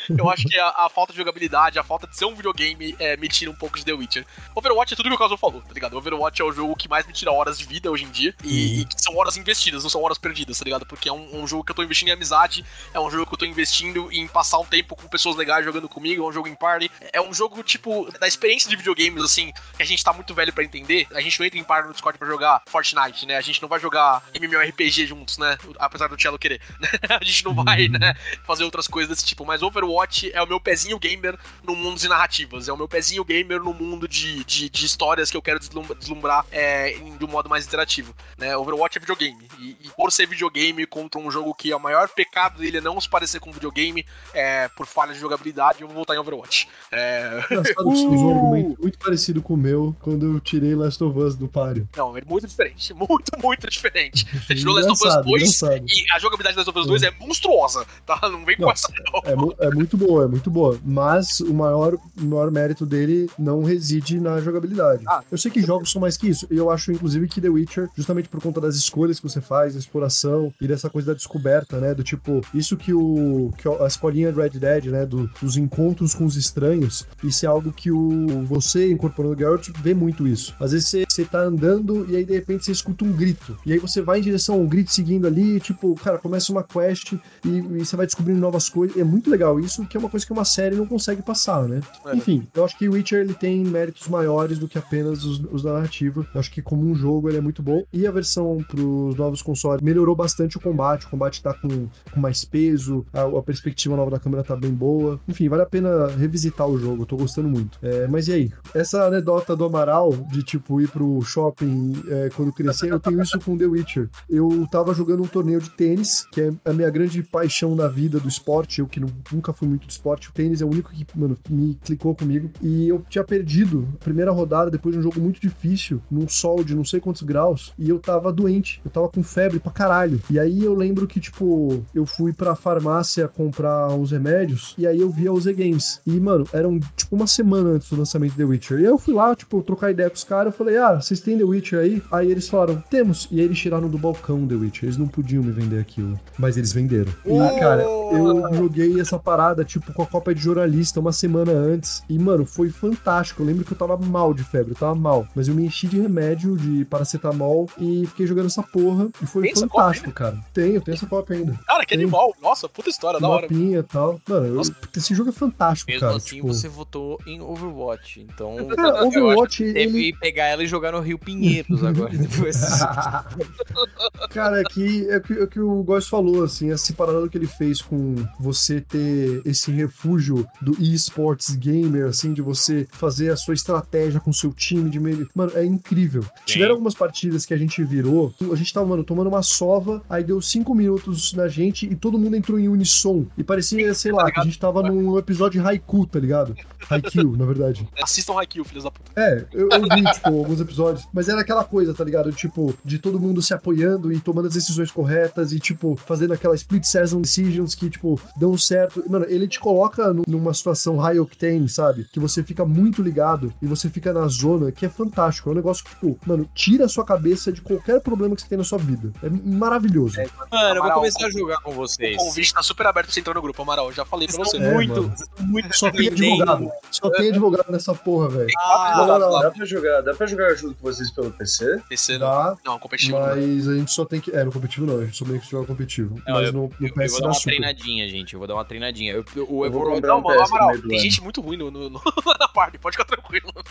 eu 0.17 0.29
acho 0.29 0.47
que 0.47 0.59
a, 0.59 0.69
a 0.69 0.89
falta 0.89 1.13
de 1.13 1.19
jogabilidade, 1.19 1.79
a 1.79 1.85
falta 1.85 2.07
de 2.07 2.17
ser 2.17 2.25
um 2.27 2.35
videogame 2.35 2.84
é, 2.99 3.17
me 3.17 3.29
tira 3.29 3.51
um 3.51 3.55
pouco 3.55 3.79
de 3.79 3.85
The 3.85 3.93
Witcher. 3.93 4.27
Overwatch 4.55 4.95
é 4.95 4.97
tudo 4.97 5.09
que 5.09 5.15
o 5.15 5.19
Caso 5.19 5.37
falou, 5.37 5.63
tá 5.63 5.73
ligado? 5.73 5.97
Overwatch 5.97 6.43
é 6.43 6.45
o 6.45 6.53
jogo 6.53 6.77
que 6.77 6.89
mais 6.89 7.07
me 7.07 7.13
tira 7.13 7.33
horas 7.33 7.59
de 7.59 7.65
vida 7.65 7.91
hoje 7.91 8.05
em 8.05 8.11
dia 8.11 8.35
e, 8.43 8.81
e 8.81 8.85
que 8.85 9.01
são 9.01 9.17
horas 9.17 9.37
investidas, 9.37 9.83
não 9.83 9.91
são 9.91 10.03
horas 10.03 10.19
perdidas, 10.19 10.59
tá 10.59 10.65
ligado? 10.65 10.87
Porque 10.87 11.09
é 11.09 11.13
um, 11.13 11.43
um 11.43 11.47
jogo 11.47 11.65
que 11.65 11.71
eu 11.71 11.77
tô 11.77 11.83
investindo 11.83 12.09
em 12.09 12.13
amizade, 12.13 12.65
é 12.93 13.01
um 13.01 13.11
jogo 13.11 13.27
que 13.27 13.35
eu 13.35 13.39
tô 13.39 13.45
investindo 13.45 14.11
em 14.13 14.27
passar 14.29 14.59
um 14.59 14.65
tempo 14.65 14.97
com 14.97 15.09
pessoas 15.09 15.37
legais 15.37 15.65
jogando 15.65 15.89
comigo, 15.89 16.25
é 16.25 16.29
um 16.29 16.33
jogo 16.33 16.49
em 16.49 16.55
party. 16.55 16.91
É 17.13 17.21
um 17.21 17.33
jogo, 17.33 17.63
tipo, 17.63 18.11
da 18.19 18.27
experiência 18.27 18.69
de 18.69 18.77
videogames, 18.77 19.23
assim, 19.23 19.53
que 19.77 19.83
a 19.83 19.87
gente 19.87 20.03
tá 20.03 20.13
muito 20.13 20.35
velho 20.35 20.53
pra 20.53 20.65
entender. 20.65 21.07
A 21.13 21.21
gente 21.21 21.39
não 21.39 21.47
entra 21.47 21.59
em 21.59 21.65
party 21.65 21.89
no 21.89 21.93
Discord 21.93 22.19
pra 22.19 22.29
jogar 22.29 22.63
Fortnite, 22.67 23.27
né? 23.27 23.37
A 23.37 23.41
gente 23.41 23.61
não 23.63 23.69
vai 23.69 23.81
jogar 23.81 24.23
MMORPG 24.35 25.07
juntos, 25.07 25.39
né? 25.39 25.57
Apesar 25.79 26.09
do 26.09 26.21
Cello 26.21 26.39
querer. 26.39 26.61
a 27.09 27.25
gente 27.25 27.45
não 27.45 27.55
vai, 27.55 27.89
né? 27.89 28.15
Fazer 28.45 28.65
outras 28.65 28.89
coisas 28.89 29.09
desse 29.09 29.25
tipo. 29.25 29.45
Mas 29.45 29.63
Overwatch 29.63 30.31
é 30.33 30.43
o 30.43 30.47
meu 30.47 30.61
pezinho 30.61 30.99
gamer 30.99 31.39
no 31.63 31.75
mundo 31.77 31.99
de 31.99 32.09
narrativas. 32.09 32.69
É 32.69 32.73
o 32.75 32.79
meu 32.79 32.89
pezinho 32.89 33.25
gamer 33.25 33.61
no 33.63 33.73
mundo 33.73 34.07
de, 34.09 34.45
de, 34.45 34.69
de 34.69 34.87
histórias 34.87 35.31
que 35.31 35.37
eu 35.37 35.43
quero 35.43 35.59
deslum- 35.59 35.87
deslumbrar 35.99 36.45
é, 36.51 36.93
de 37.19 37.25
um 37.25 37.29
modo 37.29 37.49
mais 37.49 37.67
interativo. 37.67 38.15
Né? 38.39 38.57
Overwatch 38.57 38.99
é 38.99 39.01
videogame. 39.01 39.49
E, 39.59 39.77
e 39.85 39.91
por 39.97 40.11
ser 40.13 40.27
videogame 40.27 40.87
contra 40.87 41.21
um 41.21 41.31
jogo 41.31 41.55
que 41.55 41.73
o 41.73 41.79
maior 41.79 42.09
pecado 42.09 42.59
dele 42.59 42.79
é 42.79 42.81
não 42.81 43.01
se 43.01 43.09
parecer 43.09 43.41
com 43.41 43.53
videogame, 43.53 44.05
é, 44.33 44.69
por 44.69 44.87
falha 44.87 45.13
de 45.15 45.19
jogabilidade, 45.21 45.81
eu 45.81 45.87
vou 45.87 45.95
voltar 45.97 46.15
em 46.15 46.19
Overwatch. 46.19 46.69
É, 46.93 47.45
Engraçado 47.51 47.89
um 47.89 48.31
argumento 48.31 48.83
muito 48.83 48.99
parecido 48.99 49.43
com 49.43 49.55
o 49.55 49.57
meu 49.57 49.95
quando 50.01 50.27
eu 50.35 50.41
tirei 50.41 50.75
Last 50.75 51.03
of 51.03 51.19
Us 51.19 51.35
do 51.37 51.49
páreo. 51.49 51.89
não, 51.97 52.17
é 52.17 52.23
muito 52.25 52.47
diferente. 52.47 52.93
Muito, 53.05 53.31
muito 53.43 53.69
diferente. 53.69 54.25
Você 54.47 54.55
tirou 54.55 54.75
Last 54.75 54.91
of 54.91 54.95
Us 54.99 55.01
Engraçado, 55.03 55.25
2 55.25 55.43
engraçado. 55.43 55.85
e 55.87 56.05
a 56.15 56.19
jogabilidade 56.19 56.57
das 56.57 56.67
Last 56.67 56.71
of 56.71 56.79
Us 56.81 56.87
2 56.87 57.03
é 57.03 57.11
monstruosa, 57.21 57.87
tá? 58.07 58.19
Não 58.29 58.45
vem 58.45 58.57
com 58.57 58.63
Não, 58.63 58.71
essa, 58.71 58.89
não. 59.29 59.51
É, 59.61 59.67
é 59.67 59.71
muito 59.71 59.97
boa, 59.97 60.25
é 60.25 60.27
muito 60.29 60.51
boa. 60.51 60.79
Mas 60.85 61.41
o 61.41 61.53
maior, 61.53 61.95
o 61.95 62.25
maior 62.25 62.51
mérito 62.51 62.64
dele 62.87 63.29
não 63.39 63.63
reside 63.63 64.19
na 64.19 64.41
jogabilidade. 64.41 65.05
Ah, 65.07 65.23
eu 65.31 65.37
sei 65.37 65.51
que 65.51 65.61
jogos 65.61 65.91
são 65.93 66.01
mais 66.01 66.17
que 66.17 66.29
isso. 66.29 66.47
E 66.51 66.57
eu 66.57 66.71
acho, 66.71 66.91
inclusive, 66.93 67.29
que 67.29 67.41
The 67.41 67.49
Witcher, 67.49 67.89
justamente 67.97 68.29
por 68.29 68.41
conta 68.41 68.61
das 68.61 68.75
escolhas 68.77 69.19
que 69.21 69.29
você 69.29 69.41
faz, 69.41 69.75
da 69.75 69.79
exploração 69.81 70.53
e 70.61 70.67
dessa 70.67 70.89
coisa 70.89 71.09
da 71.09 71.15
descoberta, 71.15 71.79
né? 71.81 71.95
Do 71.95 72.03
tipo, 72.03 72.41
isso 72.55 72.77
que 72.77 72.93
o. 72.95 73.51
que 73.59 73.69
a 73.69 73.87
escolinha 73.87 74.33
Red 74.33 74.51
Dead, 74.51 74.87
né? 74.87 75.05
do- 75.05 75.29
dos 75.43 75.57
encontros 75.57 76.15
com 76.15 76.25
os 76.25 76.37
estranhos, 76.37 77.07
isso 77.23 77.45
é 77.45 77.49
algo 77.49 77.73
que 77.73 77.91
o 77.91 78.45
você, 78.45 78.91
incorporando 78.91 79.35
o 79.35 79.39
Geralt, 79.39 79.69
vê 79.83 79.93
muito 79.95 80.27
isso. 80.27 80.55
Às 80.61 80.73
vezes 80.73 80.89
você, 80.89 81.05
você 81.09 81.25
tá 81.25 81.41
andando 81.43 82.07
e 82.11 82.17
aí 82.17 82.25
de 82.25 82.33
repente 82.33 82.65
você 82.65 82.73
escuta 82.73 83.05
um 83.05 83.13
grito. 83.13 83.57
E 83.67 83.73
aí 83.73 83.79
você 83.79 84.01
vai 84.01 84.19
em 84.19 84.23
direção 84.23 84.55
a 84.55 84.59
um 84.59 84.67
grito 84.67 84.93
seguindo 84.93 85.27
ali, 85.27 85.59
tipo, 85.61 85.95
cara, 85.97 86.19
começa 86.19 86.53
uma 86.53 86.63
quest 86.63 87.13
e, 87.13 87.19
e 87.49 87.85
você 87.85 87.97
vai 87.97 88.07
descobrindo 88.07 88.41
novas 88.41 88.69
coisas. 88.69 88.97
É 88.97 89.05
muito 89.05 89.29
legal 89.31 89.59
isso, 89.61 89.85
que 89.87 89.97
é 89.97 90.01
uma 90.01 90.09
coisa 90.09 90.25
que 90.25 90.33
uma 90.33 90.45
série 90.45 90.77
não 90.77 90.87
consegue 90.87 91.23
passar, 91.23 91.67
né? 91.69 91.81
É. 92.07 92.17
Enfim, 92.17 92.47
eu 92.55 92.65
acho 92.65 92.77
que 92.79 92.89
Witcher 92.89 93.21
ele 93.21 93.35
tem 93.35 93.65
méritos 93.65 94.09
maiores 94.09 94.59
do 94.59 94.69
que 94.69 94.79
apenas 94.79 95.25
os, 95.25 95.41
os 95.51 95.63
da 95.63 95.73
narrativa. 95.73 96.27
Eu 96.35 96.41
acho 96.41 96.51
que 96.51 96.63
como 96.63 96.83
um 96.89 96.95
jogo 96.95 97.29
ele 97.29 97.39
é 97.39 97.41
muito 97.41 97.63
bom. 97.63 97.85
E 97.93 98.07
a 98.07 98.11
versão 98.11 98.59
pros 98.69 99.15
novos 99.17 99.43
consoles 99.43 99.83
melhorou 99.83 100.15
bastante 100.15 100.57
o 100.57 100.61
combate. 100.61 101.07
O 101.07 101.11
combate 101.11 101.43
tá 101.43 101.53
com, 101.55 101.89
com 102.13 102.21
mais 102.21 102.45
peso, 102.45 103.05
a, 103.13 103.23
a 103.23 103.43
perspectiva 103.43 103.97
nova 103.97 104.11
da 104.11 104.19
câmera 104.19 104.45
tá 104.45 104.57
bem 104.57 104.71
boa. 104.71 105.21
Enfim, 105.29 105.49
vale 105.49 105.63
a 105.63 105.67
pena 105.67 106.07
revisitar 106.09 106.69
o 106.69 106.79
jogo, 106.79 107.03
eu 107.03 107.07
tô 107.07 107.17
gostando 107.17 107.49
muito. 107.49 107.79
É, 107.83 108.07
mas 108.07 108.29
e 108.29 108.33
aí? 108.33 108.53
Essa 108.75 109.05
anedota 109.07 109.57
do 109.57 109.65
Amaral, 109.65 110.13
de 110.31 110.43
tipo 110.43 110.81
ir 110.81 110.89
pro 110.89 111.21
shopping 111.23 111.93
é, 112.09 112.31
quando 112.35 112.53
crescer, 112.53 112.91
eu 112.91 113.01
tenho 113.01 113.23
isso 113.23 113.39
com 113.41 113.57
The 113.57 113.67
Witcher. 113.67 114.09
Eu 114.29 114.67
tava 114.71 114.95
jogando 114.95 115.23
um 115.23 115.27
torneio 115.27 115.61
de 115.61 115.71
tênis, 115.71 116.27
que 116.33 116.41
é 116.41 116.53
a 116.65 116.73
minha 116.73 116.91
grande 116.91 117.23
paixão 117.23 117.75
na 117.75 117.89
vida 117.89 118.21
do 118.21 118.29
esporte, 118.29 118.81
eu 118.81 118.87
que 118.87 119.01
nu- 119.01 119.11
nunca 119.33 119.53
fui 119.53 119.69
muito 119.69 119.87
de 119.87 119.93
esporte. 119.93 120.29
O 120.29 120.33
tênis 120.33 120.61
é 120.61 120.65
o 120.65 120.69
único 120.69 120.91
que, 120.93 121.07
mano, 121.15 121.37
me 121.49 121.75
clicou 121.83 122.15
comigo. 122.15 122.44
E 122.63 122.89
eu 122.89 123.05
tinha 123.09 123.25
perdido 123.25 123.89
a 123.95 124.05
primeira 124.05 124.31
rodada 124.31 124.71
depois 124.71 124.95
de 124.95 124.99
um 124.99 125.03
jogo 125.03 125.21
muito 125.21 125.41
difícil, 125.41 126.01
num 126.11 126.29
sol 126.29 126.63
de 126.63 126.75
não 126.75 126.85
sei 126.85 127.01
quantos 127.01 127.23
graus, 127.23 127.73
e 127.79 127.89
eu 127.89 127.99
tava 127.99 128.33
doente. 128.33 128.81
Eu 128.85 128.91
tava 128.91 129.09
com 129.09 129.23
febre 129.23 129.59
pra 129.59 129.73
caralho. 129.73 130.21
E 130.31 130.39
aí 130.39 130.65
eu 130.65 130.75
lembro 130.75 131.07
que, 131.07 131.21
tipo, 131.21 131.85
eu 131.95 132.07
fui 132.07 132.33
pra 132.33 132.55
farmácia 132.55 133.29
comprar 133.29 133.89
uns 133.89 134.11
remédios, 134.11 134.75
e 134.79 134.87
aí 134.87 135.01
eu 135.01 135.11
vi 135.11 135.27
a 135.27 135.33
UZ 135.33 135.47
Games. 135.47 136.01
E, 136.07 136.13
mano, 136.19 136.47
eram 136.53 136.79
tipo 136.97 137.15
uma 137.15 137.27
semana 137.27 137.71
antes 137.71 137.89
do 137.89 137.97
lançamento 137.97 138.33
de 138.33 138.39
The 138.39 138.45
Witcher. 138.45 138.79
E 138.79 138.83
aí 138.83 138.91
eu 138.91 138.99
fui 138.99 139.15
lá, 139.15 139.35
tipo, 139.35 139.63
trocar 139.63 139.91
ideia 139.91 140.11
com 140.11 140.17
os 140.17 140.25
caras, 140.25 140.53
eu 140.53 140.59
falei, 140.59 140.77
ah, 140.77 141.01
vocês 141.01 141.21
têm 141.21 141.39
The 141.39 141.45
Witcher 141.45 141.81
aí? 141.81 142.03
Aí 142.11 142.31
eles 142.31 142.49
falaram, 142.49 142.83
temos. 142.91 143.29
E 143.31 143.41
aí 143.41 143.47
eles 143.47 143.59
tiraram 143.59 143.89
do 143.89 143.99
balcão 143.99 144.47
The 144.47 144.55
Witcher. 144.55 144.85
Eles 144.85 144.97
não 144.97 145.07
podiam 145.07 145.43
me 145.43 145.53
vender 145.53 145.79
aquilo. 145.79 146.19
Mas 146.39 146.57
eles 146.57 146.73
venderam. 146.73 147.13
E, 147.25 147.61
cara, 147.61 147.83
eu 147.83 148.55
joguei 148.55 149.01
essa 149.01 149.19
parada, 149.19 149.65
tipo, 149.65 149.93
com 149.93 150.03
a 150.03 150.07
cópia 150.07 150.35
de 150.35 150.41
jornalista 150.41 151.01
uma 151.01 151.13
semana 151.13 151.53
antes. 151.53 152.03
E, 152.09 152.19
mano, 152.25 152.47
foi 152.47 152.71
fantástico. 152.71 153.43
Eu 153.43 153.47
lembro 153.47 153.65
que 153.65 153.73
eu 153.73 153.77
tava 153.79 153.97
mal 153.97 154.33
de 154.35 154.43
febre, 154.43 154.73
eu 154.73 154.77
tava 154.77 154.95
mal. 154.95 155.27
Mas 155.35 155.49
eu 155.49 155.55
me 155.55 155.65
enchi 155.67 155.87
de 155.87 156.01
remédio, 156.01 156.57
de 156.57 156.85
paracetamol, 156.87 157.69
e 157.79 158.07
fiquei 158.07 158.27
jogando 158.27 158.47
essa 158.47 158.63
porra. 158.63 159.09
E 159.23 159.27
foi 159.27 159.43
Tem 159.43 159.55
fantástico, 159.55 160.11
cara. 160.13 160.39
Tenho, 160.53 160.81
tenho 160.81 160.95
essa 160.95 161.07
cópia 161.07 161.37
ainda. 161.37 161.59
Cara, 161.67 161.85
que 161.85 161.95
Tem. 161.95 162.03
animal. 162.03 162.35
Nossa, 162.41 162.69
puta 162.69 162.89
história, 162.89 163.21
da 163.21 163.29
hora. 163.29 163.43
Mapinha 163.43 163.79
e 163.81 163.83
tal. 163.83 164.21
Mano, 164.29 164.47
eu- 164.47 164.63
esse 164.97 165.15
jogo 165.15 165.31
é 165.31 165.33
fantástico, 165.33 165.91
Mesmo 165.91 166.01
cara. 166.01 166.17
assim, 166.17 166.37
tipo... 166.37 166.49
você 166.49 166.69
votou 166.69 167.19
em 167.27 167.41
Overwatch. 167.41 168.21
Então, 168.21 168.57
Cara, 168.75 169.05
Overwatch, 169.05 169.65
teve 169.65 169.81
ele... 169.81 170.13
que 170.13 170.19
pegar 170.19 170.47
ela 170.47 170.63
e 170.63 170.67
jogar 170.67 170.93
no 170.93 171.01
Rio 171.01 171.19
Pinheiros 171.19 171.83
agora. 171.85 172.11
Depois. 172.17 172.57
Cara, 174.31 174.61
é 174.61 174.65
que, 174.65 175.09
é, 175.11 175.21
que, 175.21 175.33
é 175.35 175.47
que 175.47 175.61
o 175.61 175.83
Góis 175.83 176.07
falou, 176.07 176.45
assim, 176.45 176.71
esse 176.71 176.93
paralelo 176.93 177.29
que 177.29 177.37
ele 177.39 177.47
fez 177.47 177.81
com 177.83 178.15
você 178.39 178.81
ter 178.81 179.43
esse 179.45 179.71
refúgio 179.71 180.47
do 180.61 180.73
esports 180.81 181.55
gamer, 181.57 182.14
assim, 182.15 182.33
de 182.33 182.43
você 182.43 182.87
fazer 182.93 183.31
a 183.31 183.37
sua 183.37 183.55
estratégia 183.55 184.21
com 184.21 184.31
o 184.31 184.35
seu 184.35 184.53
time 184.53 184.89
de 184.91 184.99
meio. 185.01 185.29
Mano, 185.35 185.53
é 185.55 185.65
incrível. 185.65 186.25
Tiveram 186.45 186.73
algumas 186.73 186.95
partidas 186.95 187.45
que 187.47 187.55
a 187.55 187.57
gente 187.57 187.83
virou, 187.85 188.33
a 188.53 188.57
gente 188.57 188.73
tava, 188.73 188.87
mano, 188.87 189.05
tomando 189.05 189.29
uma 189.29 189.43
sova, 189.43 190.03
aí 190.09 190.23
deu 190.25 190.41
cinco 190.41 190.75
minutos 190.75 191.33
na 191.35 191.49
gente 191.49 191.87
e 191.87 191.95
todo 191.95 192.19
mundo 192.19 192.37
entrou 192.37 192.59
em 192.59 192.69
unissom. 192.69 193.27
E 193.37 193.45
parecia, 193.45 193.93
sei 193.95 194.13
lá, 194.13 194.31
que 194.31 194.41
a 194.41 194.45
gente 194.45 194.59
tava 194.59 194.83
num 194.83 195.19
episódio 195.19 195.61
de 195.61 195.67
Haiku, 195.67 196.07
tá 196.07 196.19
ligado? 196.19 196.55
Haikyuu, 196.89 197.37
na 197.37 197.45
verdade. 197.47 197.89
Assistam 198.03 198.35
Haikyuu, 198.39 198.65
filhos 198.65 198.85
da 198.85 198.91
puta. 198.91 199.11
É, 199.17 199.45
eu, 199.53 199.69
eu 199.71 199.83
vi, 199.83 200.05
tipo, 200.13 200.29
alguns 200.29 200.61
episódios. 200.61 201.07
Mas 201.13 201.29
era 201.29 201.41
aquela 201.41 201.65
coisa, 201.65 201.95
tá 201.95 202.05
ligado? 202.05 202.31
Tipo, 202.33 202.75
de 202.85 202.99
todo 202.99 203.19
mundo 203.21 203.41
se 203.43 203.55
apoiando 203.55 204.13
e 204.13 204.21
tomando 204.21 204.49
as 204.49 204.55
decisões 204.55 204.91
corretas 204.91 205.53
e, 205.53 205.59
tipo, 205.59 205.97
fazendo 205.97 206.33
aquela 206.35 206.55
split 206.55 206.85
season 206.85 207.21
decisions 207.21 207.75
que, 207.75 207.89
tipo, 207.89 208.21
dão 208.37 208.57
certo. 208.59 209.03
Mano, 209.09 209.25
ele 209.29 209.49
te 209.49 209.59
coloca 209.59 210.13
nu- 210.13 210.25
numa 210.27 210.53
situação 210.53 210.97
high 210.97 211.19
octane, 211.19 211.69
sabe? 211.69 212.04
Que 212.13 212.21
você 212.21 212.43
fica 212.43 212.65
muito 212.65 213.03
ligado 213.03 213.53
e 213.61 213.67
você 213.67 213.89
fica 213.91 214.13
na 214.13 214.27
zona, 214.29 214.71
que 214.73 214.85
é 214.87 214.89
fantástico. 214.89 215.49
É 215.49 215.53
um 215.53 215.57
negócio 215.57 215.85
que, 215.85 215.91
tipo, 215.91 216.19
mano, 216.27 216.49
tira 216.55 216.85
a 216.85 216.89
sua 216.89 217.05
cabeça 217.05 217.53
de 217.53 217.61
qualquer 217.61 218.01
problema 218.01 218.35
que 218.35 218.43
você 218.43 218.49
tem 218.49 218.59
na 218.59 218.65
sua 218.65 218.79
vida. 218.79 219.13
É 219.23 219.29
maravilhoso. 219.31 220.17
Mano, 220.17 220.29
eu 220.29 220.51
vou 220.75 220.83
Amaral, 220.83 220.99
começar 220.99 221.27
a 221.27 221.31
jogar 221.31 221.61
com 221.61 221.73
vocês. 221.73 222.15
O 222.17 222.19
convite 222.27 222.53
tá 222.55 222.63
super 222.63 222.87
aberto 222.87 223.07
pra 223.07 223.15
você 223.15 223.21
entrar 223.21 223.35
no 223.35 223.43
grupo, 223.43 223.61
Amaral. 223.63 223.93
Já 223.93 224.05
falei 224.05 224.27
pra 224.29 224.37
você. 224.37 224.57
É, 224.57 224.73
muito, 224.75 225.03
mano. 225.03 225.15
muito 225.41 225.77
Só 225.77 225.91
tem 225.91 226.09
advogado. 226.09 226.71
Só 226.91 227.11
tem 227.11 227.29
advogado 227.31 227.71
nessa 227.73 227.95
porra, 227.95 228.29
velho. 228.29 228.49
Ah, 228.59 228.95
Na 228.99 229.07
moral, 229.07 229.41
Dá 229.41 229.51
pra 229.51 229.65
jogar, 229.65 230.01
dá 230.03 230.15
pra 230.15 230.27
jogar 230.27 230.55
junto 230.55 230.75
com 230.77 230.83
vocês 230.83 231.11
pelo 231.11 231.31
PC? 231.31 231.81
PC 231.89 232.13
não. 232.19 232.27
dá, 232.27 232.57
Não, 232.65 232.79
competitivo. 232.79 233.19
não. 233.19 233.27
mas 233.27 233.69
a 233.69 233.75
gente 233.75 233.91
só 233.91 234.05
tem 234.05 234.21
que. 234.21 234.31
É, 234.35 234.45
no 234.45 234.53
competitivo 234.53 234.87
não, 234.87 234.99
a 235.01 235.05
gente 235.05 235.17
só 235.17 235.25
tem 235.25 235.39
que 235.39 235.51
jogar 235.51 235.67
competitivo. 235.67 236.15
Não, 236.27 236.35
mas 236.35 236.47
eu- 236.47 236.53
no, 236.53 236.63
no 236.63 236.71
Eu, 236.81 236.89
eu 236.97 237.09
vou 237.11 237.21
dar 237.21 237.27
uma 237.29 237.35
super. 237.35 237.51
treinadinha, 237.51 238.09
gente. 238.09 238.35
Eu 238.35 238.39
vou 238.39 238.49
dar 238.49 238.55
uma 238.55 238.65
treinadinha. 238.65 239.13
Eu, 239.13 239.25
eu- 239.37 239.43
o 239.51 239.65
Eu 239.65 239.71
vou 239.71 239.83
Overwatch. 239.83 239.95
comprar 239.97 240.17
um 240.17 240.21
Não, 240.23 240.45
Amaral, 240.45 240.79
tem 240.89 240.99
gente 240.99 241.21
muito 241.23 241.41
ruim 241.41 241.57
no, 241.57 241.71
no- 241.71 241.91
no- 242.25 242.35
na 242.39 242.49
party, 242.49 242.79
pode 242.79 242.97
ficar 242.97 243.05
tranquilo. 243.07 243.51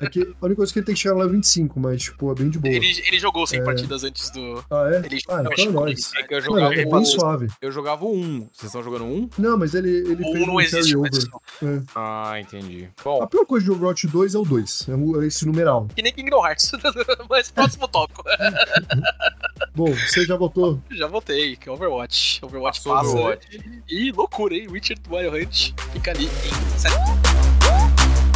É 0.00 0.08
que 0.08 0.20
a 0.20 0.44
única 0.44 0.56
coisa 0.56 0.72
que 0.72 0.78
ele 0.80 0.86
tem 0.86 0.94
que 0.96 1.00
chegar 1.00 1.14
no 1.14 1.20
level 1.20 1.34
25, 1.36 1.78
mas, 1.78 2.02
tipo, 2.02 2.30
é 2.30 2.34
bem 2.34 2.50
de 2.50 2.58
boa. 2.58 2.74
Ele, 2.74 2.86
ele 3.06 3.20
jogou 3.20 3.46
100 3.46 3.60
É. 3.60 3.64
partidas 3.64 4.02
antes 4.02 4.30
do. 4.30 4.64
Ah, 4.68 4.90
é? 4.92 4.96
Ele 5.06 5.20
Ah, 5.28 5.40
então 5.40 5.52
é 5.52 5.56
jogou 5.56 5.80
nóis. 5.82 6.12
É 6.16 6.22
que 6.24 6.34
eu 6.34 6.38
Mano, 6.40 6.54
jogava, 6.54 6.74
é 6.74 6.86
o- 6.86 6.90
bem 6.90 7.04
suave. 7.04 7.48
eu 7.60 7.70
jogava 7.72 8.04
o 8.04 8.12
1. 8.16 8.38
Vocês 8.52 8.64
estão 8.64 8.82
jogando 8.82 9.04
um? 9.04 9.28
Não, 9.38 9.56
mas 9.56 9.74
ele, 9.74 9.90
ele 9.90 10.24
Um 10.24 10.32
fez 10.32 10.46
não 10.46 10.54
um 10.54 10.60
existe 10.60 10.96
mais. 10.96 11.24
carryover. 11.60 11.84
Ah, 11.94 12.34
entendi. 12.40 12.88
A 12.98 13.02
Bom, 13.04 13.26
pior 13.28 13.46
coisa 13.46 13.64
de 13.64 13.70
Overwatch 13.70 14.06
2 14.08 14.34
é 14.34 14.38
o 14.38 14.44
2, 14.44 14.88
é 14.88 14.94
o- 14.94 15.22
é 15.22 15.26
esse 15.26 15.46
numeral. 15.46 15.86
Que 15.94 16.02
nem 16.02 16.12
Kingdom 16.12 16.44
Hearts. 16.44 16.72
Mas 17.30 17.50
próximo 17.52 17.86
tópico. 17.86 18.24
Bom, 19.74 19.92
você 19.92 20.24
já 20.24 20.36
votou? 20.36 20.80
Já 20.90 21.06
votei, 21.06 21.54
que 21.56 21.68
é 21.68 21.72
Overwatch. 21.72 22.40
Overwatch 22.44 22.82
Passou 22.82 22.92
passa. 22.96 23.10
Overwatch. 23.10 23.82
E 23.88 24.10
loucura, 24.10 24.54
hein? 24.54 24.66
Witcher 24.68 24.98
do 24.98 25.14
Wild 25.14 25.36
Hunt 25.44 25.72
fica 25.92 26.10
ali 26.10 26.24
em 26.26 26.78
sétimo. 26.78 27.61
Woo! 27.64 28.31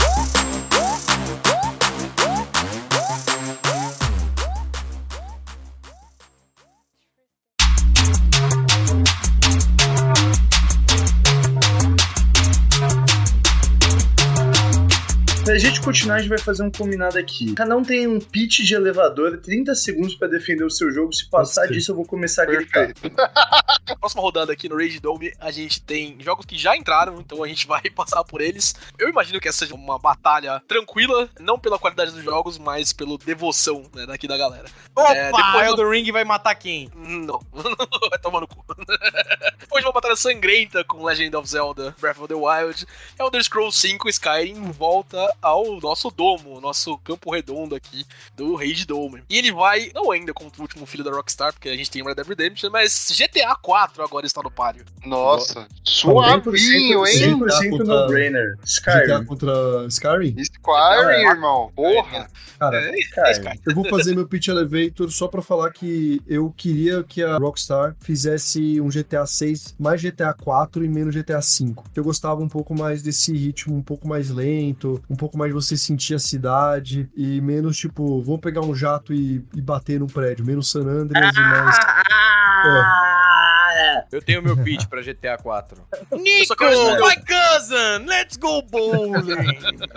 Pra 15.47 15.57
gente 15.59 15.80
continuar, 15.80 16.16
a 16.16 16.18
gente 16.18 16.28
vai 16.28 16.38
fazer 16.38 16.64
um 16.64 16.70
combinado 16.72 17.16
aqui. 17.16 17.55
Cada 17.55 17.76
um 17.76 17.84
tem 17.84 18.09
um 18.09 18.18
pitch 18.18 18.62
de 18.62 18.74
elevador, 18.74 19.38
30 19.38 19.76
segundos 19.76 20.16
pra 20.16 20.26
defender 20.26 20.64
o 20.64 20.70
seu 20.70 20.90
jogo. 20.90 21.12
Se 21.12 21.30
passar 21.30 21.68
ser. 21.68 21.74
disso, 21.74 21.92
eu 21.92 21.94
vou 21.94 22.05
começar 22.05 22.42
a 22.42 22.47
gritar. 22.47 22.92
Próxima 24.01 24.22
rodada 24.22 24.53
aqui 24.53 24.68
no 24.68 24.76
Rage 24.76 24.99
Dome, 24.99 25.32
a 25.38 25.53
gente 25.53 25.80
tem 25.80 26.16
jogos 26.18 26.44
que 26.44 26.59
já 26.59 26.76
entraram, 26.76 27.20
então 27.20 27.44
a 27.44 27.47
gente 27.47 27.64
vai 27.64 27.80
passar 27.94 28.24
por 28.24 28.40
eles. 28.40 28.74
Eu 28.99 29.09
imagino 29.09 29.38
que 29.38 29.47
essa 29.49 29.59
seja 29.59 29.74
uma 29.76 30.01
batalha 30.01 30.61
tranquila, 30.66 31.30
não 31.38 31.57
pela 31.61 31.78
qualidade 31.78 32.11
dos 32.11 32.24
jogos, 32.24 32.59
mas 32.59 32.92
pela 32.92 33.16
devoção 33.16 33.84
né, 33.94 34.05
daqui 34.05 34.26
da 34.26 34.36
galera. 34.36 34.66
Opa, 34.97 35.14
É, 35.14 35.30
depois 35.30 35.90
Ring 35.90 36.11
vai 36.11 36.24
matar 36.24 36.57
quem? 36.57 36.90
Não, 36.92 37.40
vai 38.11 38.18
tomar 38.18 38.40
no 38.40 38.49
cu. 38.49 38.64
Depois 39.61 39.80
de 39.80 39.86
uma 39.86 39.92
batalha 39.92 40.16
sangrenta 40.16 40.82
com 40.82 41.05
Legend 41.05 41.36
of 41.36 41.49
Zelda 41.49 41.94
Breath 42.01 42.18
of 42.18 42.26
the 42.26 42.34
Wild, 42.34 42.84
Elder 43.16 43.44
Scrolls 43.44 43.78
5 43.78 44.09
Skyrim 44.09 44.72
volta 44.72 45.36
ao 45.41 45.80
nosso 45.80 46.11
domo, 46.11 46.61
nosso 46.61 46.97
campo 46.99 47.30
redondo 47.30 47.74
aqui 47.74 48.05
do 48.37 48.55
Rage 48.55 48.84
Dome. 48.87 49.22
E 49.28 49.39
ele 49.39 49.53
vai, 49.53 49.91
não 49.95 50.11
ainda 50.11 50.32
como 50.32 50.51
o 50.57 50.62
último 50.62 50.87
filho 50.87 51.05
da 51.05 51.11
Rockstar, 51.11 51.53
porque 51.53 51.68
a 51.68 51.76
gente 51.76 51.91
tem 51.91 52.03
Red 52.05 52.14
Dead 52.14 52.26
Redemption, 52.26 52.70
mas 52.70 53.09
GTA 53.11 53.55
4 53.55 54.03
agora 54.03 54.26
está 54.26 54.43
no 54.43 54.51
páreo. 54.51 54.84
Nossa, 55.05 55.66
suavinho, 55.84 57.07
hein? 57.07 57.39
100% 57.39 57.78
no-brainer. 57.84 58.57
GTA 58.57 58.64
Skyrim. 58.66 59.24
contra 59.24 59.53
Skyrim? 59.89 60.34
Skyrim, 60.39 61.28
irmão. 61.28 61.72
Porra. 61.74 62.28
Cara, 62.59 62.76
É, 62.78 62.99
Skyrim. 63.01 63.30
Skyrim. 63.32 63.61
eu 63.66 63.74
vou 63.74 63.89
fazer 63.89 64.14
meu 64.14 64.26
pitch 64.26 64.49
elevator 64.49 65.11
só 65.11 65.28
pra 65.28 65.43
falar 65.43 65.70
que 65.70 66.20
eu 66.26 66.53
queria 66.57 67.03
que 67.05 67.22
a 67.22 67.37
Rockstar 67.37 67.95
fizesse 68.01 68.80
um 68.80 68.89
GTA 68.89 69.26
6 69.26 69.74
mais 69.78 70.01
GTA 70.03 70.32
4 70.34 70.84
e 70.84 70.89
menos 70.89 71.14
GTA 71.14 71.41
5. 71.41 71.84
Eu 71.95 72.05
gostava 72.05 72.41
um 72.43 72.49
pouco 72.49 72.74
mais 72.74 73.03
desse 73.03 73.32
ritmo 73.32 73.76
um 73.76 73.82
pouco 73.82 74.07
mais 74.09 74.30
lento, 74.30 75.03
um 75.09 75.16
pouco 75.16 75.26
mais 75.35 75.51
de 75.51 75.55
você 75.55 75.77
sentir 75.77 76.14
a 76.14 76.18
cidade 76.18 77.09
e 77.16 77.41
menos 77.41 77.77
tipo, 77.77 78.20
vou 78.22 78.39
pegar 78.39 78.61
um 78.61 78.74
jato 78.74 79.14
e, 79.14 79.43
e 79.55 79.61
bater 79.61 79.99
no 79.99 80.07
prédio, 80.07 80.45
menos 80.45 80.70
San 80.70 80.87
Andreas 80.87 81.35
e 81.35 81.41
mais. 81.41 83.16
Eu 84.12 84.22
tenho 84.22 84.43
meu 84.43 84.57
pitch 84.57 84.87
pra 84.87 85.03
GTA 85.03 85.37
4. 85.37 85.81
Eu 86.11 86.18
Nico, 86.18 86.55
my 86.64 87.16
cousin, 87.24 88.07
let's 88.07 88.37
go 88.37 88.62
bowling. 88.62 89.12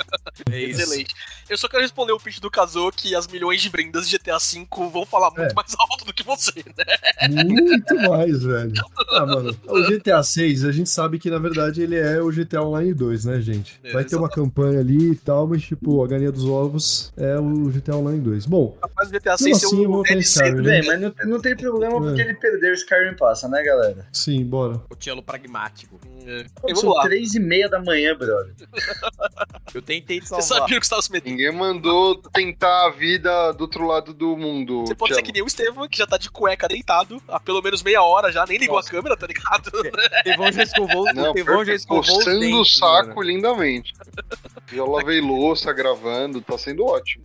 É 0.52 0.58
isso. 0.62 0.82
Excelente. 0.82 1.14
Eu 1.50 1.58
só 1.58 1.68
quero 1.68 1.82
responder 1.84 2.14
o 2.14 2.20
pitch 2.20 2.40
do 2.40 2.50
Kazuo 2.50 2.92
que 2.92 3.14
as 3.14 3.28
milhões 3.28 3.62
de 3.62 3.68
vendas 3.70 4.08
de 4.08 4.18
GTA 4.18 4.38
V 4.40 4.66
vão 4.92 5.06
falar 5.06 5.32
muito 5.32 5.52
É. 5.52 5.54
mais 5.54 5.76
alto 5.78 6.06
do 6.06 6.14
que 6.14 6.24
você, 6.24 6.54
né? 6.78 7.34
Muito 7.44 7.96
mais, 8.10 8.42
velho. 8.44 8.72
Ah, 9.12 9.26
mano, 9.26 9.56
o 9.68 9.84
GTA 9.84 10.24
6, 10.24 10.64
a 10.66 10.72
gente 10.72 10.90
sabe 10.90 11.20
que 11.20 11.30
na 11.30 11.40
verdade 11.40 11.82
ele 11.82 11.98
é 11.98 12.22
o 12.22 12.32
GTA 12.32 12.62
Online 12.62 12.94
2, 12.94 13.26
né, 13.26 13.42
gente? 13.42 13.80
É, 13.84 13.92
Vai 13.92 14.06
ter 14.06 14.16
uma 14.16 14.30
campanha 14.30 14.80
ali 14.80 15.12
e 15.12 15.16
tal, 15.16 15.46
mas 15.48 15.62
tipo, 15.64 16.02
a 16.04 16.08
galinha 16.08 16.32
dos 16.32 16.46
ovos 16.46 17.12
é 17.18 17.38
o 17.38 17.70
GTA 17.70 17.98
Online 17.98 18.22
2. 18.22 18.46
Bom, 18.46 18.78
Mas 18.96 19.10
o 19.10 19.12
GTA 19.12 19.32
mesmo 19.32 19.44
6 19.46 19.58
assim 19.64 19.82
é 19.82 19.86
eu 19.86 19.90
o 19.90 19.94
vou. 19.94 20.04
Skyrim, 20.06 20.52
Tudo 20.56 20.64
né? 20.64 20.80
bem, 20.82 20.88
mas 20.88 21.02
não, 21.02 21.14
não 21.26 21.42
tem 21.42 21.56
problema 21.58 21.96
É. 21.98 22.00
porque 22.00 22.22
ele 22.22 22.34
perdeu 22.36 22.72
o 22.72 22.74
Skyrim 22.76 23.16
Passa, 23.18 23.50
né, 23.50 23.62
galera? 23.70 24.08
Sim, 24.12 24.44
bora. 24.46 24.82
O 24.90 24.96
Tielo 24.96 25.22
pragmático. 25.24 26.00
É. 26.26 26.46
E 26.68 26.86
lá. 26.86 27.04
três 27.04 27.34
e 27.34 27.40
meia 27.40 27.70
da 27.70 27.80
manhã, 27.82 28.16
brother. 28.16 28.54
Eu 29.74 29.82
tentei 29.82 30.20
te 30.20 30.28
Você 30.28 30.42
salvar. 30.42 30.60
sabia 30.62 30.78
o 30.78 30.80
que 30.80 30.86
você 30.86 30.90
tava 30.90 31.02
se 31.02 31.12
metendo. 31.12 31.36
Ninguém 31.36 31.52
mandou 31.52 32.16
tentar 32.34 32.88
a 32.88 32.90
vida 32.90 33.52
do 33.54 33.62
outro 33.62 33.86
lado 33.86 34.14
do 34.14 34.36
mundo. 34.36 34.86
Você 34.86 34.96
pode 34.96 35.14
ser 35.16 35.22
que 35.22 35.32
nem 35.32 35.42
o 35.44 35.48
Estevam, 35.48 35.88
que 35.88 35.98
já 35.98 36.08
tá 36.08 36.18
de 36.18 36.30
cueca 36.30 36.68
deitado 36.68 37.22
há 37.28 37.40
pelo 37.40 37.62
menos 37.62 37.84
meia 37.84 38.02
hora 38.02 38.32
já, 38.32 38.46
nem 38.46 38.58
ligou 38.58 38.76
Nossa. 38.78 38.90
a 38.90 38.92
câmera, 38.92 39.16
tá 39.18 39.28
ligado? 39.28 39.72
Tevão 40.24 40.52
já 40.52 40.64
escovou, 40.64 41.14
Não, 41.14 41.32
o 41.32 41.34
Tevão 41.34 41.64
já 41.66 41.74
escovou 41.74 42.02
os 42.02 42.10
coçando 42.10 42.38
o 42.38 42.40
dentes, 42.40 42.78
saco 42.78 43.10
mano. 43.10 43.22
lindamente. 43.22 43.94
Já 44.74 44.84
lavei 44.84 45.22
louça, 45.22 45.72
gravando, 45.72 46.42
tá 46.42 46.58
sendo 46.58 46.86
ótimo. 46.86 47.24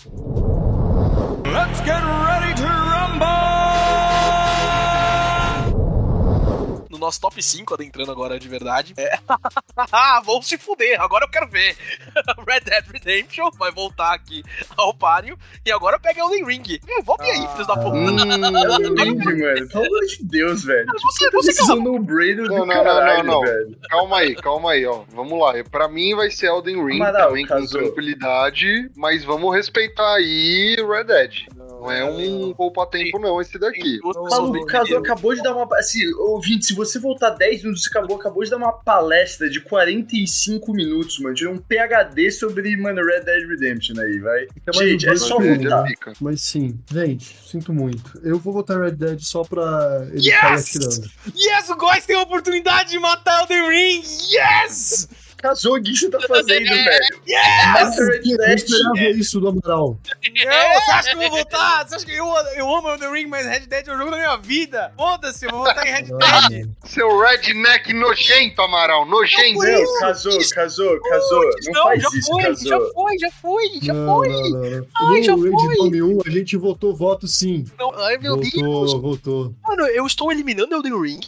No 6.95 7.01
nosso 7.01 7.21
top 7.21 7.43
5, 7.43 7.75
adentrando 7.75 8.13
agora 8.13 8.39
de 8.39 8.49
verdade. 8.49 8.95
É. 8.97 9.19
Vão 10.25 10.41
se 10.41 10.57
fuder, 10.57 11.01
agora 11.01 11.25
eu 11.25 11.29
quero 11.29 11.49
ver. 11.49 11.77
Red 12.47 12.61
Dead 12.61 12.85
Redemption 12.87 13.51
vai 13.59 13.73
voltar 13.73 14.15
aqui 14.15 14.45
ao 14.77 14.95
páreo. 14.95 15.37
E 15.67 15.73
agora 15.73 15.99
pega 15.99 16.21
Elden 16.21 16.45
Ring. 16.47 16.79
Hum, 16.89 17.03
Voltem 17.03 17.31
aí, 17.33 17.49
filhos 17.49 17.67
da 17.67 17.75
puta. 17.77 17.97
Hum, 17.97 18.17
Elden 18.17 18.95
Ring, 18.95 19.17
mano. 19.43 19.69
Pelo 19.69 19.87
amor 19.87 20.01
de 20.07 20.19
Deus, 20.23 20.63
velho. 20.63 20.87
Você, 21.03 21.31
você 21.31 21.53
Vocês 21.53 21.67
são 21.67 21.77
no-brainer 21.83 22.47
Não, 22.47 22.61
do 22.61 22.67
não, 22.67 22.67
não, 22.67 22.75
caralho, 22.85 23.25
não, 23.25 23.35
não. 23.35 23.41
velho. 23.41 23.77
calma 23.91 24.19
aí, 24.19 24.35
calma 24.37 24.71
aí, 24.71 24.87
ó. 24.87 25.03
Vamos 25.13 25.37
lá. 25.41 25.53
Pra 25.69 25.89
mim 25.89 26.15
vai 26.15 26.31
ser 26.31 26.47
Elden 26.47 26.87
Ring 26.87 27.01
Amaral, 27.01 27.29
também 27.29 27.45
com 27.45 27.55
casou. 27.55 27.83
tranquilidade, 27.83 28.89
mas 28.97 29.25
vamos 29.25 29.53
respeitar 29.53 30.15
aí 30.15 30.77
Red 30.77 31.05
Dead. 31.05 31.33
Não 31.57 31.91
é 31.91 32.03
um 32.05 32.55
poupa-tempo 32.55 33.19
não 33.19 33.41
esse 33.43 33.59
daqui. 33.59 33.99
O 34.03 34.13
Maluco, 34.31 34.71
acabou 34.97 35.35
de 35.35 35.43
dar 35.43 35.55
uma. 35.55 35.69
Assim, 35.77 36.01
ouvinte, 36.15 36.65
se 36.65 36.75
você 36.75 36.84
voltar 36.99 37.31
10 37.31 37.63
minutos, 37.63 37.87
acabou, 37.87 38.17
acabou 38.17 38.43
de 38.45 38.51
dar 38.51 38.57
uma 38.57 38.73
palestra 38.73 39.49
de 39.49 39.61
45 39.61 40.73
minutos, 40.73 41.19
mano. 41.19 41.35
Tirou 41.35 41.55
um 41.55 41.59
PHD 41.59 42.31
sobre, 42.31 42.77
mano, 42.77 43.05
Red 43.05 43.21
Dead 43.21 43.49
Redemption 43.49 43.99
aí, 44.01 44.19
vai. 44.19 44.47
Mais 44.75 44.77
Gente, 44.91 45.09
é 45.09 45.17
só 45.17 45.41
ele. 45.41 45.69
voltar. 45.69 45.85
Mas 46.21 46.41
sim, 46.43 46.79
gente, 46.93 47.37
sinto 47.47 47.73
muito. 47.73 48.21
Eu 48.23 48.39
vou 48.39 48.53
votar 48.53 48.81
Red 48.81 48.93
Dead 48.93 49.21
só 49.21 49.43
pra 49.43 50.07
ele 50.13 50.29
Yes! 50.29 50.77
atirando. 50.77 51.11
Yes, 51.37 51.71
o 51.71 51.77
Góis 51.77 52.05
tem 52.07 52.17
a 52.17 52.23
oportunidade 52.23 52.91
de 52.91 52.99
matar 52.99 53.41
Elden 53.43 53.69
Ring! 53.69 54.03
Yes! 54.33 55.09
Casou, 55.45 55.77
o 55.77 55.83
que 55.83 55.95
você 55.95 56.09
tá 56.09 56.19
fazendo, 56.27 56.65
velho? 56.65 57.21
Yes! 57.29 57.99
Eu 57.99 58.55
esperava 58.55 59.11
isso 59.11 59.39
do 59.39 59.49
Amaral. 59.49 59.99
Não, 59.99 60.81
você 60.81 60.91
acha 60.91 61.11
que 61.11 61.17
eu 61.17 61.29
vou 61.29 61.39
votar? 61.39 61.87
Você 61.87 61.95
acha 61.97 62.07
que 62.07 62.13
eu, 62.13 62.27
eu 62.57 62.75
amo 62.75 62.89
Elden 62.89 63.13
Ring, 63.13 63.27
mas 63.27 63.45
Red 63.45 63.67
Dead 63.67 63.87
é 63.87 63.93
o 63.95 63.99
jogo 63.99 64.11
da 64.11 64.17
minha 64.17 64.37
vida? 64.39 64.91
Foda-se, 64.97 65.45
eu 65.45 65.51
vou 65.51 65.65
votar 65.65 65.87
em 65.87 65.93
Red 65.93 66.05
Dead. 66.05 66.71
Seu 66.87 67.21
redneck 67.21 67.93
nojento, 67.93 68.63
Amaral, 68.63 69.05
nojento. 69.05 69.59
Meu, 69.59 70.01
casou, 70.01 70.39
casou, 70.55 70.99
casou. 71.03 71.51
Não 71.75 71.83
faz 71.83 72.03
já 72.03 72.09
isso, 72.09 72.31
foi, 72.31 72.43
já 72.43 72.49
casou. 72.49 72.93
foi, 72.95 73.19
já 73.19 73.31
foi, 73.31 73.71
já 73.83 73.93
não, 73.93 74.15
foi. 74.15 74.29
Não, 74.29 74.51
não, 74.51 74.71
não. 74.71 74.87
Ai, 75.13 75.23
já 75.23 75.37
foi. 75.37 75.51
Raid 75.51 75.77
Dome 75.77 76.03
1, 76.03 76.19
a 76.27 76.31
gente 76.31 76.57
votou 76.57 76.97
voto 76.97 77.29
sim. 77.29 77.67
Não, 77.79 77.93
ai, 77.97 78.17
meu 78.17 78.39
Deus. 78.39 78.55
Votou, 78.95 79.01
votou. 79.03 79.55
Mano, 79.63 79.87
eu 79.89 80.07
estou 80.07 80.33
eliminando 80.33 80.75
Elden 80.75 81.03
Ring? 81.03 81.21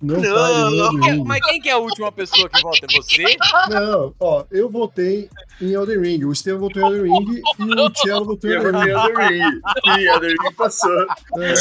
Não, 0.00 0.20
Não, 0.20 1.00
tá. 1.00 1.24
Mas 1.24 1.44
quem 1.44 1.60
que 1.60 1.68
é 1.68 1.72
a 1.72 1.78
última 1.78 2.12
pessoa 2.12 2.48
que 2.48 2.62
vota? 2.62 2.86
É 2.88 2.96
você? 2.96 3.24
Não, 3.68 4.14
ó, 4.18 4.44
eu 4.50 4.68
votei 4.68 5.28
em 5.60 5.72
Elden 5.72 6.00
Ring. 6.00 6.24
O 6.24 6.32
Estevam 6.32 6.60
votou 6.60 6.82
em 6.82 6.86
Elden 6.86 7.02
Ring 7.02 7.42
e 7.58 7.74
o 7.80 7.94
Cello 7.96 8.24
votou 8.24 8.50
em 8.50 8.54
Elden 8.54 8.72
Ring. 8.80 8.90
Elden 8.90 9.28
Ring. 9.28 9.60
E 9.98 10.08
Elden 10.08 10.30
Ring 10.30 10.52
passou. 10.56 11.00
É, 11.02 11.52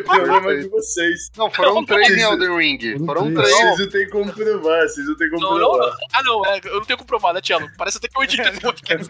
O 0.00 0.04
problema 0.04 0.52
é 0.52 0.56
de 0.56 0.68
vocês. 0.68 1.30
Não, 1.36 1.50
foram 1.50 1.84
três 1.84 2.10
em. 2.10 2.20
Elden 2.20 2.56
Ring. 2.56 3.04
Foram 3.04 3.32
três. 3.34 3.48
três. 3.50 3.64
Vocês 3.66 3.78
não 3.78 3.88
tem 3.90 4.08
como 4.10 4.32
provar, 4.32 4.82
vocês 4.88 5.06
não 5.06 5.16
tem 5.16 5.30
como 5.30 5.42
Não, 5.42 5.58
não. 5.58 5.70
provar. 5.78 5.96
Ah, 6.12 6.22
não, 6.22 6.46
é, 6.46 6.60
eu 6.64 6.74
não 6.74 6.84
tenho 6.84 6.96
como 6.98 7.06
provar, 7.06 7.32
né, 7.34 7.40
Tiago? 7.40 7.68
Parece 7.76 7.98
até 7.98 8.08
que 8.08 8.18
eu 8.18 8.22
edito 8.24 8.42
esse 8.48 8.60
podcast. 8.62 9.06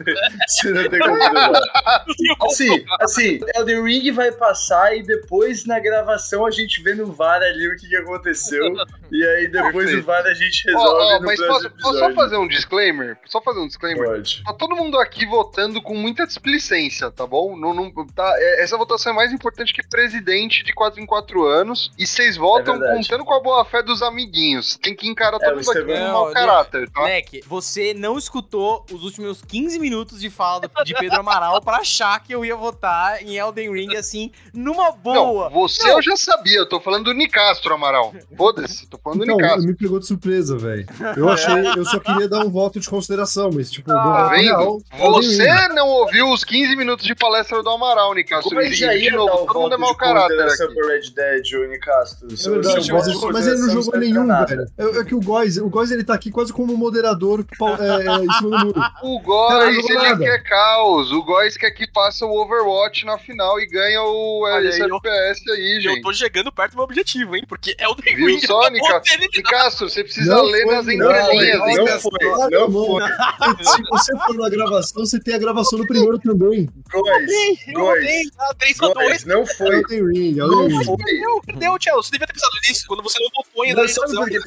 Você 0.49 0.71
não 0.71 0.89
tem 0.89 1.01
como 1.01 1.19
provar. 1.19 1.53
Assim, 2.47 2.85
assim, 3.01 3.41
Elden 3.57 3.83
Ring 3.85 4.11
vai 4.13 4.31
passar 4.33 4.97
e 4.97 5.03
depois 5.03 5.65
na 5.65 5.79
gravação 5.81 6.47
a 6.47 6.51
gente 6.51 6.83
vê 6.83 6.95
no 6.95 7.07
VAR 7.13 7.43
ali 7.43 7.69
o 7.69 7.77
que, 7.77 7.89
que 7.89 7.97
aconteceu. 7.97 8.75
E 9.11 9.25
aí 9.25 9.49
depois 9.49 9.73
Perfeito. 9.87 10.01
do 10.01 10.07
VAR 10.07 10.25
a 10.27 10.35
gente 10.35 10.65
resolve 10.67 11.03
ó, 11.03 11.21
no 11.21 11.27
mas 11.27 11.39
posso, 11.47 11.71
posso 11.71 11.99
só 11.99 12.13
fazer 12.13 12.37
um 12.37 12.49
disclaimer? 12.49 13.19
Só 13.27 13.41
fazer 13.43 13.61
um 13.61 13.67
disclaimer? 13.67 14.07
Pode. 14.09 14.36
Tá 14.45 14.53
todo 14.53 14.77
mundo 14.77 14.99
aqui 14.99 15.27
votando 15.27 15.81
com 15.83 15.95
muita 15.95 16.27
displicência, 16.27 17.11
tá 17.11 17.27
bom? 17.27 17.57
Não, 17.57 17.73
não, 17.75 17.91
tá, 18.15 18.35
é- 18.39 18.63
essa 18.63 18.77
votação 18.77 19.13
é 19.13 19.17
mais 19.17 19.33
importante 19.33 19.73
que 19.73 19.83
presidente 19.87 20.63
de 20.65 20.73
4 20.73 21.01
em 21.01 21.07
4 21.07 21.45
anos. 21.45 21.91
E 21.99 22.07
vocês 22.07 22.37
votam 22.37 22.83
É 22.83 22.97
contando 22.97 23.25
com 23.25 23.35
a 23.35 23.41
boa 23.41 23.65
fé 23.65 23.83
dos 23.83 24.03
amiguinhos. 24.03 24.77
Tem 24.83 24.95
que 24.95 25.09
encarar 25.09 25.37
É, 25.37 25.45
todo 25.45 25.57
mundo 25.57 25.71
aqui 25.71 25.85
com 25.85 25.93
um 25.93 25.99
Não, 26.07 26.13
mau 26.13 26.29
né? 26.29 26.35
caráter, 26.35 26.91
tá? 26.91 27.01
Moleque, 27.01 27.43
você 27.47 27.95
não 27.95 28.19
escutou 28.19 28.85
os 28.93 29.03
últimos 29.05 29.43
15 29.43 29.79
minutos 29.79 30.21
de 30.21 30.31
fala 30.31 30.61
do- 30.61 30.85
de 30.85 30.95
Pedro 30.95 31.21
Amaral 31.21 31.61
pra 31.61 31.79
achar 31.79 32.21
que 32.23 32.33
eu 32.35 32.45
ia 32.45 32.57
votar 32.57 33.23
em 33.23 33.37
Elden 33.37 33.73
Ring 33.73 33.97
assim, 33.97 34.31
numa 34.53 34.93
boa. 34.93 35.45
Não, 35.45 35.51
você 35.51 35.91
eu 35.91 36.01
já 36.03 36.17
sabia, 36.17 36.59
eu 36.59 36.69
tô 36.69 36.81
falando 36.81 37.05
do 37.05 37.13
Nicastro, 37.13 37.75
Amaral. 37.75 38.15
Foda-se, 38.37 38.87
tô 38.87 38.99
falando 38.99 39.19
do 39.21 39.25
Então, 39.25 39.37
Nicastro. 39.37 39.63
me 39.67 39.75
pegou 39.75 39.99
de 39.99 40.07
surpresa, 40.07 40.57
velho. 40.57 40.87
Eu 41.17 41.29
achei, 41.29 41.55
eu 41.77 41.85
só 41.85 41.99
queria 41.99 42.29
dar 42.29 42.41
um 42.45 42.51
voto 42.51 42.79
de 42.81 42.89
consideração, 42.89 43.51
mas 43.53 43.71
tipo, 43.71 43.91
na 43.91 44.26
vendo? 44.29 44.83
Ring. 44.93 45.23
Você 45.23 45.69
não 45.69 45.89
ouviu 45.89 46.31
os 46.31 46.45
15 46.45 46.77
minutos 46.77 47.05
de 47.05 47.15
palestra 47.15 47.63
do 47.63 47.71
Amaral, 47.71 48.15
Nicastro. 48.15 48.59
É 48.61 48.67
E, 48.69 48.71
de 48.71 49.11
novo, 49.11 49.45
o 49.45 49.47
todo 49.47 49.61
mundo 49.63 49.75
é 49.75 49.79
mau 49.79 49.95
caráter 49.97 50.37
Red 50.37 51.11
Dead, 51.15 51.53
ô 51.61 51.67
Nicastro? 51.67 52.29
É 52.31 52.51
verdade, 52.51 52.93
mas, 52.93 53.07
ele- 53.09 53.33
mas 53.33 53.47
ele 53.47 53.59
não 53.61 53.71
jogou 53.83 53.99
nenhum, 54.01 54.27
velho. 54.47 54.67
É, 54.79 54.99
é 55.01 55.05
que 55.05 55.15
o 55.15 55.21
Góis, 55.21 55.57
o 55.59 55.69
Góis 55.69 55.91
ele 55.91 56.05
tá 56.05 56.15
aqui 56.15 56.31
quase 56.31 56.53
como 56.53 56.77
moderador 56.77 57.45
pau- 57.59 57.77
é, 57.77 58.07
é, 58.07 58.25
em 58.25 58.33
cima 58.33 58.51
do 58.59 58.67
muro. 58.67 58.81
O 59.03 59.15
não 59.17 59.23
Góis, 59.23 59.77
ele 59.89 59.95
nada. 59.95 60.19
quer 60.19 60.43
caos. 60.43 61.11
O 61.13 61.23
Góis 61.23 61.57
quer 61.57 61.71
que 61.71 61.87
faça 61.93 62.25
o 62.27 62.37
Overwatch 62.43 63.05
na 63.05 63.19
final 63.19 63.59
e 63.61 63.67
ganha 63.67 64.03
o 64.03 64.47
FPS 64.49 65.51
aí, 65.51 65.61
E 65.61 65.77
eu 65.77 65.81
gente. 65.93 66.03
tô 66.03 66.13
chegando 66.13 66.53
perto 66.53 66.73
do 66.73 66.77
meu 66.77 66.85
objetivo, 66.85 67.37
hein? 67.37 67.45
Porque 67.49 67.77
Elden 67.79 68.17
Viu 68.17 68.27
Ring 68.27 68.41
só, 68.47 68.61
acabou 68.61 68.71
Nica? 68.81 69.01
de 69.01 69.11
eliminar. 69.13 69.37
Nicastro, 69.37 69.89
você 69.91 70.05
precisa 70.05 70.35
Não 70.35 70.45
ler 70.45 70.63
foi, 70.65 70.75
nas 70.75 70.87
não 70.87 70.93
entrelinhas. 70.93 71.57
foi, 71.59 71.71
hein, 71.71 71.77
não 71.77 72.01
foi. 72.01 72.51
Não 72.51 72.71
mano. 72.71 73.07
Se 73.63 73.83
você 73.91 74.16
for 74.19 74.35
na 74.37 74.49
gravação, 74.49 75.05
você 75.05 75.21
tem 75.21 75.35
a 75.35 75.39
gravação 75.39 75.79
no 75.79 75.87
primeiro 75.87 76.19
também. 76.19 76.69
Votei, 76.93 77.57
Góis, 77.73 78.31
ah, 78.39 78.55
3 78.59 78.81
a 78.81 78.87
2. 78.89 78.95
Góis, 78.95 79.25
não 79.25 79.47
foi. 79.47 79.83
Ring, 79.89 80.35
Não 80.37 80.47
Elden 80.63 80.79
Ring. 80.79 80.85
foi. 80.85 80.97
Perdeu, 80.97 81.41
perdeu, 81.47 81.79
Tchelo. 81.79 82.03
Você 82.03 82.11
devia 82.13 82.27
ter 82.27 82.33
pensado 82.35 82.53
nisso 82.69 82.85
quando 82.89 83.03
você 83.03 83.19
não 83.21 83.65
ainda. 83.65 83.83
Não, 83.83 83.89
sabe 83.89 84.15
por 84.15 84.29
quê? 84.29 84.41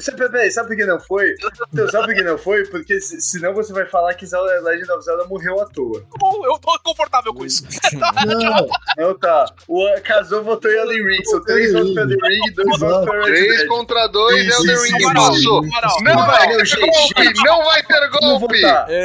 Sabe, 0.50 0.68
por 0.68 0.76
que 0.76 0.86
não 0.86 1.00
foi? 1.00 1.34
Então, 1.72 1.88
sabe 1.88 2.06
por 2.06 2.14
que 2.14 2.22
não 2.22 2.38
foi? 2.38 2.64
Porque 2.66 3.00
se- 3.00 3.20
senão 3.20 3.52
você 3.54 3.72
vai 3.72 3.86
falar 3.86 4.14
que 4.14 4.26
Zelda 4.26 4.60
Legend 4.60 4.90
of 4.92 5.04
Zelda 5.04 5.24
morreu 5.26 5.60
à 5.60 5.66
toa. 5.66 6.00
Tá 6.00 6.06
bom, 6.18 6.44
eu 6.46 6.58
tô 6.58 6.78
confortável 6.84 7.32
com 7.34 7.44
isso. 7.44 7.64
Não, 8.26 8.66
Não 9.08 9.18
tá. 9.18 9.46
O 9.68 9.86
Casou 10.02 10.42
votou 10.42 10.70
em 10.70 10.76
Elden 10.76 11.04
Ring. 11.06 11.24
São 11.24 11.42
três 11.44 11.72
votos 11.72 11.92
pra 11.94 12.02
Elden 12.02 12.18
Ring 12.22 12.40
e 12.48 12.50
dois 12.54 12.78
votos 12.80 13.04
pra 13.08 13.18
Red 13.24 13.32
Três 13.32 13.68
contra 13.68 14.06
dois 14.08 14.46
dois 14.56 14.68
Elden 14.68 14.98
Ring 14.98 15.14
passou. 15.14 15.62
Não 15.62 16.14
Não 16.14 16.26
vai 16.26 16.48
ter 16.48 16.56
não, 16.80 16.86
golpe, 16.88 17.44
não 17.44 17.64
vai 17.64 17.82
ter 17.82 18.10
golpe. 18.10 18.62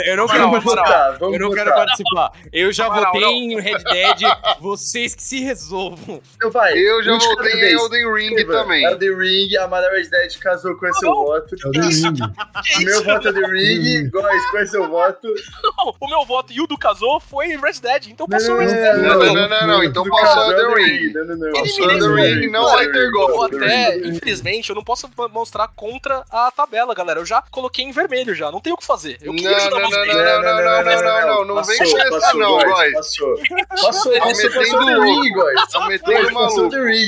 Eu, 0.07 0.18
não 0.18 0.28
quero 0.28 0.51
Vamos 0.56 0.64
votar, 0.64 1.18
vamos 1.18 1.34
Eu 1.36 1.39
não 1.41 1.51
quero 1.51 1.72
participar. 1.74 2.32
Eu 2.51 2.72
já 2.72 2.86
Amaral, 2.86 3.14
votei 3.14 3.22
não. 3.22 3.32
em 3.34 3.60
Red 3.62 3.78
Dead. 3.84 4.22
Vocês 4.60 5.16
que 5.16 5.22
se 5.24 5.39
resolvam. 5.41 6.22
Então 6.36 6.51
vai. 6.51 6.74
Eu 6.78 7.03
já 7.03 7.18
voltei 7.18 7.53
em. 7.53 7.74
Elden 7.74 8.14
Ring 8.14 8.36
Estevam, 8.36 8.64
também. 8.64 8.84
Elden 8.86 9.18
Ring, 9.18 9.56
a 9.58 9.68
Mara 9.68 9.89
Red 9.91 10.10
Dead 10.10 10.38
casou 10.39 10.76
com 10.78 10.86
esse 10.88 10.99
seu 10.99 11.14
voto. 11.14 11.56
É 11.64 11.68
o 11.68 11.72
The 11.72 11.80
Ring. 11.82 12.16
O 12.76 12.84
meu 12.84 13.03
voto 13.03 13.28
é 13.28 13.32
Elden 13.32 13.51
Ring, 13.51 14.10
Góis, 14.10 14.45
qual 14.49 14.64
é 14.64 14.66
seu 14.66 14.89
voto? 14.89 15.28
Não, 15.64 15.95
o 15.99 16.08
meu 16.10 16.26
voto 16.26 16.51
e 16.53 16.62
o 16.62 16.68
do 16.68 16.78
casou 16.78 17.20
foi 17.20 17.47
Red 17.58 17.80
Dead, 17.82 18.08
então 18.08 18.28
passou 18.28 18.58
Red 18.58 18.68
Dead. 18.68 18.97
Não, 18.97 19.20
não, 19.20 19.34
não, 19.34 19.49
não, 19.49 19.68
não, 19.68 19.84
então 19.84 20.03
Do 20.03 20.10
passou 20.10 20.51
Elden 20.51 20.84
Ring. 20.84 21.14
Não, 21.14 21.26
não, 21.26 21.36
não. 21.38 21.53
Passou 21.53 21.89
Elden 21.91 22.08
Elden 22.10 22.39
Ring, 22.41 22.51
não 22.51 22.66
vai 22.66 22.88
ter 22.91 22.97
Eu 23.06 23.12
vou 23.12 23.28
golpe. 23.38 23.56
até, 23.58 23.97
infelizmente, 24.08 24.70
eu 24.70 24.76
não 24.76 24.84
posso 24.84 25.10
mostrar 25.32 25.68
contra 25.70 26.24
a 26.32 26.51
tabela, 26.51 26.93
galera. 26.93 27.20
Eu 27.20 27.26
já 27.26 27.41
coloquei 27.51 27.84
em 27.86 27.91
vermelho 27.91 28.34
já, 28.36 28.51
não 28.51 28.60
tem 28.60 28.74
o 28.74 28.78
que 28.78 28.86
fazer. 28.86 29.18
Eu 29.22 29.34
Não, 29.34 29.36
queria 29.36 29.58
ajudar 29.58 29.80
não, 29.80 29.82
não, 29.82 29.89
vocês. 29.89 30.16
Não, 30.41 30.55
não, 30.55 30.83
não, 30.83 30.83
não, 30.83 31.45
não, 31.45 31.55
não, 31.55 31.63
vem 31.63 31.77
Passou, 31.77 31.91
com 31.97 32.01
essa 32.01 32.09
passou, 32.19 32.39
não, 32.39 32.49
Góis, 32.51 32.65
Góis. 32.71 32.93
Passou. 32.93 33.36
Passou, 33.69 34.13
Tá 34.13 34.19
passou, 34.19 34.51
passou 34.51 34.86
The 34.86 34.95
louco. 34.95 35.21
Ring, 35.21 35.33
Góis. 35.33 35.67
Tá 35.71 35.88
metendo 35.88 36.13
Góis, 36.21 36.33
passou. 36.33 36.69
The 36.69 36.83
Ring. 36.83 37.07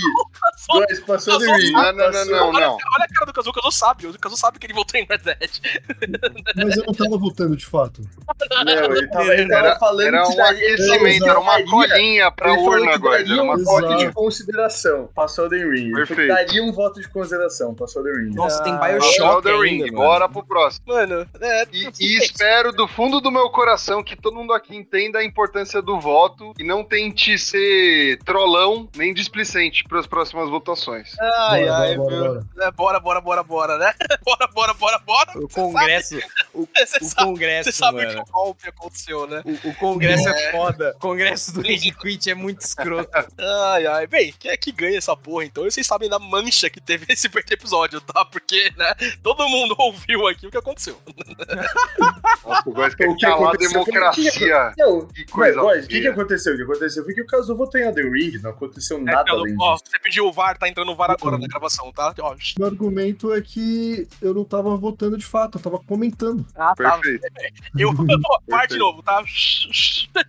Góis, 0.69 0.99
passou 1.01 1.39
The 1.39 1.45
Ring. 1.55 1.71
Não, 1.71 1.81
não, 1.83 1.91
não, 1.93 2.11
passou. 2.11 2.53
não, 2.53 2.53
Olha, 2.53 3.05
a 3.05 3.13
cara 3.13 3.25
do 3.25 3.33
Kazu, 3.33 3.49
o 3.49 3.53
Kazu 3.53 3.71
sabe. 3.71 4.07
O 4.07 4.19
Kazu 4.19 4.37
sabe 4.37 4.59
que 4.59 4.65
ele 4.67 4.73
votou 4.73 4.99
em 4.99 5.05
Red 5.09 5.17
Dead. 5.19 5.49
Mas 6.55 6.77
eu 6.77 6.85
não 6.85 6.93
tava 6.93 7.17
votando 7.17 7.55
de 7.55 7.65
fato. 7.65 8.01
Não, 8.65 8.95
ele 8.95 9.07
tava, 9.07 9.33
ele 9.33 9.47
tava 9.49 9.67
Era, 9.67 9.79
falando 9.79 10.01
era 10.07 10.27
um 10.27 10.41
aquecimento, 10.43 11.25
era 11.27 11.39
uma 11.39 11.63
colinha 11.63 12.31
pra 12.31 12.53
urna 12.53 12.97
daria 12.97 13.33
Era 13.33 13.43
uma 13.43 13.55
um 13.55 13.63
voto 13.63 13.81
de 13.87 13.87
colinha. 13.93 14.13
consideração. 14.13 15.09
Passou 15.15 15.45
o 15.45 15.49
The 15.49 15.57
Ring. 15.57 15.91
Perfeito. 15.93 16.27
daria 16.27 16.63
um 16.63 16.71
voto 16.71 16.99
de 17.01 17.07
consideração. 17.09 17.73
Passou 17.75 18.01
o 18.01 18.05
The 18.05 18.11
Ring. 18.11 18.33
Nossa, 18.35 18.63
tem 18.63 18.77
Passou 18.77 18.99
Bioshock 18.99 19.47
Elden 19.47 19.71
ainda, 19.71 19.85
Ring, 19.85 19.91
bora 19.93 20.29
pro 20.29 20.43
próximo. 20.43 20.85
Mano, 20.87 21.27
é. 21.41 21.67
E 21.99 22.17
espero 22.17 22.71
do 22.71 22.87
fundo 22.87 23.16
do 23.21 23.31
meu 23.31 23.49
coração 23.49 24.03
que 24.03 24.15
todo 24.15 24.35
mundo 24.35 24.53
aqui 24.53 24.75
entenda 24.75 25.19
a 25.19 25.25
importância 25.25 25.81
do 25.81 25.99
voto 25.99 26.53
e 26.59 26.63
não 26.63 26.83
tente 26.83 27.37
ser 27.37 28.17
trolão 28.23 28.89
nem 28.95 29.13
displicente 29.13 29.83
para 29.83 29.99
as 29.99 30.07
próximas 30.07 30.49
votações. 30.49 31.15
Ai, 31.19 31.61
Bora, 31.65 31.77
ai, 31.77 31.95
bora, 31.95 32.15
meu. 32.15 32.33
bora, 32.33 32.45
É, 32.67 32.71
bora, 32.71 32.99
bora, 32.99 33.21
bora, 33.21 33.43
bora, 33.43 33.77
né? 33.77 33.93
Bora, 34.27 34.47
bora, 34.47 34.73
bora, 34.73 34.99
bora. 34.99 35.31
O 35.39 35.47
Congresso. 35.47 36.17
O, 36.53 36.67
Você 36.77 36.97
o 37.01 37.05
sabe, 37.05 37.27
Congresso, 37.27 37.71
você 37.71 37.77
sabe 37.77 37.99
que 37.99 38.05
mano. 38.07 38.21
o 38.27 38.31
golpe 38.31 38.67
aconteceu, 38.69 39.25
né? 39.27 39.41
O, 39.45 39.69
o 39.69 39.75
Congresso 39.75 40.27
é. 40.27 40.51
foda. 40.51 40.93
O 40.97 40.99
Congresso 40.99 41.53
do 41.53 41.61
Rage 41.61 41.91
Quit 41.91 42.29
é 42.29 42.35
muito 42.35 42.59
escroto. 42.61 43.09
Ai, 43.37 43.85
ai. 43.87 44.07
Bem, 44.07 44.33
quem 44.37 44.51
é 44.51 44.57
que 44.57 44.71
ganha 44.71 44.97
essa 44.97 45.15
porra, 45.15 45.45
então? 45.45 45.65
E 45.65 45.71
vocês 45.71 45.87
sabem 45.87 46.09
da 46.09 46.19
mancha 46.19 46.69
que 46.69 46.81
teve 46.81 47.05
esse 47.11 47.27
episódio, 47.51 48.01
tá? 48.01 48.25
Porque, 48.25 48.71
né, 48.75 48.93
todo 49.23 49.47
mundo 49.47 49.75
ouviu 49.77 50.27
aqui 50.27 50.47
o 50.47 50.51
que 50.51 50.57
aconteceu. 50.57 50.99
Nossa, 52.43 52.69
o 52.69 52.73
Góis 52.73 52.95
quer 52.95 53.06
O 53.09 53.15
que 53.15 53.25
aconteceu? 53.25 53.83
democracia. 53.83 54.73
Não, 54.77 55.07
Que 55.07 55.25
coisa 55.25 55.61
o 55.61 55.87
que, 55.87 56.01
que 56.01 56.07
aconteceu? 56.07 56.53
O 56.53 56.57
que 56.57 56.63
aconteceu 56.63 57.03
foi 57.03 57.13
que 57.13 57.21
o 57.21 57.25
Kazu 57.27 57.55
votou 57.55 57.79
em 57.79 57.83
Elden 57.85 58.11
Ring, 58.11 58.37
não 58.41 58.51
aconteceu 58.51 59.01
nada 59.01 59.21
É, 59.21 59.23
pelo- 59.25 59.39
além 59.41 59.55
ó, 59.59 59.73
disso. 59.73 59.83
você 59.89 59.99
pediu 59.99 60.25
o 60.27 60.31
VAR, 60.33 60.57
tá 60.57 60.67
entrando 60.67 60.91
o 60.91 60.95
VAR 60.95 61.11
agora 61.11 61.37
na 61.37 61.47
gravação, 61.47 61.91
tá? 61.91 62.13
Ó, 62.19 62.35
Meu 62.57 62.67
argumento 62.67 63.33
é 63.33 63.41
que 63.41 64.07
eu 64.21 64.33
não 64.33 64.43
tava 64.43 64.75
votando 64.75 65.17
de 65.17 65.25
fato, 65.25 65.57
eu 65.57 65.61
tava 65.61 65.79
comentando. 65.79 66.45
ah, 66.55 66.73
tá. 66.75 66.97
Perfeito. 66.97 67.27
Eu, 67.77 67.89
ó, 67.89 68.39
VAR 68.47 68.67
de 68.67 68.77
novo, 68.77 69.03
tá? 69.03 69.23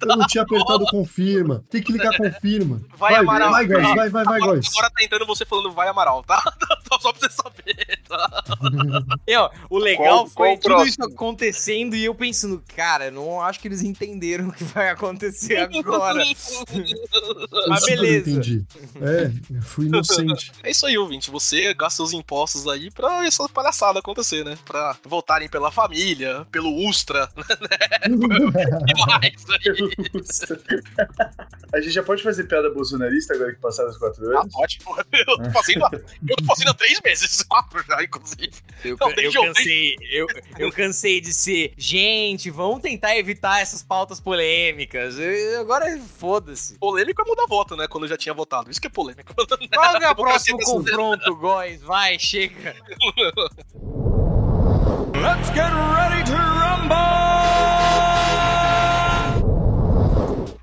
Eu 0.03 0.17
não 0.17 0.27
tinha 0.27 0.43
apertado 0.43 0.85
confirma. 0.87 1.65
Tem 1.71 1.83
que 1.83 1.93
ligar 1.93 2.17
confirma. 2.17 2.81
Vai, 2.97 3.13
vai, 3.13 3.21
Amaral. 3.21 3.51
vai, 3.53 3.67
guys, 3.67 3.83
vai, 3.95 4.09
vai, 4.11 4.25
vai, 4.25 4.37
Agora, 4.41 4.61
agora 4.67 4.91
tá 4.91 5.03
entrando 5.05 5.27
você 5.27 5.45
falando 5.47 5.73
vai 5.73 5.89
Amaral, 5.89 6.23
tá? 6.25 6.43
Só 7.01 7.13
pra 7.13 7.21
você 7.29 7.31
saber, 7.35 7.99
tá? 8.09 8.45
E, 9.27 9.37
ó, 9.37 9.51
o 9.71 9.79
legal 9.79 10.25
Qual- 10.25 10.27
foi 10.29 10.35
qual 10.35 10.53
o 10.53 10.57
tudo 10.59 10.75
próximo? 10.75 10.89
isso 10.89 11.15
acontecendo 11.15 11.95
e 11.97 12.05
eu 12.05 12.15
pensando, 12.15 12.63
cara, 12.77 13.07
eu 13.07 13.13
não 13.13 13.41
acho 13.43 13.59
que 13.61 13.69
eles 13.69 13.83
entenderam 13.83 14.49
o 14.49 14.53
que 14.53 14.65
vai 14.65 14.89
acontecer 14.91 15.57
agora. 15.61 16.23
Eu 16.23 17.69
Mas 17.69 17.85
beleza. 17.85 18.31
entendi. 18.31 18.65
É, 19.01 19.31
eu 19.57 19.63
fui 19.63 19.87
inocente. 19.87 20.53
É 20.63 20.71
isso 20.71 20.85
aí, 20.87 20.97
ouvinte. 20.99 21.31
Você 21.31 21.73
gasta 21.75 22.03
os 22.03 22.13
impostos 22.13 22.67
aí 22.69 22.91
pra 22.91 23.27
essa 23.27 23.49
palhaçada 23.49 23.99
acontecer, 24.01 24.45
né? 24.45 24.59
Pra 24.65 24.97
votarem 25.05 25.49
pela 25.49 25.71
família, 25.71 26.47
pelo 26.51 26.75
Ustra, 26.89 27.29
e 28.07 29.07
mais 29.07 29.45
aí. 29.51 29.91
A 31.73 31.81
gente 31.81 31.93
já 31.93 32.03
pode 32.03 32.23
fazer 32.23 32.45
piada 32.45 32.71
bolsonarista 32.71 33.35
agora 33.35 33.53
que 33.55 33.61
passaram 33.61 33.91
as 33.91 33.97
quatro 33.99 34.25
Ah, 34.37 34.41
anos? 34.41 34.55
ótimo. 34.55 34.97
Eu 35.13 35.25
tô 35.39 35.51
fazendo, 35.51 35.85
há- 35.85 35.91
eu 36.29 36.37
tô 36.37 36.45
fazendo 36.45 36.71
há 36.71 36.75
três 36.75 37.01
meses, 37.05 37.43
quatro 37.43 37.83
já, 37.87 38.03
inclusive. 38.03 38.51
Eu, 38.85 38.97
Não, 39.01 39.11
eu 39.11 39.33
cansei, 39.33 39.97
eu, 40.11 40.27
eu 40.59 40.73
cansei 40.73 41.21
de 41.21 41.33
ser, 41.33 41.73
gente, 41.77 42.51
vamos 42.59 42.81
tentar 42.83 43.17
evitar 43.17 43.61
essas 43.61 43.83
pautas 43.83 44.21
polêmicas. 44.21 45.19
Eu- 45.19 45.61
agora 45.61 45.99
foda-se. 46.19 46.77
Polêmico 46.79 47.23
é 47.23 47.25
mudar 47.25 47.47
voto, 47.49 47.77
né? 47.77 47.87
Quando 47.89 48.05
eu 48.05 48.09
já 48.09 48.17
tinha 48.17 48.35
votado. 48.35 48.71
Isso 48.71 48.81
que 48.81 48.87
é 48.89 48.91
polêmico. 48.91 49.33
Qual 49.73 49.97
é 49.97 50.11
o 50.11 50.15
próximo 50.17 50.59
confronto, 50.59 51.35
Góis? 51.37 51.81
Vai, 51.83 52.19
chega. 52.19 52.75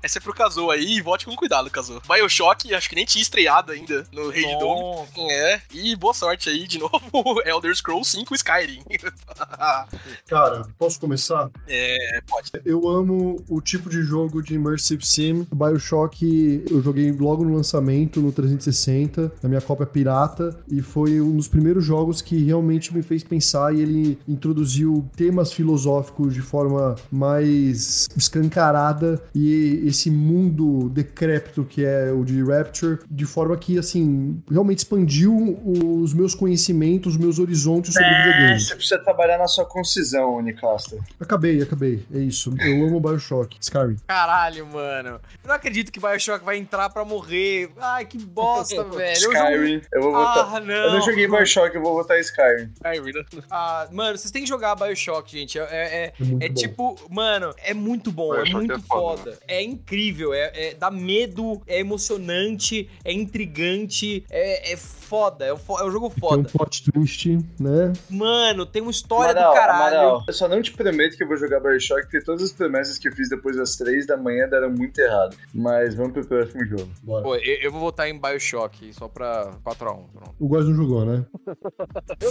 Essa 0.06 0.20
é 0.20 0.22
pro 0.22 0.32
Kazu 0.32 0.70
aí, 0.70 1.00
vote 1.00 1.26
com 1.26 1.34
cuidado, 1.34 1.68
Kazu. 1.68 2.00
Bioshock, 2.06 2.72
acho 2.72 2.88
que 2.88 2.94
nem 2.94 3.04
tinha 3.04 3.20
estreado 3.20 3.72
ainda 3.72 4.06
no 4.12 4.28
Rage 4.28 4.56
Dome. 4.60 5.08
É, 5.32 5.60
e 5.74 5.96
boa 5.96 6.14
sorte 6.14 6.48
aí 6.48 6.64
de 6.68 6.78
novo, 6.78 7.42
Elder 7.44 7.74
Scrolls 7.74 8.12
5 8.12 8.32
Skyrim. 8.36 8.84
Cara, 10.28 10.62
posso 10.78 11.00
começar? 11.00 11.50
é, 11.66 12.20
pode. 12.24 12.52
Eu 12.64 12.88
amo 12.88 13.44
o 13.48 13.60
tipo 13.60 13.90
de 13.90 14.00
jogo 14.02 14.40
de 14.40 14.54
Immersive 14.54 15.04
Sim. 15.04 15.44
Bioshock 15.52 16.64
eu 16.70 16.80
joguei 16.80 17.10
logo 17.10 17.44
no 17.44 17.56
lançamento, 17.56 18.20
no 18.20 18.30
360, 18.30 19.32
na 19.42 19.48
minha 19.48 19.60
cópia 19.60 19.86
pirata, 19.86 20.56
e 20.70 20.82
foi 20.82 21.20
um 21.20 21.36
dos 21.36 21.48
primeiros 21.48 21.84
jogos 21.84 22.22
que 22.22 22.44
realmente 22.44 22.94
me 22.94 23.02
fez 23.02 23.24
pensar 23.24 23.74
e 23.74 23.80
ele 23.80 24.18
introduziu 24.28 25.10
temas 25.16 25.52
filosóficos 25.52 26.32
de 26.32 26.42
forma 26.42 26.94
mais 27.10 28.06
escancarada 28.16 29.20
e 29.34 29.95
esse 29.96 30.10
mundo 30.10 30.88
decrépito 30.90 31.64
que 31.64 31.84
é 31.84 32.12
o 32.12 32.24
de 32.24 32.42
Rapture, 32.44 32.98
de 33.10 33.24
forma 33.24 33.56
que, 33.56 33.78
assim, 33.78 34.42
realmente 34.50 34.78
expandiu 34.78 35.34
os 35.64 36.12
meus 36.12 36.34
conhecimentos, 36.34 37.14
os 37.14 37.18
meus 37.18 37.38
horizontes 37.38 37.94
sobre 37.94 38.06
É, 38.08 38.22
videogames. 38.26 38.68
você 38.68 38.74
precisa 38.76 38.98
trabalhar 38.98 39.38
na 39.38 39.46
sua 39.46 39.64
concisão, 39.64 40.36
Unicaster. 40.36 40.98
Acabei, 41.18 41.62
acabei. 41.62 42.04
É 42.14 42.18
isso. 42.18 42.54
Eu 42.60 42.86
amo 42.86 43.00
Bioshock. 43.00 43.56
Skyrim. 43.60 43.96
Caralho, 44.06 44.66
mano. 44.66 45.08
Eu 45.42 45.48
não 45.48 45.54
acredito 45.54 45.90
que 45.90 45.98
Bioshock 46.00 46.44
vai 46.44 46.58
entrar 46.58 46.90
pra 46.90 47.04
morrer. 47.04 47.70
Ai, 47.78 48.04
que 48.04 48.18
bosta, 48.18 48.84
velho. 48.90 49.12
Skyrim, 49.16 49.80
eu 49.92 50.02
vou 50.02 50.12
votar. 50.12 50.56
Ah, 50.56 50.60
não. 50.60 50.74
Eu 50.74 50.92
não 50.92 51.00
joguei 51.02 51.26
Bioshock, 51.26 51.74
eu 51.74 51.82
vou 51.82 51.94
votar 51.94 52.18
Skyrim. 52.20 52.70
Skyrim, 52.74 53.12
né? 53.12 53.24
Ah, 53.50 53.88
mano, 53.90 54.18
vocês 54.18 54.30
têm 54.30 54.42
que 54.42 54.48
jogar 54.48 54.74
Bioshock, 54.74 55.30
gente. 55.32 55.58
É, 55.58 55.62
é, 55.70 56.12
É 56.20 56.24
muito 56.24 56.42
é 56.44 56.48
tipo, 56.50 56.96
mano, 57.10 57.54
é 57.58 57.72
muito 57.72 58.12
bom, 58.12 58.34
é 58.34 58.38
Bioshock 58.42 58.54
muito 58.56 58.72
é 58.74 58.78
foda, 58.80 59.16
foda. 59.22 59.38
É 59.48 59.62
incrível, 59.62 59.85
é, 60.34 60.70
é- 60.70 60.74
dá 60.74 60.90
medo, 60.90 61.60
é 61.66 61.78
emocionante, 61.80 62.88
é 63.04 63.12
intrigante, 63.12 64.24
é, 64.30 64.72
é 64.72 64.76
foda, 64.76 65.44
é, 65.44 65.52
um 65.52 65.56
fo- 65.56 65.78
é 65.78 65.84
um 65.84 65.90
jogo 65.90 66.10
Tem 66.10 66.16
um 66.16 66.28
foda. 66.28 66.48
plot 66.48 66.90
twist, 66.90 67.38
né? 67.60 67.92
Mano, 68.10 68.66
tem 68.66 68.82
uma 68.82 68.90
história 68.90 69.30
Amaral, 69.32 69.52
do 69.52 69.56
caralho. 69.56 69.98
Amaral, 69.98 70.24
eu 70.26 70.32
só 70.32 70.48
não 70.48 70.60
te 70.60 70.72
prometo 70.72 71.16
que 71.16 71.22
eu 71.22 71.28
vou 71.28 71.36
jogar 71.36 71.60
Bioshock, 71.60 72.02
porque 72.02 72.20
todas 72.20 72.42
as 72.42 72.52
promessas 72.52 72.98
que 72.98 73.08
eu 73.08 73.12
fiz 73.12 73.28
depois 73.28 73.56
das 73.56 73.76
três 73.76 74.06
da 74.06 74.16
manhã 74.16 74.48
deram 74.48 74.70
muito 74.70 74.98
errado. 74.98 75.36
Mas 75.54 75.94
vamos 75.94 76.12
pro 76.12 76.26
próximo 76.26 76.64
jogo. 76.66 76.88
Bora. 77.02 77.22
Pô, 77.22 77.36
eu, 77.36 77.56
eu 77.62 77.70
vou 77.70 77.80
votar 77.80 78.08
em 78.08 78.18
Bioshock, 78.20 78.92
só 78.92 79.06
pra 79.08 79.52
4x1. 79.64 79.76
Pronto. 79.78 80.34
O 80.40 80.48
Góis 80.48 80.66
não 80.66 80.74
jogou, 80.74 81.04
né? 81.04 81.24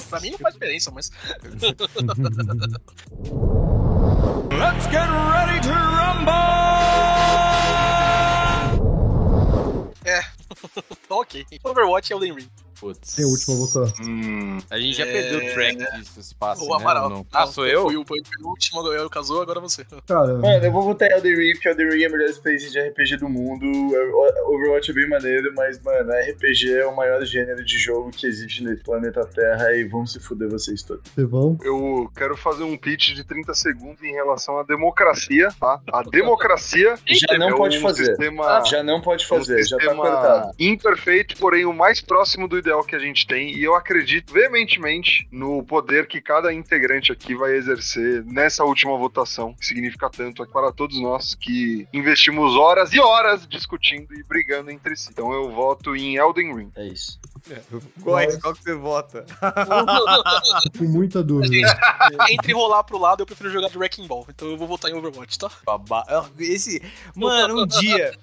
Pra 0.10 0.20
mim 0.20 0.32
não 0.32 0.38
faz 0.40 0.54
diferença, 0.56 0.92
mas. 0.92 1.10
É. 4.52 6.05
ok. 11.26 11.60
Overwatch 11.64 12.10
e 12.10 12.14
Elden 12.14 12.36
Ring. 12.36 12.50
Putz. 12.80 13.16
Tem 13.16 13.26
a 13.26 13.28
última 13.28 13.56
a 13.56 13.58
votar. 13.60 13.94
Hum, 14.06 14.58
A 14.70 14.78
gente 14.80 14.98
já 14.98 15.06
É, 15.06 15.12
perdeu 15.12 15.40
o 15.50 15.54
track 15.54 15.78
disso, 15.98 16.20
espaço, 16.20 16.64
O 16.66 16.70
né? 16.70 16.76
Amaral. 16.82 17.10
Não. 17.10 17.26
Ah, 17.32 17.48
sou 17.48 17.66
eu? 17.66 17.84
Fui 17.84 17.96
o 17.98 18.06
penúltimo, 18.06 18.86
eu 18.94 19.10
casou, 19.10 19.42
agora 19.42 19.60
você. 19.60 19.86
Cara, 20.08 20.34
Mano, 20.38 20.66
eu 20.66 20.72
vou 20.72 20.82
votar 20.82 21.10
em 21.10 21.14
Elden 21.14 21.36
Ring, 21.36 21.54
porque 21.54 21.70
Elden 21.70 21.90
Ring 21.90 22.04
é 22.04 22.08
a 22.08 22.10
melhor 22.10 22.30
experiência 22.30 22.70
de 22.70 22.80
RPG 22.80 23.18
do 23.18 23.30
mundo. 23.30 23.66
O- 23.66 24.56
Overwatch 24.56 24.92
é 24.92 24.94
bem 24.94 25.08
maneiro, 25.10 25.54
mas, 25.56 25.82
mano, 25.82 26.12
RPG 26.12 26.74
é 26.74 26.86
o 26.86 26.96
maior 26.96 27.24
gênero 27.26 27.64
de 27.64 27.78
jogo 27.78 28.12
que 28.12 28.28
existe 28.28 28.64
nesse 28.64 28.84
planeta 28.84 29.26
Terra 29.26 29.74
e 29.76 29.84
vão 29.86 30.06
se 30.06 30.20
fuder 30.20 30.50
vocês 30.50 30.84
todos. 30.84 31.04
Estevão. 31.08 31.58
eu 31.64 32.10
quero 32.16 32.36
fazer 32.38 32.64
um 32.64 32.78
pitch 32.78 33.14
de 33.14 33.24
30 33.24 33.54
segundos 33.54 34.02
em 34.04 34.12
relação 34.12 34.58
à 34.60 34.64
democracia, 34.64 35.50
tá? 35.60 35.80
A 35.92 36.04
democracia 36.04 36.96
Já 37.08 37.38
não 37.38 37.50
é 37.50 37.56
pode 37.56 37.78
um 37.78 37.82
fazer. 37.82 38.06
sistema, 38.06 38.64
Já 38.66 38.84
não 38.84 39.02
pode 39.02 39.26
um 39.26 39.28
fazer, 39.28 39.64
já 39.66 39.78
tá 39.78 39.96
cortado. 39.96 40.52
imperfeito, 40.60 41.36
porém 41.38 41.66
o 41.66 41.74
mais 41.74 42.02
próximo 42.02 42.48
do 42.48 42.58
ideal 42.66 42.84
que 42.84 42.96
a 42.96 43.00
gente 43.00 43.28
tem 43.28 43.54
e 43.56 43.64
eu 43.64 43.76
acredito 43.76 44.34
veementemente 44.34 45.28
no 45.32 45.64
poder 45.64 46.08
que 46.08 46.20
cada 46.20 46.52
integrante 46.54 47.12
aqui 47.12 47.36
vai 47.36 47.54
exercer 47.54 48.24
nessa 48.26 48.64
última 48.64 48.98
votação, 48.98 49.54
que 49.54 49.66
significa 49.66 50.10
tanto 50.10 50.46
para 50.48 50.72
todos 50.72 51.00
nós 51.00 51.36
que 51.36 51.88
investimos 51.94 52.56
horas 52.56 52.92
e 52.94 53.00
horas 53.00 53.48
discutindo 53.48 54.14
e 54.16 54.24
brigando 54.24 54.72
entre 54.72 54.96
si. 54.96 55.10
Então 55.12 55.32
eu 55.32 55.52
voto 55.52 55.96
em 55.96 56.18
Elden 56.18 56.56
Ring. 56.56 56.72
É 56.76 56.88
isso. 56.88 57.20
Góis, 58.00 58.36
qual 58.38 58.56
que 58.56 58.64
você 58.64 58.74
vota? 58.74 59.24
Com 60.78 60.86
muita 60.86 61.24
dúvida. 61.24 61.68
Entre 62.30 62.54
rolar 62.54 62.84
pro 62.84 62.98
lado, 62.98 63.22
eu 63.22 63.26
prefiro 63.26 63.52
jogar 63.52 63.70
de 63.70 63.78
Wrecking 63.78 64.08
Ball. 64.08 64.26
Então 64.30 64.50
eu 64.50 64.58
vou 64.58 64.68
votar 64.68 64.90
em 64.90 64.96
Overwatch, 64.96 65.38
tá? 65.38 65.52
Baba- 65.64 66.04
Ah, 66.08 66.26
Esse. 66.40 66.82
Mano, 67.16 67.62
um 67.62 67.68
dia. 67.68 68.14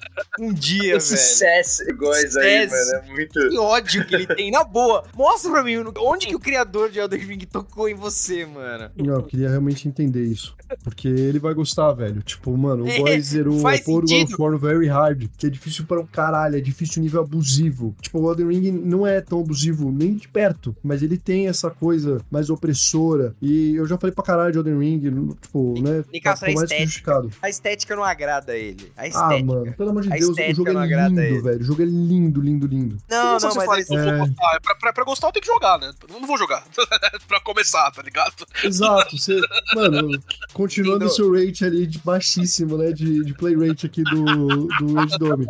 Um 0.40 0.53
dia, 0.53 0.97
Esse 0.97 1.14
velho. 1.14 1.22
Cess 1.62 1.80
iguais 1.88 2.36
aí, 2.36 2.66
mano, 2.68 2.90
é 2.95 3.03
muito. 3.11 3.49
Que 3.49 3.59
ódio 3.59 4.05
que 4.07 4.14
ele 4.14 4.26
tem. 4.34 4.50
Na 4.50 4.64
boa. 4.64 5.04
Mostra 5.14 5.50
pra 5.50 5.62
mim 5.62 5.76
onde 5.98 6.26
que 6.26 6.34
o 6.36 6.40
criador 6.40 6.90
de 6.90 6.98
Elden 6.98 7.20
Ring 7.20 7.38
tocou 7.46 7.88
em 7.88 7.94
você, 7.94 8.44
mano. 8.46 8.90
Não, 8.96 9.14
eu 9.14 9.22
queria 9.22 9.48
realmente 9.48 9.86
entender 9.88 10.24
isso. 10.24 10.54
Porque 10.84 11.08
ele 11.08 11.38
vai 11.38 11.54
gostar, 11.54 11.92
velho. 11.92 12.22
Tipo, 12.22 12.56
mano, 12.56 12.84
o 12.84 12.88
É, 12.92 12.98
boy 12.98 13.20
zerou 13.20 13.54
World 13.60 14.08
sentido. 14.08 14.34
of 14.34 14.42
War 14.42 14.58
Very 14.58 14.86
Hard, 14.88 15.28
que 15.36 15.46
é 15.46 15.50
difícil 15.50 15.84
para 15.84 16.00
um 16.00 16.06
caralho, 16.06 16.56
é 16.56 16.60
difícil 16.60 17.02
nível 17.02 17.20
abusivo. 17.22 17.94
Tipo, 18.00 18.20
o 18.20 18.30
Elden 18.30 18.48
Ring 18.48 18.70
não 18.72 19.06
é 19.06 19.20
tão 19.20 19.40
abusivo 19.40 19.90
nem 19.90 20.14
de 20.14 20.28
perto, 20.28 20.74
mas 20.82 21.02
ele 21.02 21.16
tem 21.18 21.48
essa 21.48 21.70
coisa 21.70 22.20
mais 22.30 22.48
opressora. 22.50 23.34
E 23.40 23.74
eu 23.76 23.86
já 23.86 23.98
falei 23.98 24.14
pra 24.14 24.24
caralho 24.24 24.52
de 24.52 24.58
Elden 24.58 24.78
Ring, 24.78 25.34
tipo, 25.40 25.74
né? 25.82 26.04
Nicasso, 26.12 26.40
tá 26.42 26.50
é 26.50 26.54
mais 26.54 26.68
que 26.68 26.74
estética. 26.74 26.84
justificado. 26.84 27.30
A 27.42 27.48
estética 27.48 27.96
não 27.96 28.04
agrada 28.04 28.52
a 28.52 28.56
ele. 28.56 28.92
A 28.96 29.02
Ah, 29.02 29.08
estética. 29.08 29.44
mano, 29.44 29.72
pelo 29.74 29.90
amor 29.90 30.02
de 30.02 30.12
A 30.12 30.16
Deus, 30.16 30.36
o 30.36 30.54
jogo 30.54 30.72
não 30.72 30.82
é 30.82 31.08
lindo, 31.08 31.42
velho. 31.42 31.60
O 31.60 31.64
jogo 31.64 31.82
é 31.82 31.86
lindo, 31.86 32.40
lindo, 32.40 32.66
lindo. 32.66 32.96
Não, 33.10 33.32
não, 33.32 33.40
você 33.40 33.46
mas 33.58 33.86
fala, 33.86 34.21
vou 34.26 34.34
votar. 34.34 34.60
Pra, 34.60 34.74
pra, 34.74 34.92
pra 34.92 35.04
gostar, 35.04 35.28
eu 35.28 35.32
tenho 35.32 35.44
que 35.44 35.52
jogar, 35.52 35.78
né? 35.78 35.92
Eu 36.08 36.20
não 36.20 36.26
vou 36.26 36.38
jogar. 36.38 36.64
pra 37.28 37.40
começar, 37.40 37.90
tá 37.90 38.02
ligado? 38.02 38.46
Exato, 38.62 39.16
você. 39.16 39.40
Mano, 39.74 40.22
continuando 40.52 41.06
o 41.06 41.10
seu 41.10 41.32
rate 41.32 41.64
ali 41.64 41.86
de 41.86 41.98
baixíssimo, 41.98 42.76
né? 42.76 42.92
De, 42.92 43.24
de 43.24 43.34
play 43.34 43.56
rate 43.56 43.86
aqui 43.86 44.02
do, 44.02 44.66
do 44.66 44.94
Rage 44.94 45.18
Dome. 45.18 45.46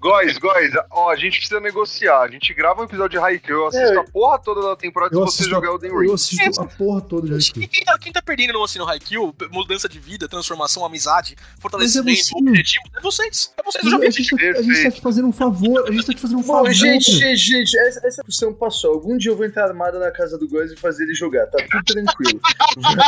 Góis, 0.00 0.38
Góis, 0.38 0.72
ó, 0.90 1.10
a 1.10 1.16
gente 1.16 1.38
precisa 1.38 1.60
negociar. 1.60 2.22
A 2.22 2.28
gente 2.30 2.52
grava 2.54 2.80
um 2.82 2.84
episódio 2.84 3.18
de 3.18 3.24
Haikyuu, 3.24 3.60
eu 3.60 3.66
assisto 3.68 3.94
É. 3.94 3.98
a 3.98 4.04
porra 4.04 4.38
toda 4.38 4.62
da 4.62 4.76
temporada 4.76 5.14
se 5.14 5.20
você 5.20 5.44
jogar 5.48 5.68
a, 5.68 5.72
Elden 5.72 5.90
Ring. 5.98 6.08
eu 6.08 6.14
assisto 6.14 6.60
a 6.60 6.66
porra 6.66 7.00
toda 7.00 7.26
de 7.28 7.34
Haikyuu. 7.34 7.62
E 7.64 7.68
quem 7.68 7.84
tá, 7.84 7.98
quem 7.98 8.12
tá 8.12 8.22
perdendo 8.22 8.52
no, 8.54 8.64
assim, 8.64 8.78
no 8.78 8.88
Haikyuu, 8.88 9.34
mudança 9.50 9.88
de 9.88 9.98
vida, 9.98 10.28
transformação, 10.28 10.84
amizade, 10.84 11.36
fortalecimento, 11.58 12.22
você. 12.24 12.34
objetivo, 12.38 12.84
é 12.96 13.00
vocês. 13.00 13.52
É 13.58 13.62
vocês, 13.62 13.84
eu 13.84 13.90
já 13.90 13.96
A 13.96 14.00
vi. 14.00 14.10
gente, 14.10 14.36
tá, 14.36 14.58
a 14.58 14.62
gente 14.62 14.82
tá 14.82 14.90
te 14.90 15.00
fazendo 15.00 15.28
um 15.28 15.32
favor, 15.32 15.88
a 15.88 15.92
gente 15.92 16.06
tá 16.06 16.12
te 16.14 16.20
fazendo 16.20 16.38
um 16.38 16.42
Bom, 16.42 16.52
favor. 16.54 16.72
gente, 16.72 17.10
gente, 17.12 17.36
gente, 17.36 17.78
essa, 17.78 17.98
essa 18.06 18.22
discussão 18.22 18.52
passou. 18.54 18.92
Algum 18.94 19.16
dia 19.16 19.30
eu 19.30 19.36
vou 19.36 19.46
entrar 19.46 19.66
armada 19.66 19.98
na 19.98 20.10
casa 20.10 20.38
do 20.38 20.48
Góis 20.48 20.72
e 20.72 20.76
fazer 20.76 21.04
ele 21.04 21.14
jogar, 21.14 21.46
tá 21.46 21.58
tudo 21.70 21.84
tranquilo. 21.84 22.40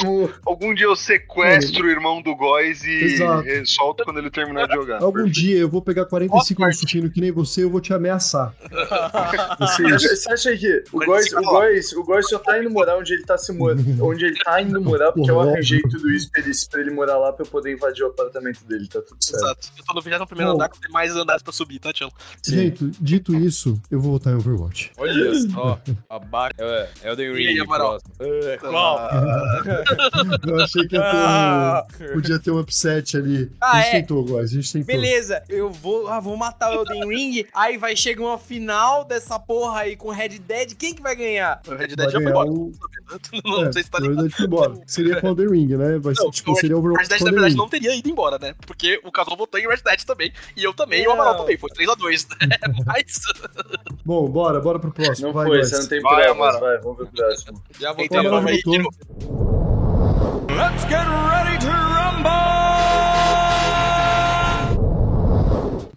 Vamos. 0.02 0.30
Algum 0.44 0.74
dia 0.74 0.86
eu 0.86 0.96
sequestro 0.96 1.86
o 1.86 1.90
irmão 1.90 2.20
do 2.22 2.34
Góis 2.34 2.82
e, 2.84 3.16
e 3.16 3.66
solto 3.66 4.04
quando 4.04 4.18
ele 4.18 4.30
terminar 4.30 4.66
de 4.68 4.74
jogar. 4.74 4.96
Algum 5.02 5.12
Perfeito. 5.24 5.34
dia 5.34 5.58
eu 5.58 5.68
vou 5.68 5.80
pegar 5.82 6.04
45 6.06 6.51
no 6.60 6.72
supino 6.72 7.10
que 7.10 7.20
nem 7.20 7.30
você, 7.32 7.64
eu 7.64 7.70
vou 7.70 7.80
te 7.80 7.92
ameaçar. 7.92 8.54
Você 9.58 9.84
acha, 9.86 10.08
você 10.16 10.32
acha 10.32 10.56
que 10.56 10.84
o 10.92 11.04
Góis, 11.04 11.28
se 11.28 11.36
o. 11.36 11.42
Góis, 11.42 11.92
o 11.92 12.04
Góis 12.04 12.28
só 12.28 12.38
tá 12.38 12.58
indo 12.58 12.70
morar 12.70 12.98
onde 12.98 13.12
ele 13.14 13.24
tá 13.24 13.36
se 13.38 13.52
morando, 13.52 14.04
onde 14.04 14.24
ele 14.24 14.38
tá 14.42 14.60
indo 14.60 14.80
morar, 14.80 15.12
porque 15.12 15.30
eu 15.30 15.34
Porra, 15.36 15.50
arranjei 15.52 15.80
tudo 15.82 16.10
isso 16.10 16.30
pra 16.30 16.40
ele, 16.42 16.52
pra 16.70 16.80
ele 16.80 16.90
morar 16.90 17.18
lá 17.18 17.32
pra 17.32 17.44
eu 17.44 17.50
poder 17.50 17.72
invadir 17.72 18.04
o 18.04 18.08
apartamento 18.08 18.64
dele, 18.64 18.86
tá 18.88 19.00
tudo 19.02 19.22
certo. 19.22 19.42
Exato. 19.44 19.68
Eu 19.78 19.84
tô 19.84 19.94
no 19.94 20.00
21 20.02 20.26
primeiro 20.26 20.50
Bom. 20.52 20.56
andar, 20.56 20.68
que 20.68 20.80
tem 20.80 20.90
mais 20.90 21.14
andares 21.16 21.42
pra 21.42 21.52
subir, 21.52 21.78
tá, 21.78 21.92
Tchelo? 21.92 22.12
Gente, 22.44 22.90
dito 23.00 23.34
isso, 23.34 23.80
eu 23.90 24.00
vou 24.00 24.12
votar 24.12 24.32
em 24.32 24.36
Overwatch. 24.36 24.90
Olha 24.96 25.34
só. 25.50 25.80
Abaca. 26.08 26.54
É, 26.58 26.88
Elden 27.04 27.26
E 27.32 27.36
aí, 27.36 27.46
Ring. 27.54 27.60
Amaral? 27.60 27.98
próximo. 28.00 28.12
É, 28.20 28.58
Eu 30.50 30.60
achei 30.62 30.86
que 30.86 30.96
ia 30.96 31.02
Ah. 31.04 31.86
ter 31.98 32.10
um, 32.10 32.12
podia 32.14 32.38
ter 32.38 32.50
um 32.50 32.58
upset 32.58 33.16
ali. 33.16 33.50
Ah, 33.60 33.72
a 33.72 33.80
gente 33.82 33.88
é. 33.88 34.00
tentou, 34.00 34.24
guys, 34.24 34.50
a 34.50 34.54
gente 34.54 34.72
tentou. 34.72 34.86
Beleza, 34.86 35.42
eu 35.48 35.70
vou, 35.70 36.08
ah, 36.08 36.20
vou 36.20 36.36
matar 36.44 36.70
o 36.70 36.74
Elden 36.80 37.08
Ring, 37.08 37.46
aí 37.54 37.76
vai 37.78 37.94
chegar 37.96 38.22
uma 38.24 38.38
final 38.38 39.04
dessa 39.04 39.38
porra 39.38 39.80
aí 39.80 39.96
com 39.96 40.10
Red 40.10 40.38
Dead, 40.40 40.74
quem 40.74 40.94
que 40.94 41.00
vai 41.02 41.14
ganhar? 41.14 41.60
O 41.66 41.70
Red 41.70 41.76
Vai 41.78 41.96
Dead 41.96 42.10
já 42.10 42.20
foi 42.20 42.30
embora. 42.30 42.50
o... 42.50 42.72
Não 43.44 43.64
é, 43.66 43.72
sei 43.72 43.82
se 43.82 43.90
tá 43.90 43.98
ligado. 43.98 44.14
verdade 44.16 44.34
foi 44.36 44.46
embora. 44.46 44.74
Seria 44.86 45.20
com 45.20 45.26
o 45.26 45.30
Elden 45.30 45.48
Ring, 45.50 45.76
né? 45.76 45.98
Vai 45.98 46.14
ser, 46.14 46.22
Não, 46.24 46.30
tipo, 46.30 46.50
o 46.50 46.54
Red- 46.54 46.60
seria 46.60 46.76
O 46.76 46.78
Overwatch 46.80 47.02
Red 47.02 47.08
Dead, 47.08 47.20
na 47.20 47.30
verdade, 47.30 47.52
Ring. 47.52 47.58
não 47.58 47.68
teria 47.68 47.94
ido 47.94 48.08
embora, 48.10 48.38
né? 48.38 48.54
Porque 48.66 49.00
o 49.04 49.12
casal 49.12 49.36
votou 49.36 49.60
em 49.60 49.68
Red 49.68 49.82
Dead 49.84 50.02
também. 50.04 50.32
E 50.56 50.64
eu 50.64 50.72
também, 50.72 51.02
e 51.04 51.06
o 51.08 51.12
Amaral 51.12 51.34
Não. 51.34 51.40
também. 51.42 51.56
Foi 51.58 51.68
3x2. 51.70 52.26
Mas. 52.86 53.20
Bom, 54.04 54.28
bora, 54.28 54.60
bora 54.60 54.78
pro 54.78 54.90
próximo. 54.92 55.26
Não 55.28 55.34
vai, 55.34 55.46
foi, 55.46 55.62
você 55.64 55.78
não 55.78 55.88
tem 55.88 56.00
Vai, 56.00 56.26
Amaral. 56.28 56.60
vai, 56.60 56.78
vamos 56.78 56.96
ver 56.98 57.04
o 57.04 57.06
próximo. 57.08 57.62
Já 57.78 57.92
vou 57.92 58.04
Então, 58.04 58.20
aí, 58.20 58.62
votou. 58.64 58.92
Let's 60.56 60.84
get 60.84 61.06
ready 61.06 61.58
to 61.64 61.70
rumble! 61.70 63.21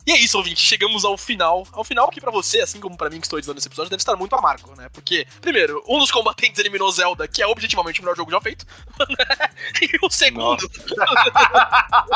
E 0.08 0.12
é 0.12 0.20
isso, 0.20 0.38
ouvinte. 0.38 0.60
Chegamos 0.62 1.04
ao 1.04 1.18
final. 1.18 1.66
Ao 1.72 1.84
final 1.84 2.10
que 2.10 2.22
pra 2.22 2.32
você, 2.32 2.62
assim 2.62 2.80
como 2.80 2.96
pra 2.96 3.10
mim 3.10 3.20
que 3.20 3.26
estou 3.26 3.40
editando 3.40 3.58
esse 3.58 3.68
episódio, 3.68 3.90
deve 3.90 4.02
estar 4.02 4.16
muito 4.16 4.36
amargo, 4.36 4.74
né? 4.76 4.88
Porque, 4.94 5.26
primeiro, 5.42 5.84
um 5.88 5.98
dos 6.00 6.12
combatentes 6.12 6.60
eliminou 6.60 6.92
Zelda, 6.92 7.28
que 7.28 7.42
é 7.42 7.48
objetivamente 7.48 8.00
o 8.00 8.04
melhor 8.04 8.16
jogo 8.16 8.30
já 8.32 8.40
feito. 8.40 8.66
e 9.82 10.06
o 10.06 10.10
segundo, 10.12 10.70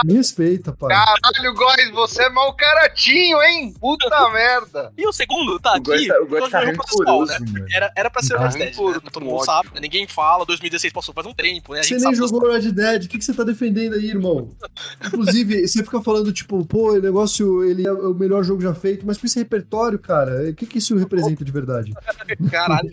Me 0.06 0.14
respeita, 0.14 0.72
pai. 0.72 0.90
Caralho, 0.90 1.53
Góis, 1.56 1.90
você 1.91 2.24
é 2.24 2.30
mau 2.30 2.53
caratinho, 2.53 3.41
hein? 3.41 3.74
Puta 3.80 4.07
merda. 4.30 4.94
e 4.98 5.07
o 5.07 5.11
segundo 5.11 5.60
tá 5.60 5.76
O 5.78 5.82
Góis 5.82 6.02
aqui. 6.02 6.10
tá, 6.10 6.22
o 6.22 6.28
Góis 6.28 6.49
tá 6.49 6.61
processual, 6.74 7.26
né? 7.26 7.38
mano. 7.40 7.66
Era, 7.72 7.91
era 7.95 8.10
pra 8.10 8.22
ser 8.22 8.36
o 8.36 8.38
Tá 8.38 8.48
Red 8.49 8.57
Dead, 8.60 8.78
né? 8.78 8.99
Todo 9.11 9.11
com 9.11 9.20
mundo 9.22 9.45
sabe. 9.45 9.70
né? 9.74 9.80
Ninguém 9.82 10.07
fala, 10.07 10.45
2016 10.45 10.94
passou 10.94 11.14
faz 11.14 11.26
um 11.26 11.34
tempo, 11.34 11.74
né? 11.74 11.80
A 11.80 11.84
Você 11.84 11.98
nem 11.98 12.16
jogou 12.16 12.52
Red 12.52 12.72
Dead, 12.72 13.06
o 13.06 13.07
que, 13.07 13.18
que 13.18 13.26
você 13.26 13.34
tá 13.34 13.44
defendendo 13.44 13.95
aí, 13.95 14.10
irmão? 14.10 14.52
Inclusive, 15.06 15.68
você 15.68 15.84
fica 15.84 16.02
falando, 16.02 16.32
tipo, 16.32 16.64
pô, 16.66 16.94
o 16.94 17.02
negócio, 17.02 17.64
ele 17.64 17.78
é 17.85 17.91
o 17.91 18.14
melhor 18.14 18.43
jogo 18.43 18.61
já 18.61 18.73
feito, 18.73 19.06
mas 19.06 19.18
com 19.18 19.26
esse 19.26 19.38
repertório, 19.39 19.97
cara, 19.99 20.49
o 20.49 20.53
que, 20.56 20.65
que 20.65 20.77
isso 20.77 20.95
representa 20.97 21.43
de 21.45 21.51
verdade? 21.51 21.93
Caralho. 22.51 22.89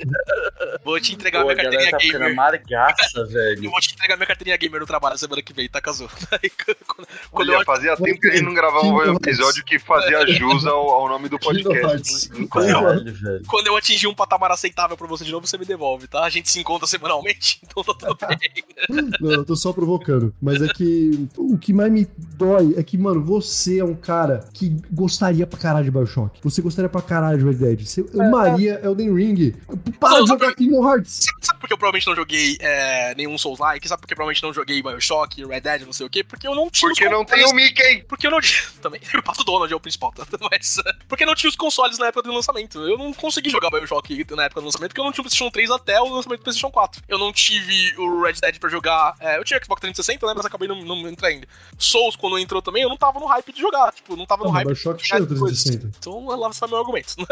Vou 0.85 1.01
te 1.01 1.15
entregar 1.15 1.43
Pô, 1.43 1.51
a 1.51 1.55
minha 1.55 1.65
carteirinha 1.65 1.91
tá 1.91 1.99
gamer. 1.99 2.33
amargaça, 2.33 3.19
Eu 3.21 3.27
velho. 3.27 3.71
vou 3.71 3.81
te 3.81 3.95
entregar 3.95 4.17
minha 4.17 4.27
carteirinha 4.27 4.57
gamer 4.57 4.81
no 4.81 4.87
trabalho 4.87 5.19
semana 5.19 5.43
que 5.43 5.53
vem, 5.53 5.69
tá? 5.69 5.81
Aí, 5.87 6.51
quando- 6.51 7.07
Quando 7.31 7.49
Olha, 7.51 7.59
eu 7.61 7.65
fazia 7.65 7.97
tempo 7.97 8.21
que 8.21 8.31
gente 8.31 8.43
não 8.43 8.55
gravava 8.55 8.87
um 8.87 9.15
episódio 9.17 9.65
que 9.65 9.79
fazia 9.79 10.27
jus 10.27 10.67
ao, 10.67 10.89
ao 10.91 11.09
nome 11.09 11.29
do 11.29 11.39
podcast. 11.39 12.29
Caralho, 12.49 13.13
velho. 13.15 13.43
Quando 13.47 13.67
eu 13.69 13.77
atingir 13.77 14.07
um 14.07 14.15
patamar 14.15 14.51
aceitável 14.51 14.97
pra 14.97 15.07
você 15.07 15.25
de 15.25 15.33
novo, 15.33 15.47
você 15.47 15.57
me 15.59 15.65
devolve, 15.65 16.07
tá? 16.09 16.23
A 16.25 16.31
gente 16.31 16.51
se 16.51 16.59
encontra 16.61 16.87
semanalmente, 16.87 17.61
então 17.65 17.83
tá 17.85 17.95
tudo 17.95 18.17
bem. 18.29 19.11
Não, 19.21 19.33
eu 19.33 19.45
tô 19.45 19.57
só 19.57 19.73
provocando. 19.73 20.35
Mas 20.41 20.61
é 20.63 20.69
que 20.69 21.29
o 21.37 21.57
que 21.59 21.73
mais 21.73 21.91
me 21.93 22.07
dói 22.37 22.75
é 22.77 22.83
que, 22.83 22.97
mano, 22.99 23.23
você 23.23 23.79
é 23.81 23.85
um 23.85 23.95
cara 23.95 24.45
que 24.53 24.76
gostaria 24.91 25.47
pra 25.47 25.59
caralho 25.59 25.85
de 25.85 25.91
Bioshock. 25.91 26.39
Você 26.43 26.63
gostaria 26.63 26.89
pra 26.89 27.03
caralho 27.03 27.39
de 27.39 27.45
Red 27.45 27.55
Dead. 27.55 27.87
Você 27.87 28.05
amaria 28.19 28.81
Elden 28.85 29.15
Ring. 29.15 29.55
Para 29.99 30.19
Não, 30.19 30.25
de 30.25 30.29
jogar 30.29 30.55
Kingdom 30.55 30.89
Hearts. 30.89 31.25
Sabe, 31.25 31.47
sabe 31.47 31.61
por 31.61 31.67
que 31.67 31.73
eu 31.73 31.79
provavelmente 31.79 32.07
não 32.07 32.17
joguei 32.17 32.57
é, 32.61 33.15
nenhum 33.15 33.37
Souls-like? 33.39 33.87
Sabe 33.89 34.01
por 34.01 34.07
que 34.07 34.15
eu 34.15 34.17
provavelmente 34.17 34.43
não 34.43 34.53
joguei 34.53 34.83
Bioshock, 34.83 35.45
Red 35.45 35.61
Dead, 35.61 35.83
não 35.83 35.93
sei 35.93 36.07
o 36.07 36.11
quê? 36.11 36.23
Porque 36.25 36.47
eu 36.47 36.55
não 36.55 36.71
tinha 36.71 36.89
Porque 36.89 37.05
os 37.05 37.11
não 37.11 37.25
tem 37.25 37.45
o 37.45 37.55
Mickey. 37.55 38.05
Porque 38.09 38.27
eu 38.27 38.31
não 38.31 38.41
tinha. 38.41 38.63
Também. 38.81 39.01
O 39.15 39.23
Pato 39.23 39.45
Donald 39.45 39.73
é 39.73 39.77
o 39.77 39.81
principal, 39.81 40.13
tá? 40.13 40.27
Mas. 40.51 40.79
uh, 40.79 40.83
Porque 41.09 41.25
não 41.25 41.35
tinha 41.35 41.51
os 41.51 41.57
consoles 41.57 41.99
na 41.99 42.07
época 42.07 42.23
do 42.29 42.35
lançamento. 42.35 42.79
Eu 42.81 42.99
não 42.99 43.13
consegui 43.13 43.51
jogar 43.51 43.71
Bioshock 43.71 44.27
na 44.35 44.45
época 44.45 44.61
do 44.61 44.67
lançamento, 44.67 44.91
porque 44.91 45.01
eu 45.01 45.05
não 45.05 45.13
tinha 45.13 45.23
o 45.23 45.25
PlayStation 45.25 45.51
3 45.51 45.71
até 45.71 46.01
o 46.01 46.09
lançamento 46.09 46.41
do 46.41 46.45
PlayStation 46.45 46.71
4. 46.71 47.03
Eu 47.09 47.19
não 47.19 47.33
tive 47.33 47.95
o 47.99 48.23
Red 48.23 48.35
Dead 48.35 48.59
pra 48.59 48.69
jogar. 48.69 49.15
é, 49.21 49.39
eu 49.39 49.45
tinha 49.45 49.61
Xbox 49.63 49.81
360, 49.81 50.27
né? 50.27 50.33
Mas 50.37 50.47
acabei 50.47 50.69
não, 50.69 50.83
não 50.83 51.09
entrando. 51.09 51.47
Souls, 51.79 52.17
quando 52.17 52.39
entrou 52.39 52.63
também, 52.63 52.83
eu 52.83 52.89
não 52.89 52.97
tava 52.97 53.19
no 53.19 53.27
hype 53.27 53.53
de 53.53 53.61
jogar. 53.61 53.93
Tipo, 53.93 54.17
não 54.17 54.27
tava 54.27 54.45
no 54.45 54.51
hype. 54.51 54.66
Bioshock 54.67 55.09
coisas. 55.09 55.29
360. 55.29 55.91
Então 55.99 56.27
lá 56.27 56.49
está 56.51 56.67
meu 56.67 56.79
argumento. 56.79 57.15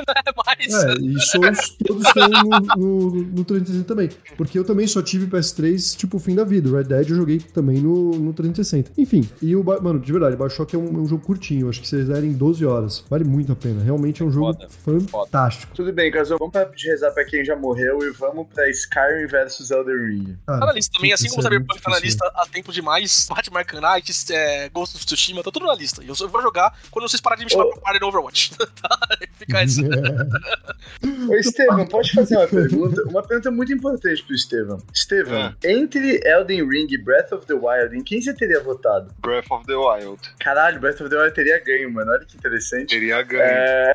mas. 0.46 0.84
É, 0.84 0.94
e 0.94 1.20
Souls 1.20 1.76
todos 1.86 2.06
estão 2.06 2.28
no, 2.28 3.10
no, 3.10 3.22
no 3.22 3.44
360 3.44 3.84
também. 3.84 4.10
Porque 4.36 4.58
eu 4.58 4.64
também 4.64 4.86
só 4.86 5.02
tive 5.02 5.26
PS3, 5.26 5.96
tipo, 5.96 6.18
fim 6.18 6.34
da 6.34 6.44
vida. 6.44 6.68
O 6.68 6.76
Red 6.76 6.84
Dead 6.84 7.10
eu 7.10 7.16
joguei 7.16 7.38
também 7.38 7.78
no, 7.78 8.12
no 8.12 8.32
360. 8.32 8.92
Enfim, 8.98 9.28
e 9.40 9.54
o. 9.54 9.64
Mano, 9.64 9.98
de 9.98 10.12
verdade, 10.12 10.36
Bioshock 10.36 10.74
é 10.74 10.78
um, 10.78 10.86
é 10.86 10.98
um 10.98 11.06
jogo 11.06 11.24
curtinho. 11.24 11.68
Acho 11.68 11.80
que 11.80 11.88
vocês 11.88 12.08
derem 12.08 12.32
12 12.32 12.64
horas. 12.64 13.04
Vale 13.08 13.24
muito 13.24 13.52
a 13.52 13.56
pena. 13.56 13.82
Realmente 13.82 14.22
é 14.22 14.24
um 14.24 14.30
jogo 14.30 14.54
Foda, 14.54 15.08
fantástico. 15.10 15.74
Tudo 15.74 15.92
bem, 15.92 16.10
Casal, 16.10 16.38
vamos 16.38 16.52
parar 16.52 16.70
de 16.70 16.86
rezar 16.86 17.10
pra 17.12 17.24
quem 17.24 17.44
já 17.44 17.56
morreu 17.56 17.98
e 18.02 18.10
vamos 18.10 18.46
pra 18.52 18.68
Skyrim 18.70 19.26
versus 19.26 19.70
Elden 19.70 20.06
Ring. 20.06 20.38
Cara, 20.46 20.60
Tá 20.60 20.66
na 20.66 20.72
lista 20.72 20.92
também, 20.96 21.12
assim 21.12 21.28
como 21.28 21.40
é 21.40 21.44
Cyberpunk 21.44 21.82
tá 21.82 21.90
na 21.90 21.98
lista 21.98 22.32
há 22.34 22.46
tempo 22.46 22.72
demais, 22.72 23.26
Batman 23.28 23.60
Arkham 23.60 23.80
Knight, 23.80 24.32
é, 24.32 24.68
Ghost 24.68 24.96
of 24.96 25.06
Tsushima, 25.06 25.42
tá 25.42 25.50
tudo 25.50 25.66
na 25.66 25.74
lista. 25.74 26.02
E 26.02 26.08
eu 26.08 26.14
só 26.14 26.26
vou 26.26 26.42
jogar 26.42 26.76
quando 26.90 27.08
vocês 27.08 27.20
pararem 27.24 27.46
de 27.46 27.46
me 27.46 27.50
chamar 27.58 27.64
Ô. 27.66 27.72
pra 27.72 27.80
party 27.82 28.00
no 28.00 28.06
Overwatch. 28.08 28.50
tá? 28.56 28.98
Fica 29.38 29.60
essa. 29.62 29.80
Ô, 31.28 31.34
Estevam, 31.34 31.86
pode 31.86 32.12
fazer 32.12 32.36
uma 32.36 32.46
pergunta? 32.46 33.02
Uma 33.04 33.22
pergunta 33.22 33.50
muito 33.50 33.72
importante 33.72 34.22
pro 34.22 34.34
Estevam. 34.34 34.78
Estevam, 34.92 35.42
Ah. 35.42 35.54
entre 35.64 36.20
Elden 36.24 36.68
Ring 36.68 36.86
e 36.90 36.98
Breath 36.98 37.32
of 37.32 37.46
the 37.46 37.54
Wild, 37.54 37.96
em 37.96 38.02
quem 38.04 38.20
você 38.20 38.32
teria 38.34 38.60
votado? 38.62 39.12
Breath 39.18 39.50
of 39.50 39.66
the 39.66 39.74
Wild. 39.74 40.20
Caralho, 40.38 40.80
Breath 40.80 41.00
of 41.00 41.10
the 41.10 41.16
Wild 41.16 41.34
teria 41.34 41.58
ganho, 41.64 41.90
mano. 41.92 42.12
Olha 42.12 42.24
que 42.24 42.36
interessante. 42.36 42.88
Teria 42.90 43.22
ganho. 43.22 43.42
É, 43.42 43.92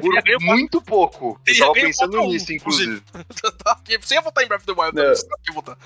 Por 0.00 0.22
ganho 0.22 0.38
muito 0.40 0.82
pouco. 0.82 1.40
Eu 1.46 1.56
tava 1.58 1.72
pensando 1.72 2.10
4 2.12 2.20
a 2.20 2.24
1, 2.24 2.32
nisso, 2.32 2.52
inclusive. 2.52 3.02
Você 4.00 4.14
ia 4.14 4.20
votar 4.20 4.44
em 4.44 4.48
Breath 4.48 4.62
of 4.68 4.74
the 4.74 4.80
Wild, 4.82 4.96
Não. 4.96 5.04
não. 5.04 5.14
Você 5.14 5.26
não 5.28 5.36
ia 5.48 5.54
votar. 5.54 5.78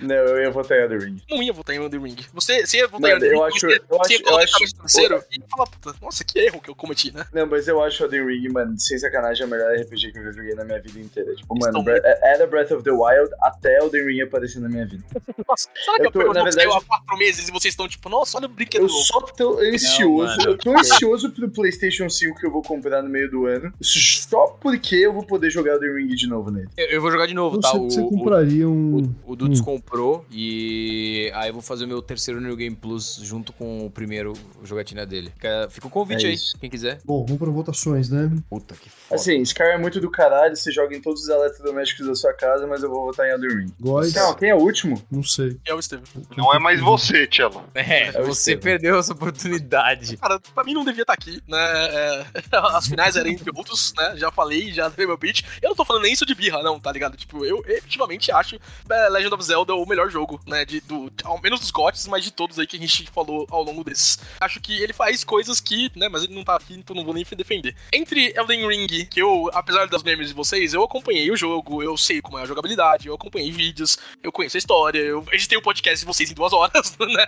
não, 0.00 0.14
eu 0.16 0.42
ia 0.42 0.50
votar 0.50 0.78
em 0.78 0.82
Elden 0.82 0.98
Ring. 0.98 1.22
Não 1.30 1.42
ia 1.42 1.52
votar 1.52 1.76
em 1.76 1.78
Elden 1.78 2.00
Ring. 2.02 2.16
Você, 2.32 2.66
você 2.66 2.78
ia 2.78 2.88
votar 2.88 3.00
Mano, 3.10 3.24
em 3.24 3.28
Elden 3.28 3.30
eu 3.38 3.44
Ring, 3.44 3.48
acho- 3.56 3.60
você, 3.60 3.76
eu 3.76 3.84
você 3.88 4.00
acho- 4.00 4.12
ia 4.12 4.18
eu 4.18 4.24
colocar 4.24 4.44
acho- 4.44 4.64
no 4.76 4.80
terceiro 4.82 5.24
e 5.30 5.38
ia 5.40 5.46
falar, 5.48 5.66
puta, 5.66 5.94
nossa, 6.06 6.24
que 6.24 6.38
erro 6.38 6.60
que 6.60 6.70
eu 6.70 6.74
cometi, 6.74 7.12
né? 7.14 7.24
Não, 7.32 7.46
mas 7.46 7.68
eu 7.68 7.82
acho 7.82 8.04
Elden 8.04 8.26
Ring, 8.26 8.48
mano, 8.48 8.78
sem 8.78 8.98
sacanagem, 8.98 9.42
é 9.42 9.46
o 9.46 9.50
melhor 9.50 9.72
RPG 9.76 10.12
que 10.12 10.18
eu 10.18 10.24
já 10.24 10.32
joguei 10.32 10.54
na 10.54 10.64
minha 10.64 10.80
vida 10.80 10.98
inteira. 10.98 11.34
Tipo, 11.34 11.54
mano, 11.58 11.66
Estão 11.66 11.84
Bre- 11.84 12.00
era 12.22 12.46
Breath 12.46 12.70
of 12.72 12.82
the 12.82 12.90
Wild 12.90 13.30
até 13.42 13.78
Elden 13.78 14.04
Ring 14.06 14.20
aparecer 14.22 14.60
na 14.60 14.68
minha 14.68 14.86
vida. 14.86 15.04
Nossa, 15.48 15.68
será 15.74 15.96
que 15.96 16.02
Eu 16.02 16.06
eu 16.06 16.10
tô- 16.12 16.18
pego 16.20 16.30
um 16.30 16.34
na 16.34 16.52
saiu 16.52 16.70
há 16.70 16.72
verdade- 16.78 16.86
quatro 16.86 17.16
meses 17.18 17.48
e 17.48 17.52
vocês 17.52 17.72
estão 17.72 17.86
tipo, 17.88 18.08
nossa, 18.08 18.38
olha 18.38 18.46
o 18.46 18.48
brinquedo 18.48 18.82
Eu 18.82 18.88
novo. 18.88 19.02
só 19.04 19.20
tô 19.20 19.58
ansioso, 19.60 20.36
mano. 20.38 20.50
eu 20.50 20.58
tô 20.58 20.70
ansioso 20.78 21.30
pro 21.32 21.48
PlayStation 21.50 22.08
5 22.08 22.38
que 22.38 22.46
eu 22.46 22.50
vou 22.50 22.62
comprar 22.62 23.02
no 23.02 23.08
meio 23.08 23.30
do 23.30 23.46
ano, 23.46 23.72
só 23.80 24.46
porque 24.60 24.96
eu 24.96 25.12
vou 25.12 25.24
poder 25.24 25.50
jogar 25.50 25.74
Elden 25.74 25.94
Ring 25.94 26.14
de 26.14 26.26
novo 26.26 26.50
nele. 26.50 26.68
Eu, 26.76 26.86
eu 26.86 27.00
vou 27.00 27.10
jogar 27.10 27.26
de 27.26 27.34
novo, 27.34 27.58
tá? 27.60 27.70
Você, 27.70 27.76
O, 27.78 27.90
você 27.90 28.00
o, 28.00 28.08
compraria 28.08 28.68
um. 28.68 29.14
o, 29.26 29.32
o 29.32 29.36
Dudes 29.36 29.60
Hum. 29.60 29.64
comprou 29.64 30.24
e 30.30 31.30
aí 31.34 31.48
eu 31.48 31.52
vou 31.52 31.62
fazer 31.62 31.84
o 31.84 31.88
meu 31.88 32.00
terceiro 32.02 32.40
New 32.40 32.56
Game 32.56 32.74
Plus 32.76 33.20
junto 33.22 33.52
com 33.52 33.86
o 33.86 33.90
primeiro 33.90 34.32
jogatina 34.64 35.04
dele. 35.06 35.32
O 35.36 35.78
convite 36.00 36.26
É 36.26 36.30
aí, 36.30 36.36
quem 36.60 36.68
quiser. 36.70 36.98
Bom, 37.04 37.24
vamos 37.24 37.38
para 37.38 37.50
votações, 37.50 38.10
né? 38.10 38.30
Puta 38.50 38.74
que 38.74 38.90
foda. 38.90 39.20
Assim, 39.20 39.40
Skyrim 39.42 39.70
é 39.70 39.78
muito 39.78 40.00
do 40.00 40.10
caralho, 40.10 40.54
você 40.54 40.70
joga 40.70 40.94
em 40.96 41.00
todos 41.00 41.22
os 41.22 41.28
eletrodomésticos 41.28 42.06
da 42.06 42.14
sua 42.14 42.32
casa, 42.34 42.66
mas 42.66 42.82
eu 42.82 42.90
vou 42.90 43.04
votar 43.06 43.26
em 43.26 43.30
Elden 43.30 43.48
Ring. 43.56 43.74
Góis, 43.80 44.12
Não, 44.14 44.34
quem 44.34 44.50
é 44.50 44.54
o 44.54 44.58
último? 44.58 45.02
não 45.10 45.22
sei. 45.22 45.56
É 45.66 45.72
o 45.74 45.80
Steven. 45.80 46.04
Não 46.36 46.52
é 46.54 46.58
mais 46.58 46.80
você, 46.80 47.26
Tchelo. 47.26 47.64
É, 47.74 48.08
É 48.08 48.12
você 48.22 48.52
Estevam. 48.52 48.62
perdeu 48.62 48.98
essa 48.98 49.12
oportunidade. 49.12 50.16
Cara, 50.16 50.40
pra 50.54 50.64
mim 50.64 50.74
não 50.74 50.84
devia 50.84 51.02
estar 51.02 51.12
aqui, 51.14 51.40
né? 51.48 51.56
É, 51.58 52.26
as 52.76 52.86
finais 52.86 53.16
eram 53.16 53.30
entre 53.30 53.50
outros, 53.54 53.92
né? 53.96 54.14
Já 54.16 54.30
falei, 54.30 54.72
já 54.72 54.88
dei 54.88 55.06
meu 55.06 55.16
pitch. 55.18 55.42
Eu 55.62 55.70
não 55.70 55.76
tô 55.76 55.84
falando 55.84 56.02
nem 56.02 56.12
isso 56.12 56.26
de 56.26 56.34
birra, 56.34 56.62
não, 56.62 56.78
tá 56.80 56.92
ligado? 56.92 57.16
Tipo, 57.16 57.44
eu 57.44 57.62
efetivamente 57.66 58.30
acho 58.32 58.58
é, 58.90 59.08
Legend 59.08 59.34
of 59.34 59.44
Zelda 59.44 59.74
o 59.74 59.86
melhor 59.86 60.10
jogo, 60.10 60.40
né? 60.46 60.64
De, 60.64 60.80
do, 60.80 61.10
ao 61.24 61.40
menos 61.40 61.60
dos 61.60 61.70
GOTs, 61.70 62.06
mas 62.08 62.24
de 62.24 62.30
todos 62.32 62.58
aí 62.58 62.66
que 62.66 62.76
a 62.76 62.80
gente 62.80 63.08
falou 63.10 63.46
ao 63.50 63.62
longo 63.62 63.84
desses. 63.84 64.18
Acho 64.40 64.60
que 64.60 64.82
ele 64.82 64.92
faz 64.92 65.22
coisas 65.24 65.60
que, 65.60 65.85
né? 65.94 66.08
Mas 66.08 66.24
ele 66.24 66.34
não 66.34 66.44
tá 66.44 66.56
aqui, 66.56 66.74
então 66.74 66.94
não 66.96 67.04
vou 67.04 67.14
nem 67.14 67.24
defender. 67.36 67.74
Entre 67.92 68.32
Elden 68.36 68.66
Ring, 68.68 69.06
que 69.06 69.20
eu, 69.20 69.50
apesar 69.52 69.86
das 69.88 70.02
memes 70.02 70.28
de 70.28 70.34
vocês, 70.34 70.72
eu 70.74 70.82
acompanhei 70.82 71.30
o 71.30 71.36
jogo, 71.36 71.82
eu 71.82 71.96
sei 71.96 72.20
como 72.20 72.38
é 72.38 72.42
a 72.42 72.46
jogabilidade, 72.46 73.08
eu 73.08 73.14
acompanhei 73.14 73.50
vídeos, 73.50 73.98
eu 74.22 74.32
conheço 74.32 74.56
a 74.56 74.58
história, 74.58 74.98
eu 74.98 75.24
editei 75.32 75.58
o 75.58 75.62
podcast 75.62 76.00
de 76.00 76.06
vocês 76.06 76.30
em 76.30 76.34
duas 76.34 76.52
horas, 76.52 76.96
né? 76.98 77.26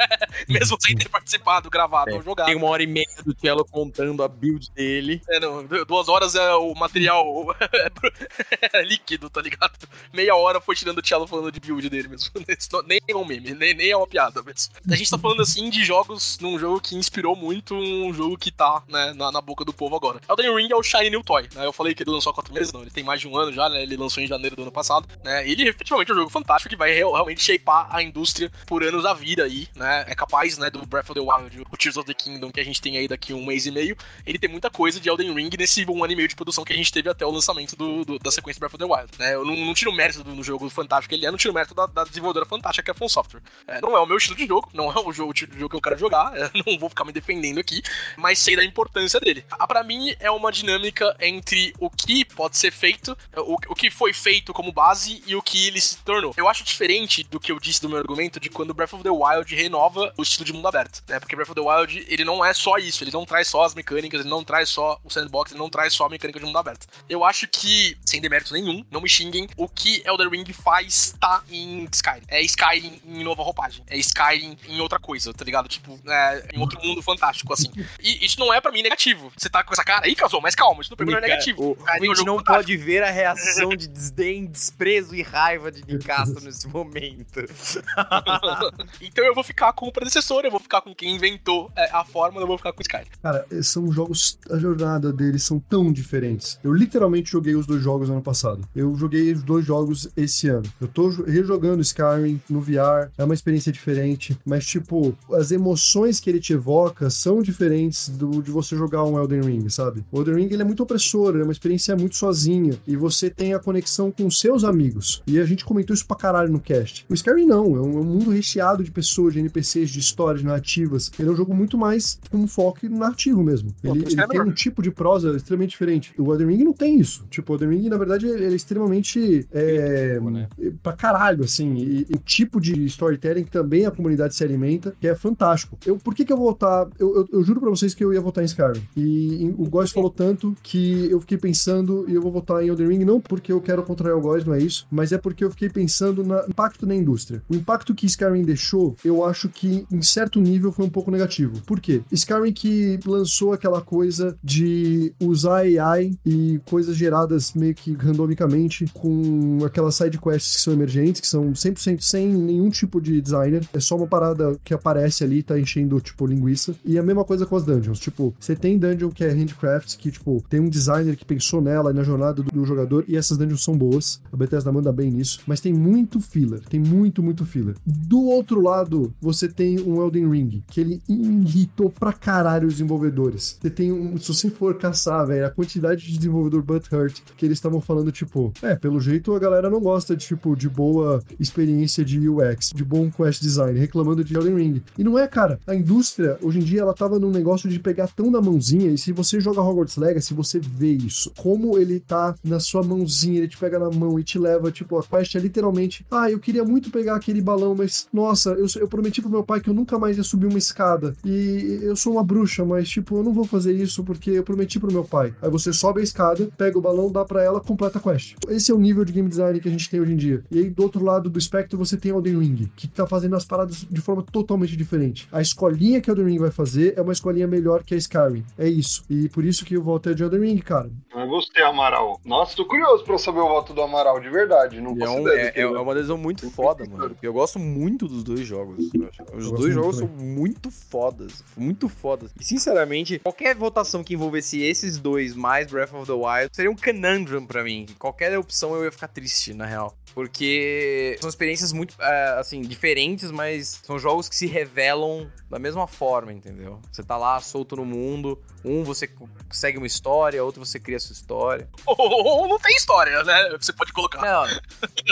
Mesmo 0.48 0.76
sem 0.80 0.96
ter 0.96 1.08
participado, 1.08 1.68
gravado 1.70 2.14
ou 2.14 2.22
jogado. 2.22 2.46
Tem 2.46 2.56
uma 2.56 2.68
hora 2.68 2.82
e 2.82 2.86
meia 2.86 3.06
do 3.24 3.36
Cello 3.38 3.64
contando 3.64 4.22
a 4.22 4.28
build 4.28 4.70
dele. 4.72 5.20
É, 5.28 5.40
não, 5.40 5.64
du- 5.64 5.84
duas 5.84 6.08
horas 6.08 6.34
é 6.34 6.54
o 6.54 6.74
material 6.74 7.26
é 8.72 8.82
líquido, 8.82 9.28
tá 9.28 9.40
ligado? 9.40 9.88
Meia 10.12 10.34
hora 10.34 10.60
foi 10.60 10.74
tirando 10.74 10.98
o 10.98 11.06
Cello 11.06 11.26
falando 11.26 11.52
de 11.52 11.60
build 11.60 11.88
dele 11.88 12.08
mesmo. 12.08 12.30
Nem 12.86 13.00
é 13.08 13.16
um 13.16 13.24
meme, 13.24 13.54
nem, 13.54 13.74
nem 13.74 13.90
é 13.90 13.96
uma 13.96 14.06
piada 14.06 14.42
mesmo. 14.42 14.72
A 14.90 14.94
gente 14.94 15.10
tá 15.10 15.18
falando 15.18 15.42
assim 15.42 15.68
de 15.68 15.84
jogos 15.84 16.38
num 16.40 16.58
jogo 16.58 16.80
que 16.80 16.94
inspirou 16.96 17.34
muito 17.36 17.74
um 17.74 18.12
jogo 18.14 18.36
que 18.38 18.50
tá, 18.50 18.82
né, 18.88 19.12
na, 19.14 19.30
na 19.32 19.40
boca 19.40 19.64
do 19.64 19.72
povo 19.72 19.96
agora. 19.96 20.20
Elden 20.28 20.54
Ring 20.54 20.68
é 20.70 20.76
o 20.76 20.82
Shiny 20.82 21.10
New 21.10 21.22
Toy, 21.22 21.48
né? 21.54 21.66
Eu 21.66 21.72
falei 21.72 21.94
que 21.94 22.02
ele 22.02 22.10
lançou 22.10 22.30
há 22.30 22.34
quatro 22.34 22.52
meses, 22.54 22.72
não, 22.72 22.82
ele 22.82 22.90
tem 22.90 23.04
mais 23.04 23.20
de 23.20 23.28
um 23.28 23.36
ano 23.36 23.52
já, 23.52 23.68
né? 23.68 23.82
Ele 23.82 23.96
lançou 23.96 24.22
em 24.22 24.26
janeiro 24.26 24.56
do 24.56 24.62
ano 24.62 24.72
passado, 24.72 25.08
né? 25.24 25.48
Ele 25.48 25.68
efetivamente 25.68 26.10
é 26.10 26.14
um 26.14 26.18
jogo 26.18 26.30
fantástico 26.30 26.70
que 26.70 26.76
vai 26.76 26.92
real- 26.92 27.12
realmente 27.12 27.42
shapear 27.42 27.88
a 27.94 28.02
indústria 28.02 28.50
por 28.66 28.82
anos 28.82 29.04
a 29.04 29.14
vida 29.14 29.44
aí, 29.44 29.68
né? 29.74 30.04
É 30.08 30.14
capaz, 30.14 30.56
né, 30.58 30.70
do 30.70 30.84
Breath 30.86 31.10
of 31.10 31.14
the 31.14 31.20
Wild, 31.20 31.62
o 31.70 31.76
Tears 31.76 31.96
of 31.96 32.06
the 32.06 32.14
Kingdom 32.14 32.50
que 32.50 32.60
a 32.60 32.64
gente 32.64 32.80
tem 32.80 32.96
aí 32.98 33.08
daqui 33.08 33.32
um 33.32 33.44
mês 33.44 33.66
e 33.66 33.70
meio, 33.70 33.96
ele 34.26 34.38
tem 34.38 34.48
muita 34.50 34.70
coisa 34.70 35.00
de 35.00 35.08
Elden 35.08 35.34
Ring 35.34 35.50
nesse 35.58 35.84
um 35.88 36.04
ano 36.04 36.12
e 36.12 36.16
meio 36.16 36.28
de 36.28 36.36
produção 36.36 36.64
que 36.64 36.72
a 36.72 36.76
gente 36.76 36.92
teve 36.92 37.08
até 37.08 37.24
o 37.24 37.30
lançamento 37.30 37.74
do, 37.76 38.04
do- 38.04 38.18
da 38.18 38.30
sequência 38.30 38.58
Breath 38.60 38.74
of 38.74 38.78
the 38.78 38.84
Wild. 38.84 39.10
Né? 39.18 39.34
Eu 39.34 39.44
não, 39.44 39.56
não 39.56 39.74
tiro 39.74 39.92
mérito 39.92 40.22
do, 40.22 40.34
no 40.34 40.42
jogo 40.42 40.68
fantástico 40.68 41.08
que 41.10 41.14
ele 41.14 41.26
é, 41.26 41.30
não 41.30 41.38
tiro 41.38 41.54
mérito 41.54 41.74
da, 41.74 41.86
da 41.86 42.04
desenvolvedora 42.04 42.44
fantástica 42.46 42.84
que 42.84 42.90
é 42.90 42.92
a 42.92 42.94
From 42.94 43.08
Software. 43.08 43.40
É, 43.66 43.80
não 43.80 43.96
é 43.96 44.00
o 44.00 44.06
meu 44.06 44.16
estilo 44.16 44.36
de 44.36 44.46
jogo, 44.46 44.68
não 44.74 44.90
é 44.92 44.98
o, 45.00 45.12
jogo, 45.12 45.30
o 45.30 45.34
tipo 45.34 45.52
de 45.54 45.58
jogo 45.58 45.70
que 45.70 45.76
eu 45.76 45.80
quero 45.80 45.98
jogar, 45.98 46.32
é, 46.36 46.50
não 46.66 46.78
vou 46.78 46.88
ficar 46.88 47.04
me 47.04 47.12
defendendo 47.12 47.58
aqui, 47.58 47.80
mas 48.16 48.27
sei 48.34 48.56
da 48.56 48.64
importância 48.64 49.20
dele. 49.20 49.44
Ah, 49.50 49.66
Pra 49.68 49.84
mim, 49.84 50.14
é 50.18 50.30
uma 50.30 50.50
dinâmica 50.50 51.14
entre 51.20 51.74
o 51.78 51.90
que 51.90 52.24
pode 52.24 52.56
ser 52.56 52.72
feito, 52.72 53.16
o, 53.36 53.54
o 53.68 53.74
que 53.74 53.90
foi 53.90 54.12
feito 54.12 54.52
como 54.52 54.72
base 54.72 55.22
e 55.26 55.36
o 55.36 55.42
que 55.42 55.66
ele 55.66 55.80
se 55.80 55.98
tornou. 55.98 56.32
Eu 56.36 56.48
acho 56.48 56.64
diferente 56.64 57.22
do 57.24 57.38
que 57.38 57.52
eu 57.52 57.60
disse 57.60 57.82
do 57.82 57.88
meu 57.88 57.98
argumento 57.98 58.40
de 58.40 58.48
quando 58.48 58.72
Breath 58.74 58.94
of 58.94 59.02
the 59.02 59.10
Wild 59.10 59.54
renova 59.54 60.12
o 60.16 60.22
estilo 60.22 60.44
de 60.46 60.52
mundo 60.52 60.66
aberto, 60.66 61.02
né? 61.06 61.20
Porque 61.20 61.36
Breath 61.36 61.50
of 61.50 61.60
the 61.60 61.66
Wild, 61.66 62.06
ele 62.08 62.24
não 62.24 62.44
é 62.44 62.52
só 62.54 62.78
isso, 62.78 63.04
ele 63.04 63.10
não 63.12 63.26
traz 63.26 63.46
só 63.48 63.62
as 63.62 63.74
mecânicas, 63.74 64.20
ele 64.20 64.28
não 64.30 64.42
traz 64.42 64.70
só 64.70 64.98
o 65.04 65.10
sandbox, 65.10 65.52
ele 65.52 65.60
não 65.60 65.68
traz 65.68 65.92
só 65.92 66.06
a 66.06 66.08
mecânica 66.08 66.40
de 66.40 66.46
mundo 66.46 66.58
aberto. 66.58 66.86
Eu 67.08 67.22
acho 67.24 67.46
que, 67.46 67.96
sem 68.04 68.20
demérito 68.20 68.52
nenhum, 68.54 68.84
não 68.90 69.00
me 69.00 69.08
xinguem, 69.08 69.48
o 69.56 69.68
que 69.68 70.02
Elder 70.06 70.28
Ring 70.30 70.50
faz 70.52 71.14
tá 71.20 71.42
em 71.50 71.86
Skyrim. 71.92 72.22
É 72.28 72.40
Skyrim 72.42 73.00
em 73.04 73.22
nova 73.22 73.42
roupagem. 73.42 73.84
É 73.86 73.96
Skyrim 73.98 74.56
em 74.66 74.80
outra 74.80 74.98
coisa, 74.98 75.32
tá 75.34 75.44
ligado? 75.44 75.68
Tipo, 75.68 76.00
é, 76.08 76.48
em 76.54 76.58
outro 76.58 76.80
mundo 76.82 77.02
fantástico, 77.02 77.52
assim. 77.52 77.70
E 78.00 78.17
isso 78.20 78.38
não 78.38 78.52
é 78.52 78.60
pra 78.60 78.70
mim 78.72 78.82
negativo. 78.82 79.30
Você 79.36 79.48
tá 79.48 79.62
com 79.62 79.72
essa 79.72 79.84
cara 79.84 80.06
aí, 80.06 80.14
casou, 80.14 80.40
mas 80.40 80.54
calma, 80.54 80.80
isso 80.82 80.94
pra 80.96 81.04
mim 81.06 81.12
não 81.12 81.18
é 81.18 81.22
negativo. 81.22 81.76
O, 81.78 81.88
é 81.88 81.96
a 81.96 81.98
gente 81.98 82.24
não 82.24 82.42
pode 82.42 82.76
ver 82.76 83.02
a 83.02 83.10
reação 83.10 83.70
de 83.70 83.88
desdém, 83.88 84.46
desprezo 84.46 85.14
e 85.14 85.22
raiva 85.22 85.70
de 85.70 85.84
Nicastro 85.86 86.42
nesse 86.44 86.68
momento. 86.68 87.40
então 89.00 89.24
eu 89.24 89.34
vou 89.34 89.44
ficar 89.44 89.72
com 89.72 89.86
o 89.86 89.92
predecessor, 89.92 90.44
eu 90.44 90.50
vou 90.50 90.60
ficar 90.60 90.80
com 90.80 90.94
quem 90.94 91.14
inventou 91.14 91.70
é, 91.76 91.90
a 91.92 92.04
fórmula, 92.04 92.42
eu 92.44 92.48
vou 92.48 92.56
ficar 92.58 92.72
com 92.72 92.80
o 92.80 92.82
Skyrim. 92.82 93.06
Cara, 93.22 93.46
são 93.62 93.90
jogos. 93.92 94.38
A 94.50 94.58
jornada 94.58 95.12
deles 95.12 95.42
são 95.42 95.58
tão 95.58 95.92
diferentes. 95.92 96.58
Eu 96.62 96.72
literalmente 96.72 97.30
joguei 97.30 97.54
os 97.54 97.66
dois 97.66 97.82
jogos 97.82 98.10
ano 98.10 98.22
passado. 98.22 98.66
Eu 98.74 98.94
joguei 98.94 99.32
os 99.32 99.42
dois 99.42 99.64
jogos 99.64 100.08
esse 100.16 100.48
ano. 100.48 100.70
Eu 100.80 100.88
tô 100.88 101.10
jo- 101.10 101.24
rejogando 101.24 101.82
Skyrim 101.82 102.40
no 102.48 102.60
VR. 102.60 103.10
É 103.16 103.24
uma 103.24 103.34
experiência 103.34 103.72
diferente. 103.72 104.38
Mas, 104.44 104.66
tipo, 104.66 105.16
as 105.32 105.50
emoções 105.50 106.20
que 106.20 106.28
ele 106.30 106.40
te 106.40 106.52
evoca 106.52 107.10
são 107.10 107.42
diferentes 107.42 108.07
do, 108.08 108.42
de 108.42 108.50
você 108.50 108.76
jogar 108.76 109.04
um 109.04 109.18
Elden 109.18 109.42
Ring, 109.42 109.68
sabe? 109.68 110.04
O 110.10 110.18
Elden 110.18 110.34
Ring 110.34 110.48
ele 110.52 110.62
é 110.62 110.64
muito 110.64 110.82
opressor, 110.82 111.36
é 111.36 111.42
uma 111.42 111.52
experiência 111.52 111.96
muito 111.96 112.16
sozinha. 112.16 112.78
E 112.86 112.96
você 112.96 113.30
tem 113.30 113.54
a 113.54 113.58
conexão 113.58 114.10
com 114.10 114.30
seus 114.30 114.64
amigos. 114.64 115.22
E 115.26 115.38
a 115.38 115.44
gente 115.44 115.64
comentou 115.64 115.94
isso 115.94 116.06
pra 116.06 116.16
caralho 116.16 116.50
no 116.50 116.60
cast. 116.60 117.04
O 117.08 117.14
Skyrim 117.14 117.46
não, 117.46 117.76
é 117.76 117.80
um, 117.80 117.98
é 117.98 118.00
um 118.00 118.04
mundo 118.04 118.30
recheado 118.30 118.82
de 118.82 118.90
pessoas, 118.90 119.34
de 119.34 119.40
NPCs, 119.40 119.90
de 119.90 119.98
histórias, 119.98 120.42
narrativas. 120.42 121.10
Ele 121.18 121.28
é 121.28 121.32
um 121.32 121.36
jogo 121.36 121.54
muito 121.54 121.76
mais 121.76 122.18
com 122.30 122.46
foco 122.46 122.88
narrativo 122.88 123.42
mesmo. 123.42 123.74
Pô, 123.82 123.94
Ele, 123.94 124.04
ele 124.04 124.20
é 124.20 124.26
tem 124.26 124.40
um 124.40 124.52
tipo 124.52 124.82
de 124.82 124.90
prosa 124.90 125.36
extremamente 125.36 125.70
diferente. 125.70 126.12
O 126.18 126.32
Elden 126.32 126.48
Ring 126.48 126.64
não 126.64 126.72
tem 126.72 126.98
isso. 126.98 127.24
Tipo, 127.30 127.52
o 127.52 127.56
Elden 127.56 127.70
Ring, 127.70 127.88
na 127.88 127.96
verdade, 127.96 128.26
ele 128.26 128.44
é 128.44 128.48
extremamente. 128.48 129.46
É, 129.52 130.20
né? 130.20 130.48
pra 130.82 130.92
caralho, 130.92 131.44
assim. 131.44 131.74
E, 131.74 132.06
e 132.08 132.14
o 132.14 132.18
tipo 132.18 132.60
de 132.60 132.84
storytelling 132.86 133.44
que 133.44 133.50
também 133.50 133.86
a 133.86 133.90
comunidade 133.90 134.34
se 134.34 134.44
alimenta, 134.44 134.94
que 135.00 135.06
é 135.06 135.14
fantástico. 135.14 135.78
Eu, 135.84 135.96
por 135.96 136.14
que, 136.14 136.24
que 136.24 136.32
eu 136.32 136.36
vou 136.36 136.46
votar? 136.46 136.88
Eu, 136.98 137.16
eu, 137.16 137.28
eu 137.32 137.44
juro 137.44 137.60
pra 137.60 137.70
vocês 137.70 137.94
que 137.98 138.04
eu 138.04 138.12
ia 138.12 138.20
votar 138.20 138.44
em 138.44 138.46
Skyrim. 138.46 138.80
E, 138.96 139.54
o 139.58 139.68
Góis 139.68 139.90
falou 139.90 140.08
tanto 140.08 140.56
que 140.62 141.10
eu 141.10 141.20
fiquei 141.20 141.36
pensando 141.36 142.04
e 142.08 142.14
eu 142.14 142.22
vou 142.22 142.30
votar 142.30 142.62
em 142.62 142.68
Elden 142.68 142.88
Ring, 142.88 143.04
não 143.04 143.20
porque 143.20 143.50
eu 143.50 143.60
quero 143.60 143.82
contrariar 143.82 144.16
o 144.16 144.20
Góis, 144.20 144.44
não 144.44 144.54
é 144.54 144.60
isso, 144.60 144.86
mas 144.90 145.10
é 145.10 145.18
porque 145.18 145.44
eu 145.44 145.50
fiquei 145.50 145.68
pensando 145.68 146.22
no 146.22 146.38
impacto 146.48 146.86
na 146.86 146.94
indústria. 146.94 147.42
O 147.48 147.56
impacto 147.56 147.94
que 147.94 148.06
Skyrim 148.06 148.42
deixou, 148.42 148.96
eu 149.04 149.24
acho 149.24 149.48
que 149.48 149.84
em 149.90 150.00
certo 150.00 150.40
nível 150.40 150.70
foi 150.70 150.86
um 150.86 150.90
pouco 150.90 151.10
negativo. 151.10 151.60
Por 151.66 151.80
quê? 151.80 152.02
Skyrim 152.12 152.52
que 152.52 153.00
lançou 153.04 153.52
aquela 153.52 153.80
coisa 153.80 154.38
de 154.42 155.12
usar 155.20 155.62
AI 155.62 156.16
e 156.24 156.60
coisas 156.66 156.96
geradas 156.96 157.52
meio 157.54 157.74
que 157.74 157.92
randomicamente 157.94 158.84
com 158.94 159.58
aquelas 159.64 159.96
side 159.96 160.18
quests 160.18 160.56
que 160.56 160.62
são 160.62 160.72
emergentes, 160.72 161.20
que 161.20 161.26
são 161.26 161.52
100% 161.52 162.00
sem 162.00 162.28
nenhum 162.28 162.70
tipo 162.70 163.00
de 163.00 163.20
designer. 163.20 163.66
É 163.72 163.80
só 163.80 163.96
uma 163.96 164.06
parada 164.06 164.56
que 164.62 164.72
aparece 164.72 165.24
ali, 165.24 165.42
tá 165.42 165.58
enchendo, 165.58 166.00
tipo, 166.00 166.26
linguiça. 166.26 166.74
E 166.84 166.98
a 166.98 167.02
mesma 167.02 167.24
coisa 167.24 167.46
com 167.46 167.56
as 167.56 167.64
dungeons. 167.88 167.98
Tipo, 167.98 168.34
você 168.38 168.54
tem 168.54 168.78
dungeon 168.78 169.10
que 169.10 169.24
é 169.24 169.30
handcrafts, 169.30 169.94
que, 169.94 170.10
tipo, 170.10 170.42
tem 170.48 170.60
um 170.60 170.68
designer 170.68 171.16
que 171.16 171.24
pensou 171.24 171.60
nela 171.60 171.90
e 171.90 171.94
na 171.94 172.02
jornada 172.02 172.42
do, 172.42 172.50
do 172.50 172.64
jogador, 172.64 173.04
e 173.08 173.16
essas 173.16 173.38
dungeons 173.38 173.64
são 173.64 173.76
boas. 173.76 174.20
A 174.32 174.36
Bethesda 174.36 174.70
manda 174.70 174.92
bem 174.92 175.10
nisso. 175.10 175.40
Mas 175.46 175.60
tem 175.60 175.72
muito 175.72 176.20
filler. 176.20 176.60
Tem 176.68 176.80
muito, 176.80 177.22
muito 177.22 177.44
filler. 177.44 177.74
Do 177.84 178.22
outro 178.24 178.60
lado, 178.60 179.12
você 179.20 179.48
tem 179.48 179.80
um 179.80 180.02
Elden 180.02 180.30
Ring, 180.30 180.62
que 180.68 180.80
ele 180.80 181.02
irritou 181.08 181.90
pra 181.90 182.12
caralho 182.12 182.66
os 182.68 182.74
desenvolvedores. 182.74 183.58
Você 183.60 183.70
tem 183.70 183.92
um. 183.92 184.16
Se 184.18 184.28
você 184.28 184.50
for 184.50 184.76
caçar, 184.76 185.26
velho, 185.26 185.46
a 185.46 185.50
quantidade 185.50 186.04
de 186.06 186.16
desenvolvedor 186.16 186.62
butthurt 186.62 187.20
que 187.36 187.46
eles 187.46 187.58
estavam 187.58 187.80
falando, 187.80 188.12
tipo, 188.12 188.52
é, 188.62 188.74
pelo 188.74 189.00
jeito 189.00 189.34
a 189.34 189.38
galera 189.38 189.70
não 189.70 189.80
gosta 189.80 190.16
de, 190.16 190.26
tipo, 190.26 190.56
de 190.56 190.68
boa 190.68 191.22
experiência 191.38 192.04
de 192.04 192.28
UX, 192.28 192.72
de 192.74 192.84
bom 192.84 193.10
quest 193.10 193.40
design, 193.40 193.78
reclamando 193.78 194.24
de 194.24 194.34
Elden 194.34 194.54
Ring. 194.54 194.82
E 194.96 195.04
não 195.04 195.18
é, 195.18 195.26
cara. 195.26 195.58
A 195.66 195.74
indústria, 195.74 196.38
hoje 196.42 196.58
em 196.58 196.62
dia, 196.62 196.80
ela 196.80 196.94
tava 196.94 197.18
num 197.18 197.30
negócio 197.30 197.68
de 197.68 197.77
pegar 197.78 198.08
tão 198.08 198.30
na 198.30 198.40
mãozinha, 198.40 198.90
e 198.90 198.98
se 198.98 199.12
você 199.12 199.40
joga 199.40 199.60
Hogwarts 199.60 199.96
Legacy, 199.96 200.34
você 200.34 200.58
vê 200.58 200.92
isso. 200.92 201.32
Como 201.36 201.58
como 201.68 201.76
ele 201.76 202.00
tá 202.00 202.34
na 202.42 202.60
sua 202.60 202.82
mãozinha, 202.82 203.38
ele 203.38 203.48
te 203.48 203.58
pega 203.58 203.78
na 203.78 203.90
mão 203.90 204.18
e 204.18 204.22
te 204.22 204.38
leva, 204.38 204.70
tipo, 204.70 204.96
a 204.96 205.02
quest 205.02 205.34
é 205.34 205.38
literalmente, 205.38 206.06
ah, 206.10 206.30
eu 206.30 206.38
queria 206.38 206.64
muito 206.64 206.90
pegar 206.90 207.16
aquele 207.16 207.42
balão, 207.42 207.74
mas, 207.74 208.06
nossa, 208.12 208.50
eu, 208.50 208.66
eu 208.76 208.88
prometi 208.88 209.20
pro 209.20 209.30
meu 209.30 209.42
pai 209.42 209.60
que 209.60 209.68
eu 209.68 209.74
nunca 209.74 209.98
mais 209.98 210.16
ia 210.16 210.22
subir 210.22 210.46
uma 210.46 210.58
escada. 210.58 211.14
E 211.24 211.80
eu 211.82 211.96
sou 211.96 212.12
uma 212.12 212.22
bruxa, 212.22 212.64
mas, 212.64 212.88
tipo, 212.88 213.16
eu 213.16 213.24
não 213.24 213.32
vou 213.32 213.44
fazer 213.44 213.72
isso 213.72 214.04
porque 214.04 214.30
eu 214.30 214.44
prometi 214.44 214.78
pro 214.78 214.92
meu 214.92 215.04
pai. 215.04 215.34
Aí 215.42 215.50
você 215.50 215.72
sobe 215.72 216.00
a 216.00 216.04
escada, 216.04 216.48
pega 216.56 216.78
o 216.78 216.80
balão, 216.80 217.10
dá 217.10 217.24
pra 217.24 217.42
ela, 217.42 217.60
completa 217.60 217.98
a 217.98 218.00
quest. 218.00 218.36
Esse 218.48 218.70
é 218.70 218.74
o 218.74 218.78
nível 218.78 219.04
de 219.04 219.12
game 219.12 219.28
design 219.28 219.60
que 219.60 219.68
a 219.68 219.70
gente 219.70 219.90
tem 219.90 220.00
hoje 220.00 220.12
em 220.12 220.16
dia. 220.16 220.44
E 220.50 220.58
aí, 220.58 220.70
do 220.70 220.82
outro 220.82 221.04
lado 221.04 221.28
do 221.28 221.38
espectro, 221.38 221.76
você 221.76 221.96
tem 221.96 222.12
Elden 222.12 222.38
Ring, 222.38 222.70
que 222.76 222.86
tá 222.86 223.06
fazendo 223.06 223.36
as 223.36 223.44
paradas 223.44 223.84
de 223.90 224.00
forma 224.00 224.22
totalmente 224.22 224.76
diferente. 224.76 225.28
A 225.32 225.42
escolinha 225.42 226.00
que 226.00 226.08
Elden 226.10 226.26
Ring 226.26 226.38
vai 226.38 226.50
fazer 226.50 226.94
é 226.96 227.02
uma 227.02 227.12
escolinha 227.12 227.46
melhor 227.46 227.67
que 227.84 227.94
a 227.94 227.96
Skyrim. 227.98 228.44
É 228.58 228.68
isso. 228.68 229.04
E 229.10 229.28
por 229.28 229.44
isso 229.44 229.64
que 229.64 229.74
eu 229.74 229.82
volto 229.82 230.08
é 230.10 230.14
de 230.14 230.22
Elden 230.22 230.40
Ring, 230.40 230.58
cara. 230.58 230.90
Eu 231.14 231.26
gostei, 231.28 231.62
Amaral. 231.62 232.20
Nossa, 232.24 232.54
tô 232.56 232.64
curioso 232.64 233.04
pra 233.04 233.18
saber 233.18 233.40
o 233.40 233.48
voto 233.48 233.72
do 233.74 233.82
Amaral, 233.82 234.20
de 234.20 234.28
verdade. 234.30 234.80
Não 234.80 234.96
É, 235.00 235.08
um- 235.10 235.28
é- 235.28 235.52
é- 235.54 235.60
é 235.60 235.66
uma 235.66 235.94
decisão 235.94 236.16
muito 236.16 236.48
foda, 236.50 236.84
mano. 236.88 237.16
Eu 237.22 237.32
gosto 237.32 237.58
muito 237.58 238.06
dos 238.08 238.22
dois 238.22 238.40
jogos. 238.46 238.90
Os 239.34 239.50
dois 239.52 239.74
jogos 239.74 239.98
também. 239.98 240.16
são 240.16 240.26
muito 240.26 240.70
fodas. 240.70 241.42
Muito 241.56 241.88
fodas. 241.88 242.30
E 242.38 242.44
sinceramente, 242.44 243.18
qualquer 243.18 243.54
votação 243.56 244.02
que 244.04 244.14
envolvesse 244.14 244.60
esses 244.62 244.98
dois 244.98 245.34
mais 245.34 245.66
Breath 245.70 245.92
of 245.94 246.06
the 246.06 246.12
Wild 246.12 246.50
seria 246.52 246.70
um 246.70 246.76
conundrum 246.76 247.44
pra 247.46 247.64
mim. 247.64 247.86
Qualquer 247.98 248.38
opção 248.38 248.74
eu 248.74 248.84
ia 248.84 248.92
ficar 248.92 249.08
triste, 249.08 249.52
na 249.54 249.66
real. 249.66 249.94
Porque 250.14 251.16
são 251.20 251.28
experiências 251.28 251.72
muito, 251.72 251.94
é, 252.00 252.38
assim, 252.38 252.60
diferentes, 252.60 253.30
mas 253.30 253.80
são 253.84 253.98
jogos 253.98 254.28
que 254.28 254.34
se 254.36 254.46
revelam 254.46 255.30
da 255.48 255.58
mesma 255.58 255.86
forma, 255.86 256.32
entendeu? 256.32 256.80
Você 256.92 257.02
tá 257.02 257.16
lá 257.16 257.40
solto 257.48 257.76
no 257.76 257.84
mundo, 257.84 258.40
um 258.64 258.84
você 258.84 259.10
segue 259.50 259.78
uma 259.78 259.86
história, 259.86 260.44
outro 260.44 260.64
você 260.64 260.78
cria 260.78 260.98
sua 260.98 261.12
história. 261.12 261.68
Ou 261.86 262.46
não 262.46 262.58
tem 262.58 262.76
história, 262.76 263.22
né? 263.24 263.56
Você 263.58 263.72
pode 263.72 263.92
colocar. 263.92 264.20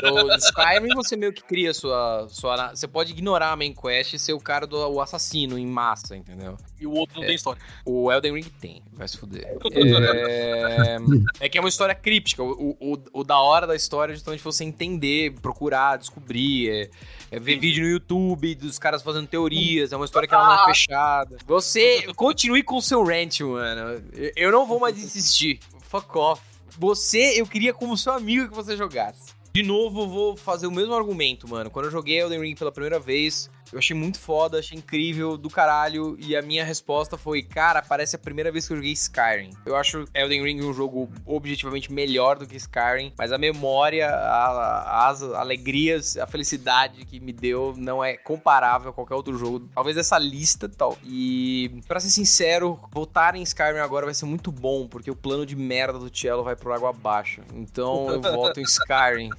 Não, 0.03 0.37
Skyrim 0.37 0.95
você 0.95 1.17
meio 1.17 1.33
que 1.33 1.43
cria 1.43 1.73
sua, 1.73 2.27
sua. 2.29 2.75
Você 2.75 2.87
pode 2.87 3.13
ignorar 3.13 3.53
a 3.53 3.57
main 3.57 3.75
quest 3.75 4.15
e 4.15 4.19
ser 4.19 4.33
o 4.33 4.41
cara 4.41 4.67
do 4.67 4.77
o 4.77 5.01
assassino 5.01 5.59
em 5.59 5.67
massa, 5.67 6.17
entendeu? 6.17 6.57
E 6.79 6.87
o 6.87 6.93
outro 6.93 7.17
não 7.17 7.23
É. 7.25 7.27
tem 7.27 7.35
história. 7.37 7.61
O 7.85 8.11
Elden 8.13 8.35
Ring 8.35 8.51
tem, 8.61 8.83
vai 8.93 9.09
se 9.09 9.17
fuder. 9.17 9.47
É, 9.73 10.97
é 11.41 11.49
que 11.49 11.59
é 11.59 11.61
uma 11.61 11.69
história 11.69 11.95
críptica. 11.95 12.43
O, 12.43 12.77
o, 12.81 12.99
o 13.13 13.25
da 13.25 13.39
hora 13.39 13.67
da 13.67 13.75
história 13.75 14.13
é 14.13 14.15
justamente 14.17 14.43
você 14.43 14.65
entender, 14.65 15.33
procurar, 15.41 15.97
descobrir. 15.97 16.71
É, 16.71 16.91
é 17.37 17.41
ver 17.41 17.59
vídeo 17.59 17.83
no 17.85 17.91
YouTube 17.91 18.55
dos 18.55 18.79
caras 18.79 19.03
fazendo 19.03 19.27
teorias. 19.27 19.93
É 19.93 19.97
uma 19.97 20.05
história 20.05 20.29
que 20.29 20.35
ela 20.35 20.57
não 20.57 20.63
é 20.63 20.67
fechada. 20.67 21.37
Você 21.47 22.13
continue 22.15 22.63
com 22.63 22.77
o 22.77 22.83
seu 22.83 23.05
rant, 23.05 23.41
mano. 23.41 24.03
Eu- 24.13 24.33
Eu 24.37 24.53
não 24.53 24.67
vou 24.67 24.79
mais 24.79 24.99
insistir. 24.99 25.59
Fuck 25.83 26.17
off. 26.19 26.43
Você, 26.79 27.41
eu 27.41 27.47
queria 27.47 27.73
como 27.73 27.97
seu 27.97 28.13
amigo 28.13 28.49
que 28.49 28.55
você 28.55 28.77
jogasse. 28.77 29.35
De 29.53 29.63
novo, 29.63 30.07
vou 30.07 30.37
fazer 30.37 30.67
o 30.67 30.71
mesmo 30.71 30.93
argumento, 30.95 31.49
mano. 31.49 31.71
Quando 31.71 31.87
eu 31.87 31.91
joguei 31.91 32.21
Elden 32.21 32.41
Ring 32.41 32.55
pela 32.55 32.71
primeira 32.71 33.01
vez, 33.01 33.51
eu 33.73 33.79
achei 33.79 33.97
muito 33.97 34.19
foda, 34.19 34.59
achei 34.59 34.77
incrível, 34.79 35.37
do 35.37 35.49
caralho. 35.51 36.17
E 36.19 36.37
a 36.37 36.43
minha 36.43 36.65
resposta 36.65 37.17
foi, 37.17 37.43
cara, 37.43 37.83
parece 37.83 38.17
a 38.17 38.19
primeira 38.19 38.51
vez 38.53 38.67
que 38.67 38.73
eu 38.73 38.77
joguei 38.77 38.93
Skyrim. 38.93 39.51
Eu 39.65 39.77
acho 39.77 40.05
Elden 40.15 40.43
Ring 40.43 40.63
um 40.65 40.73
jogo 40.73 41.11
objetivamente 41.25 41.93
melhor 41.93 42.39
do 42.39 42.47
que 42.47 42.57
Skyrim, 42.57 43.13
mas 43.19 43.33
a 43.33 43.39
memória, 43.39 44.09
a- 44.11 45.09
as 45.09 45.23
alegrias, 45.23 46.17
a 46.17 46.27
felicidade 46.27 47.05
que 47.05 47.19
me 47.21 47.33
deu 47.33 47.75
não 47.77 48.03
é 48.03 48.17
comparável 48.17 48.91
a 48.91 48.93
qualquer 48.93 49.15
outro 49.15 49.37
jogo. 49.39 49.69
Talvez 49.75 49.97
essa 49.97 50.19
lista 50.19 50.69
tal. 50.69 50.97
E, 51.05 51.81
pra 51.87 52.01
ser 52.01 52.11
sincero, 52.11 52.79
voltar 52.93 53.35
em 53.37 53.43
Skyrim 53.43 53.79
agora 53.79 54.07
vai 54.07 54.15
ser 54.15 54.27
muito 54.27 54.51
bom, 54.53 54.87
porque 54.87 55.11
o 55.11 55.17
plano 55.17 55.45
de 55.47 55.57
merda 55.57 55.99
do 55.99 56.11
Cello 56.17 56.43
vai 56.43 56.57
pro 56.57 56.73
água 56.73 56.91
abaixo. 56.91 57.41
Então 57.55 58.09
eu 58.11 58.21
volto 58.23 58.61
em 58.61 58.65
Skyrim. 58.65 59.31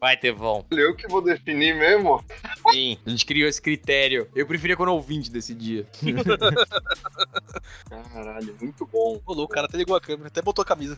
Vai 0.00 0.16
ter 0.16 0.32
bom. 0.32 0.64
Eu 0.70 0.94
que 0.94 1.08
vou 1.08 1.22
definir 1.22 1.74
mesmo. 1.74 2.24
Sim, 2.70 2.98
a 3.04 3.10
gente 3.10 3.26
criou 3.26 3.48
esse 3.48 3.60
critério. 3.60 4.28
Eu 4.34 4.46
preferia 4.46 4.76
quando 4.76 4.90
o 4.90 4.94
ouvinte 4.94 5.30
decidia. 5.30 5.86
Caralho, 8.12 8.56
muito 8.60 8.86
bom. 8.86 9.20
Rolou, 9.24 9.44
o 9.44 9.48
cara 9.48 9.66
até 9.66 9.76
ligou 9.76 9.96
a 9.96 10.00
câmera, 10.00 10.28
até 10.28 10.42
botou 10.42 10.62
a 10.62 10.66
camisa. 10.66 10.96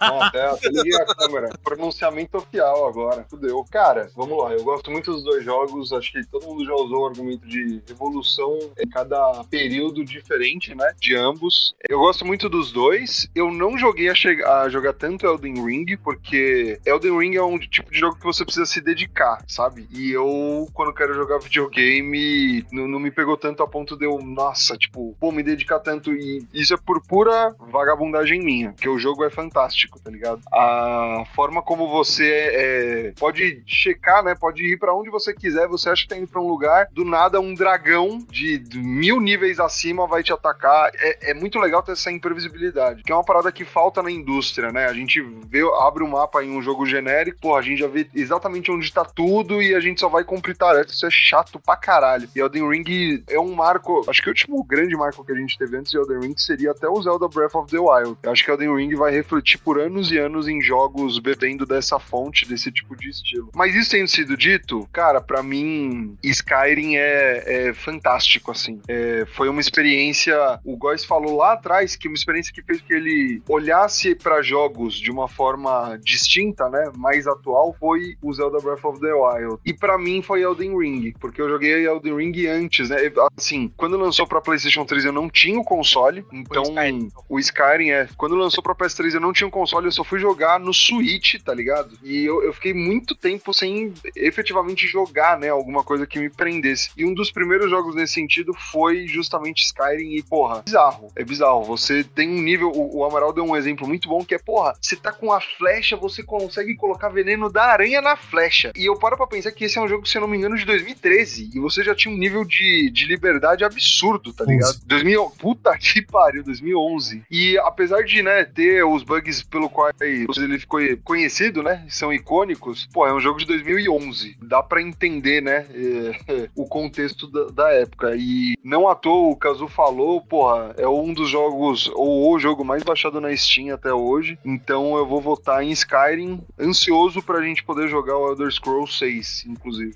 Não, 0.00 0.22
até, 0.22 0.46
até 0.46 0.68
liguei 0.68 0.94
a 0.94 1.06
câmera. 1.06 1.50
Pronunciamento 1.62 2.38
oficial 2.38 2.86
agora. 2.86 3.26
Fudeu. 3.28 3.64
Cara, 3.70 4.10
vamos 4.14 4.38
lá. 4.38 4.52
Eu 4.52 4.64
gosto 4.64 4.90
muito 4.90 5.12
dos 5.12 5.24
dois 5.24 5.44
jogos. 5.44 5.92
Acho 5.92 6.12
que 6.12 6.26
todo 6.26 6.46
mundo 6.46 6.64
já 6.64 6.74
usou 6.74 7.02
o 7.02 7.06
argumento 7.06 7.46
de 7.46 7.82
evolução 7.88 8.58
em 8.78 8.88
cada 8.88 9.44
período 9.44 10.04
diferente, 10.04 10.74
né? 10.74 10.92
De 11.00 11.16
ambos. 11.16 11.74
Eu 11.88 11.98
gosto 11.98 12.24
muito 12.24 12.48
dos 12.48 12.72
dois. 12.72 13.28
Eu 13.34 13.50
não 13.50 13.78
joguei 13.78 14.08
a, 14.08 14.62
a 14.62 14.68
jogar 14.68 14.92
tanto 14.92 15.26
Elden 15.26 15.64
Ring, 15.64 15.96
porque 15.96 16.80
Elden 16.84 17.18
Ring 17.18 17.36
é 17.36 17.42
um 17.42 17.58
tipo 17.72 17.90
de 17.90 17.98
jogo 17.98 18.16
que 18.16 18.24
você 18.24 18.44
precisa 18.44 18.66
se 18.66 18.80
dedicar, 18.80 19.42
sabe? 19.48 19.88
E 19.90 20.12
eu, 20.12 20.68
quando 20.72 20.92
quero 20.92 21.14
jogar 21.14 21.38
videogame, 21.38 22.64
não, 22.70 22.86
não 22.86 23.00
me 23.00 23.10
pegou 23.10 23.36
tanto 23.36 23.62
a 23.62 23.68
ponto 23.68 23.96
de 23.96 24.04
eu, 24.04 24.18
nossa, 24.18 24.76
tipo, 24.76 25.16
pô, 25.18 25.32
me 25.32 25.42
dedicar 25.42 25.80
tanto. 25.80 26.12
E 26.12 26.46
isso 26.52 26.74
é 26.74 26.76
por 26.76 27.02
pura 27.02 27.54
vagabundagem 27.58 28.40
minha, 28.40 28.72
porque 28.72 28.88
o 28.88 28.98
jogo 28.98 29.24
é 29.24 29.30
fantástico, 29.30 29.98
tá 29.98 30.10
ligado? 30.10 30.42
A 30.52 31.24
forma 31.34 31.62
como 31.62 31.88
você 31.88 32.30
é, 32.30 33.12
pode 33.18 33.62
checar, 33.66 34.22
né? 34.22 34.34
Pode 34.34 34.62
ir 34.62 34.78
pra 34.78 34.94
onde 34.94 35.10
você 35.10 35.32
quiser, 35.32 35.66
você 35.66 35.88
acha 35.88 36.02
que 36.02 36.08
tá 36.08 36.16
indo 36.16 36.28
pra 36.28 36.40
um 36.40 36.48
lugar, 36.48 36.88
do 36.92 37.04
nada 37.04 37.40
um 37.40 37.54
dragão 37.54 38.18
de, 38.30 38.62
mil 38.74 39.20
níveis 39.20 39.58
acima 39.58 40.06
vai 40.06 40.22
te 40.22 40.32
atacar. 40.32 40.90
É, 40.94 41.30
é 41.30 41.34
muito 41.34 41.58
legal 41.58 41.82
ter 41.82 41.92
essa 41.92 42.10
imprevisibilidade, 42.10 43.02
que 43.02 43.12
é 43.12 43.14
uma 43.14 43.24
parada 43.24 43.50
que 43.50 43.64
falta 43.64 44.02
na 44.02 44.10
indústria, 44.10 44.70
né? 44.70 44.86
A 44.86 44.92
gente 44.92 45.22
vê, 45.46 45.60
abre 45.80 46.02
o 46.02 46.08
mapa 46.08 46.44
em 46.44 46.50
um 46.50 46.60
jogo 46.60 46.84
genérico, 46.84 47.40
pô, 47.40 47.61
a 47.62 47.64
gente 47.64 47.78
já 47.78 47.88
vê 47.88 48.08
exatamente 48.14 48.70
onde 48.70 48.92
tá 48.92 49.04
tudo 49.04 49.62
e 49.62 49.74
a 49.74 49.80
gente 49.80 50.00
só 50.00 50.08
vai 50.08 50.24
cumprir 50.24 50.56
tarefa. 50.56 50.90
Isso 50.90 51.06
é 51.06 51.10
chato 51.10 51.60
pra 51.60 51.76
caralho. 51.76 52.28
E 52.34 52.40
Elden 52.40 52.68
Ring 52.68 53.24
é 53.28 53.38
um 53.38 53.54
marco, 53.54 54.04
acho 54.08 54.20
que 54.20 54.28
o 54.28 54.32
último 54.32 54.62
grande 54.64 54.96
marco 54.96 55.24
que 55.24 55.32
a 55.32 55.36
gente 55.36 55.56
teve 55.56 55.76
antes 55.76 55.92
de 55.92 55.98
Elden 55.98 56.20
Ring 56.20 56.34
seria 56.36 56.72
até 56.72 56.88
o 56.88 57.00
Zelda 57.00 57.28
Breath 57.28 57.54
of 57.54 57.70
the 57.70 57.78
Wild. 57.78 58.16
Eu 58.22 58.32
acho 58.32 58.44
que 58.44 58.50
Elden 58.50 58.74
Ring 58.74 58.94
vai 58.94 59.12
refletir 59.12 59.58
por 59.58 59.80
anos 59.80 60.10
e 60.10 60.18
anos 60.18 60.48
em 60.48 60.60
jogos 60.60 61.18
bebendo 61.18 61.64
dessa 61.64 61.98
fonte, 61.98 62.46
desse 62.46 62.70
tipo 62.70 62.96
de 62.96 63.10
estilo. 63.10 63.50
Mas 63.54 63.74
isso 63.74 63.90
tendo 63.90 64.08
sido 64.08 64.36
dito, 64.36 64.88
cara, 64.92 65.20
pra 65.20 65.42
mim, 65.42 66.16
Skyrim 66.22 66.96
é, 66.96 67.68
é 67.68 67.74
fantástico, 67.74 68.50
assim. 68.50 68.80
É, 68.88 69.24
foi 69.34 69.48
uma 69.48 69.60
experiência, 69.60 70.36
o 70.64 70.76
Góis 70.76 71.04
falou 71.04 71.36
lá 71.36 71.52
atrás, 71.52 71.96
que 71.96 72.08
uma 72.08 72.16
experiência 72.16 72.52
que 72.52 72.62
fez 72.62 72.80
que 72.80 72.92
ele 72.92 73.42
olhasse 73.48 74.14
pra 74.14 74.42
jogos 74.42 74.94
de 74.94 75.10
uma 75.10 75.28
forma 75.28 75.98
distinta, 76.02 76.68
né, 76.68 76.90
mais 76.96 77.26
atual, 77.42 77.76
foi 77.78 78.16
o 78.22 78.32
Zelda 78.32 78.58
Breath 78.58 78.84
of 78.84 79.00
the 79.00 79.12
Wild. 79.12 79.58
E 79.64 79.74
pra 79.74 79.98
mim 79.98 80.22
foi 80.22 80.42
Elden 80.42 80.78
Ring, 80.78 81.12
porque 81.20 81.42
eu 81.42 81.48
joguei 81.48 81.86
Elden 81.86 82.16
Ring 82.16 82.46
antes, 82.46 82.88
né, 82.88 82.96
assim, 83.36 83.72
quando 83.76 83.96
lançou 83.98 84.26
pra 84.26 84.40
PlayStation 84.40 84.84
3 84.84 85.04
eu 85.06 85.12
não 85.12 85.28
tinha 85.28 85.58
o 85.58 85.64
console, 85.64 86.24
então 86.32 86.62
Skyrim. 86.62 87.08
o 87.28 87.38
Skyrim 87.38 87.90
é, 87.90 88.08
quando 88.16 88.36
lançou 88.36 88.62
pra 88.62 88.74
PS3 88.74 89.14
eu 89.14 89.20
não 89.20 89.32
tinha 89.32 89.46
um 89.46 89.50
console, 89.50 89.86
eu 89.86 89.92
só 89.92 90.04
fui 90.04 90.18
jogar 90.18 90.60
no 90.60 90.72
Switch, 90.72 91.34
tá 91.42 91.52
ligado? 91.52 91.98
E 92.02 92.24
eu, 92.24 92.42
eu 92.42 92.52
fiquei 92.52 92.72
muito 92.72 93.14
tempo 93.14 93.52
sem 93.52 93.92
efetivamente 94.14 94.86
jogar, 94.86 95.38
né, 95.38 95.48
alguma 95.48 95.82
coisa 95.82 96.06
que 96.06 96.18
me 96.18 96.30
prendesse. 96.30 96.90
E 96.96 97.04
um 97.04 97.14
dos 97.14 97.30
primeiros 97.30 97.70
jogos 97.70 97.94
nesse 97.94 98.14
sentido 98.14 98.54
foi 98.54 99.06
justamente 99.06 99.64
Skyrim 99.64 100.16
e, 100.16 100.22
porra, 100.22 100.62
bizarro, 100.64 101.08
é 101.16 101.24
bizarro. 101.24 101.64
Você 101.64 102.04
tem 102.04 102.28
um 102.28 102.40
nível, 102.40 102.70
o, 102.70 102.98
o 102.98 103.04
Amaral 103.04 103.32
deu 103.32 103.44
um 103.44 103.56
exemplo 103.56 103.86
muito 103.86 104.08
bom 104.08 104.24
que 104.24 104.34
é, 104.34 104.38
porra, 104.38 104.74
você 104.80 104.94
tá 104.94 105.12
com 105.12 105.32
a 105.32 105.40
flecha, 105.40 105.96
você 105.96 106.22
consegue 106.22 106.74
colocar 106.76 107.08
veneno 107.08 107.31
da 107.50 107.64
aranha 107.64 108.00
na 108.00 108.16
flecha. 108.16 108.72
E 108.76 108.86
eu 108.86 108.98
paro 108.98 109.16
pra 109.16 109.26
pensar 109.26 109.52
que 109.52 109.64
esse 109.64 109.78
é 109.78 109.82
um 109.82 109.88
jogo, 109.88 110.06
se 110.06 110.16
eu 110.16 110.22
não 110.22 110.28
me 110.28 110.36
engano, 110.36 110.56
de 110.56 110.64
2013. 110.64 111.50
E 111.54 111.58
você 111.58 111.82
já 111.82 111.94
tinha 111.94 112.14
um 112.14 112.18
nível 112.18 112.44
de, 112.44 112.90
de 112.90 113.06
liberdade 113.06 113.64
absurdo, 113.64 114.32
tá 114.32 114.44
ligado? 114.44 114.78
2000, 114.86 115.30
puta 115.38 115.76
que 115.78 116.02
pariu, 116.02 116.42
2011. 116.42 117.24
E 117.30 117.58
apesar 117.58 118.02
de, 118.02 118.22
né, 118.22 118.44
ter 118.44 118.84
os 118.84 119.02
bugs 119.02 119.42
pelo 119.42 119.68
qual 119.68 119.90
ele 120.00 120.58
ficou 120.58 120.80
conhecido, 121.04 121.62
né, 121.62 121.84
são 121.88 122.12
icônicos, 122.12 122.88
pô, 122.92 123.06
é 123.06 123.14
um 123.14 123.20
jogo 123.20 123.38
de 123.38 123.46
2011. 123.46 124.36
Dá 124.42 124.62
pra 124.62 124.82
entender, 124.82 125.42
né, 125.42 125.66
eh, 125.72 126.48
o 126.54 126.66
contexto 126.66 127.26
da, 127.26 127.44
da 127.50 127.72
época. 127.72 128.14
E 128.16 128.54
não 128.64 128.88
à 128.88 128.94
toa 128.94 129.30
o 129.30 129.36
Kazu 129.36 129.68
falou, 129.68 130.20
porra, 130.20 130.74
é 130.76 130.88
um 130.88 131.12
dos 131.12 131.28
jogos, 131.28 131.90
ou 131.94 132.32
o 132.32 132.38
jogo 132.38 132.64
mais 132.64 132.82
baixado 132.82 133.20
na 133.20 133.34
Steam 133.36 133.74
até 133.74 133.92
hoje. 133.92 134.38
Então 134.44 134.96
eu 134.96 135.06
vou 135.06 135.20
votar 135.20 135.62
em 135.62 135.70
Skyrim, 135.70 136.40
ansioso 136.58 137.21
pra 137.22 137.42
gente 137.42 137.62
poder 137.64 137.88
jogar 137.88 138.16
o 138.18 138.28
Elder 138.30 138.50
Scrolls 138.50 138.98
6, 138.98 139.44
inclusive. 139.48 139.94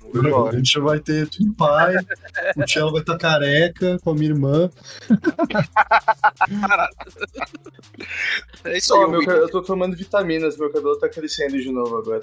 A 0.49 0.57
gente 0.57 0.79
vai 0.81 0.99
ter 1.01 1.29
tudo 1.29 1.53
pai, 1.55 1.95
o 2.57 2.69
Cello 2.69 2.93
vai 2.93 3.01
estar 3.01 3.19
careca 3.19 3.99
com 4.03 4.11
a 4.11 4.15
minha 4.15 4.31
irmã. 4.31 4.71
É 8.65 8.77
isso 8.79 8.95
aí, 8.95 9.05
Ó, 9.05 9.09
meu, 9.09 9.23
eu 9.23 9.49
tô 9.49 9.63
tomando 9.63 9.97
vitaminas, 9.97 10.57
meu 10.57 10.71
cabelo 10.71 10.99
tá 10.99 11.09
crescendo 11.09 11.61
de 11.61 11.71
novo 11.71 11.99
agora. 11.99 12.21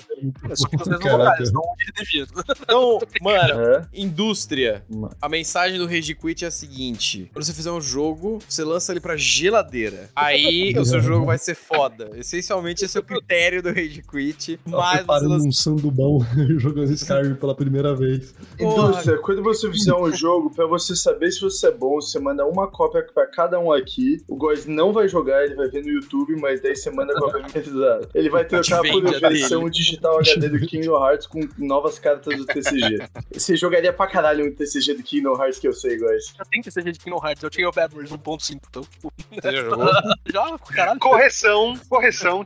É 0.50 0.56
só 0.56 0.68
que 0.68 0.78
vocês 0.78 1.52
não 1.52 1.64
ele 1.80 1.92
devia. 1.98 2.26
Então, 2.62 3.00
mano, 3.22 3.62
É? 3.62 3.86
indústria. 3.94 4.84
Mano. 4.90 5.16
A 5.22 5.30
mensagem 5.30 5.78
do 5.78 5.86
Rage 5.86 6.16
Quit 6.16 6.44
é 6.46 6.48
a 6.48 6.52
seguinte: 6.52 7.30
quando 7.34 7.44
você 7.46 7.54
fizer 7.54 7.72
um 7.72 7.82
jogo, 7.82 8.40
você 8.48 8.64
lança 8.64 8.92
ele 8.92 9.00
pra 9.00 9.16
geladeira. 9.16 10.10
Aí 10.16 10.74
o 10.78 10.86
seu 10.86 11.02
jogo 11.02 11.26
vai 11.26 11.38
ser 11.38 11.56
foda. 11.56 12.12
Essencialmente, 12.16 12.86
esse 12.86 12.98
é 12.98 13.00
o 13.02 13.04
critério 13.04 13.62
do 13.62 13.70
Rage 13.70 14.02
Quit. 14.04 14.58
Tá 14.58 14.62
Mas 14.78 14.93
você 14.94 14.98
preparando 15.00 15.30
lança... 15.32 15.48
um 15.48 15.52
sandubão 15.52 16.20
jogando 16.58 16.92
Skyrim 16.92 17.36
pela 17.36 17.56
primeira 17.56 17.96
vez. 17.96 18.34
Indústria, 18.60 19.18
quando 19.18 19.44
você 19.44 19.70
fizer 19.72 19.94
um 19.94 20.12
jogo, 20.12 20.50
pra 20.50 20.66
você 20.66 20.96
saber 20.96 21.32
se 21.32 21.42
você 21.42 21.68
é 21.68 21.72
bom, 21.72 21.96
você 21.96 22.20
manda 22.20 22.46
uma 22.46 22.68
cópia 22.68 23.06
pra 23.14 23.26
cada 23.28 23.60
um 23.60 23.72
aqui. 23.72 24.22
O 24.28 24.36
Góis 24.36 24.66
não 24.66 24.92
vai 24.94 25.08
jogar, 25.08 25.44
ele 25.44 25.56
vai 25.56 25.68
ver 25.68 25.84
no 25.84 25.90
YouTube, 25.90 26.36
mas 26.40 26.62
daí 26.62 26.76
você 26.76 26.90
manda 26.92 27.14
a 27.14 27.20
cópia 27.20 27.44
pesada. 27.52 28.10
Ele 28.14 28.30
vai 28.30 28.46
trocar 28.46 28.82
por 28.82 29.20
versão 29.20 29.70
digital 29.70 30.20
HD 30.20 30.50
do 30.50 30.60
Kingdom 30.60 30.96
Hearts 30.96 31.28
com 31.28 31.48
novas 31.58 32.00
cartas 32.00 32.38
do 32.38 32.46
TCG. 32.46 33.00
Você 33.32 33.56
jogaria 33.56 33.92
pra 33.94 34.08
caralho 34.08 34.46
um 34.46 34.54
TCG 34.54 34.96
do 34.96 35.04
Kingdom 35.04 35.36
Hearts 35.42 35.60
que 35.60 35.68
eu 35.68 35.74
sei, 35.74 35.98
Góis. 35.98 36.34
Já 36.38 36.46
tem 36.46 36.62
que 36.62 36.72
ser 36.72 36.84
de 36.84 37.00
Kingdom 37.00 37.22
Hearts, 37.24 37.44
eu 37.44 37.50
tinha 37.50 37.70
o 37.70 37.74
Memories 37.76 38.12
1.5, 38.12 38.60
então, 38.70 38.84
tipo... 38.84 39.12
Você 39.32 39.58
jogou? 39.58 39.86
Já, 40.32 40.58
caralho. 40.60 41.00
Correção, 41.00 41.74
correção. 41.90 42.44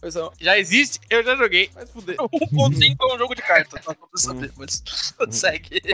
Pois 0.00 0.16
é, 0.16 0.28
Já 0.40 0.58
existe, 0.58 1.00
eu 1.10 1.22
já 1.22 1.36
joguei. 1.36 1.70
Mas 1.78 1.90
fuder. 1.90 2.16
1.5 2.18 2.96
é 3.00 3.14
um 3.14 3.18
jogo 3.18 3.34
de 3.34 3.42
carta, 3.42 3.78
tá? 3.80 3.94
Pra 3.94 4.08
você 4.12 4.26
saber, 4.26 4.50
mas 4.56 4.82
segue. 5.30 5.80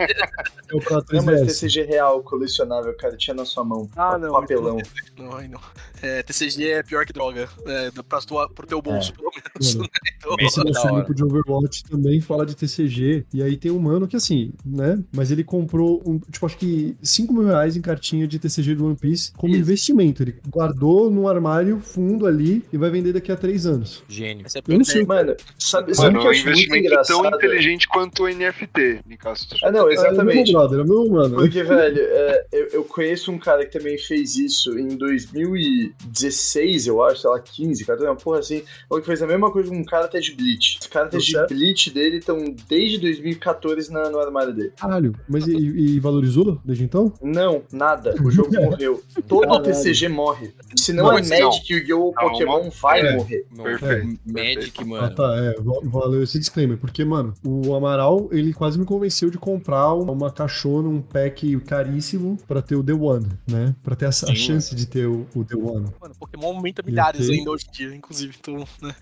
É 0.67 0.75
o 0.75 0.79
Não, 1.13 1.23
mas 1.23 1.41
3DS. 1.41 1.45
TCG 1.45 1.83
real, 1.83 2.23
colecionável, 2.23 2.95
cara, 2.97 3.15
tinha 3.15 3.35
na 3.35 3.45
sua 3.45 3.63
mão. 3.63 3.87
Ah, 3.95 4.17
não. 4.17 4.31
Papelão. 4.31 4.77
Não, 5.15 5.35
aí 5.35 5.47
não. 5.47 5.59
É, 6.01 6.23
TCG 6.23 6.71
é 6.71 6.83
pior 6.83 7.05
que 7.05 7.13
droga. 7.13 7.47
É, 7.67 7.91
pra 7.91 8.19
tua, 8.21 8.49
pro 8.49 8.65
teu 8.65 8.81
bolso, 8.81 9.13
pelo 9.13 9.31
menos. 9.31 9.75
Mano, 9.75 9.83
né? 9.87 10.11
Então, 10.17 10.35
Esse 10.39 10.63
nosso 10.63 10.87
grupo 10.87 11.13
de 11.13 11.23
Overwatch 11.23 11.83
também 11.83 12.19
fala 12.19 12.45
de 12.47 12.55
TCG. 12.55 13.25
E 13.31 13.43
aí 13.43 13.57
tem 13.57 13.69
um 13.71 13.77
mano 13.79 14.07
que, 14.07 14.15
assim, 14.15 14.53
né? 14.65 14.99
Mas 15.13 15.29
ele 15.29 15.43
comprou, 15.43 16.01
um, 16.05 16.17
tipo, 16.17 16.45
acho 16.47 16.57
que 16.57 16.97
5 17.01 17.31
mil 17.31 17.45
reais 17.45 17.77
em 17.77 17.81
cartinha 17.81 18.27
de 18.27 18.39
TCG 18.39 18.73
do 18.73 18.87
One 18.87 18.95
Piece 18.95 19.31
como 19.33 19.53
Isso. 19.53 19.61
investimento. 19.61 20.23
Ele 20.23 20.35
guardou 20.49 21.11
num 21.11 21.27
armário 21.27 21.79
fundo 21.79 22.25
ali 22.25 22.65
e 22.73 22.77
vai 22.77 22.89
vender 22.89 23.13
daqui 23.13 23.31
a 23.31 23.35
3 23.35 23.67
anos. 23.67 24.03
Gênio. 24.09 24.45
é 24.47 24.61
Eu 24.67 24.77
não 24.79 24.83
sei. 24.85 25.03
ideia. 25.03 25.23
Mano, 25.23 25.37
sabe, 25.75 25.95
sabe 25.95 26.07
Mano, 26.17 26.19
que 26.19 26.25
é 26.25 26.29
eu 26.29 26.33
um 26.33 26.49
investimento 26.49 27.01
tão 27.07 27.25
inteligente 27.25 27.87
quanto 27.87 28.23
o 28.23 28.27
NFT, 28.29 28.99
Nicastro. 29.07 29.57
Ah, 29.63 29.71
não, 29.71 29.89
É 29.89 29.93
exatamente. 29.93 30.51
meu 30.51 30.59
brother, 30.61 30.79
é 30.79 30.83
o 30.83 30.85
meu 30.87 31.09
mano. 31.09 31.35
Porque, 31.35 31.63
velho, 31.63 31.99
é, 32.01 32.45
eu, 32.51 32.67
eu 32.73 32.83
conheço 32.83 33.31
um 33.31 33.37
cara 33.37 33.65
que 33.65 33.77
também 33.77 33.97
fez 33.97 34.35
isso 34.35 34.77
em 34.77 34.89
2016, 34.97 36.87
eu 36.87 37.03
acho, 37.03 37.21
sei 37.21 37.29
lá, 37.29 37.39
15, 37.39 37.85
14, 37.85 38.07
uma 38.09 38.15
porra 38.15 38.39
assim, 38.39 38.63
que 38.91 39.01
fez 39.01 39.21
a 39.21 39.27
mesma 39.27 39.51
coisa 39.51 39.69
com 39.69 39.77
um 39.77 39.83
cara 39.83 40.05
até 40.05 40.19
de 40.19 40.31
Bleach. 40.33 40.77
Os 40.81 40.87
caras 40.87 41.11
Tá 41.11 41.17
de 41.17 41.31
certo. 41.31 41.53
Bleach 41.53 41.91
dele 41.91 42.17
estão 42.17 42.37
desde 42.67 42.97
2014 42.99 43.91
na- 43.91 44.09
no 44.09 44.19
armário 44.19 44.53
dele. 44.53 44.71
Caralho, 44.79 45.13
mas 45.27 45.47
e, 45.47 45.55
e 45.55 45.99
valorizou 45.99 46.59
desde 46.63 46.83
então? 46.83 47.13
Não, 47.21 47.63
nada. 47.71 48.15
O 48.23 48.31
jogo 48.31 48.49
morreu. 48.55 49.01
Todo 49.27 49.41
Caralho. 49.47 49.63
TCG 49.63 50.07
morre. 50.09 50.53
Se 50.75 50.93
não, 50.93 51.05
Não, 51.05 51.17
é. 51.17 51.21
Magic, 51.21 51.71
Yu-Gi-Oh! 51.73 52.13
Pokémon 52.13 52.69
vai 52.81 53.01
É. 53.01 53.15
morrer. 53.15 53.45
Não, 53.55 53.63
Perfeito. 53.63 54.19
Magic, 54.25 54.71
Ah, 54.81 54.85
mano. 54.85 55.15
tá, 55.15 55.35
é, 55.37 55.61
valeu 55.83 56.23
esse 56.23 56.37
disclaimer, 56.39 56.77
porque, 56.77 57.03
mano, 57.03 57.33
o 57.43 57.73
Amaral, 57.75 58.29
ele 58.31 58.53
quase 58.53 58.77
me 58.79 58.85
convenceu 58.85 59.29
de 59.29 59.37
comprar 59.37 59.93
uma, 59.93 60.31
caixona, 60.31 60.87
um 60.87 61.01
pack 61.01 61.59
caríssimo 61.61 62.37
pra 62.47 62.61
ter 62.61 62.75
o 62.75 62.83
The 62.83 62.93
One, 62.93 63.27
né? 63.47 63.75
Pra 63.83 63.95
ter 63.95 64.05
a, 64.05 64.09
a 64.09 64.11
Sim, 64.11 64.35
chance 64.35 64.75
de 64.75 64.85
ter 64.85 65.07
o, 65.07 65.27
o 65.35 65.43
The 65.43 65.55
One. 65.55 65.87
Mano, 65.99 66.15
Pokémon 66.19 66.47
aumenta 66.55 66.81
milhares 66.83 67.27
ter. 67.27 67.33
ainda 67.33 67.51
hoje 67.51 67.65
em 67.67 67.71
dia, 67.71 67.95
inclusive. 67.95 68.35
Então, 68.39 68.65
né? 68.81 68.95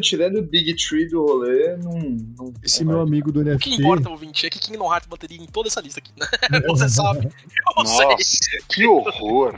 Tirando 0.00 0.38
o 0.38 0.42
Big 0.42 0.74
Tree 0.76 1.08
do 1.08 1.24
rolê, 1.24 1.76
não. 1.76 1.98
não 2.36 2.52
Esse 2.62 2.84
não 2.84 2.92
meu 2.92 2.98
vai. 2.98 3.06
amigo 3.06 3.32
do 3.32 3.40
O 3.40 3.44
NFT... 3.44 3.70
que 3.70 3.74
importa, 3.76 4.10
ouvinte, 4.10 4.46
é 4.46 4.50
que 4.50 4.58
Kingdom 4.58 4.92
Hearts 4.92 5.08
bateria 5.08 5.38
em 5.38 5.46
toda 5.46 5.68
essa 5.68 5.80
lista 5.80 6.00
aqui, 6.00 6.12
né? 6.18 6.26
Você 6.68 6.88
sabe. 6.88 7.28
Eu 7.76 7.86
sei. 7.86 8.06
Nossa, 8.06 8.66
que 8.68 8.86
horror. 8.86 9.54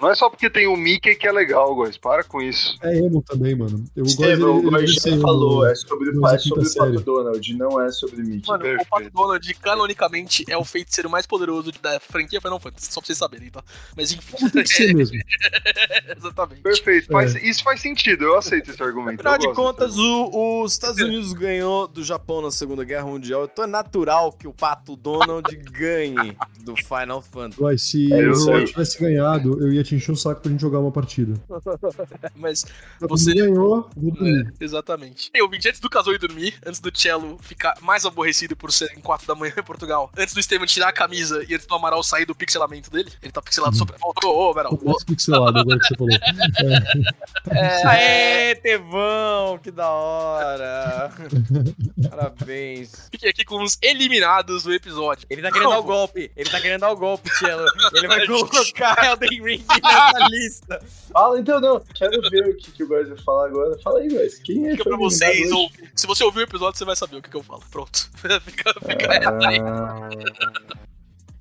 Não 0.00 0.10
é 0.10 0.14
só 0.14 0.28
porque 0.28 0.50
tem 0.50 0.66
o 0.66 0.76
Mickey 0.76 1.14
que 1.14 1.26
é 1.26 1.32
legal, 1.32 1.74
Góis. 1.74 1.96
Para 1.96 2.24
com 2.24 2.40
isso. 2.42 2.76
É 2.82 2.96
emo 2.98 3.22
também, 3.22 3.54
mano. 3.54 3.84
Eu 3.94 4.04
gosto 4.04 4.22
Estevão, 4.22 4.58
o 4.58 4.62
dele, 4.62 4.76
ele 4.76 4.86
já 4.88 5.00
ser 5.00 5.20
falou, 5.20 5.61
é 5.64 5.74
sobre, 5.74 6.10
é 6.10 6.38
sobre 6.38 6.66
o. 6.66 6.72
Pato 6.74 7.00
Donald, 7.00 7.54
não 7.56 7.80
é 7.80 7.90
sobre 7.90 8.22
Mickey. 8.22 8.48
Mano, 8.48 8.62
Perfeito. 8.62 8.86
o 8.86 8.90
Pato 8.90 9.10
Donald, 9.10 9.54
canonicamente, 9.54 10.44
é 10.48 10.56
o 10.56 10.64
feiticeiro 10.64 11.08
mais 11.10 11.26
poderoso 11.26 11.72
da 11.82 11.98
franquia 12.00 12.40
Final 12.40 12.58
Fantasy, 12.60 12.92
só 12.92 13.00
pra 13.00 13.06
vocês 13.06 13.18
saberem, 13.18 13.50
tá? 13.50 13.62
Mas 13.96 14.12
enfim. 14.12 14.48
Tem 14.50 14.62
que 14.62 14.68
ser 14.68 14.94
mesmo. 14.94 15.16
Exatamente. 16.16 16.62
Perfeito. 16.62 17.08
Faz- 17.10 17.34
É. 17.36 17.42
Isso 17.46 17.62
faz 17.62 17.80
sentido. 17.80 18.24
Eu 18.24 18.36
aceito 18.38 18.70
esse 18.70 18.82
argumento. 18.82 19.20
Afinal 19.20 19.34
eu 19.34 19.38
de 19.38 19.52
contas, 19.54 19.96
o- 19.98 20.62
os 20.62 20.72
Estados 20.72 21.00
Unidos 21.00 21.32
ganhou 21.32 21.86
do 21.88 22.02
Japão 22.04 22.40
na 22.42 22.50
Segunda 22.50 22.84
Guerra 22.84 23.06
Mundial, 23.06 23.44
então 23.44 23.64
é 23.64 23.68
natural 23.68 24.32
que 24.32 24.46
o 24.46 24.52
Pato 24.52 24.96
Donald 24.96 25.44
ganhe 25.72 26.36
do 26.60 26.74
Final 26.76 27.22
Fantasy. 27.22 27.62
Uai, 27.62 27.78
se 27.78 28.12
É, 28.12 28.16
o 28.16 28.20
eu. 28.20 28.32
Overwatch 28.32 28.72
tivesse 28.72 29.00
ganhado, 29.00 29.60
eu 29.60 29.72
ia 29.72 29.82
te 29.82 29.94
encher 29.94 30.12
o 30.12 30.16
saco 30.16 30.40
pra 30.40 30.50
gente 30.50 30.60
jogar 30.60 30.78
uma 30.78 30.92
partida. 30.92 31.34
Mas, 32.36 32.64
Você- 33.00 33.34
ganhou, 33.34 33.88
vou 33.96 34.12
é, 34.26 34.44
exatamente. 34.60 35.30
E 35.34 35.41
ouvinte, 35.42 35.68
antes 35.68 35.80
do 35.80 35.90
Casou 35.90 36.14
e 36.14 36.18
dormir, 36.18 36.54
antes 36.64 36.80
do 36.80 36.96
Cello 36.96 37.38
ficar 37.40 37.76
mais 37.80 38.04
aborrecido 38.04 38.56
por 38.56 38.72
ser 38.72 38.92
em 38.96 39.00
4 39.00 39.26
da 39.26 39.34
manhã 39.34 39.52
em 39.56 39.62
Portugal, 39.62 40.10
antes 40.16 40.34
do 40.34 40.40
Estevam 40.40 40.66
tirar 40.66 40.88
a 40.88 40.92
camisa 40.92 41.44
e 41.48 41.54
antes 41.54 41.66
do 41.66 41.74
Amaral 41.74 42.02
sair 42.02 42.24
do 42.24 42.34
pixelamento 42.34 42.90
dele, 42.90 43.12
ele 43.22 43.32
tá 43.32 43.42
pixelado 43.42 43.76
sobre. 43.76 43.96
Ô, 44.02 44.12
ô, 44.24 44.46
ô, 44.46 44.50
Amaral. 44.50 44.78
Pixelado 45.06 45.58
agora 45.58 45.78
que 45.78 45.86
você 45.86 45.94
falou. 45.96 46.12
É, 47.50 47.86
Aê, 47.86 48.54
Tevão, 48.54 49.58
que 49.58 49.70
da 49.70 49.90
hora! 49.90 51.12
Parabéns. 52.08 53.08
Fiquei 53.10 53.30
aqui 53.30 53.44
com 53.44 53.62
os 53.62 53.78
eliminados 53.82 54.62
do 54.62 54.72
episódio. 54.72 55.26
Ele 55.28 55.42
tá 55.42 55.50
querendo 55.50 55.70
dar 55.70 55.78
o 55.78 55.82
golpe, 55.82 56.30
ele 56.36 56.50
tá 56.50 56.60
querendo 56.60 56.80
dar 56.80 56.92
o 56.92 56.96
golpe, 56.96 57.28
Cello. 57.30 57.66
Ele 57.94 58.06
vai 58.06 58.24
colocar 58.26 59.04
Elden 59.04 59.42
Ring 59.42 59.64
nessa 59.68 60.28
lista. 60.28 60.82
Fala, 61.12 61.40
então 61.40 61.60
não. 61.60 61.80
Quero 61.94 62.20
ver 62.30 62.50
o 62.50 62.56
que, 62.56 62.70
que 62.70 62.84
o 62.84 62.88
Góis 62.88 63.08
vai 63.08 63.18
falar 63.18 63.46
agora. 63.46 63.78
Fala 63.82 64.00
aí, 64.00 64.08
Góis. 64.08 64.38
Quem 64.38 64.66
é 64.66 64.70
Fica 64.72 64.84
que 64.84 64.88
pra 64.88 64.98
foi 64.98 65.06
ouvir. 65.32 65.92
Se 65.94 66.06
você 66.06 66.24
ouvir 66.24 66.40
o 66.40 66.42
episódio, 66.42 66.78
você 66.78 66.84
vai 66.84 66.96
saber 66.96 67.16
o 67.16 67.22
que, 67.22 67.30
que 67.30 67.36
eu 67.36 67.42
falo. 67.42 67.62
Pronto. 67.70 68.10
fica 68.44 68.74
fica 68.74 69.46
aí. 69.46 69.58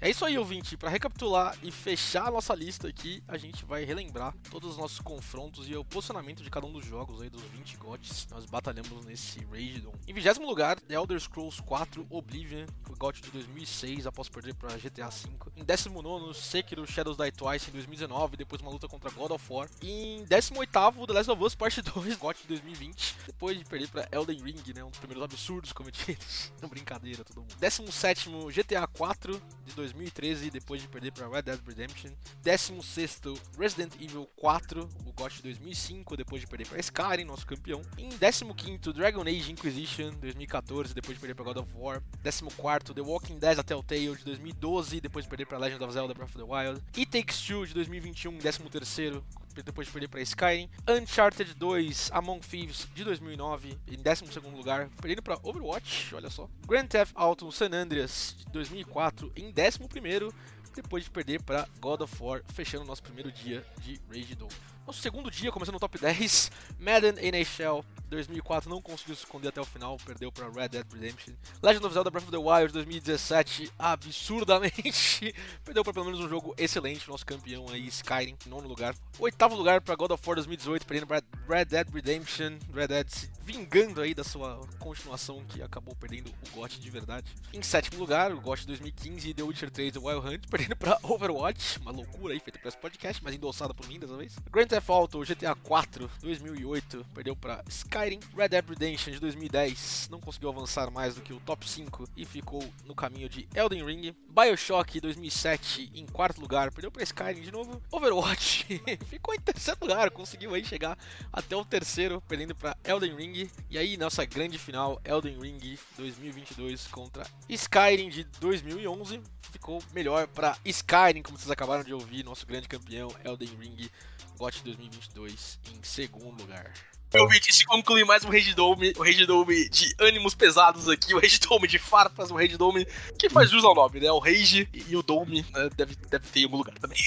É 0.03 0.09
isso 0.09 0.25
aí, 0.25 0.35
ouvinte. 0.35 0.75
Pra 0.75 0.89
recapitular 0.89 1.55
e 1.61 1.71
fechar 1.71 2.27
a 2.27 2.31
nossa 2.31 2.55
lista 2.55 2.87
aqui, 2.87 3.23
a 3.27 3.37
gente 3.37 3.63
vai 3.63 3.85
relembrar 3.85 4.33
todos 4.49 4.71
os 4.71 4.77
nossos 4.77 4.99
confrontos 4.99 5.69
e 5.69 5.75
o 5.75 5.85
posicionamento 5.85 6.41
de 6.41 6.49
cada 6.49 6.65
um 6.65 6.73
dos 6.73 6.83
jogos 6.83 7.21
aí 7.21 7.29
dos 7.29 7.43
20 7.43 7.77
GOTs. 7.77 8.27
Nós 8.31 8.47
batalhamos 8.47 9.05
nesse 9.05 9.45
Ragedon. 9.45 9.93
Em 10.07 10.13
20 10.15 10.39
lugar, 10.39 10.79
The 10.79 10.95
Elder 10.95 11.19
Scrolls 11.19 11.61
4 11.61 12.07
Oblivion, 12.09 12.65
o 12.89 12.95
GOT 12.97 13.21
de 13.21 13.29
2006, 13.29 14.07
após 14.07 14.27
perder 14.27 14.55
pra 14.55 14.75
GTA 14.75 15.07
V. 15.07 15.29
Em 15.55 15.63
19, 15.63 16.33
Sekiro 16.33 16.87
Shadows 16.87 17.17
Die 17.17 17.31
Twice 17.31 17.69
em 17.69 17.73
2019, 17.73 18.37
depois 18.37 18.59
uma 18.59 18.71
luta 18.71 18.87
contra 18.87 19.11
God 19.11 19.29
of 19.29 19.53
War. 19.53 19.69
Em 19.83 20.23
18, 20.23 21.05
The 21.05 21.13
Last 21.13 21.29
of 21.29 21.43
Us 21.43 21.53
Part 21.53 21.77
2, 21.93 22.15
GOT 22.17 22.41
de 22.41 22.47
2020, 22.47 23.17
depois 23.27 23.55
de 23.55 23.63
perder 23.65 23.87
pra 23.89 24.07
Elden 24.11 24.41
Ring, 24.41 24.63
né, 24.75 24.83
um 24.83 24.89
dos 24.89 24.97
primeiros 24.97 25.23
absurdos 25.23 25.71
cometidos. 25.71 26.51
Brincadeira, 26.67 27.23
todo 27.23 27.41
mundo. 27.41 27.55
17, 27.59 28.31
GTA 28.51 28.87
4 28.87 29.39
de 29.63 29.75
2013, 29.91 30.49
depois 30.49 30.81
de 30.81 30.87
perder 30.87 31.11
para 31.11 31.27
Red 31.27 31.43
Dead 31.43 31.59
Redemption. 31.65 32.11
16, 32.43 33.21
Resident 33.57 33.93
Evil 33.95 34.27
4, 34.35 34.87
o 35.05 35.11
GOT 35.11 35.35
de 35.37 35.43
2005, 35.43 36.17
depois 36.17 36.41
de 36.41 36.47
perder 36.47 36.67
para 36.67 36.79
Skyrim, 36.79 37.25
nosso 37.25 37.45
campeão. 37.45 37.81
Em 37.97 38.09
15, 38.09 38.93
Dragon 38.93 39.21
Age 39.21 39.51
Inquisition 39.51 40.11
2014, 40.19 40.93
depois 40.93 41.15
de 41.15 41.19
perder 41.19 41.35
para 41.35 41.45
God 41.45 41.57
of 41.57 41.71
War. 41.75 42.01
14, 42.23 42.93
The 42.93 43.01
Walking 43.01 43.39
Dead 43.39 43.59
A 43.59 43.63
Telltale 43.63 44.15
de 44.15 44.23
2012, 44.23 45.01
depois 45.01 45.25
de 45.25 45.29
perder 45.29 45.45
para 45.45 45.57
Legend 45.57 45.83
of 45.83 45.93
Zelda 45.93 46.13
Breath 46.13 46.35
of 46.35 46.37
the 46.37 46.43
Wild. 46.43 46.81
It 46.97 47.11
Takes 47.11 47.41
Two 47.45 47.65
de 47.65 47.73
2021, 47.73 48.37
13 48.39 49.21
depois 49.53 49.87
de 49.87 49.93
perder 49.93 50.07
para 50.07 50.21
Skyrim. 50.21 50.69
Uncharted 50.87 51.53
2 51.55 52.11
Among 52.13 52.39
Thieves 52.39 52.87
de 52.93 53.03
2009, 53.03 53.77
em 53.87 53.97
12 53.97 54.39
lugar, 54.55 54.89
perdendo 55.01 55.21
para 55.21 55.39
Overwatch, 55.43 56.15
olha 56.15 56.29
só. 56.29 56.49
Grand 56.67 56.87
Theft 56.87 57.11
Auto 57.15 57.51
San 57.51 57.71
Andreas 57.73 58.35
de 58.37 58.45
2004, 58.51 59.31
em 59.35 59.47
11 59.47 60.33
depois 60.73 61.03
de 61.03 61.09
perder 61.09 61.41
para 61.43 61.67
God 61.79 62.01
of 62.01 62.15
War, 62.23 62.41
fechando 62.53 62.83
o 62.83 62.87
nosso 62.87 63.03
primeiro 63.03 63.31
dia 63.31 63.65
de 63.79 63.99
Rage 64.09 64.35
Dawn. 64.35 64.49
Nosso 64.87 65.01
segundo 65.01 65.29
dia, 65.29 65.51
começando 65.51 65.73
no 65.73 65.79
top 65.79 65.99
10, 65.99 66.51
Madden 66.79 67.15
NHL 67.19 67.83
2004 68.11 68.69
não 68.69 68.81
conseguiu 68.81 69.15
se 69.15 69.23
esconder 69.23 69.47
até 69.47 69.61
o 69.61 69.65
final, 69.65 69.97
perdeu 70.05 70.31
para 70.31 70.49
Red 70.49 70.69
Dead 70.69 70.85
Redemption. 70.91 71.33
Legend 71.63 71.85
of 71.85 71.93
Zelda 71.93 72.11
Breath 72.11 72.23
of 72.25 72.31
the 72.31 72.37
Wild 72.37 72.73
2017, 72.73 73.71
absurdamente, 73.79 75.33
perdeu 75.63 75.83
para 75.83 75.93
pelo 75.93 76.05
menos 76.05 76.19
um 76.19 76.29
jogo 76.29 76.53
excelente, 76.57 77.09
nosso 77.09 77.25
campeão 77.25 77.69
aí, 77.69 77.87
Skyrim, 77.87 78.37
nono 78.45 78.67
lugar. 78.67 78.93
Oitavo 79.17 79.55
lugar 79.55 79.81
para 79.81 79.95
God 79.95 80.11
of 80.11 80.23
War 80.27 80.35
2018, 80.35 80.85
perdendo 80.85 81.07
para 81.07 81.23
Red 81.47 81.65
Dead 81.65 81.87
Redemption, 81.89 82.59
Red 82.73 82.87
Dead 82.87 83.07
vingando 83.51 83.99
aí 83.99 84.13
da 84.13 84.23
sua 84.23 84.61
continuação 84.79 85.43
que 85.49 85.61
acabou 85.61 85.93
perdendo 85.93 86.29
o 86.29 86.55
GOT 86.55 86.79
de 86.79 86.89
verdade. 86.89 87.35
Em 87.53 87.61
sétimo 87.61 87.99
lugar, 87.99 88.31
o 88.31 88.39
GOT 88.39 88.65
2015 88.65 89.29
e 89.29 89.33
The 89.33 89.43
Witcher 89.43 89.69
3 89.69 89.93
The 89.93 89.99
Wild 89.99 90.25
Hunt, 90.25 90.47
perdendo 90.49 90.75
pra 90.77 90.97
Overwatch, 91.03 91.79
uma 91.79 91.91
loucura 91.91 92.33
aí 92.33 92.39
feita 92.39 92.57
pra 92.57 92.69
esse 92.69 92.77
podcast, 92.77 93.21
mas 93.21 93.35
endossada 93.35 93.73
por 93.73 93.85
mim 93.89 93.99
dessa 93.99 94.15
vez. 94.15 94.35
Grand 94.49 94.67
Theft 94.67 94.89
Auto 94.89 95.19
GTA 95.19 95.53
4 95.53 96.09
2008, 96.21 97.05
perdeu 97.13 97.35
pra 97.35 97.61
Skyrim. 97.67 98.21
Red 98.35 98.49
Dead 98.49 98.65
Redemption 98.69 99.11
de 99.11 99.19
2010, 99.19 100.07
não 100.09 100.21
conseguiu 100.21 100.49
avançar 100.49 100.89
mais 100.89 101.15
do 101.15 101.21
que 101.21 101.33
o 101.33 101.39
top 101.41 101.67
5 101.67 102.07
e 102.15 102.25
ficou 102.25 102.63
no 102.85 102.95
caminho 102.95 103.27
de 103.27 103.49
Elden 103.53 103.85
Ring. 103.85 104.15
Bioshock 104.29 105.01
2007 105.01 105.91
em 105.93 106.05
quarto 106.05 106.39
lugar, 106.39 106.71
perdeu 106.71 106.89
pra 106.89 107.03
Skyrim 107.03 107.41
de 107.41 107.51
novo. 107.51 107.81
Overwatch 107.91 108.65
ficou 109.07 109.33
em 109.35 109.39
terceiro 109.39 109.79
lugar, 109.81 110.09
conseguiu 110.09 110.53
aí 110.53 110.63
chegar 110.63 110.97
até 111.33 111.55
o 111.55 111.65
terceiro, 111.65 112.21
perdendo 112.21 112.55
pra 112.55 112.77
Elden 112.85 113.15
Ring. 113.15 113.40
E 113.69 113.77
aí, 113.77 113.97
nossa 113.97 114.25
grande 114.25 114.57
final, 114.57 115.01
Elden 115.05 115.39
Ring 115.39 115.77
2022 115.97 116.87
contra 116.87 117.25
Skyrim 117.47 118.09
de 118.09 118.23
2011. 118.39 119.21
Ficou 119.51 119.81
melhor 119.93 120.27
pra 120.27 120.57
Skyrim, 120.65 121.21
como 121.21 121.37
vocês 121.37 121.51
acabaram 121.51 121.83
de 121.83 121.93
ouvir, 121.93 122.23
nosso 122.23 122.45
grande 122.45 122.67
campeão, 122.67 123.09
Elden 123.23 123.55
Ring, 123.59 123.89
GOT 124.37 124.63
2022 124.63 125.59
em 125.73 125.83
segundo 125.83 126.41
lugar. 126.41 126.73
Meu 127.13 127.27
vídeo, 127.27 127.53
se 127.53 127.65
conclui 127.65 128.05
mais 128.05 128.23
um 128.23 128.29
Rage 128.29 128.53
Dome, 128.55 128.93
o 128.97 129.03
Rage 129.03 129.25
Dome 129.25 129.67
de 129.67 129.93
ânimos 129.99 130.33
pesados 130.33 130.87
aqui, 130.87 131.13
o 131.13 131.19
Rage 131.19 131.39
Dome 131.39 131.67
de 131.67 131.77
farpas, 131.77 132.31
o 132.31 132.35
Rage 132.35 132.55
Dome 132.55 132.87
que 133.17 133.29
faz 133.29 133.49
jus 133.49 133.65
ao 133.65 133.75
nome, 133.75 133.99
né? 133.99 134.09
O 134.11 134.19
Rage 134.19 134.69
e 134.73 134.95
o 134.95 135.03
Dome 135.03 135.45
né? 135.53 135.69
deve, 135.75 135.95
deve 136.09 136.27
ter 136.27 136.41
em 136.41 136.43
algum 136.45 136.57
lugar 136.57 136.73
também. 136.79 136.97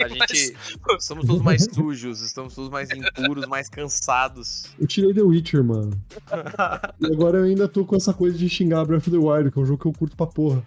A 0.00 0.06
gente. 0.28 0.56
Somos 1.00 1.26
todos 1.26 1.42
mais 1.42 1.64
sujos, 1.64 2.20
estamos 2.20 2.54
todos 2.54 2.70
mais 2.70 2.88
impuros, 2.90 3.46
mais 3.46 3.68
cansados. 3.68 4.66
Eu 4.78 4.86
tirei 4.86 5.12
The 5.12 5.22
Witcher, 5.22 5.64
mano. 5.64 6.00
e 7.00 7.06
agora 7.06 7.38
eu 7.38 7.44
ainda 7.44 7.66
tô 7.66 7.84
com 7.84 7.96
essa 7.96 8.14
coisa 8.14 8.38
de 8.38 8.48
xingar 8.48 8.84
Breath 8.84 9.08
of 9.08 9.10
the 9.10 9.16
Wild, 9.16 9.50
que 9.50 9.58
é 9.58 9.62
um 9.62 9.66
jogo 9.66 9.82
que 9.82 9.88
eu 9.88 9.92
curto 9.92 10.16
pra 10.16 10.26
porra. 10.26 10.62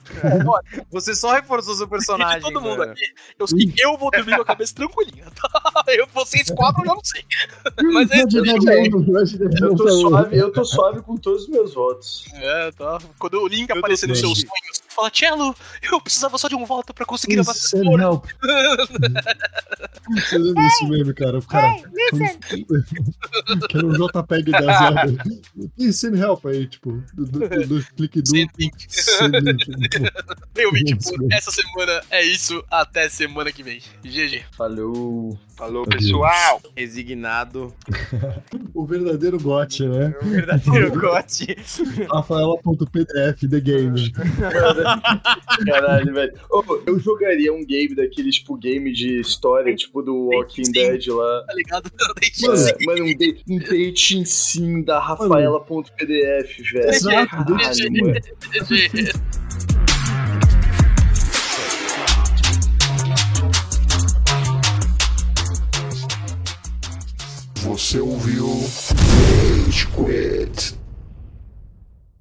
Você 0.91 1.15
só 1.15 1.33
reforçou 1.33 1.75
seu 1.75 1.87
personagem. 1.87 2.39
De 2.39 2.41
todo 2.41 2.61
mundo 2.61 2.79
mano. 2.79 2.91
aqui, 2.91 3.03
eu 3.77 3.91
eu 3.91 3.97
vou 3.97 4.11
dormir 4.11 4.35
com 4.35 4.41
a 4.41 4.45
cabeça 4.45 4.73
tranquilinha. 4.75 5.25
tá? 5.31 5.83
Eu, 5.87 6.07
vocês 6.13 6.49
quatro 6.49 6.81
eu 6.81 6.85
já 6.85 6.93
não 6.93 7.03
sei. 7.03 7.23
Mas 7.93 8.11
é 8.11 8.25
Verdade, 8.89 9.37
Eu 9.61 9.75
tô, 9.75 9.89
suave, 9.89 10.37
eu 10.37 10.51
tô 10.51 10.65
suave 10.65 11.01
com 11.01 11.17
todos 11.17 11.43
os 11.43 11.49
meus 11.49 11.73
votos. 11.73 12.25
É, 12.33 12.71
tá. 12.71 12.99
Quando 13.19 13.41
o 13.41 13.47
Link 13.47 13.71
aparecer 13.71 14.07
nos 14.07 14.19
seus 14.19 14.39
sonhos, 14.39 14.81
fala, 14.91 15.09
Cello, 15.11 15.55
eu 15.81 16.01
precisava 16.01 16.37
só 16.37 16.47
de 16.47 16.55
um 16.55 16.65
voto 16.65 16.93
pra 16.93 17.05
conseguir 17.05 17.35
Please 17.35 17.49
avançar. 17.49 17.77
send 17.77 18.01
help. 18.01 18.25
Você 20.09 20.37
lembra 20.37 20.63
desse 20.63 20.85
meme, 20.87 21.13
cara? 21.13 21.39
O 21.39 21.45
cara. 21.45 21.75
que 23.69 23.77
era 23.77 23.85
um 23.85 23.93
JPEG 23.93 24.51
da 24.51 24.59
Zelda. 24.59 25.23
Please 25.75 25.93
send 25.97 26.19
help 26.19 26.45
aí, 26.45 26.67
tipo, 26.67 26.91
do, 27.13 27.25
do, 27.25 27.39
do, 27.49 27.65
do 27.67 27.85
clique 27.95 28.21
do. 28.21 28.29
Send 28.29 28.49
link. 28.57 28.73
Send 28.89 29.39
link. 29.39 29.61
Tipo, 30.85 30.99
Isso. 30.99 31.13
essa 31.31 31.51
semana 31.51 32.01
é 32.09 32.23
isso. 32.23 32.63
Até 32.69 33.07
semana 33.09 33.51
que 33.51 33.63
vem. 33.63 33.81
GG. 34.03 34.43
Falou. 34.51 35.37
Falou, 35.55 35.83
Adeus. 35.83 36.03
pessoal. 36.03 36.61
Resignado. 36.75 37.73
o 38.73 38.85
verdadeiro 38.85 39.39
GOT, 39.39 39.83
né? 39.87 40.13
O 40.21 40.25
verdadeiro 40.25 40.91
gote. 40.99 41.55
Rafaela.pdf, 42.11 43.47
The 43.47 43.59
Game. 43.59 44.11
Caralho, 45.65 46.13
velho. 46.13 46.33
Ô, 46.49 46.63
eu 46.85 46.99
jogaria 46.99 47.53
um 47.53 47.65
game 47.65 47.95
daquele, 47.95 48.29
tipo, 48.31 48.55
game 48.55 48.91
de 48.91 49.19
história, 49.19 49.75
tipo 49.75 50.01
do 50.01 50.29
Walking 50.29 50.65
Sim. 50.65 50.71
Dead 50.71 51.07
lá. 51.07 51.43
Tá 51.45 51.53
ligado? 51.53 51.91
Mano, 52.41 52.55
Mano, 52.85 53.03
um, 53.05 53.15
de, 53.15 53.43
um 53.49 53.57
dating 53.59 54.25
sim 54.25 54.83
da 54.83 54.99
Rafaela.pdf, 54.99 56.63
velho. 56.73 56.89
Exato, 56.89 57.29
Caralho, 57.29 57.91
mano. 57.91 58.15
Você 67.63 67.99
ouviu 67.99 68.47
Rage 68.47 69.87
Quit. 69.87 70.80